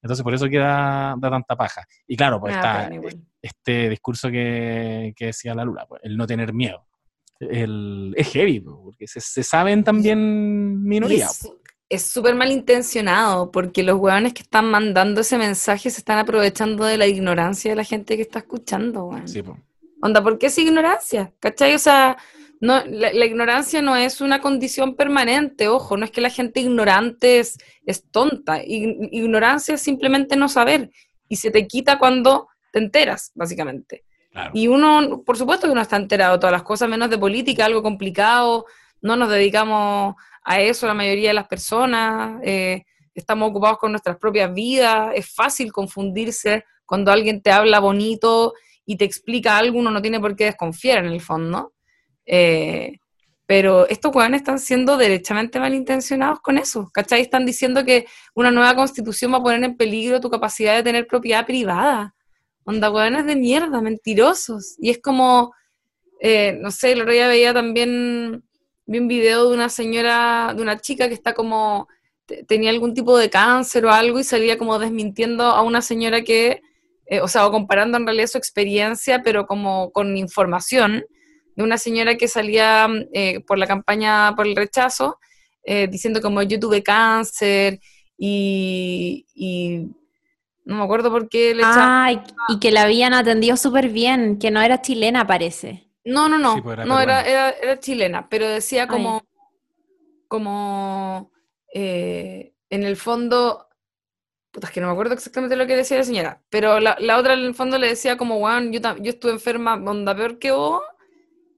Entonces 0.04 0.22
por 0.24 0.34
eso 0.34 0.48
queda 0.50 1.16
da 1.18 1.30
tanta 1.32 1.56
paja. 1.56 1.86
Y 2.06 2.16
claro, 2.16 2.40
pues 2.40 2.54
Ah, 2.54 2.58
está 2.58 2.80
bueno, 2.82 2.96
igual. 2.96 3.26
este 3.42 3.90
discurso 3.90 4.30
que, 4.30 5.14
que 5.16 5.28
decía 5.28 5.56
la 5.56 5.64
Lula, 5.66 5.86
pues, 5.88 6.02
el 6.04 6.18
no 6.18 6.28
tener 6.28 6.54
miedo. 6.54 6.86
El, 7.40 8.14
es 8.16 8.28
heavy, 8.32 8.60
pues, 8.60 8.76
porque 8.84 8.98
que 9.00 9.08
se, 9.08 9.20
se 9.22 9.44
saben 9.44 9.84
también 9.84 10.84
minoría. 10.84 11.28
Es 11.90 12.04
súper 12.04 12.36
malintencionado 12.36 13.52
porque 13.52 13.84
los 13.84 14.00
hueones 14.00 14.34
que 14.34 14.42
están 14.44 14.70
mandando 14.70 15.22
ese 15.22 15.38
mensaje 15.38 15.90
se 15.90 16.00
están 16.00 16.18
aprovechando 16.20 16.86
de 16.86 16.98
la 16.98 17.08
ignorancia 17.08 17.72
de 17.72 17.76
la 17.76 17.84
gente 17.84 18.16
que 18.16 18.22
está 18.24 18.40
escuchando, 18.40 19.06
weón. 19.06 19.28
Sí, 19.28 19.42
po. 19.44 19.58
Onda, 20.02 20.22
¿por 20.24 20.38
qué 20.38 20.48
es 20.48 20.58
ignorancia? 20.58 21.32
¿Cachai? 21.40 21.76
O 21.76 21.80
sea, 21.80 22.18
no, 22.64 22.82
la, 22.86 23.12
la 23.12 23.26
ignorancia 23.26 23.82
no 23.82 23.96
es 23.98 24.22
una 24.22 24.40
condición 24.40 24.96
permanente, 24.96 25.68
ojo, 25.68 25.98
no 25.98 26.06
es 26.06 26.12
que 26.12 26.22
la 26.22 26.30
gente 26.30 26.62
ignorante 26.62 27.40
es, 27.40 27.58
es 27.86 28.10
tonta. 28.10 28.64
Ig- 28.64 29.10
ignorancia 29.12 29.76
es 29.76 29.82
simplemente 29.82 30.38
no 30.38 30.48
saber 30.48 30.90
y 31.28 31.36
se 31.36 31.52
te 31.52 31.68
quita 31.68 32.00
cuando 32.00 32.48
te 32.72 32.80
enteras, 32.80 33.32
básicamente. 33.36 34.06
Claro. 34.32 34.52
Y 34.54 34.68
uno, 34.68 35.24
por 35.26 35.38
supuesto 35.38 35.68
que 35.68 35.76
no 35.76 35.82
está 35.82 35.98
enterado 35.98 36.34
de 36.34 36.40
todas 36.40 36.54
las 36.54 36.64
cosas, 36.64 36.88
menos 36.88 37.10
de 37.10 37.18
política, 37.18 37.66
algo 37.66 37.84
complicado, 37.84 38.66
no 39.02 39.18
nos 39.18 39.30
dedicamos 39.30 40.16
a 40.46 40.62
eso 40.62 40.88
la 40.88 40.94
mayoría 40.94 41.32
de 41.32 41.34
las 41.36 41.48
personas, 41.48 42.40
eh, 42.44 42.84
estamos 43.14 43.50
ocupados 43.50 43.78
con 43.78 43.92
nuestras 43.92 44.18
propias 44.18 44.54
vidas, 44.54 45.12
es 45.16 45.30
fácil 45.30 45.74
confundirse 45.74 46.64
cuando 46.86 47.12
alguien 47.12 47.42
te 47.42 47.52
habla 47.52 47.80
bonito 47.80 48.54
y 48.86 48.96
te 48.96 49.04
explica 49.04 49.58
algo, 49.58 49.80
uno 49.80 49.92
no 49.92 50.02
tiene 50.02 50.20
por 50.22 50.36
qué 50.36 50.46
desconfiar 50.46 51.06
en 51.06 51.12
el 51.12 51.22
fondo. 51.22 51.73
Eh, 52.26 53.00
pero 53.46 53.88
estos 53.90 54.16
weones 54.16 54.42
están 54.42 54.58
siendo 54.60 54.98
derechamente 54.98 55.60
malintencionados 55.60 56.40
con 56.40 56.58
eso, 56.58 56.90
¿cachai? 56.94 57.22
Están 57.22 57.46
diciendo 57.46 57.84
que 57.84 58.06
una 58.34 58.52
nueva 58.52 58.76
constitución 58.76 59.34
va 59.34 59.38
a 59.38 59.44
poner 59.44 59.64
en 59.64 59.76
peligro 59.78 60.22
tu 60.22 60.30
capacidad 60.30 60.76
de 60.76 60.84
tener 60.84 61.08
propiedad 61.08 61.46
privada. 61.46 62.16
Onda, 62.64 62.90
weones 62.90 63.26
de 63.26 63.36
mierda, 63.36 63.82
mentirosos. 63.82 64.76
Y 64.80 64.90
es 64.90 65.00
como, 65.02 65.54
eh, 66.22 66.58
no 66.62 66.72
sé, 66.72 66.94
el 66.94 67.02
otro 67.02 67.14
día 67.14 67.28
veía 67.28 67.54
también, 67.54 68.44
vi 68.86 69.00
un 69.00 69.08
video 69.10 69.50
de 69.50 69.56
una 69.56 69.68
señora, 69.70 70.54
de 70.56 70.62
una 70.62 70.80
chica 70.80 71.10
que 71.10 71.14
está 71.14 71.34
como, 71.34 71.88
te- 72.26 72.44
tenía 72.46 72.70
algún 72.70 72.94
tipo 72.94 73.18
de 73.18 73.30
cáncer 73.30 73.86
o 73.86 73.92
algo 73.92 74.20
y 74.20 74.24
salía 74.24 74.58
como 74.58 74.80
desmintiendo 74.80 75.44
a 75.44 75.62
una 75.64 75.82
señora 75.82 76.22
que, 76.24 76.62
eh, 77.08 77.20
o 77.20 77.28
sea, 77.28 77.46
o 77.46 77.52
comparando 77.52 77.98
en 77.98 78.06
realidad 78.06 78.28
su 78.28 78.38
experiencia, 78.38 79.22
pero 79.22 79.46
como 79.46 79.92
con 79.92 80.16
información 80.16 81.04
de 81.56 81.64
una 81.64 81.78
señora 81.78 82.16
que 82.18 82.28
salía 82.28 82.88
eh, 83.14 83.42
por 83.42 83.58
la 83.58 83.68
campaña 83.68 84.34
por 84.36 84.48
el 84.48 84.56
rechazo, 84.56 85.20
eh, 85.64 85.88
diciendo 85.88 86.22
como 86.22 86.42
yo 86.44 86.60
tuve 86.60 86.84
cáncer 86.84 87.80
y, 88.18 89.26
y 89.36 89.88
no 90.66 90.78
me 90.78 90.84
acuerdo 90.84 91.12
por 91.12 91.30
qué 91.30 91.56
le 91.56 91.66
Ay, 91.66 92.22
y 92.48 92.60
que 92.60 92.72
la 92.72 92.84
habían 92.84 93.14
atendido 93.16 93.58
súper 93.58 93.90
bien, 93.90 94.38
que 94.38 94.52
no 94.52 94.62
era 94.62 94.82
chilena, 94.82 95.26
parece. 95.26 95.90
No, 96.06 96.28
no, 96.30 96.38
no, 96.38 96.54
Sí, 96.54 96.62
pues 96.62 96.74
era 96.76 96.86
no 96.86 97.00
era, 97.00 97.22
era, 97.26 97.50
era 97.52 97.80
chilena, 97.80 98.28
pero 98.30 98.48
decía 98.48 98.88
Ah, 98.88 98.90
como, 98.90 99.22
como 100.28 101.32
eh, 101.74 102.54
en 102.70 102.84
el 102.84 102.98
fondo, 102.98 103.68
puta, 104.52 104.68
es 104.68 104.74
que 104.74 104.82
no 104.82 104.88
me 104.88 104.94
acuerdo 104.94 105.16
exactamente 105.16 105.56
lo 105.58 105.68
que 105.68 105.76
decía 105.78 105.98
la 105.98 106.04
señora, 106.04 106.44
pero 106.50 106.80
la, 106.80 106.98
la 107.00 107.18
otra 107.20 107.34
en 107.36 107.42
el 107.42 107.56
fondo 107.56 107.78
le 107.80 107.90
decía 107.90 108.18
como, 108.18 108.38
weón, 108.40 108.72
yo, 108.74 108.82
tam- 108.82 109.02
yo 109.04 109.12
estuve 109.12 109.34
enferma, 109.34 109.76
onda 109.76 110.16
peor 110.16 110.40
que 110.40 110.52
vos, 110.52 110.82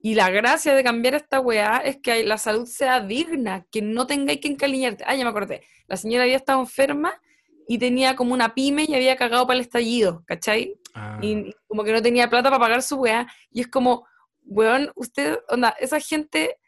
y 0.02 0.14
la 0.14 0.30
gracia 0.30 0.74
de 0.74 0.84
cambiar 0.84 1.14
esta 1.14 1.40
weá 1.40 1.78
es 1.78 1.96
que 1.98 2.22
la 2.24 2.38
salud 2.38 2.66
sea 2.66 3.00
digna, 3.00 3.66
que 3.70 3.82
no 3.82 4.06
tengáis 4.06 4.40
que 4.40 4.48
encaliñarte. 4.48 5.04
Ah, 5.06 5.14
ya 5.14 5.24
me 5.24 5.30
acordé, 5.30 5.62
la 5.88 5.96
señora 5.96 6.24
había 6.24 6.36
estado 6.36 6.60
enferma 6.60 7.20
y 7.68 7.78
tenía 7.78 8.14
como 8.14 8.32
una 8.32 8.54
pyme 8.54 8.84
y 8.88 8.94
había 8.94 9.16
cagado 9.16 9.46
para 9.46 9.58
el 9.58 9.64
estallido, 9.64 10.22
¿cachai? 10.26 10.78
Ah, 10.94 11.18
y 11.20 11.52
como 11.66 11.84
que 11.84 11.92
no 11.92 12.02
tenía 12.02 12.30
plata 12.30 12.50
para 12.50 12.60
pagar 12.60 12.82
su 12.82 12.96
weá, 12.96 13.26
y 13.50 13.60
es 13.60 13.68
como, 13.68 14.06
weón, 14.44 14.92
usted, 14.94 15.38
onda, 15.48 15.74
esa 15.80 15.98
gente 16.00 16.58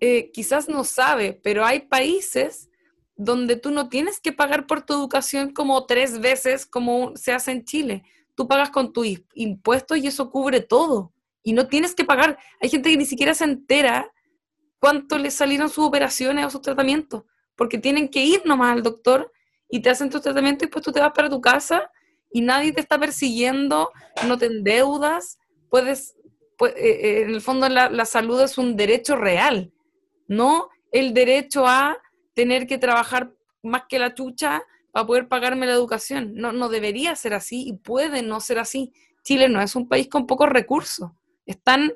eh, 0.00 0.30
quizás 0.32 0.68
no 0.68 0.84
sabe, 0.84 1.38
pero 1.42 1.64
hay 1.64 1.80
países 1.80 2.70
donde 3.16 3.56
tú 3.56 3.70
no 3.70 3.88
tienes 3.88 4.20
que 4.20 4.32
pagar 4.32 4.66
por 4.66 4.82
tu 4.82 4.92
educación 4.92 5.52
como 5.52 5.86
tres 5.86 6.20
veces 6.20 6.66
como 6.66 7.16
se 7.16 7.32
hace 7.32 7.52
en 7.52 7.64
Chile. 7.64 8.02
Tú 8.34 8.46
pagas 8.46 8.70
con 8.70 8.92
tus 8.92 9.06
impuestos 9.34 9.96
y 9.96 10.06
eso 10.06 10.30
cubre 10.30 10.60
todo. 10.60 11.12
Y 11.46 11.52
no 11.52 11.68
tienes 11.68 11.94
que 11.94 12.04
pagar. 12.04 12.36
Hay 12.60 12.68
gente 12.68 12.90
que 12.90 12.96
ni 12.96 13.06
siquiera 13.06 13.32
se 13.32 13.44
entera 13.44 14.12
cuánto 14.80 15.16
le 15.16 15.30
salieron 15.30 15.68
sus 15.68 15.84
operaciones 15.84 16.44
o 16.44 16.50
sus 16.50 16.60
tratamientos, 16.60 17.22
porque 17.54 17.78
tienen 17.78 18.08
que 18.08 18.24
ir 18.24 18.42
nomás 18.44 18.72
al 18.72 18.82
doctor 18.82 19.30
y 19.70 19.80
te 19.80 19.90
hacen 19.90 20.10
tus 20.10 20.22
tratamientos 20.22 20.64
y 20.64 20.66
después 20.66 20.84
tú 20.84 20.90
te 20.90 20.98
vas 20.98 21.12
para 21.12 21.30
tu 21.30 21.40
casa 21.40 21.88
y 22.32 22.40
nadie 22.40 22.72
te 22.72 22.80
está 22.80 22.98
persiguiendo, 22.98 23.92
no 24.26 24.36
te 24.36 24.46
endeudas, 24.46 25.38
puedes, 25.70 26.16
pu- 26.58 26.74
eh, 26.76 27.22
en 27.22 27.30
el 27.30 27.40
fondo 27.40 27.68
la, 27.68 27.90
la 27.90 28.06
salud 28.06 28.40
es 28.40 28.58
un 28.58 28.74
derecho 28.76 29.14
real, 29.14 29.72
no 30.26 30.68
el 30.90 31.14
derecho 31.14 31.64
a 31.64 31.96
tener 32.34 32.66
que 32.66 32.76
trabajar 32.76 33.32
más 33.62 33.84
que 33.88 34.00
la 34.00 34.14
chucha 34.14 34.64
para 34.90 35.06
poder 35.06 35.28
pagarme 35.28 35.66
la 35.66 35.74
educación. 35.74 36.34
No, 36.34 36.50
no 36.52 36.68
debería 36.68 37.14
ser 37.14 37.34
así 37.34 37.68
y 37.68 37.72
puede 37.74 38.22
no 38.22 38.40
ser 38.40 38.58
así. 38.58 38.92
Chile 39.22 39.48
no 39.48 39.60
es 39.62 39.76
un 39.76 39.88
país 39.88 40.08
con 40.08 40.26
pocos 40.26 40.48
recursos, 40.48 41.10
están 41.46 41.92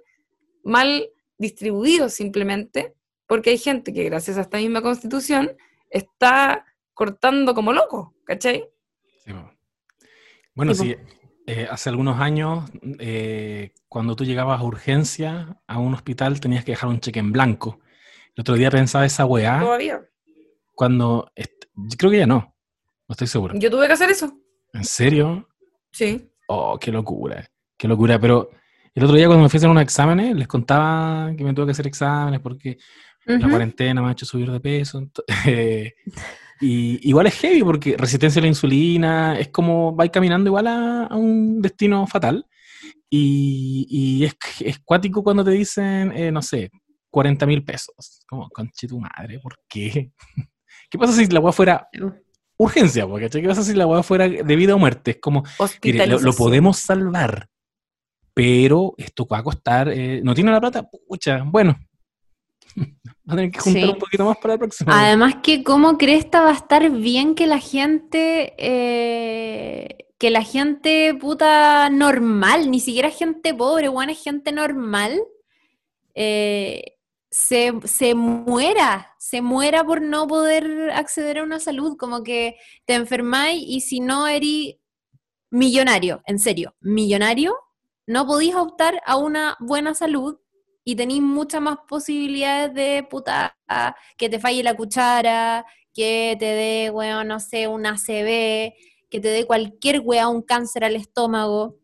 mal 0.65 1.09
distribuidos 1.39 2.15
simplemente 2.15 2.95
porque 3.27 3.51
hay 3.51 3.59
gente 3.59 3.93
que 3.93 4.05
gracias 4.05 4.37
a 4.39 4.43
esta 4.43 4.59
misma 4.59 4.83
constitución 4.83 5.53
está 5.91 6.65
cortando 6.95 7.55
como 7.55 7.73
loco, 7.73 8.15
¿cachai? 8.25 8.69
sí. 9.25 9.33
Bueno, 10.55 10.75
Sí, 10.75 10.97
eh, 11.47 11.67
hace 11.71 11.89
algunos 11.89 12.21
años, 12.21 12.69
eh, 12.99 13.73
cuando 13.89 14.15
tú 14.17 14.25
llegabas 14.25 14.61
a 14.61 14.65
urgencia 14.65 15.61
a 15.67 15.79
un 15.79 15.95
hospital, 15.95 16.39
tenías 16.41 16.65
que 16.65 16.73
dejar 16.73 16.91
un 16.91 17.01
cheque 17.01 17.19
en 17.21 17.33
blanco. 17.33 17.81
El 18.35 18.43
otro 18.43 18.55
día 18.57 18.71
pensaba 18.71 19.07
esa 19.07 19.25
weá 19.25 19.61
Todavía. 19.61 20.03
cuando. 20.75 21.31
yo 21.37 21.97
creo 21.97 22.11
que 22.11 22.19
ya 22.19 22.27
no, 22.27 22.55
no 23.09 23.13
estoy 23.13 23.27
seguro. 23.27 23.55
Yo 23.57 23.71
tuve 23.71 23.87
que 23.87 23.93
hacer 23.95 24.11
eso. 24.11 24.37
¿En 24.73 24.85
serio? 24.85 25.49
Sí. 25.93 26.31
Oh, 26.49 26.79
qué 26.79 26.91
locura, 26.93 27.49
qué 27.77 27.89
locura. 27.89 28.21
Pero 28.21 28.51
el 28.95 29.05
otro 29.05 29.17
día 29.17 29.27
cuando 29.27 29.43
me 29.43 29.49
fui 29.49 29.57
a 29.57 29.61
hacer 29.61 29.71
unos 29.71 29.83
exámenes, 29.83 30.35
les 30.37 30.49
contaba 30.49 31.33
que 31.37 31.45
me 31.45 31.55
tuve 31.55 31.67
que 31.67 31.73
hacer 31.73 31.87
exámenes 31.87 32.41
porque 32.41 32.79
la 33.27 33.37
Ujú. 33.37 33.51
cuarentena 33.51 34.03
me 34.03 34.09
ha 34.09 34.13
hecho 34.13 34.27
subir 34.27 34.51
de 34.51 34.61
peso. 34.61 35.03
y 36.61 37.09
igual 37.09 37.27
es 37.27 37.35
heavy 37.35 37.63
porque 37.63 37.97
resistencia 37.97 38.41
a 38.41 38.43
la 38.43 38.49
insulina, 38.49 39.39
es 39.39 39.49
como 39.49 39.95
vais 39.95 40.11
caminando 40.11 40.49
igual 40.49 40.67
a, 40.67 41.07
a 41.07 41.17
un 41.17 41.61
destino 41.63 42.07
fatal. 42.07 42.47
Y, 43.09 43.87
y 43.89 44.25
es, 44.25 44.37
es 44.61 44.79
cuático 44.81 45.23
cuando 45.23 45.45
te 45.45 45.51
dicen, 45.51 46.13
eh, 46.13 46.31
no 46.31 46.43
sé, 46.43 46.71
40 47.11 47.47
mil 47.47 47.65
pesos. 47.65 48.23
Como, 48.29 48.49
conche 48.51 48.87
tu 48.87 49.01
madre, 49.01 49.39
¿por 49.41 49.59
qué? 49.69 50.13
¿Qué 50.91 50.99
pasa 50.99 51.13
si 51.13 51.27
la 51.27 51.41
weá 51.41 51.53
fuera 51.53 51.89
urgencia? 52.57 53.07
po, 53.07 53.19
¿cachai? 53.19 53.43
¿Qué 53.43 53.49
pasa 53.49 53.63
si 53.63 53.75
la 53.75 53.87
weá 53.87 54.03
fuera 54.03 54.29
de 54.29 54.57
vida 54.57 54.75
o 54.75 54.79
muerte? 54.79 55.13
Es 55.13 55.19
como, 55.21 55.45
Mire, 55.83 56.07
lo, 56.07 56.21
lo 56.21 56.33
podemos 56.33 56.79
salvar, 56.79 57.49
pero 58.41 58.95
esto 58.97 59.27
va 59.31 59.39
a 59.39 59.43
costar. 59.43 59.91
eh, 59.91 60.23
¿No 60.25 60.35
tiene 60.35 60.51
la 60.51 60.61
plata? 60.61 60.89
Pucha, 61.07 61.43
bueno. 61.45 61.79
Va 63.29 63.35
a 63.35 63.37
tener 63.37 63.51
que 63.51 63.59
juntar 63.61 63.83
Sí. 63.83 63.89
un 63.91 63.99
poquito 63.99 64.25
más 64.25 64.39
para 64.39 64.55
la 64.55 64.59
próxima. 64.59 64.99
Además 65.07 65.35
que 65.43 65.63
como 65.63 65.99
cresta 65.99 66.41
va 66.41 66.51
a 66.51 66.55
estar 66.55 66.89
bien 66.91 67.35
que 67.35 67.47
la 67.47 67.59
gente, 67.61 68.55
eh, 68.57 70.07
que 70.19 70.31
la 70.31 70.43
gente 70.43 71.15
puta 71.21 71.91
normal, 71.91 72.71
ni 72.71 72.81
siquiera 72.81 73.11
gente 73.11 73.53
pobre, 73.55 73.89
bueno, 73.89 74.11
es 74.13 74.23
gente 74.25 74.53
normal, 74.53 75.21
eh, 76.15 76.97
se, 77.31 77.73
se 77.85 78.15
muera, 78.15 79.15
se 79.19 79.43
muera 79.43 79.85
por 79.85 80.01
no 80.01 80.27
poder 80.27 80.91
acceder 80.95 81.39
a 81.39 81.45
una 81.45 81.61
salud, 81.61 81.97
como 81.99 82.23
que 82.23 82.57
te 82.87 82.95
enfermáis 82.95 83.63
y 83.67 83.81
si 83.83 84.01
no 84.01 84.27
eres 84.27 84.77
millonario, 85.51 86.23
en 86.27 86.39
serio, 86.39 86.75
millonario, 86.81 87.55
no 88.11 88.27
podéis 88.27 88.55
optar 88.57 89.01
a 89.07 89.17
una 89.17 89.57
buena 89.61 89.95
salud 89.95 90.39
y 90.85 90.97
tenéis 90.97 91.23
muchas 91.23 91.61
más 91.63 91.79
posibilidades 91.89 92.75
de 92.75 93.07
puta 93.09 93.57
que 94.17 94.29
te 94.29 94.41
falle 94.41 94.63
la 94.65 94.75
cuchara, 94.77 95.65
que 95.95 96.37
te 96.39 96.45
dé, 96.47 96.91
weón, 96.91 97.29
no 97.29 97.39
sé, 97.39 97.69
un 97.69 97.87
ACV, 97.87 98.75
que 99.09 99.21
te 99.21 99.29
dé 99.29 99.47
cualquier 99.47 100.01
weá, 100.01 100.29
un 100.29 100.43
cáncer 100.43 100.85
al 100.85 100.97
estómago, 100.97 101.77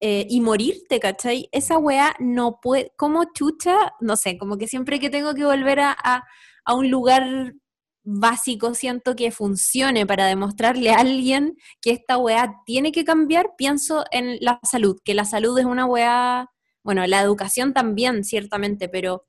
eh, 0.00 0.26
y 0.30 0.40
morirte, 0.40 1.00
¿cachai? 1.00 1.48
Esa 1.52 1.78
weá 1.78 2.14
no 2.20 2.60
puede, 2.62 2.92
como 2.96 3.24
chucha, 3.34 3.92
no 4.00 4.16
sé, 4.16 4.38
como 4.38 4.56
que 4.56 4.66
siempre 4.68 5.00
que 5.00 5.10
tengo 5.10 5.34
que 5.34 5.44
volver 5.44 5.80
a- 5.80 6.24
a 6.64 6.74
un 6.74 6.90
lugar 6.90 7.54
básico, 8.02 8.74
siento 8.74 9.16
que 9.16 9.30
funcione 9.30 10.06
para 10.06 10.26
demostrarle 10.26 10.90
a 10.90 10.98
alguien 10.98 11.56
que 11.80 11.90
esta 11.92 12.18
weá 12.18 12.54
tiene 12.66 12.92
que 12.92 13.04
cambiar, 13.04 13.50
pienso 13.58 14.04
en 14.10 14.38
la 14.40 14.60
salud, 14.62 14.98
que 15.04 15.14
la 15.14 15.24
salud 15.24 15.58
es 15.58 15.66
una 15.66 15.86
weá, 15.86 16.50
bueno, 16.82 17.06
la 17.06 17.20
educación 17.20 17.74
también, 17.74 18.24
ciertamente, 18.24 18.88
pero 18.88 19.24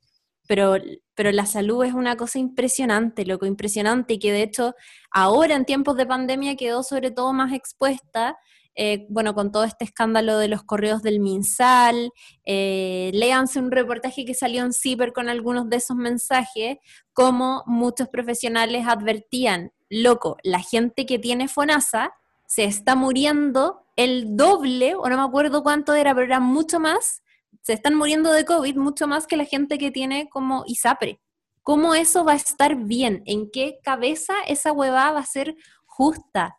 pero, 0.48 0.76
pero 1.16 1.32
la 1.32 1.46
salud 1.46 1.86
es 1.86 1.94
una 1.94 2.18
cosa 2.18 2.38
impresionante, 2.38 3.26
loco, 3.26 3.46
impresionante, 3.46 4.16
y 4.16 4.20
que 4.20 4.34
de 4.34 4.44
hecho 4.44 4.76
ahora 5.10 5.56
en 5.56 5.64
tiempos 5.64 5.96
de 5.96 6.06
pandemia 6.06 6.58
quedó 6.58 6.84
sobre 6.84 7.10
todo 7.12 7.32
más 7.32 7.54
expuesta, 7.54 8.38
eh, 8.76 9.06
bueno, 9.10 9.34
con 9.34 9.52
todo 9.52 9.64
este 9.64 9.86
escándalo 9.86 10.38
de 10.38 10.48
los 10.48 10.64
correos 10.64 11.02
del 11.02 11.20
MinSal, 11.20 12.12
eh, 12.46 13.12
léanse 13.14 13.60
un 13.60 13.72
reportaje 13.72 14.26
que 14.26 14.34
salió 14.34 14.64
en 14.64 14.74
CIPER 14.74 15.14
con 15.14 15.30
algunos 15.30 15.70
de 15.70 15.78
esos 15.78 15.98
mensajes, 15.98 16.78
como 17.14 17.64
muchos 17.66 18.08
profesionales 18.08 18.86
advertían, 18.88 19.72
loco, 19.90 20.38
la 20.44 20.60
gente 20.60 21.06
que 21.06 21.20
tiene 21.20 21.48
FONASA 21.48 22.14
se 22.46 22.64
está 22.64 22.96
muriendo 22.96 23.86
el 23.96 24.36
doble, 24.36 24.96
o 24.96 25.08
no 25.10 25.18
me 25.18 25.24
acuerdo 25.24 25.64
cuánto 25.64 25.94
era, 25.94 26.14
pero 26.14 26.26
era 26.26 26.40
mucho 26.40 26.80
más, 26.80 27.22
se 27.62 27.74
están 27.74 27.96
muriendo 27.96 28.32
de 28.32 28.46
COVID 28.46 28.76
mucho 28.76 29.08
más 29.08 29.28
que 29.28 29.38
la 29.38 29.46
gente 29.46 29.78
que 29.78 29.92
tiene 29.92 30.30
como 30.30 30.64
ISAPRE. 30.66 31.22
¿Cómo 31.64 31.94
eso 31.94 32.26
va 32.26 32.32
a 32.32 32.36
estar 32.36 32.76
bien? 32.76 33.22
¿En 33.26 33.52
qué 33.52 33.80
cabeza 33.84 34.34
esa 34.48 34.72
huevada 34.72 35.12
va 35.12 35.20
a 35.20 35.26
ser 35.26 35.56
justa? 35.86 36.58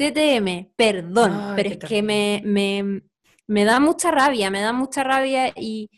CTM, 0.00 0.72
perdón, 0.76 1.52
pero 1.56 1.68
es 1.68 1.76
que 1.78 2.02
me, 2.02 2.42
me, 3.46 3.64
da 3.64 3.80
mucha 3.80 4.10
rabia, 4.10 4.50
me 4.50 4.62
da 4.62 4.72
mucha 4.72 5.04
rabia 5.04 5.52
y, 5.54 5.90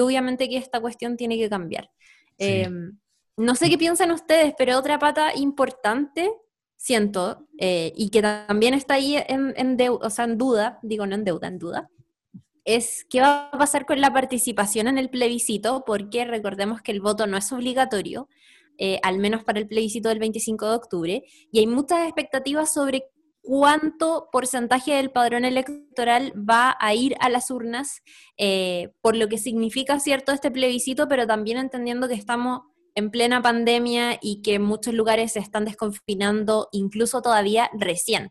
obviamente 0.00 0.48
que 0.48 0.56
esta 0.56 0.80
cuestión 0.80 1.18
tiene 1.18 1.36
que 1.36 1.50
cambiar. 1.50 1.90
Em, 2.38 2.98
no 3.36 3.54
sé 3.54 3.68
qué 3.68 3.76
piensan 3.76 4.12
ustedes, 4.12 4.54
pero 4.56 4.78
otra 4.78 4.98
pata 4.98 5.34
importante, 5.36 6.32
siento, 6.76 7.46
eh, 7.58 7.92
y 7.94 8.08
que 8.08 8.22
también 8.22 8.72
está 8.72 8.94
ahí 8.94 9.16
en, 9.16 9.52
en, 9.56 9.76
en 9.78 10.38
duda, 10.38 10.78
digo 10.82 11.06
no 11.06 11.14
en 11.14 11.24
deuda, 11.24 11.48
en 11.48 11.58
duda, 11.58 11.90
es 12.64 13.04
qué 13.10 13.20
va 13.20 13.50
a 13.50 13.58
pasar 13.58 13.84
con 13.84 14.00
la 14.00 14.12
participación 14.12 14.88
en 14.88 14.96
el 14.96 15.10
plebiscito, 15.10 15.84
porque 15.84 16.24
recordemos 16.24 16.80
que 16.80 16.92
el 16.92 17.00
voto 17.02 17.26
no 17.26 17.36
es 17.36 17.52
obligatorio, 17.52 18.28
eh, 18.78 18.98
al 19.02 19.18
menos 19.18 19.44
para 19.44 19.58
el 19.58 19.66
plebiscito 19.66 20.08
del 20.08 20.18
25 20.18 20.66
de 20.66 20.74
octubre, 20.74 21.24
y 21.52 21.58
hay 21.58 21.66
muchas 21.66 22.04
expectativas 22.04 22.72
sobre 22.72 23.04
cuánto 23.50 24.28
porcentaje 24.30 24.94
del 24.94 25.10
padrón 25.10 25.44
electoral 25.44 26.32
va 26.36 26.76
a 26.78 26.94
ir 26.94 27.16
a 27.18 27.28
las 27.28 27.50
urnas, 27.50 28.00
eh, 28.36 28.90
por 29.00 29.16
lo 29.16 29.26
que 29.26 29.38
significa 29.38 29.98
cierto 29.98 30.30
este 30.30 30.52
plebiscito, 30.52 31.08
pero 31.08 31.26
también 31.26 31.58
entendiendo 31.58 32.06
que 32.06 32.14
estamos 32.14 32.60
en 32.94 33.10
plena 33.10 33.42
pandemia 33.42 34.20
y 34.22 34.40
que 34.42 34.60
muchos 34.60 34.94
lugares 34.94 35.32
se 35.32 35.40
están 35.40 35.64
desconfinando 35.64 36.68
incluso 36.70 37.22
todavía 37.22 37.68
recién. 37.76 38.30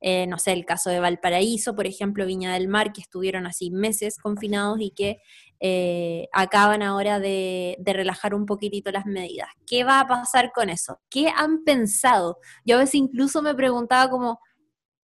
Eh, 0.00 0.26
no 0.26 0.36
sé, 0.36 0.52
el 0.52 0.64
caso 0.64 0.90
de 0.90 0.98
Valparaíso, 0.98 1.76
por 1.76 1.86
ejemplo, 1.86 2.26
Viña 2.26 2.52
del 2.52 2.66
Mar, 2.66 2.92
que 2.92 3.00
estuvieron 3.00 3.46
así 3.46 3.70
meses 3.70 4.18
confinados 4.18 4.80
y 4.80 4.90
que 4.90 5.18
eh, 5.60 6.28
acaban 6.32 6.82
ahora 6.82 7.20
de, 7.20 7.78
relajar 7.84 8.34
un 8.34 8.46
poquitito 8.46 8.90
las 8.90 9.06
medidas. 9.06 9.48
¿Qué 9.64 9.84
va 9.84 10.00
a 10.00 10.08
pasar 10.08 10.50
con 10.52 10.70
eso? 10.70 11.00
¿Qué 11.08 11.28
han 11.34 11.62
pensado? 11.62 12.38
Yo 12.64 12.76
a 12.76 12.80
veces 12.80 12.96
incluso 12.96 13.42
me 13.42 13.54
preguntaba 13.54 14.10
como, 14.10 14.40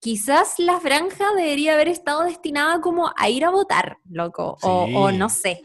quizás 0.03 0.59
la 0.59 0.81
franja 0.81 1.24
debería 1.37 1.74
haber 1.74 1.87
estado 1.87 2.24
destinada 2.24 2.81
como 2.81 3.12
a 3.16 3.31
ir 3.31 3.45
a 3.45 3.51
votar, 3.51 3.99
loco, 4.11 4.59
o, 4.61 5.12
no 5.12 5.29
sé, 5.29 5.62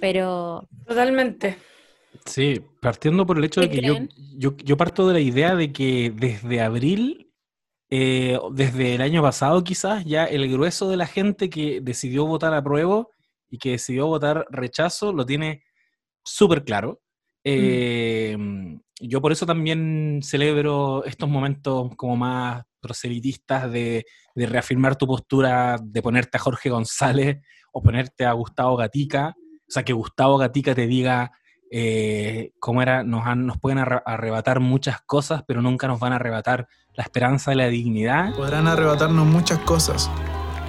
pero... 0.00 0.68
Totalmente. 0.86 1.56
Sí, 2.26 2.60
partiendo 2.82 3.24
por 3.24 3.38
el 3.38 3.44
hecho 3.44 3.60
de 3.60 3.70
que 3.70 3.80
yo, 3.80 3.94
yo, 4.36 4.56
yo, 4.56 4.76
parto 4.76 5.06
de 5.06 5.14
la 5.14 5.20
idea 5.20 5.54
de 5.54 5.72
que 5.72 6.12
desde 6.14 6.60
abril 6.60 7.30
eh, 7.88 8.38
desde 8.52 8.96
el 8.96 9.00
año 9.00 9.22
pasado 9.22 9.64
quizás 9.64 10.04
ya 10.04 10.24
el 10.24 10.50
grueso 10.50 10.90
de 10.90 10.98
la 10.98 11.06
gente 11.06 11.48
que 11.48 11.80
decidió 11.80 12.26
votar 12.26 12.52
a 12.52 12.62
prueba 12.62 13.06
y 13.48 13.58
que 13.58 13.70
decidió 13.70 14.08
votar 14.08 14.44
rechazo 14.50 15.12
lo 15.12 15.24
tiene 15.24 15.62
súper 16.24 16.64
claro. 16.64 17.00
Eh, 17.44 18.36
yo 19.00 19.20
por 19.20 19.32
eso 19.32 19.46
también 19.46 20.20
celebro 20.22 21.04
estos 21.04 21.28
momentos 21.28 21.90
como 21.96 22.16
más 22.16 22.64
proselitistas 22.80 23.70
de, 23.70 24.04
de, 24.34 24.46
reafirmar 24.46 24.96
tu 24.96 25.06
postura, 25.06 25.76
de 25.82 26.02
ponerte 26.02 26.36
a 26.36 26.40
Jorge 26.40 26.70
González 26.70 27.38
o 27.72 27.82
ponerte 27.82 28.24
a 28.24 28.32
Gustavo 28.32 28.76
Gatica. 28.76 29.34
O 29.38 29.70
sea, 29.70 29.82
que 29.84 29.92
Gustavo 29.92 30.38
Gatica 30.38 30.74
te 30.74 30.86
diga, 30.86 31.32
eh, 31.70 32.52
cómo 32.58 32.80
era, 32.80 33.02
nos, 33.02 33.24
nos 33.36 33.58
pueden 33.58 33.78
arrebatar 33.78 34.60
muchas 34.60 35.00
cosas, 35.02 35.42
pero 35.46 35.60
nunca 35.60 35.86
nos 35.86 36.00
van 36.00 36.12
a 36.12 36.16
arrebatar 36.16 36.66
la 36.94 37.02
esperanza 37.02 37.52
y 37.52 37.56
la 37.56 37.66
dignidad. 37.66 38.34
Podrán 38.34 38.66
arrebatarnos 38.66 39.26
muchas 39.26 39.58
cosas, 39.60 40.10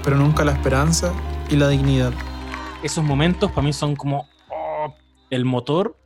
pero 0.03 0.17
nunca 0.17 0.43
la 0.43 0.51
esperanza 0.51 1.13
y 1.49 1.55
la 1.55 1.69
dignidad. 1.69 2.11
Esos 2.83 3.03
momentos 3.03 3.51
para 3.51 3.63
mí 3.63 3.73
son 3.73 3.95
como 3.95 4.27
oh, 4.49 4.93
el 5.29 5.45
motor 5.45 5.97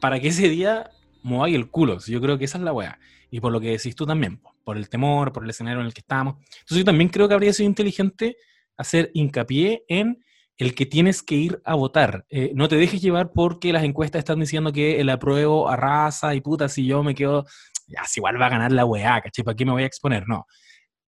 para 0.00 0.20
que 0.20 0.28
ese 0.28 0.48
día 0.48 0.90
mueva 1.22 1.48
el 1.48 1.70
culo. 1.70 1.98
Yo 2.00 2.20
creo 2.20 2.38
que 2.38 2.44
esa 2.44 2.58
es 2.58 2.64
la 2.64 2.72
weá. 2.72 2.98
Y 3.30 3.40
por 3.40 3.52
lo 3.52 3.60
que 3.60 3.70
decís 3.70 3.94
tú 3.94 4.06
también, 4.06 4.40
por 4.64 4.76
el 4.76 4.88
temor, 4.88 5.32
por 5.32 5.44
el 5.44 5.50
escenario 5.50 5.80
en 5.80 5.86
el 5.86 5.94
que 5.94 6.00
estamos. 6.00 6.34
Entonces 6.34 6.78
yo 6.78 6.84
también 6.84 7.08
creo 7.08 7.28
que 7.28 7.34
habría 7.34 7.52
sido 7.52 7.68
inteligente 7.68 8.36
hacer 8.76 9.10
hincapié 9.14 9.84
en 9.88 10.24
el 10.56 10.74
que 10.74 10.84
tienes 10.84 11.22
que 11.22 11.36
ir 11.36 11.62
a 11.64 11.74
votar. 11.74 12.26
Eh, 12.28 12.52
no 12.54 12.68
te 12.68 12.76
dejes 12.76 13.00
llevar 13.00 13.32
porque 13.32 13.72
las 13.72 13.82
encuestas 13.82 14.20
están 14.20 14.40
diciendo 14.40 14.72
que 14.72 15.00
el 15.00 15.08
apruebo 15.08 15.68
arrasa 15.70 16.34
y 16.34 16.40
puta, 16.40 16.68
si 16.68 16.86
yo 16.86 17.02
me 17.02 17.14
quedo, 17.14 17.46
ya, 17.86 18.04
si 18.04 18.20
igual 18.20 18.40
va 18.40 18.46
a 18.46 18.50
ganar 18.50 18.72
la 18.72 18.84
weá, 18.84 19.20
¿cachai? 19.22 19.44
¿Para 19.44 19.56
qué 19.56 19.64
me 19.64 19.72
voy 19.72 19.84
a 19.84 19.86
exponer? 19.86 20.28
No. 20.28 20.46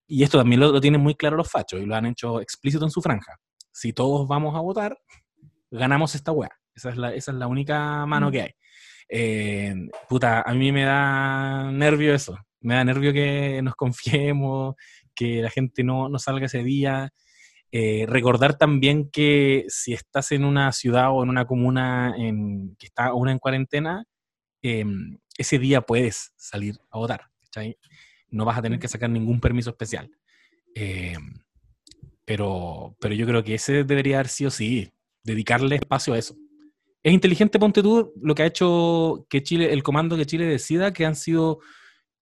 Y 0.06 0.22
esto 0.22 0.38
también 0.38 0.60
lo, 0.60 0.80
tienen 0.80 1.02
muy 1.02 1.14
claro 1.14 1.36
los 1.36 1.50
fachos 1.50 1.80
y 1.80 1.86
lo 1.86 1.94
han 1.94 2.06
hecho 2.06 2.40
explícito 2.40 2.84
en 2.84 2.90
su 2.90 3.02
franja. 3.02 3.36
Si 3.70 3.92
todos 3.92 4.26
vamos 4.26 4.56
a 4.56 4.60
votar, 4.60 4.96
ganamos 5.70 6.14
esta 6.14 6.32
weá. 6.32 6.50
Esa 6.74 6.90
es 6.90 6.96
la, 6.96 7.14
esa 7.14 7.32
es 7.32 7.36
la 7.36 7.46
única 7.46 8.06
mano 8.06 8.30
que 8.30 8.42
hay. 8.42 8.50
Eh, 9.14 9.74
puta, 10.08 10.40
a 10.40 10.54
mí 10.54 10.72
me 10.72 10.84
da 10.84 11.70
nervio 11.70 12.14
eso. 12.14 12.38
Me 12.62 12.76
da 12.76 12.84
nervio 12.84 13.12
que 13.12 13.60
nos 13.62 13.74
confiemos, 13.76 14.74
que 15.14 15.42
la 15.42 15.50
gente 15.50 15.84
no, 15.84 16.08
no 16.08 16.18
salga 16.18 16.46
ese 16.46 16.64
día. 16.64 17.12
Eh, 17.70 18.06
recordar 18.08 18.56
también 18.56 19.10
que 19.10 19.66
si 19.68 19.92
estás 19.92 20.32
en 20.32 20.44
una 20.46 20.72
ciudad 20.72 21.10
o 21.12 21.22
en 21.22 21.28
una 21.28 21.46
comuna 21.46 22.14
en, 22.16 22.74
que 22.78 22.86
está 22.86 23.12
una 23.12 23.32
en 23.32 23.38
cuarentena, 23.38 24.06
em, 24.62 25.18
ese 25.36 25.58
día 25.58 25.82
puedes 25.82 26.32
salir 26.36 26.76
a 26.90 26.98
votar. 26.98 27.26
No 28.30 28.46
vas 28.46 28.58
a 28.58 28.62
tener 28.62 28.78
que 28.78 28.88
sacar 28.88 29.10
ningún 29.10 29.40
permiso 29.40 29.70
especial. 29.70 30.10
Em, 30.74 31.34
pero, 32.24 32.96
pero 32.98 33.14
yo 33.14 33.26
creo 33.26 33.44
que 33.44 33.54
ese 33.56 33.84
debería 33.84 34.16
haber 34.16 34.28
sido, 34.28 34.50
sí, 34.50 34.90
dedicarle 35.22 35.76
espacio 35.76 36.14
a 36.14 36.18
eso. 36.18 36.34
Es 37.02 37.12
inteligente, 37.12 37.58
ponte 37.58 37.82
tú, 37.82 38.12
lo 38.20 38.34
que 38.34 38.42
ha 38.42 38.46
hecho 38.46 39.26
que 39.28 39.42
Chile, 39.42 39.72
el 39.72 39.82
comando 39.82 40.16
que 40.16 40.26
Chile 40.26 40.46
decida, 40.46 40.92
que 40.92 41.04
han 41.04 41.16
sido 41.16 41.58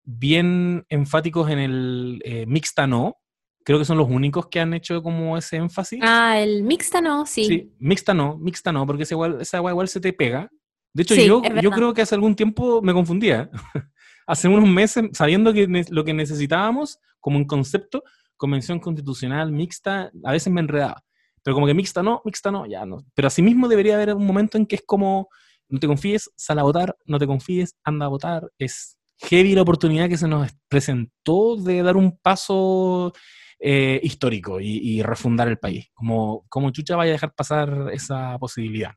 bien 0.03 0.85
enfáticos 0.89 1.49
en 1.49 1.59
el 1.59 2.21
eh, 2.23 2.45
mixta 2.47 2.87
no, 2.87 3.17
creo 3.63 3.77
que 3.77 3.85
son 3.85 3.97
los 3.97 4.09
únicos 4.09 4.47
que 4.47 4.59
han 4.59 4.73
hecho 4.73 5.03
como 5.03 5.37
ese 5.37 5.57
énfasis. 5.57 5.99
Ah, 6.01 6.39
el 6.39 6.63
mixta 6.63 7.01
no, 7.01 7.25
sí. 7.25 7.45
Sí, 7.45 7.73
mixta 7.77 8.13
no, 8.13 8.37
mixta 8.37 8.71
no, 8.71 8.85
porque 8.87 9.03
esa 9.03 9.15
igual, 9.15 9.41
esa 9.41 9.57
igual 9.57 9.87
se 9.87 9.99
te 9.99 10.13
pega. 10.13 10.49
De 10.93 11.03
hecho, 11.03 11.15
yo, 11.15 11.41
yo 11.61 11.71
creo 11.71 11.93
que 11.93 12.01
hace 12.01 12.15
algún 12.15 12.35
tiempo 12.35 12.81
me 12.81 12.93
confundía. 12.93 13.49
hace 14.27 14.47
unos 14.47 14.67
meses, 14.67 15.05
sabiendo 15.13 15.53
que 15.53 15.67
lo 15.89 16.03
que 16.03 16.13
necesitábamos 16.13 16.99
como 17.19 17.37
un 17.37 17.45
concepto, 17.45 18.03
convención 18.37 18.79
constitucional 18.79 19.51
mixta, 19.51 20.11
a 20.23 20.31
veces 20.31 20.51
me 20.51 20.61
enredaba. 20.61 21.03
Pero 21.49 21.55
como 21.55 21.65
que 21.65 21.73
mixta 21.73 22.03
no, 22.03 22.21
mixta 22.25 22.51
no, 22.51 22.67
ya 22.67 22.85
no. 22.85 23.03
Pero 23.15 23.27
asimismo 23.27 23.67
debería 23.67 23.95
haber 23.95 24.13
un 24.13 24.23
momento 24.23 24.55
en 24.55 24.67
que 24.67 24.75
es 24.75 24.83
como, 24.85 25.29
no 25.67 25.79
te 25.79 25.87
confíes, 25.87 26.29
sal 26.35 26.59
a 26.59 26.61
votar, 26.61 26.95
no 27.05 27.17
te 27.17 27.25
confíes, 27.25 27.75
anda 27.83 28.05
a 28.05 28.09
votar. 28.09 28.51
Es 28.59 28.99
heavy 29.17 29.55
la 29.55 29.63
oportunidad 29.63 30.07
que 30.07 30.17
se 30.19 30.27
nos 30.27 30.51
presentó 30.67 31.55
de 31.55 31.81
dar 31.81 31.97
un 31.97 32.19
paso 32.19 33.13
eh, 33.59 33.99
histórico 34.03 34.59
y, 34.61 35.01
refundar 35.01 35.47
el 35.47 35.57
país. 35.57 35.87
Como, 35.95 36.45
como 36.49 36.69
Chucha 36.69 36.95
vaya 36.95 37.13
a 37.13 37.13
dejar 37.13 37.33
pasar 37.33 37.89
esa 37.93 38.37
posibilidad. 38.37 38.93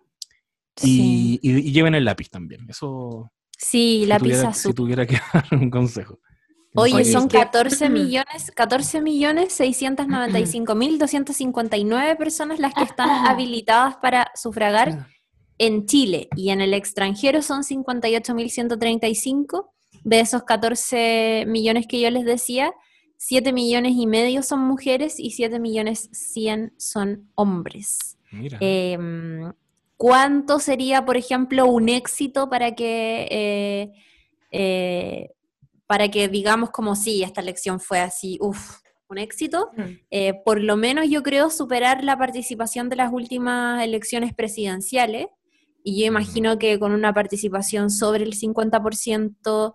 Y, 0.83 1.39
lleven 1.73 1.95
el 1.95 2.05
lápiz 2.05 2.29
también. 2.29 2.67
Eso. 2.69 3.33
Sí, 3.57 4.05
lápiz 4.05 4.35
azul. 4.43 4.73
Si 4.73 4.75
tuviera 4.75 5.07
que 5.07 5.15
dar 5.33 5.47
un 5.53 5.71
consejo. 5.71 6.21
Oye, 6.75 7.05
son 7.05 7.29
14 7.29 7.89
millones, 7.91 8.51
14 8.55 9.03
millones 9.03 9.53
695 9.53 10.75
mil 10.75 10.99
259 10.99 12.17
personas 12.17 12.59
las 12.59 12.75
que 12.75 12.85
están 12.85 13.09
habilitadas 13.27 13.97
para 13.97 14.31
sufragar 14.35 15.09
en 15.59 15.87
Chile. 15.87 16.29
Y 16.37 16.51
en 16.51 16.61
el 16.61 16.75
extranjero 16.75 17.43
son 17.43 17.65
58 17.65 18.35
mil 18.35 18.51
135 18.51 19.73
de 20.05 20.21
esos 20.21 20.43
14 20.45 21.45
millones 21.47 21.87
que 21.87 22.01
yo 22.01 22.11
les 22.11 22.25
decía 22.25 22.73
7 23.25 23.53
millones 23.53 23.93
y 23.97 24.09
medio 24.09 24.43
son 24.43 24.61
mujeres 24.67 25.21
y 25.21 25.31
7 25.31 25.61
millones 25.61 26.09
100 26.11 26.75
son 26.77 27.31
hombres. 27.37 28.19
Em, 28.33 29.53
¿Cuánto 29.97 30.59
sería, 30.59 31.05
por 31.05 31.17
ejemplo, 31.17 31.67
un 31.67 31.89
éxito 31.89 32.51
para 32.51 32.75
que, 32.75 33.29
eh, 33.31 33.93
eh, 34.51 35.29
para 35.93 36.09
que 36.09 36.27
digamos 36.27 36.71
como 36.71 36.97
si 36.97 37.23
esta 37.23 37.43
elección 37.43 37.79
fue 37.79 38.01
así, 38.01 38.39
uff, 38.41 38.79
un 39.11 39.19
éxito? 39.19 39.69
Mm. 39.77 39.83
Eh, 40.11 40.33
por 40.43 40.59
lo 40.59 40.79
menos 40.79 41.07
yo 41.11 41.23
creo 41.23 41.51
superar 41.51 42.03
la 42.03 42.17
participación 42.17 42.89
de 42.89 42.97
las 42.97 43.13
últimas 43.13 43.85
elecciones 43.85 44.33
presidenciales. 44.33 45.27
Y 45.85 46.01
yo 46.01 46.07
imagino 46.07 46.59
que 46.59 46.79
con 46.79 46.93
una 46.93 47.13
participación 47.13 47.91
sobre 47.91 48.25
el 48.25 48.33
50%, 48.33 49.75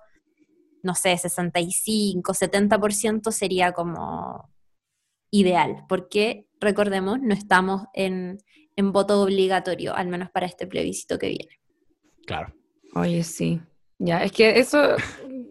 no 0.81 0.95
sé, 0.95 1.15
65, 1.15 2.33
70% 2.33 3.31
sería 3.31 3.73
como 3.73 4.51
ideal, 5.29 5.85
porque 5.87 6.47
recordemos, 6.59 7.19
no 7.21 7.35
estamos 7.35 7.83
en, 7.93 8.39
en 8.75 8.91
voto 8.91 9.21
obligatorio, 9.21 9.95
al 9.95 10.07
menos 10.07 10.31
para 10.31 10.47
este 10.47 10.65
plebiscito 10.65 11.19
que 11.19 11.27
viene. 11.27 11.59
Claro. 12.25 12.55
Oye, 12.95 13.23
sí. 13.23 13.61
Ya, 13.99 14.23
es 14.23 14.31
que 14.31 14.59
eso, 14.59 14.95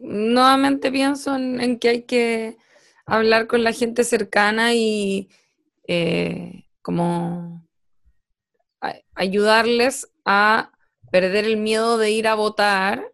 nuevamente 0.07 0.91
pienso 0.91 1.37
en, 1.37 1.79
que 1.79 1.89
hay 1.89 2.03
que 2.03 2.57
hablar 3.05 3.47
con 3.47 3.65
la 3.65 3.73
gente 3.73 4.05
cercana 4.05 4.75
y 4.75 5.29
eh, 5.89 6.65
como 6.83 7.67
ayudarles 9.15 10.09
a 10.25 10.71
perder 11.11 11.45
el 11.45 11.57
miedo 11.57 11.99
de 11.99 12.11
ir 12.11 12.29
a 12.29 12.35
votar, 12.35 13.13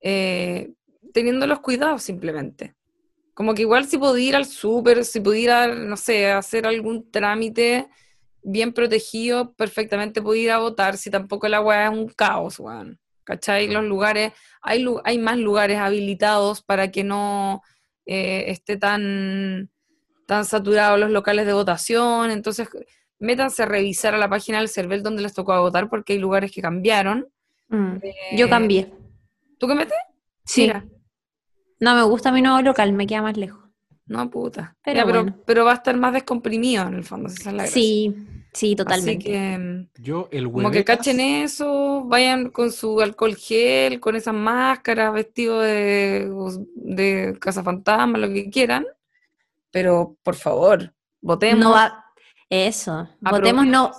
eh, 0.00 0.72
teniendo 1.12 1.46
los 1.46 1.60
cuidados 1.60 2.02
simplemente. 2.02 2.74
Como 3.34 3.54
que 3.54 3.62
igual 3.62 3.86
si 3.86 3.98
podía 3.98 4.28
ir 4.28 4.36
al 4.36 4.46
súper, 4.46 5.04
si 5.04 5.20
pudiera, 5.20 5.68
no 5.68 5.96
sé, 5.96 6.30
hacer 6.30 6.66
algún 6.66 7.10
trámite 7.10 7.88
bien 8.42 8.72
protegido, 8.72 9.54
perfectamente 9.54 10.22
podía 10.22 10.42
ir 10.42 10.50
a 10.52 10.58
votar, 10.58 10.96
si 10.96 11.10
tampoco 11.10 11.48
la 11.48 11.60
weá 11.60 11.86
es 11.86 11.90
un 11.90 12.08
caos, 12.08 12.58
weón. 12.58 12.98
¿Cachai? 13.28 13.68
Los 13.68 13.84
lugares, 13.84 14.32
hay, 14.62 14.86
hay 15.04 15.18
más 15.18 15.36
lugares 15.36 15.76
habilitados 15.76 16.62
para 16.62 16.90
que 16.90 17.04
no 17.04 17.60
eh, 18.06 18.44
esté 18.46 18.78
tan, 18.78 19.68
tan 20.26 20.46
saturados 20.46 20.98
los 20.98 21.10
locales 21.10 21.44
de 21.44 21.52
votación, 21.52 22.30
entonces 22.30 22.70
métanse 23.18 23.64
a 23.64 23.66
revisar 23.66 24.14
a 24.14 24.18
la 24.18 24.30
página 24.30 24.60
del 24.60 24.70
CERVEL 24.70 25.02
donde 25.02 25.20
les 25.20 25.34
tocó 25.34 25.60
votar 25.60 25.90
porque 25.90 26.14
hay 26.14 26.18
lugares 26.18 26.50
que 26.50 26.62
cambiaron. 26.62 27.28
Mm. 27.68 27.96
Yo 28.34 28.48
cambié. 28.48 28.94
¿Tú 29.58 29.68
qué 29.68 29.74
metes? 29.74 29.98
Sí. 30.46 30.72
No, 31.78 31.94
me 31.94 32.02
gusta 32.04 32.32
mi 32.32 32.40
nuevo 32.40 32.62
local, 32.62 32.94
me 32.94 33.06
queda 33.06 33.20
más 33.20 33.36
lejos. 33.36 33.62
No, 34.06 34.30
puta. 34.30 34.74
Pero, 34.82 35.26
pero, 35.44 35.66
va 35.66 35.72
a 35.72 35.74
estar 35.74 35.94
más 35.98 36.14
descomprimido 36.14 36.88
en 36.88 36.94
el 36.94 37.04
fondo, 37.04 37.28
Sí, 37.66 38.16
sí, 38.58 38.74
totalmente. 38.74 39.30
Así 39.30 39.88
que, 39.94 40.02
Yo, 40.02 40.28
el 40.32 40.50
como 40.50 40.70
que 40.70 40.84
cachen 40.84 41.20
eso, 41.20 42.04
vayan 42.04 42.50
con 42.50 42.72
su 42.72 43.00
alcohol 43.00 43.36
gel, 43.36 44.00
con 44.00 44.16
esas 44.16 44.34
máscaras, 44.34 45.12
vestido 45.12 45.60
de, 45.60 46.28
de 46.74 47.38
fantasma, 47.62 48.18
lo 48.18 48.28
que 48.28 48.50
quieran. 48.50 48.86
Pero, 49.70 50.16
por 50.22 50.34
favor, 50.34 50.92
votemos. 51.20 51.64
No 51.64 51.70
va, 51.70 52.04
eso, 52.50 53.08
votemos 53.20 53.66
no. 53.66 53.92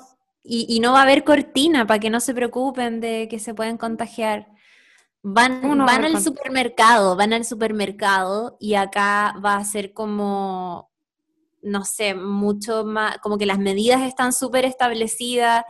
Y, 0.44 0.66
y 0.68 0.80
no 0.80 0.94
va 0.94 1.00
a 1.00 1.04
haber 1.04 1.24
cortina 1.24 1.86
para 1.86 2.00
que 2.00 2.10
no 2.10 2.20
se 2.20 2.34
preocupen 2.34 3.00
de 3.00 3.28
que 3.30 3.40
se 3.40 3.54
pueden 3.54 3.78
contagiar. 3.78 4.48
Van, 5.22 5.62
van 5.62 6.06
al 6.06 6.22
supermercado, 6.22 7.16
van 7.16 7.34
al 7.34 7.46
supermercado 7.46 8.58
y 8.60 8.76
acá 8.76 9.36
va 9.44 9.56
a 9.58 9.66
ser 9.66 9.94
como, 9.94 10.89
no 11.62 11.86
sé, 11.86 12.14
mucho 12.16 12.86
más, 12.86 13.18
como 13.20 13.38
que 13.38 13.46
las 13.46 13.60
medidas 13.60 14.02
están 14.02 14.34
súper 14.34 14.66
establecidas, 14.66 15.64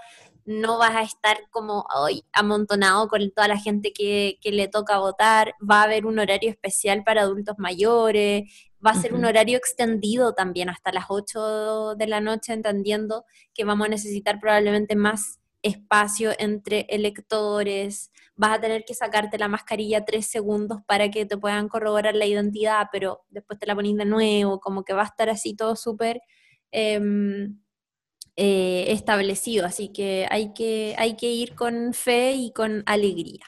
no 0.46 0.80
vas 0.80 0.96
a 0.96 1.04
estar 1.04 1.38
como 1.52 1.86
hoy 1.96 2.24
amontonado 2.34 3.08
con 3.08 3.30
toda 3.32 3.48
la 3.48 3.58
gente 3.58 3.94
que, 3.94 4.40
que, 4.42 4.52
le 4.52 4.68
toca 4.68 4.98
votar, 4.98 5.54
va 5.60 5.82
a 5.82 5.84
haber 5.84 6.06
un 6.06 6.18
horario 6.18 6.50
especial 6.50 7.04
para 7.04 7.22
adultos 7.22 7.56
mayores, 7.60 8.44
va 8.86 8.92
a 8.92 8.96
ser 9.02 9.14
un 9.14 9.26
horario 9.26 9.58
extendido 9.58 10.34
también 10.34 10.70
hasta 10.70 10.92
las 10.92 11.06
8 11.10 11.96
de 11.96 12.08
la 12.08 12.22
noche, 12.22 12.54
entendiendo 12.54 13.26
que 13.54 13.66
vamos 13.66 13.88
a 13.88 13.90
necesitar 13.90 14.40
probablemente 14.40 14.96
más 14.96 15.40
espacio 15.62 16.32
entre 16.40 16.88
electores, 16.90 18.12
vas 18.40 18.58
a 18.58 18.62
tener 18.62 18.86
que 18.86 18.94
sacarte 18.94 19.38
la 19.38 19.50
mascarilla 19.50 20.06
tres 20.06 20.26
segundos 20.26 20.80
para 20.88 21.12
que 21.12 21.26
te 21.26 21.38
puedan 21.38 21.68
corroborar 21.68 22.16
la 22.16 22.26
identidad, 22.26 22.88
pero 22.90 23.26
después 23.30 23.60
te 23.60 23.66
la 23.66 23.76
pones 23.76 23.98
de 23.98 24.06
nuevo, 24.06 24.62
como 24.62 24.86
que 24.86 24.94
va 24.94 25.02
a 25.02 25.08
estar 25.08 25.30
así 25.30 25.58
todo 25.58 25.76
súper 25.76 26.22
em, 26.72 27.60
eh, 28.38 28.86
establecido, 28.88 29.66
así 29.66 29.90
que 29.90 30.26
hay, 30.32 30.54
que 30.54 30.96
hay 30.98 31.18
que 31.18 31.30
ir 31.30 31.54
con 31.54 31.94
fe 31.94 32.32
y 32.32 32.54
con 32.54 32.82
alegría. 32.86 33.44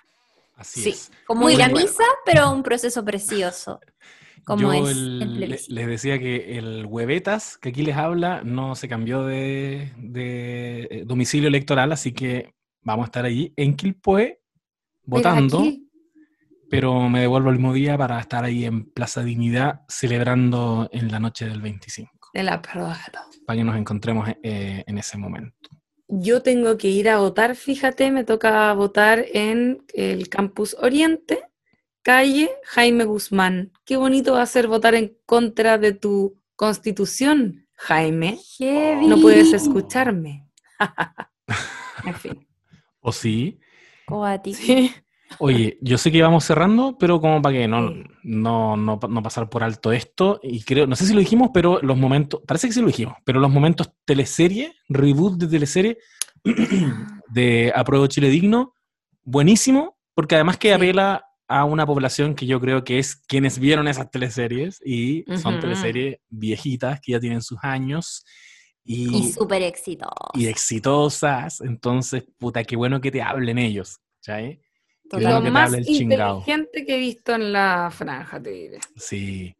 Así 0.58 0.92
sí, 0.92 1.12
como 1.26 1.50
ir 1.50 1.64
a 1.64 1.70
misa, 1.70 2.04
pero 2.26 2.52
un 2.52 2.62
proceso 2.62 3.04
precioso. 3.06 3.80
Como 4.44 4.74
es 4.74 4.98
les 4.98 5.88
decía 5.88 6.18
que 6.18 6.58
el 6.58 6.88
huevetas 6.88 7.60
que 7.60 7.70
aquí 7.70 7.84
les 7.84 7.96
habla 7.96 8.42
no 8.44 8.74
se 8.74 8.90
cambió 8.90 9.24
de, 9.24 9.94
de 9.98 10.88
eh, 10.90 11.04
domicilio 11.06 11.48
electoral, 11.48 11.92
así 11.92 12.12
que 12.12 12.56
vamos 12.82 13.04
a 13.04 13.06
estar 13.06 13.24
allí 13.24 13.54
en 13.56 13.76
Quilpue 13.76 14.41
votando, 15.04 15.64
pero 16.70 17.10
me 17.10 17.22
devuelvo 17.22 17.50
el 17.50 17.56
mismo 17.56 17.74
día 17.74 17.98
para 17.98 18.20
estar 18.20 18.44
ahí 18.44 18.66
en 18.66 18.90
Plaza 18.92 19.24
Dignidad 19.24 19.82
celebrando 19.88 20.90
en 20.92 21.12
la 21.12 21.20
noche 21.20 21.46
del 21.48 21.62
25. 21.62 22.30
De 22.34 22.44
la 22.44 22.62
Para 22.62 23.58
que 23.58 23.64
nos 23.64 23.76
encontremos 23.76 24.30
eh, 24.42 24.84
en 24.86 24.98
ese 24.98 25.18
momento. 25.18 25.70
Yo 26.08 26.42
tengo 26.42 26.78
que 26.78 26.90
ir 26.90 27.10
a 27.10 27.20
votar, 27.20 27.56
fíjate, 27.56 28.12
me 28.12 28.26
toca 28.26 28.74
votar 28.74 29.26
en 29.34 29.86
el 29.94 30.28
Campus 30.28 30.76
Oriente, 30.80 31.42
calle 32.02 32.50
Jaime 32.66 33.06
Guzmán. 33.06 33.72
Qué 33.86 33.96
bonito 33.96 34.34
va 34.34 34.42
a 34.42 34.46
ser 34.46 34.68
votar 34.68 34.94
en 34.96 35.18
contra 35.26 35.78
de 35.78 35.94
tu 35.94 36.42
constitución, 36.58 37.66
Jaime. 37.76 38.40
No 39.08 39.22
puedes 39.22 39.54
escucharme. 39.54 40.50
en 42.06 42.16
fin. 42.16 42.48
¿O 43.00 43.12
sí? 43.14 43.61
Sí. 44.54 44.92
Oye, 45.40 45.78
yo 45.82 45.98
sé 45.98 46.12
que 46.12 46.18
íbamos 46.18 46.44
cerrando, 46.44 46.98
pero 47.00 47.22
como 47.22 47.42
para 47.42 47.58
que 47.58 47.68
no, 47.68 47.94
no, 48.24 48.76
no, 48.76 49.00
pasar 49.24 49.50
por 49.50 49.64
alto 49.64 49.92
esto, 49.92 50.40
y 50.44 50.62
creo, 50.64 50.88
no 50.88 50.96
sé 50.96 51.06
si 51.06 51.14
lo 51.14 51.20
dijimos, 51.20 51.52
pero 51.54 51.80
los 51.82 51.98
momentos, 51.98 52.42
parece 52.46 52.68
que 52.68 52.74
sí 52.74 52.82
lo 52.82 52.88
dijimos, 52.88 53.16
pero 53.24 53.40
los 53.40 53.52
momentos 53.52 53.92
teleserie, 54.06 54.74
reboot 54.90 55.40
de 55.40 55.48
teleserie 55.48 55.98
de 57.30 57.72
Apruebo 57.76 58.08
Chile 58.08 58.30
Digno, 58.30 58.76
buenísimo, 59.24 59.98
porque 60.14 60.36
además 60.36 60.58
que 60.58 60.74
apela 60.74 61.24
a 61.48 61.66
una 61.66 61.86
población 61.86 62.36
que 62.36 62.46
yo 62.46 62.60
creo 62.60 62.84
que 62.84 63.00
es 63.00 63.16
quienes 63.16 63.60
vieron 63.60 63.88
esas 63.88 64.12
teleseries, 64.12 64.82
y 64.86 65.24
son 65.42 65.60
teleseries 65.60 66.18
viejitas 66.30 67.00
que 67.02 67.14
ya 67.14 67.20
tienen 67.20 67.42
sus 67.42 67.60
años, 67.64 68.26
y, 68.84 69.32
súper 69.32 69.62
exitosas. 69.62 70.32
Y 70.34 70.48
exitosas. 70.48 71.62
Entonces, 71.62 72.24
puta, 72.40 72.64
qué 72.64 72.76
bueno 72.76 73.00
que 73.00 73.12
te 73.12 73.22
hablen 73.22 73.60
ellos. 73.60 74.01
¿Sabes? 74.22 74.60
Lo 75.12 75.42
más 75.42 75.74
inteligente 75.88 76.86
que 76.86 76.96
he 76.96 77.00
visto 77.00 77.34
en 77.34 77.52
la 77.52 77.90
franja, 77.92 78.42
te 78.42 78.52
diré. 78.52 78.80
Sí. 78.96 79.54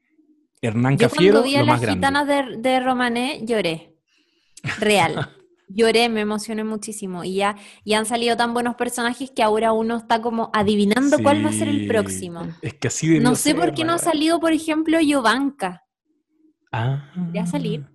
Hernán 0.62 0.96
Cafiero, 0.96 1.26
Yo 1.26 1.42
cuando 1.42 1.50
vi 1.50 1.56
a 1.56 1.64
las 1.64 1.86
gitanas 1.86 2.28
de, 2.28 2.58
de 2.58 2.80
Romané, 2.80 3.42
lloré. 3.44 3.98
Real. 4.80 5.30
lloré, 5.74 6.10
me 6.10 6.22
emocioné 6.22 6.64
muchísimo. 6.64 7.24
Y 7.24 7.36
ya, 7.36 7.56
y 7.84 7.94
han 7.94 8.06
salido 8.06 8.38
tan 8.38 8.54
buenos 8.54 8.76
personajes 8.76 9.32
que 9.32 9.44
ahora 9.44 9.74
uno 9.74 9.98
está 9.98 10.22
como 10.22 10.50
adivinando 10.54 11.18
cuál 11.22 11.44
va 11.46 11.50
a 11.50 11.54
ser 11.54 11.68
el 11.68 11.88
próximo. 11.88 12.48
Es 12.62 12.76
que 12.76 12.88
así 12.88 13.20
No 13.20 13.36
sé 13.36 13.56
por 13.56 13.74
qué 13.74 13.84
no 13.84 13.94
ha 13.94 13.98
salido, 13.98 14.40
por 14.40 14.54
ejemplo, 14.54 15.00
Yovanka. 15.00 15.84
Ah. 16.72 17.12
¿Ya 17.34 17.46
salir? 17.46 17.86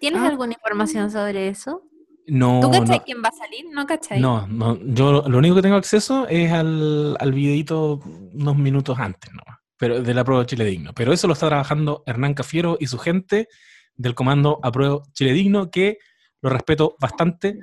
¿Tienes 0.00 0.22
ah. 0.22 0.28
alguna 0.28 0.54
información 0.54 1.10
sobre 1.10 1.48
eso? 1.48 1.82
No. 2.26 2.60
¿Tú 2.60 2.70
cachai 2.70 3.00
quién 3.00 3.22
va 3.22 3.28
a 3.28 3.32
salir? 3.32 3.66
¿No 3.70 3.86
cachai? 3.86 4.20
No, 4.20 4.46
no. 4.46 4.78
Yo 4.82 5.28
lo 5.28 5.38
único 5.38 5.56
que 5.56 5.62
tengo 5.62 5.76
acceso 5.76 6.26
es 6.28 6.50
al, 6.52 7.16
al 7.18 7.32
videito 7.32 8.00
unos 8.32 8.56
minutos 8.56 8.98
antes 8.98 9.30
nomás. 9.32 9.60
Pero 9.76 10.02
de 10.02 10.14
la 10.14 10.24
prueba 10.24 10.46
Chile 10.46 10.64
Digno. 10.64 10.92
Pero 10.94 11.12
eso 11.12 11.26
lo 11.26 11.34
está 11.34 11.48
trabajando 11.48 12.02
Hernán 12.06 12.34
Cafiero 12.34 12.76
y 12.80 12.86
su 12.86 12.98
gente 12.98 13.48
del 13.96 14.14
comando 14.14 14.58
Apruebo 14.62 15.02
Chile 15.12 15.32
Digno, 15.32 15.70
que 15.70 15.98
lo 16.40 16.50
respeto 16.50 16.96
bastante. 17.00 17.58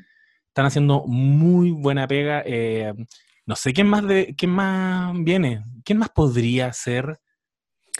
Están 0.47 0.65
haciendo 0.65 1.03
muy 1.07 1.71
buena 1.71 2.07
pega. 2.07 2.43
Eh, 2.45 2.93
no 3.45 3.55
sé 3.55 3.73
quién 3.73 3.88
más 3.88 4.05
de, 4.07 4.35
quién 4.38 4.51
más 4.51 5.13
viene. 5.23 5.63
¿Quién 5.83 5.97
más 5.97 6.09
podría 6.09 6.71
ser 6.73 7.19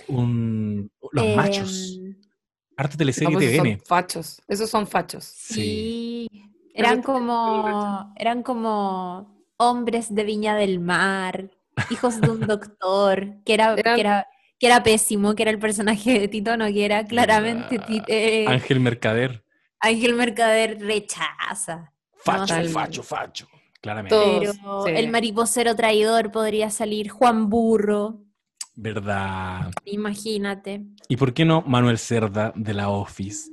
un, 0.08 0.92
los 1.12 1.36
machos? 1.36 1.98
Em, 1.98 2.16
Arte 2.78 2.98
teleserie 2.98 3.34
pues 3.34 3.56
Son 3.58 3.82
fachos, 3.86 4.42
esos 4.48 4.70
son 4.70 4.88
fachos. 4.88 5.24
Sí. 5.24 6.28
Eran 6.74 7.02
como, 7.02 8.14
eran 8.18 8.44
como 8.44 9.46
hombres 9.58 10.14
de 10.14 10.24
Viña 10.24 10.56
del 10.56 10.80
Mar, 10.80 11.52
hijos 11.90 12.20
de 12.20 12.30
un 12.30 12.42
doctor, 12.42 13.36
que 13.46 13.54
era, 13.54 13.76
que 13.76 14.00
era, 14.00 14.28
que 14.60 14.68
era 14.68 14.84
pésimo, 14.84 15.36
que 15.36 15.44
era 15.44 15.52
el 15.52 15.60
personaje 15.60 16.20
de 16.20 16.28
Tito 16.28 16.52
era 16.52 17.06
claramente 17.06 17.80
eh, 18.08 18.46
Ángel 18.48 18.80
Mercader. 18.80 19.44
Ángel 19.80 20.14
Mercader 20.14 20.80
rechaza. 20.80 21.92
Facho, 22.24 22.54
facho, 22.70 23.04
facho, 23.04 23.48
claramente. 23.82 24.16
Pero 24.16 24.86
el 24.86 25.10
mariposero 25.10 25.76
traidor 25.76 26.32
podría 26.32 26.70
salir 26.70 27.10
Juan 27.10 27.50
Burro. 27.50 28.22
¿Verdad? 28.76 29.72
Imagínate. 29.86 30.86
¿Y 31.08 31.18
por 31.18 31.34
qué 31.34 31.46
no 31.46 31.62
Manuel 31.62 31.98
Cerda 31.98 32.54
de 32.56 32.74
la 32.74 32.90
Office? 32.90 33.50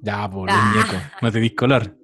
Ya, 0.00 0.28
por 0.28 0.48
el 0.48 0.54
ah. 0.56 1.12
no 1.20 1.32
te 1.32 1.40
dis 1.40 1.54
color. 1.54 1.96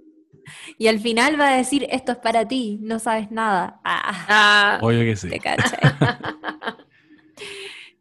Y 0.79 0.87
al 0.87 1.01
final 1.01 1.39
va 1.41 1.49
a 1.49 1.57
decir, 1.57 1.87
esto 1.91 2.13
es 2.13 2.19
para 2.19 2.47
ti, 2.47 2.79
no 2.83 2.99
sabes 3.01 3.31
nada. 3.33 3.81
Ah, 3.85 4.25
ah. 4.29 4.79
Obvio 4.83 5.01
que 5.01 5.17
sí. 5.17 5.29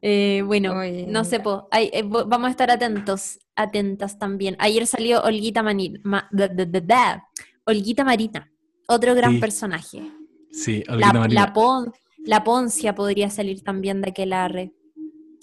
Eh, 0.02 0.44
bueno, 0.46 0.76
no 1.08 1.24
sé, 1.26 1.42
eh, 1.72 2.04
vamos 2.04 2.48
a 2.48 2.52
estar 2.52 2.70
atentos. 2.70 3.40
atentas 3.56 4.20
también. 4.20 4.56
Ayer 4.60 4.86
salió 4.86 5.24
Olguita, 5.24 5.64
Mani- 5.64 5.96
Ma- 6.04 6.28
da- 6.32 6.48
da- 6.48 6.66
da- 6.66 6.80
da. 6.82 7.28
Olguita 7.66 8.04
Marina, 8.04 8.48
otro 8.88 9.16
gran 9.16 9.34
Sí. 9.34 9.40
personaje. 9.40 10.12
Sí, 10.52 10.84
La, 10.86 10.94
Olguita 10.94 11.14
Marina. 11.14 11.42
la, 11.42 11.54
Pon- 11.54 11.92
la 12.26 12.44
Poncia 12.44 12.94
podría 12.94 13.32
salir 13.32 13.64
también 13.64 14.02
de 14.02 14.10
aquel 14.12 14.34
arre. 14.34 14.72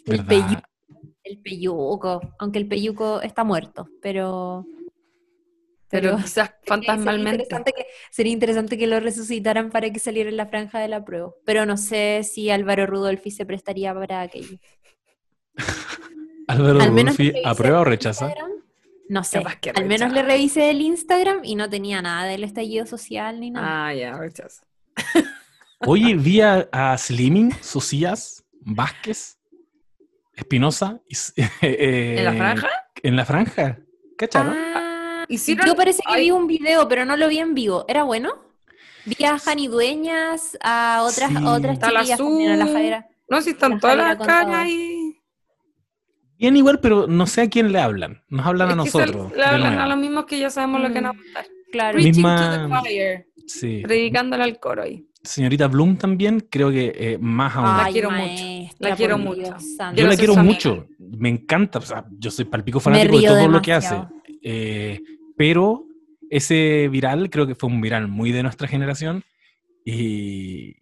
El, 0.07 0.25
peyu- 0.25 0.63
el 1.25 1.39
peyuco, 1.39 2.21
aunque 2.39 2.61
el 2.61 2.69
peyuco 2.69 3.21
está 3.23 3.43
muerto, 3.43 3.89
pero... 4.01 4.65
Pero 5.95 6.17
quizás 6.17 6.31
Sería 6.33 6.59
fantasmalmente. 6.67 7.43
interesante, 7.45 7.73
que, 7.73 7.87
sería 8.11 8.33
interesante 8.33 8.79
que 8.79 8.87
lo 8.87 9.01
resucitaran 9.01 9.71
para 9.71 9.91
que 9.91 9.99
saliera 10.01 10.29
en 10.29 10.37
la 10.37 10.47
franja 10.47 10.81
de 10.81 10.89
la 10.89 11.05
prueba. 11.05 11.33
Pero 11.45 11.67
no 11.67 11.77
sé 11.77 12.23
si 12.25 12.51
Álvaro 12.51 12.87
Rudolfi 12.87 13.31
se 13.31 13.47
prestaría 13.47 13.95
para 13.95 14.23
aquello. 14.23 14.59
Álvaro 16.49 16.81
Al 16.81 16.89
Rudolfi, 16.91 17.33
¿aprueba 17.45 17.81
o 17.81 17.85
rechaza? 17.85 18.35
No 19.09 19.23
sé. 19.23 19.39
Capaz 19.39 19.57
que 19.61 19.71
Al 19.71 19.87
menos 19.87 20.13
le 20.13 20.23
revisé 20.23 20.71
el 20.71 20.81
Instagram 20.81 21.41
y 21.45 21.55
no 21.55 21.69
tenía 21.71 22.03
nada 22.03 22.25
del 22.25 22.43
estallido 22.45 22.87
social 22.87 23.39
ni 23.41 23.51
nada. 23.51 23.87
Ah, 23.87 23.95
ya, 23.95 24.17
rechazo. 24.17 24.63
Oye, 25.87 26.15
vi 26.15 26.41
a, 26.41 26.69
a 26.73 26.97
Slimming, 26.97 27.53
Socias, 27.61 28.45
Vázquez, 28.61 29.39
Espinosa. 30.35 31.01
eh, 31.61 32.17
¿En 32.19 32.25
la 32.25 32.33
franja? 32.33 32.71
En 33.03 33.17
la 33.17 33.25
franja. 33.25 33.79
¿Cacharon? 34.17 34.55
Ah, 34.57 34.84
Yo 35.29 35.75
parece 35.75 36.03
que 36.07 36.13
Ay. 36.15 36.25
vi 36.25 36.31
un 36.31 36.47
video, 36.47 36.89
pero 36.89 37.05
no 37.05 37.17
lo 37.17 37.29
vi 37.29 37.39
en 37.39 37.55
vivo. 37.55 37.85
¿Era 37.89 38.03
bueno? 38.05 38.33
Vi 39.07 39.23
a 39.25 39.39
Jani 39.39 39.69
Dueñas, 39.69 40.57
a 40.63 41.03
otras, 41.03 41.31
Sí. 41.31 41.37
otras 41.45 41.75
Está 41.75 41.91
la 41.93 42.01
chiquillas 42.01 42.19
también, 42.19 42.51
a 42.53 42.57
la 42.57 42.67
Su. 42.67 42.73
Jaira. 42.73 43.07
No, 43.29 43.41
si 43.43 43.51
están 43.51 43.73
La 43.73 43.79
todas 43.79 43.97
las 43.97 44.17
caras 44.19 44.55
ahí. 44.57 45.17
Bien 46.39 46.57
igual, 46.57 46.81
pero 46.81 47.07
no 47.07 47.27
sé 47.27 47.43
a 47.43 47.49
quién 47.49 47.73
le 47.73 47.79
hablan. 47.81 48.23
Nos 48.29 48.45
hablan 48.47 48.69
a 48.79 48.85
que 48.85 48.91
se- 48.91 48.99
nosotros. 48.99 49.33
le 49.37 49.45
hablan 49.45 49.79
a 49.79 49.87
los 49.87 49.97
mismos 49.99 50.25
que 50.27 50.39
ya 50.39 50.51
sabemos 50.51 50.81
lo 50.81 50.89
que 50.93 51.01
Mm. 51.01 51.05
van 51.05 51.07
a 51.07 51.13
votar. 51.13 51.47
Claro. 51.73 51.93
Preaching 51.99 52.23
Misma- 52.23 52.69
to 52.69 52.69
the 52.85 52.89
choir. 52.89 53.27
Sí. 53.47 53.81
Predicándole 53.83 54.43
al 54.45 54.59
coro 54.59 54.83
ahí. 54.83 55.07
Señorita 55.23 55.69
Bloom 55.69 55.97
también, 55.97 56.41
creo 56.51 56.71
que 56.71 56.93
eh, 56.95 57.19
más 57.19 57.55
aún. 57.57 57.65
La 57.79 57.89
quiero 57.91 58.11
mucho. 58.11 58.45
La 58.79 58.95
quiero 58.97 59.19
mucho. 59.19 59.41
Dios. 59.41 59.65
Yo 59.95 60.07
la 60.07 60.17
quiero 60.17 60.37
mucho, 60.37 60.87
me 60.99 61.31
encanta, 61.31 61.79
o 61.79 61.83
sea, 61.83 62.05
yo 62.19 62.31
soy 62.31 62.45
palpico 62.45 62.79
fanático 62.81 63.19
de 63.21 63.27
todo 63.27 63.49
lo 63.49 63.63
que 63.63 63.73
hace. 63.73 63.97
Eh, 64.43 65.01
pero 65.37 65.87
ese 66.31 66.89
viral 66.89 67.31
creo 67.31 67.47
que 67.47 67.55
fue 67.55 67.69
un 67.69 67.81
viral 67.81 68.09
muy 68.09 68.33
de 68.33 68.43
nuestra 68.43 68.67
generación 68.67 69.23
y, 69.85 70.77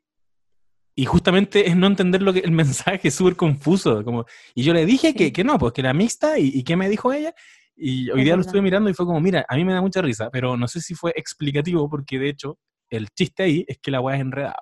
y 0.95 1.05
justamente 1.05 1.69
es 1.69 1.77
no 1.77 1.87
entender 1.87 2.23
lo 2.23 2.33
que 2.33 2.41
el 2.41 2.53
mensaje 2.53 3.09
es 3.09 3.15
súper 3.15 3.37
confuso, 3.37 4.05
como, 4.05 4.24
y 4.55 4.62
yo 4.62 4.73
le 4.73 4.87
dije 4.87 5.15
que, 5.15 5.33
que 5.33 5.45
no, 5.45 5.59
pues 5.59 5.73
que 5.73 5.81
era 5.81 5.93
mixta 5.93 6.39
y, 6.39 6.49
y 6.55 6.62
¿qué 6.65 6.77
me 6.77 6.89
dijo 6.89 7.12
ella? 7.12 7.35
Y 7.74 8.11
hoy 8.11 8.20
Es 8.20 8.24
día 8.24 8.35
lo 8.35 8.39
verdad. 8.39 8.49
estuve 8.49 8.62
mirando 8.62 8.91
y 8.91 8.95
fue 8.95 9.07
como, 9.07 9.20
mira, 9.20 9.45
a 9.49 9.57
mí 9.57 9.65
me 9.65 9.73
da 9.73 9.81
mucha 9.81 10.03
risa, 10.03 10.31
pero 10.31 10.57
no 10.57 10.69
sé 10.69 10.81
si 10.81 10.95
fue 10.95 11.12
explicativo 11.16 11.89
porque 11.89 12.19
de 12.19 12.29
hecho 12.29 12.59
el 12.91 13.09
chiste 13.11 13.43
ahí 13.45 13.65
es 13.66 13.79
que 13.79 13.91
la 13.91 14.01
weá 14.01 14.16
es 14.16 14.20
enredada. 14.20 14.57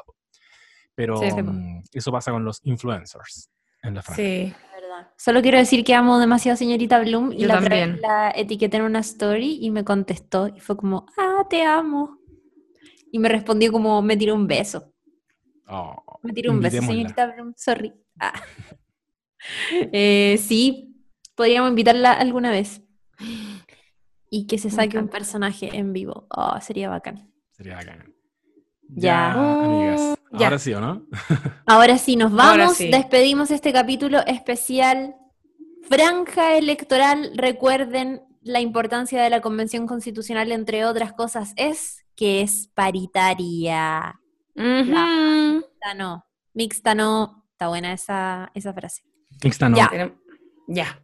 Pero 0.95 1.17
Sí, 1.17 1.31
sí. 1.31 1.43
mm, 1.43 1.83
eso 1.93 2.13
pasa 2.13 2.31
con 2.31 2.45
los 2.45 2.61
influencers 2.65 3.51
en 3.83 3.95
la 3.95 4.03
franja. 4.03 4.23
Sí. 4.23 4.55
Solo 5.17 5.43
quiero 5.43 5.59
decir 5.59 5.85
que 5.85 5.95
amo 5.95 6.19
demasiado 6.19 6.55
a 6.55 6.57
señorita 6.57 7.01
Bloom 7.01 7.33
y 7.33 7.39
Yo 7.39 7.49
la, 7.49 7.55
también. 7.61 8.01
la 8.01 8.31
etiqueté 8.35 8.79
en 8.79 8.85
una 8.85 9.01
story 9.01 9.59
y 9.61 9.71
me 9.71 9.85
contestó 9.85 10.49
y 10.49 10.61
fue 10.61 10.77
como, 10.77 11.07
ah, 11.19 11.47
te 11.49 11.63
amo. 11.63 12.19
Y 13.13 13.19
me 13.19 13.29
respondió 13.29 13.73
como, 13.73 14.01
me 14.03 14.17
tiró 14.17 14.35
un 14.35 14.47
beso. 14.47 14.93
Oh, 15.67 16.19
Me 16.23 16.33
tiró 16.33 16.53
un 16.53 16.61
beso, 16.61 16.83
señorita 16.83 17.27
Bloom, 17.27 17.55
sorry. 17.57 17.93
Ah. 18.19 18.33
Eh, 19.93 20.37
sí, 20.39 20.95
podríamos 21.35 21.71
invitarla 21.71 22.13
alguna 22.13 22.51
vez. 22.51 22.83
Y 24.29 24.47
que 24.47 24.59
se 24.59 24.69
saque 24.69 24.99
un 24.99 25.09
personaje 25.09 25.71
en 25.75 25.95
vivo. 25.95 26.27
Oh, 26.29 26.61
sería 26.61 26.91
bacán. 26.91 27.33
Sería 27.53 27.77
bacán. 27.77 28.15
Ya. 28.95 29.33
amigas. 29.33 30.19
Ya. 30.33 30.47
Ahora 30.47 30.59
sí, 30.59 30.75
¿o 30.75 30.81
no? 30.81 31.03
Ahora 31.67 31.99
sí, 31.99 32.17
nos 32.17 32.33
vamos, 32.33 32.77
sí. 32.77 32.91
despedimos 32.91 33.51
este 33.51 33.73
capítulo 33.73 34.21
especial. 34.27 35.17
Franja 35.89 36.57
electoral, 36.57 37.33
recuerden 37.35 38.23
la 38.43 38.61
importancia 38.61 39.23
de 39.23 39.31
la 39.31 39.41
Convención 39.41 39.87
Constitucional, 39.87 40.53
entre 40.53 40.85
otras 40.85 41.13
cosas, 41.13 41.53
es 41.57 42.05
que 42.15 42.43
es 42.43 42.69
paritaria. 42.75 44.21
Ujú. 44.55 44.65
Mixta 44.65 45.95
no, 45.97 46.25
mixta 46.55 46.95
no. 46.95 47.45
Está 47.53 47.69
buena 47.69 47.93
esa, 47.93 48.51
esa 48.55 48.73
frase. 48.73 49.03
Mixta 49.43 49.69
no. 49.69 49.77
Ya. 50.69 51.03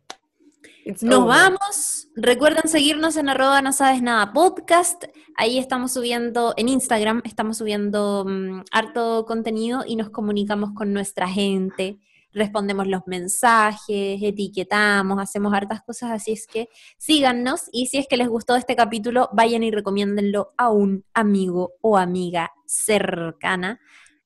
Nos 1.02 1.02
over. 1.02 1.28
vamos. 1.28 1.95
Recuerden 2.18 2.70
seguirnos 2.70 3.18
en 3.18 3.28
arroba 3.28 3.60
no 3.60 3.74
sabes 3.74 4.00
nada 4.00 4.32
podcast. 4.32 5.04
Ahí 5.36 5.58
estamos 5.58 5.92
subiendo, 5.92 6.54
en 6.56 6.70
Instagram, 6.70 7.20
estamos 7.26 7.58
subiendo 7.58 8.24
mm, 8.26 8.62
harto 8.72 9.26
contenido 9.26 9.84
y 9.86 9.96
nos 9.96 10.08
comunicamos 10.08 10.70
con 10.72 10.94
nuestra 10.94 11.28
gente. 11.28 11.98
Respondemos 12.32 12.86
los 12.86 13.02
mensajes, 13.06 14.18
etiquetamos, 14.22 15.20
hacemos 15.20 15.52
hartas 15.52 15.82
cosas, 15.82 16.10
así 16.10 16.32
es 16.32 16.46
que 16.46 16.70
síganos 16.96 17.64
y 17.70 17.88
si 17.88 17.98
es 17.98 18.08
que 18.08 18.16
les 18.16 18.28
gustó 18.28 18.56
este 18.56 18.76
capítulo, 18.76 19.28
vayan 19.34 19.62
y 19.62 19.70
recomiéndenlo 19.70 20.54
a 20.56 20.70
un 20.70 21.04
amigo 21.12 21.74
o 21.82 21.98
amiga 21.98 22.50
cercana 22.64 23.78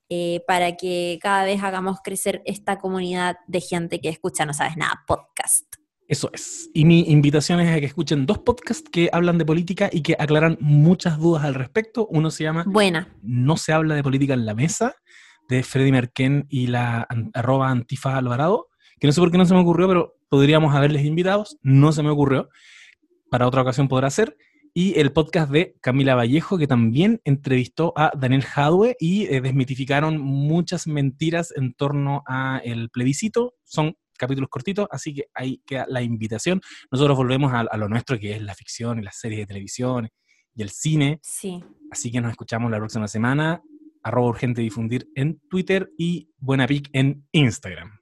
eh, 0.09 0.45
para 0.47 0.77
que 0.77 1.19
cada 1.21 1.43
vez 1.43 1.61
hagamos 1.61 1.99
crecer 2.05 2.41
esta 2.45 2.79
comunidad 2.79 3.39
de 3.49 3.61
gente 3.61 4.01
que 4.01 4.11
escucha 4.11 4.47
No 4.47 4.55
Sabes 4.55 4.77
Nada 4.77 5.03
podcast. 5.09 5.80
Eso 6.11 6.29
es. 6.33 6.69
Y 6.75 6.87
mi 6.87 7.03
invitación 7.03 7.61
es 7.61 7.71
a 7.73 7.79
que 7.79 7.87
escuchen 7.87 8.27
dos 8.27 8.41
podcasts 8.41 8.91
que 8.91 9.09
hablan 9.13 9.39
de 9.39 9.45
política 9.45 9.89
y 9.93 10.03
que 10.03 10.17
aclaran 10.19 10.59
muchas 10.61 11.21
dudas 11.21 11.45
al 11.45 11.55
respecto. 11.55 12.09
Uno 12.11 12.33
se 12.33 12.43
llama 12.43 12.65
Buena. 12.67 13.15
No 13.23 13.57
se 13.57 13.73
habla 13.73 13.95
de 13.95 14.03
política 14.03 14.35
en 14.35 14.45
la 14.45 14.57
mesa, 14.57 14.97
de 15.49 15.63
Freddy 15.63 15.93
Merken 15.93 16.47
y 16.49 16.67
la 16.67 17.07
arroba 17.33 17.71
Antifa 17.71 18.17
Alvarado, 18.17 18.67
que 18.99 19.07
no 19.07 19.13
sé 19.13 19.21
por 19.21 19.31
qué 19.31 19.39
no 19.39 19.47
se 19.47 19.55
me 19.55 19.61
ocurrió, 19.61 19.87
pero 19.87 20.17
podríamos 20.29 20.75
haberles 20.75 21.05
invitados, 21.05 21.59
no 21.63 21.93
se 21.93 22.03
me 22.03 22.11
ocurrió. 22.11 22.49
Para 23.31 23.47
otra 23.47 23.63
ocasión 23.63 23.87
podrá 23.87 24.11
ser. 24.11 24.37
Y 24.75 24.99
el 24.99 25.13
podcast 25.13 25.53
de 25.53 25.77
Camila 25.81 26.17
Vallejo, 26.17 26.59
que 26.59 26.67
también 26.67 27.21
entrevistó 27.23 27.93
a 27.95 28.11
Daniel 28.19 28.43
Jadwe 28.43 28.97
y 28.99 29.27
eh, 29.27 29.41
desmitificaron 29.41 30.21
muchas 30.21 30.89
mentiras 30.89 31.55
en 31.55 31.73
torno 31.73 32.25
a 32.27 32.61
el 32.65 32.91
plebiscito. 32.91 33.55
Son 33.63 33.95
capítulos 34.21 34.51
cortitos, 34.51 34.87
así 34.91 35.15
que 35.15 35.25
ahí 35.35 35.63
queda 35.67 35.87
la 35.89 36.03
invitación. 36.03 36.61
Nosotros 36.91 37.17
volvemos 37.17 37.53
a, 37.53 37.61
a 37.61 37.77
lo 37.77 37.89
nuestro, 37.89 38.19
que 38.19 38.37
es 38.37 38.43
la 38.43 38.55
ficción 38.55 38.99
y 38.99 39.03
las 39.03 39.19
series 39.19 39.41
de 39.41 39.47
televisión 39.47 40.09
y 40.55 40.63
el 40.63 40.71
cine. 40.71 41.19
Sí. 41.23 41.65
Así 41.91 42.13
que 42.13 42.21
nos 42.21 42.31
escuchamos 42.31 42.71
la 42.71 42.79
próxima 42.79 43.09
semana. 43.09 43.63
Arroba 44.03 44.29
urgente 44.29 44.63
difundir 44.63 45.09
en 45.15 45.41
Twitter 45.49 45.91
y 45.99 46.31
Buena 46.39 46.67
Pic 46.67 46.89
en 46.93 47.27
Instagram. 47.33 48.01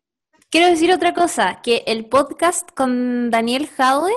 Quiero 0.51 0.69
decir 0.69 0.91
otra 0.93 1.13
cosa, 1.13 1.61
que 1.63 1.83
el 1.87 2.07
podcast 2.07 2.71
con 2.75 3.31
Daniel 3.31 3.67
Jaude 3.69 4.13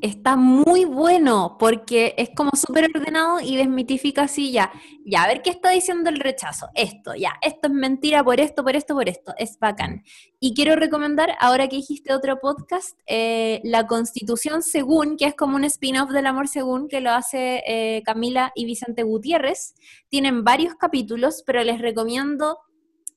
está 0.00 0.36
muy 0.36 0.84
bueno 0.84 1.56
porque 1.58 2.14
es 2.16 2.30
como 2.34 2.50
súper 2.54 2.90
ordenado 2.94 3.40
y 3.40 3.56
desmitifica 3.56 4.22
así 4.22 4.52
ya, 4.52 4.70
ya, 5.04 5.22
a 5.22 5.26
ver 5.26 5.42
qué 5.42 5.50
está 5.50 5.70
diciendo 5.70 6.10
el 6.10 6.18
rechazo, 6.18 6.68
esto, 6.74 7.14
ya, 7.14 7.34
esto 7.42 7.68
es 7.68 7.74
mentira 7.74 8.22
por 8.22 8.40
esto, 8.40 8.62
por 8.62 8.76
esto, 8.76 8.94
por 8.94 9.08
esto, 9.08 9.34
es 9.38 9.58
bacán. 9.58 10.04
Y 10.40 10.54
quiero 10.54 10.76
recomendar, 10.76 11.36
ahora 11.40 11.68
que 11.68 11.76
dijiste 11.76 12.14
otro 12.14 12.38
podcast, 12.40 12.98
eh, 13.06 13.60
La 13.64 13.86
Constitución 13.86 14.62
Según, 14.62 15.16
que 15.16 15.26
es 15.26 15.34
como 15.34 15.56
un 15.56 15.64
spin-off 15.64 16.10
del 16.10 16.26
Amor 16.26 16.48
Según, 16.48 16.88
que 16.88 17.00
lo 17.00 17.10
hace 17.10 17.62
eh, 17.66 18.02
Camila 18.04 18.52
y 18.54 18.64
Vicente 18.64 19.02
Gutiérrez. 19.02 19.74
Tienen 20.08 20.44
varios 20.44 20.74
capítulos, 20.76 21.42
pero 21.44 21.64
les 21.64 21.80
recomiendo 21.80 22.58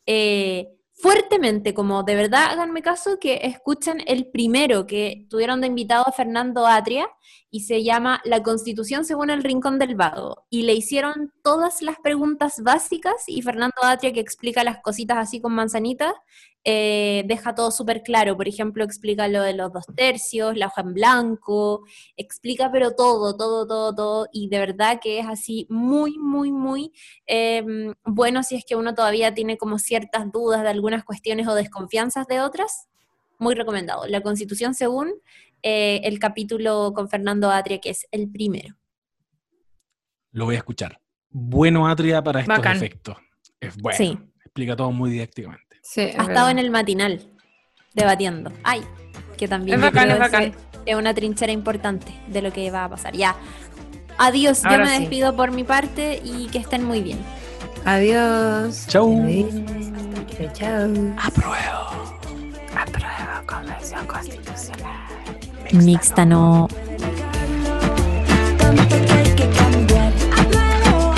eh, 0.08 0.70
fuertemente, 1.02 1.74
como 1.74 2.04
de 2.04 2.16
verdad 2.16 2.52
háganme 2.52 2.82
caso, 2.82 3.20
que 3.20 3.42
escuchen 3.44 4.04
el 4.06 4.28
primero 4.28 4.86
que 4.86 5.26
tuvieron 5.30 5.62
de 5.62 5.68
invitado 5.68 6.08
a 6.08 6.12
Fernando 6.12 6.68
Atria 6.68 7.10
y 7.50 7.62
se 7.62 7.84
llama 7.84 8.22
La 8.24 8.44
Constitución 8.44 9.04
según 9.04 9.30
el 9.30 9.44
Rincón 9.44 9.80
del 9.80 9.96
Vago. 9.96 10.46
Y 10.50 10.64
le 10.64 10.74
hicieron 10.74 11.34
todas 11.44 11.82
las 11.82 12.00
preguntas 12.00 12.62
básicas 12.64 13.24
y 13.28 13.42
Fernando 13.42 13.82
Atria, 13.82 14.14
que 14.14 14.20
explica 14.20 14.64
las 14.64 14.78
cositas 14.82 15.18
así 15.18 15.42
con 15.42 15.54
manzanitas, 15.54 16.14
eh, 16.64 17.24
deja 17.26 17.56
todo 17.56 17.72
súper 17.72 18.04
claro. 18.04 18.38
Por 18.38 18.48
ejemplo, 18.48 18.84
explica 18.84 19.28
lo 19.28 19.42
de 19.42 19.54
los 19.54 19.72
dos 19.72 19.86
tercios, 19.96 20.58
la 20.58 20.68
hoja 20.68 20.82
en 20.82 20.94
blanco, 20.94 21.86
explica 22.18 22.72
pero 22.72 22.96
todo, 22.96 23.36
todo, 23.36 23.68
todo, 23.68 23.96
todo. 23.96 24.28
Y 24.32 24.50
de 24.50 24.60
verdad 24.60 25.00
que 25.02 25.20
es 25.20 25.28
así 25.28 25.66
muy, 25.70 26.18
muy, 26.18 26.52
muy 26.52 26.92
eh, 27.26 27.94
bueno 28.06 28.44
si 28.44 28.56
es 28.56 28.66
que 28.66 28.76
uno 28.76 28.94
todavía 28.94 29.34
tiene 29.34 29.58
como 29.58 29.80
ciertas 29.80 30.32
dudas 30.32 30.64
de 30.64 30.70
algunas 30.70 31.04
cuestiones 31.04 31.48
o 31.48 31.56
desconfianzas 31.56 32.28
de 32.28 32.42
otras. 32.42 32.88
Muy 33.40 33.56
recomendado. 33.56 34.06
La 34.08 34.22
Constitución 34.22 34.76
según 34.76 35.14
eh, 35.64 36.02
el 36.04 36.20
capítulo 36.20 36.92
con 36.94 37.10
Fernando 37.10 37.50
Atria, 37.50 37.80
que 37.80 37.90
es 37.90 38.08
el 38.12 38.30
primero. 38.30 38.78
Lo 40.32 40.46
voy 40.46 40.56
a 40.56 40.60
escuchar. 40.60 41.02
Bueno, 41.30 41.88
Atria, 41.88 42.24
para 42.24 42.42
estos 42.42 42.58
Bacán. 42.58 42.78
efectos. 42.78 43.18
Es 43.60 43.78
bueno. 43.78 43.98
Sí. 43.98 44.18
Explica 44.44 44.76
todo 44.76 44.92
muy 44.92 45.10
didácticamente. 45.12 45.71
Sí, 45.82 46.02
es 46.02 46.14
ha 46.16 46.18
verdad. 46.20 46.32
estado 46.32 46.50
en 46.50 46.60
el 46.60 46.70
matinal 46.72 47.22
debatiendo. 47.94 48.52
Ay, 48.64 48.82
que 49.38 49.48
también 49.48 49.80
es, 49.80 49.82
bacán, 49.84 50.12
es, 50.12 50.20
bacán. 50.20 50.54
es 50.86 50.96
una 50.96 51.14
trinchera 51.14 51.52
importante 51.52 52.12
de 52.28 52.42
lo 52.42 52.52
que 52.54 52.70
va 52.72 52.86
a 52.86 52.90
pasar. 52.90 53.14
Ya. 53.16 53.36
Adiós, 54.18 54.64
Ahora 54.66 54.78
yo 54.78 54.84
me 54.84 54.96
sí. 54.96 55.00
despido 55.02 55.36
por 55.36 55.52
mi 55.52 55.64
parte 55.64 56.22
y 56.24 56.48
que 56.48 56.60
estén 56.60 56.84
muy 56.84 57.02
bien. 57.02 57.20
Adiós. 57.86 58.86
Chau. 58.88 59.24
Adiós. 59.24 59.50
Chau. 60.54 61.14
Apruebo. 61.20 62.20
Apruebo 62.78 63.46
Convención 63.48 64.06
Constitucional. 64.06 65.08
Mixta, 65.74 66.26
no. 66.26 66.68
Tanto 68.58 68.88
que 68.88 69.12
hay 69.14 69.36
que 69.36 69.50
cambiar. 69.50 70.14
Apruebo, 70.38 71.14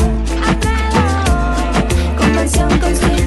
apruebo. 0.47 2.17
Convención 2.17 2.69
Constitucional. 2.79 3.22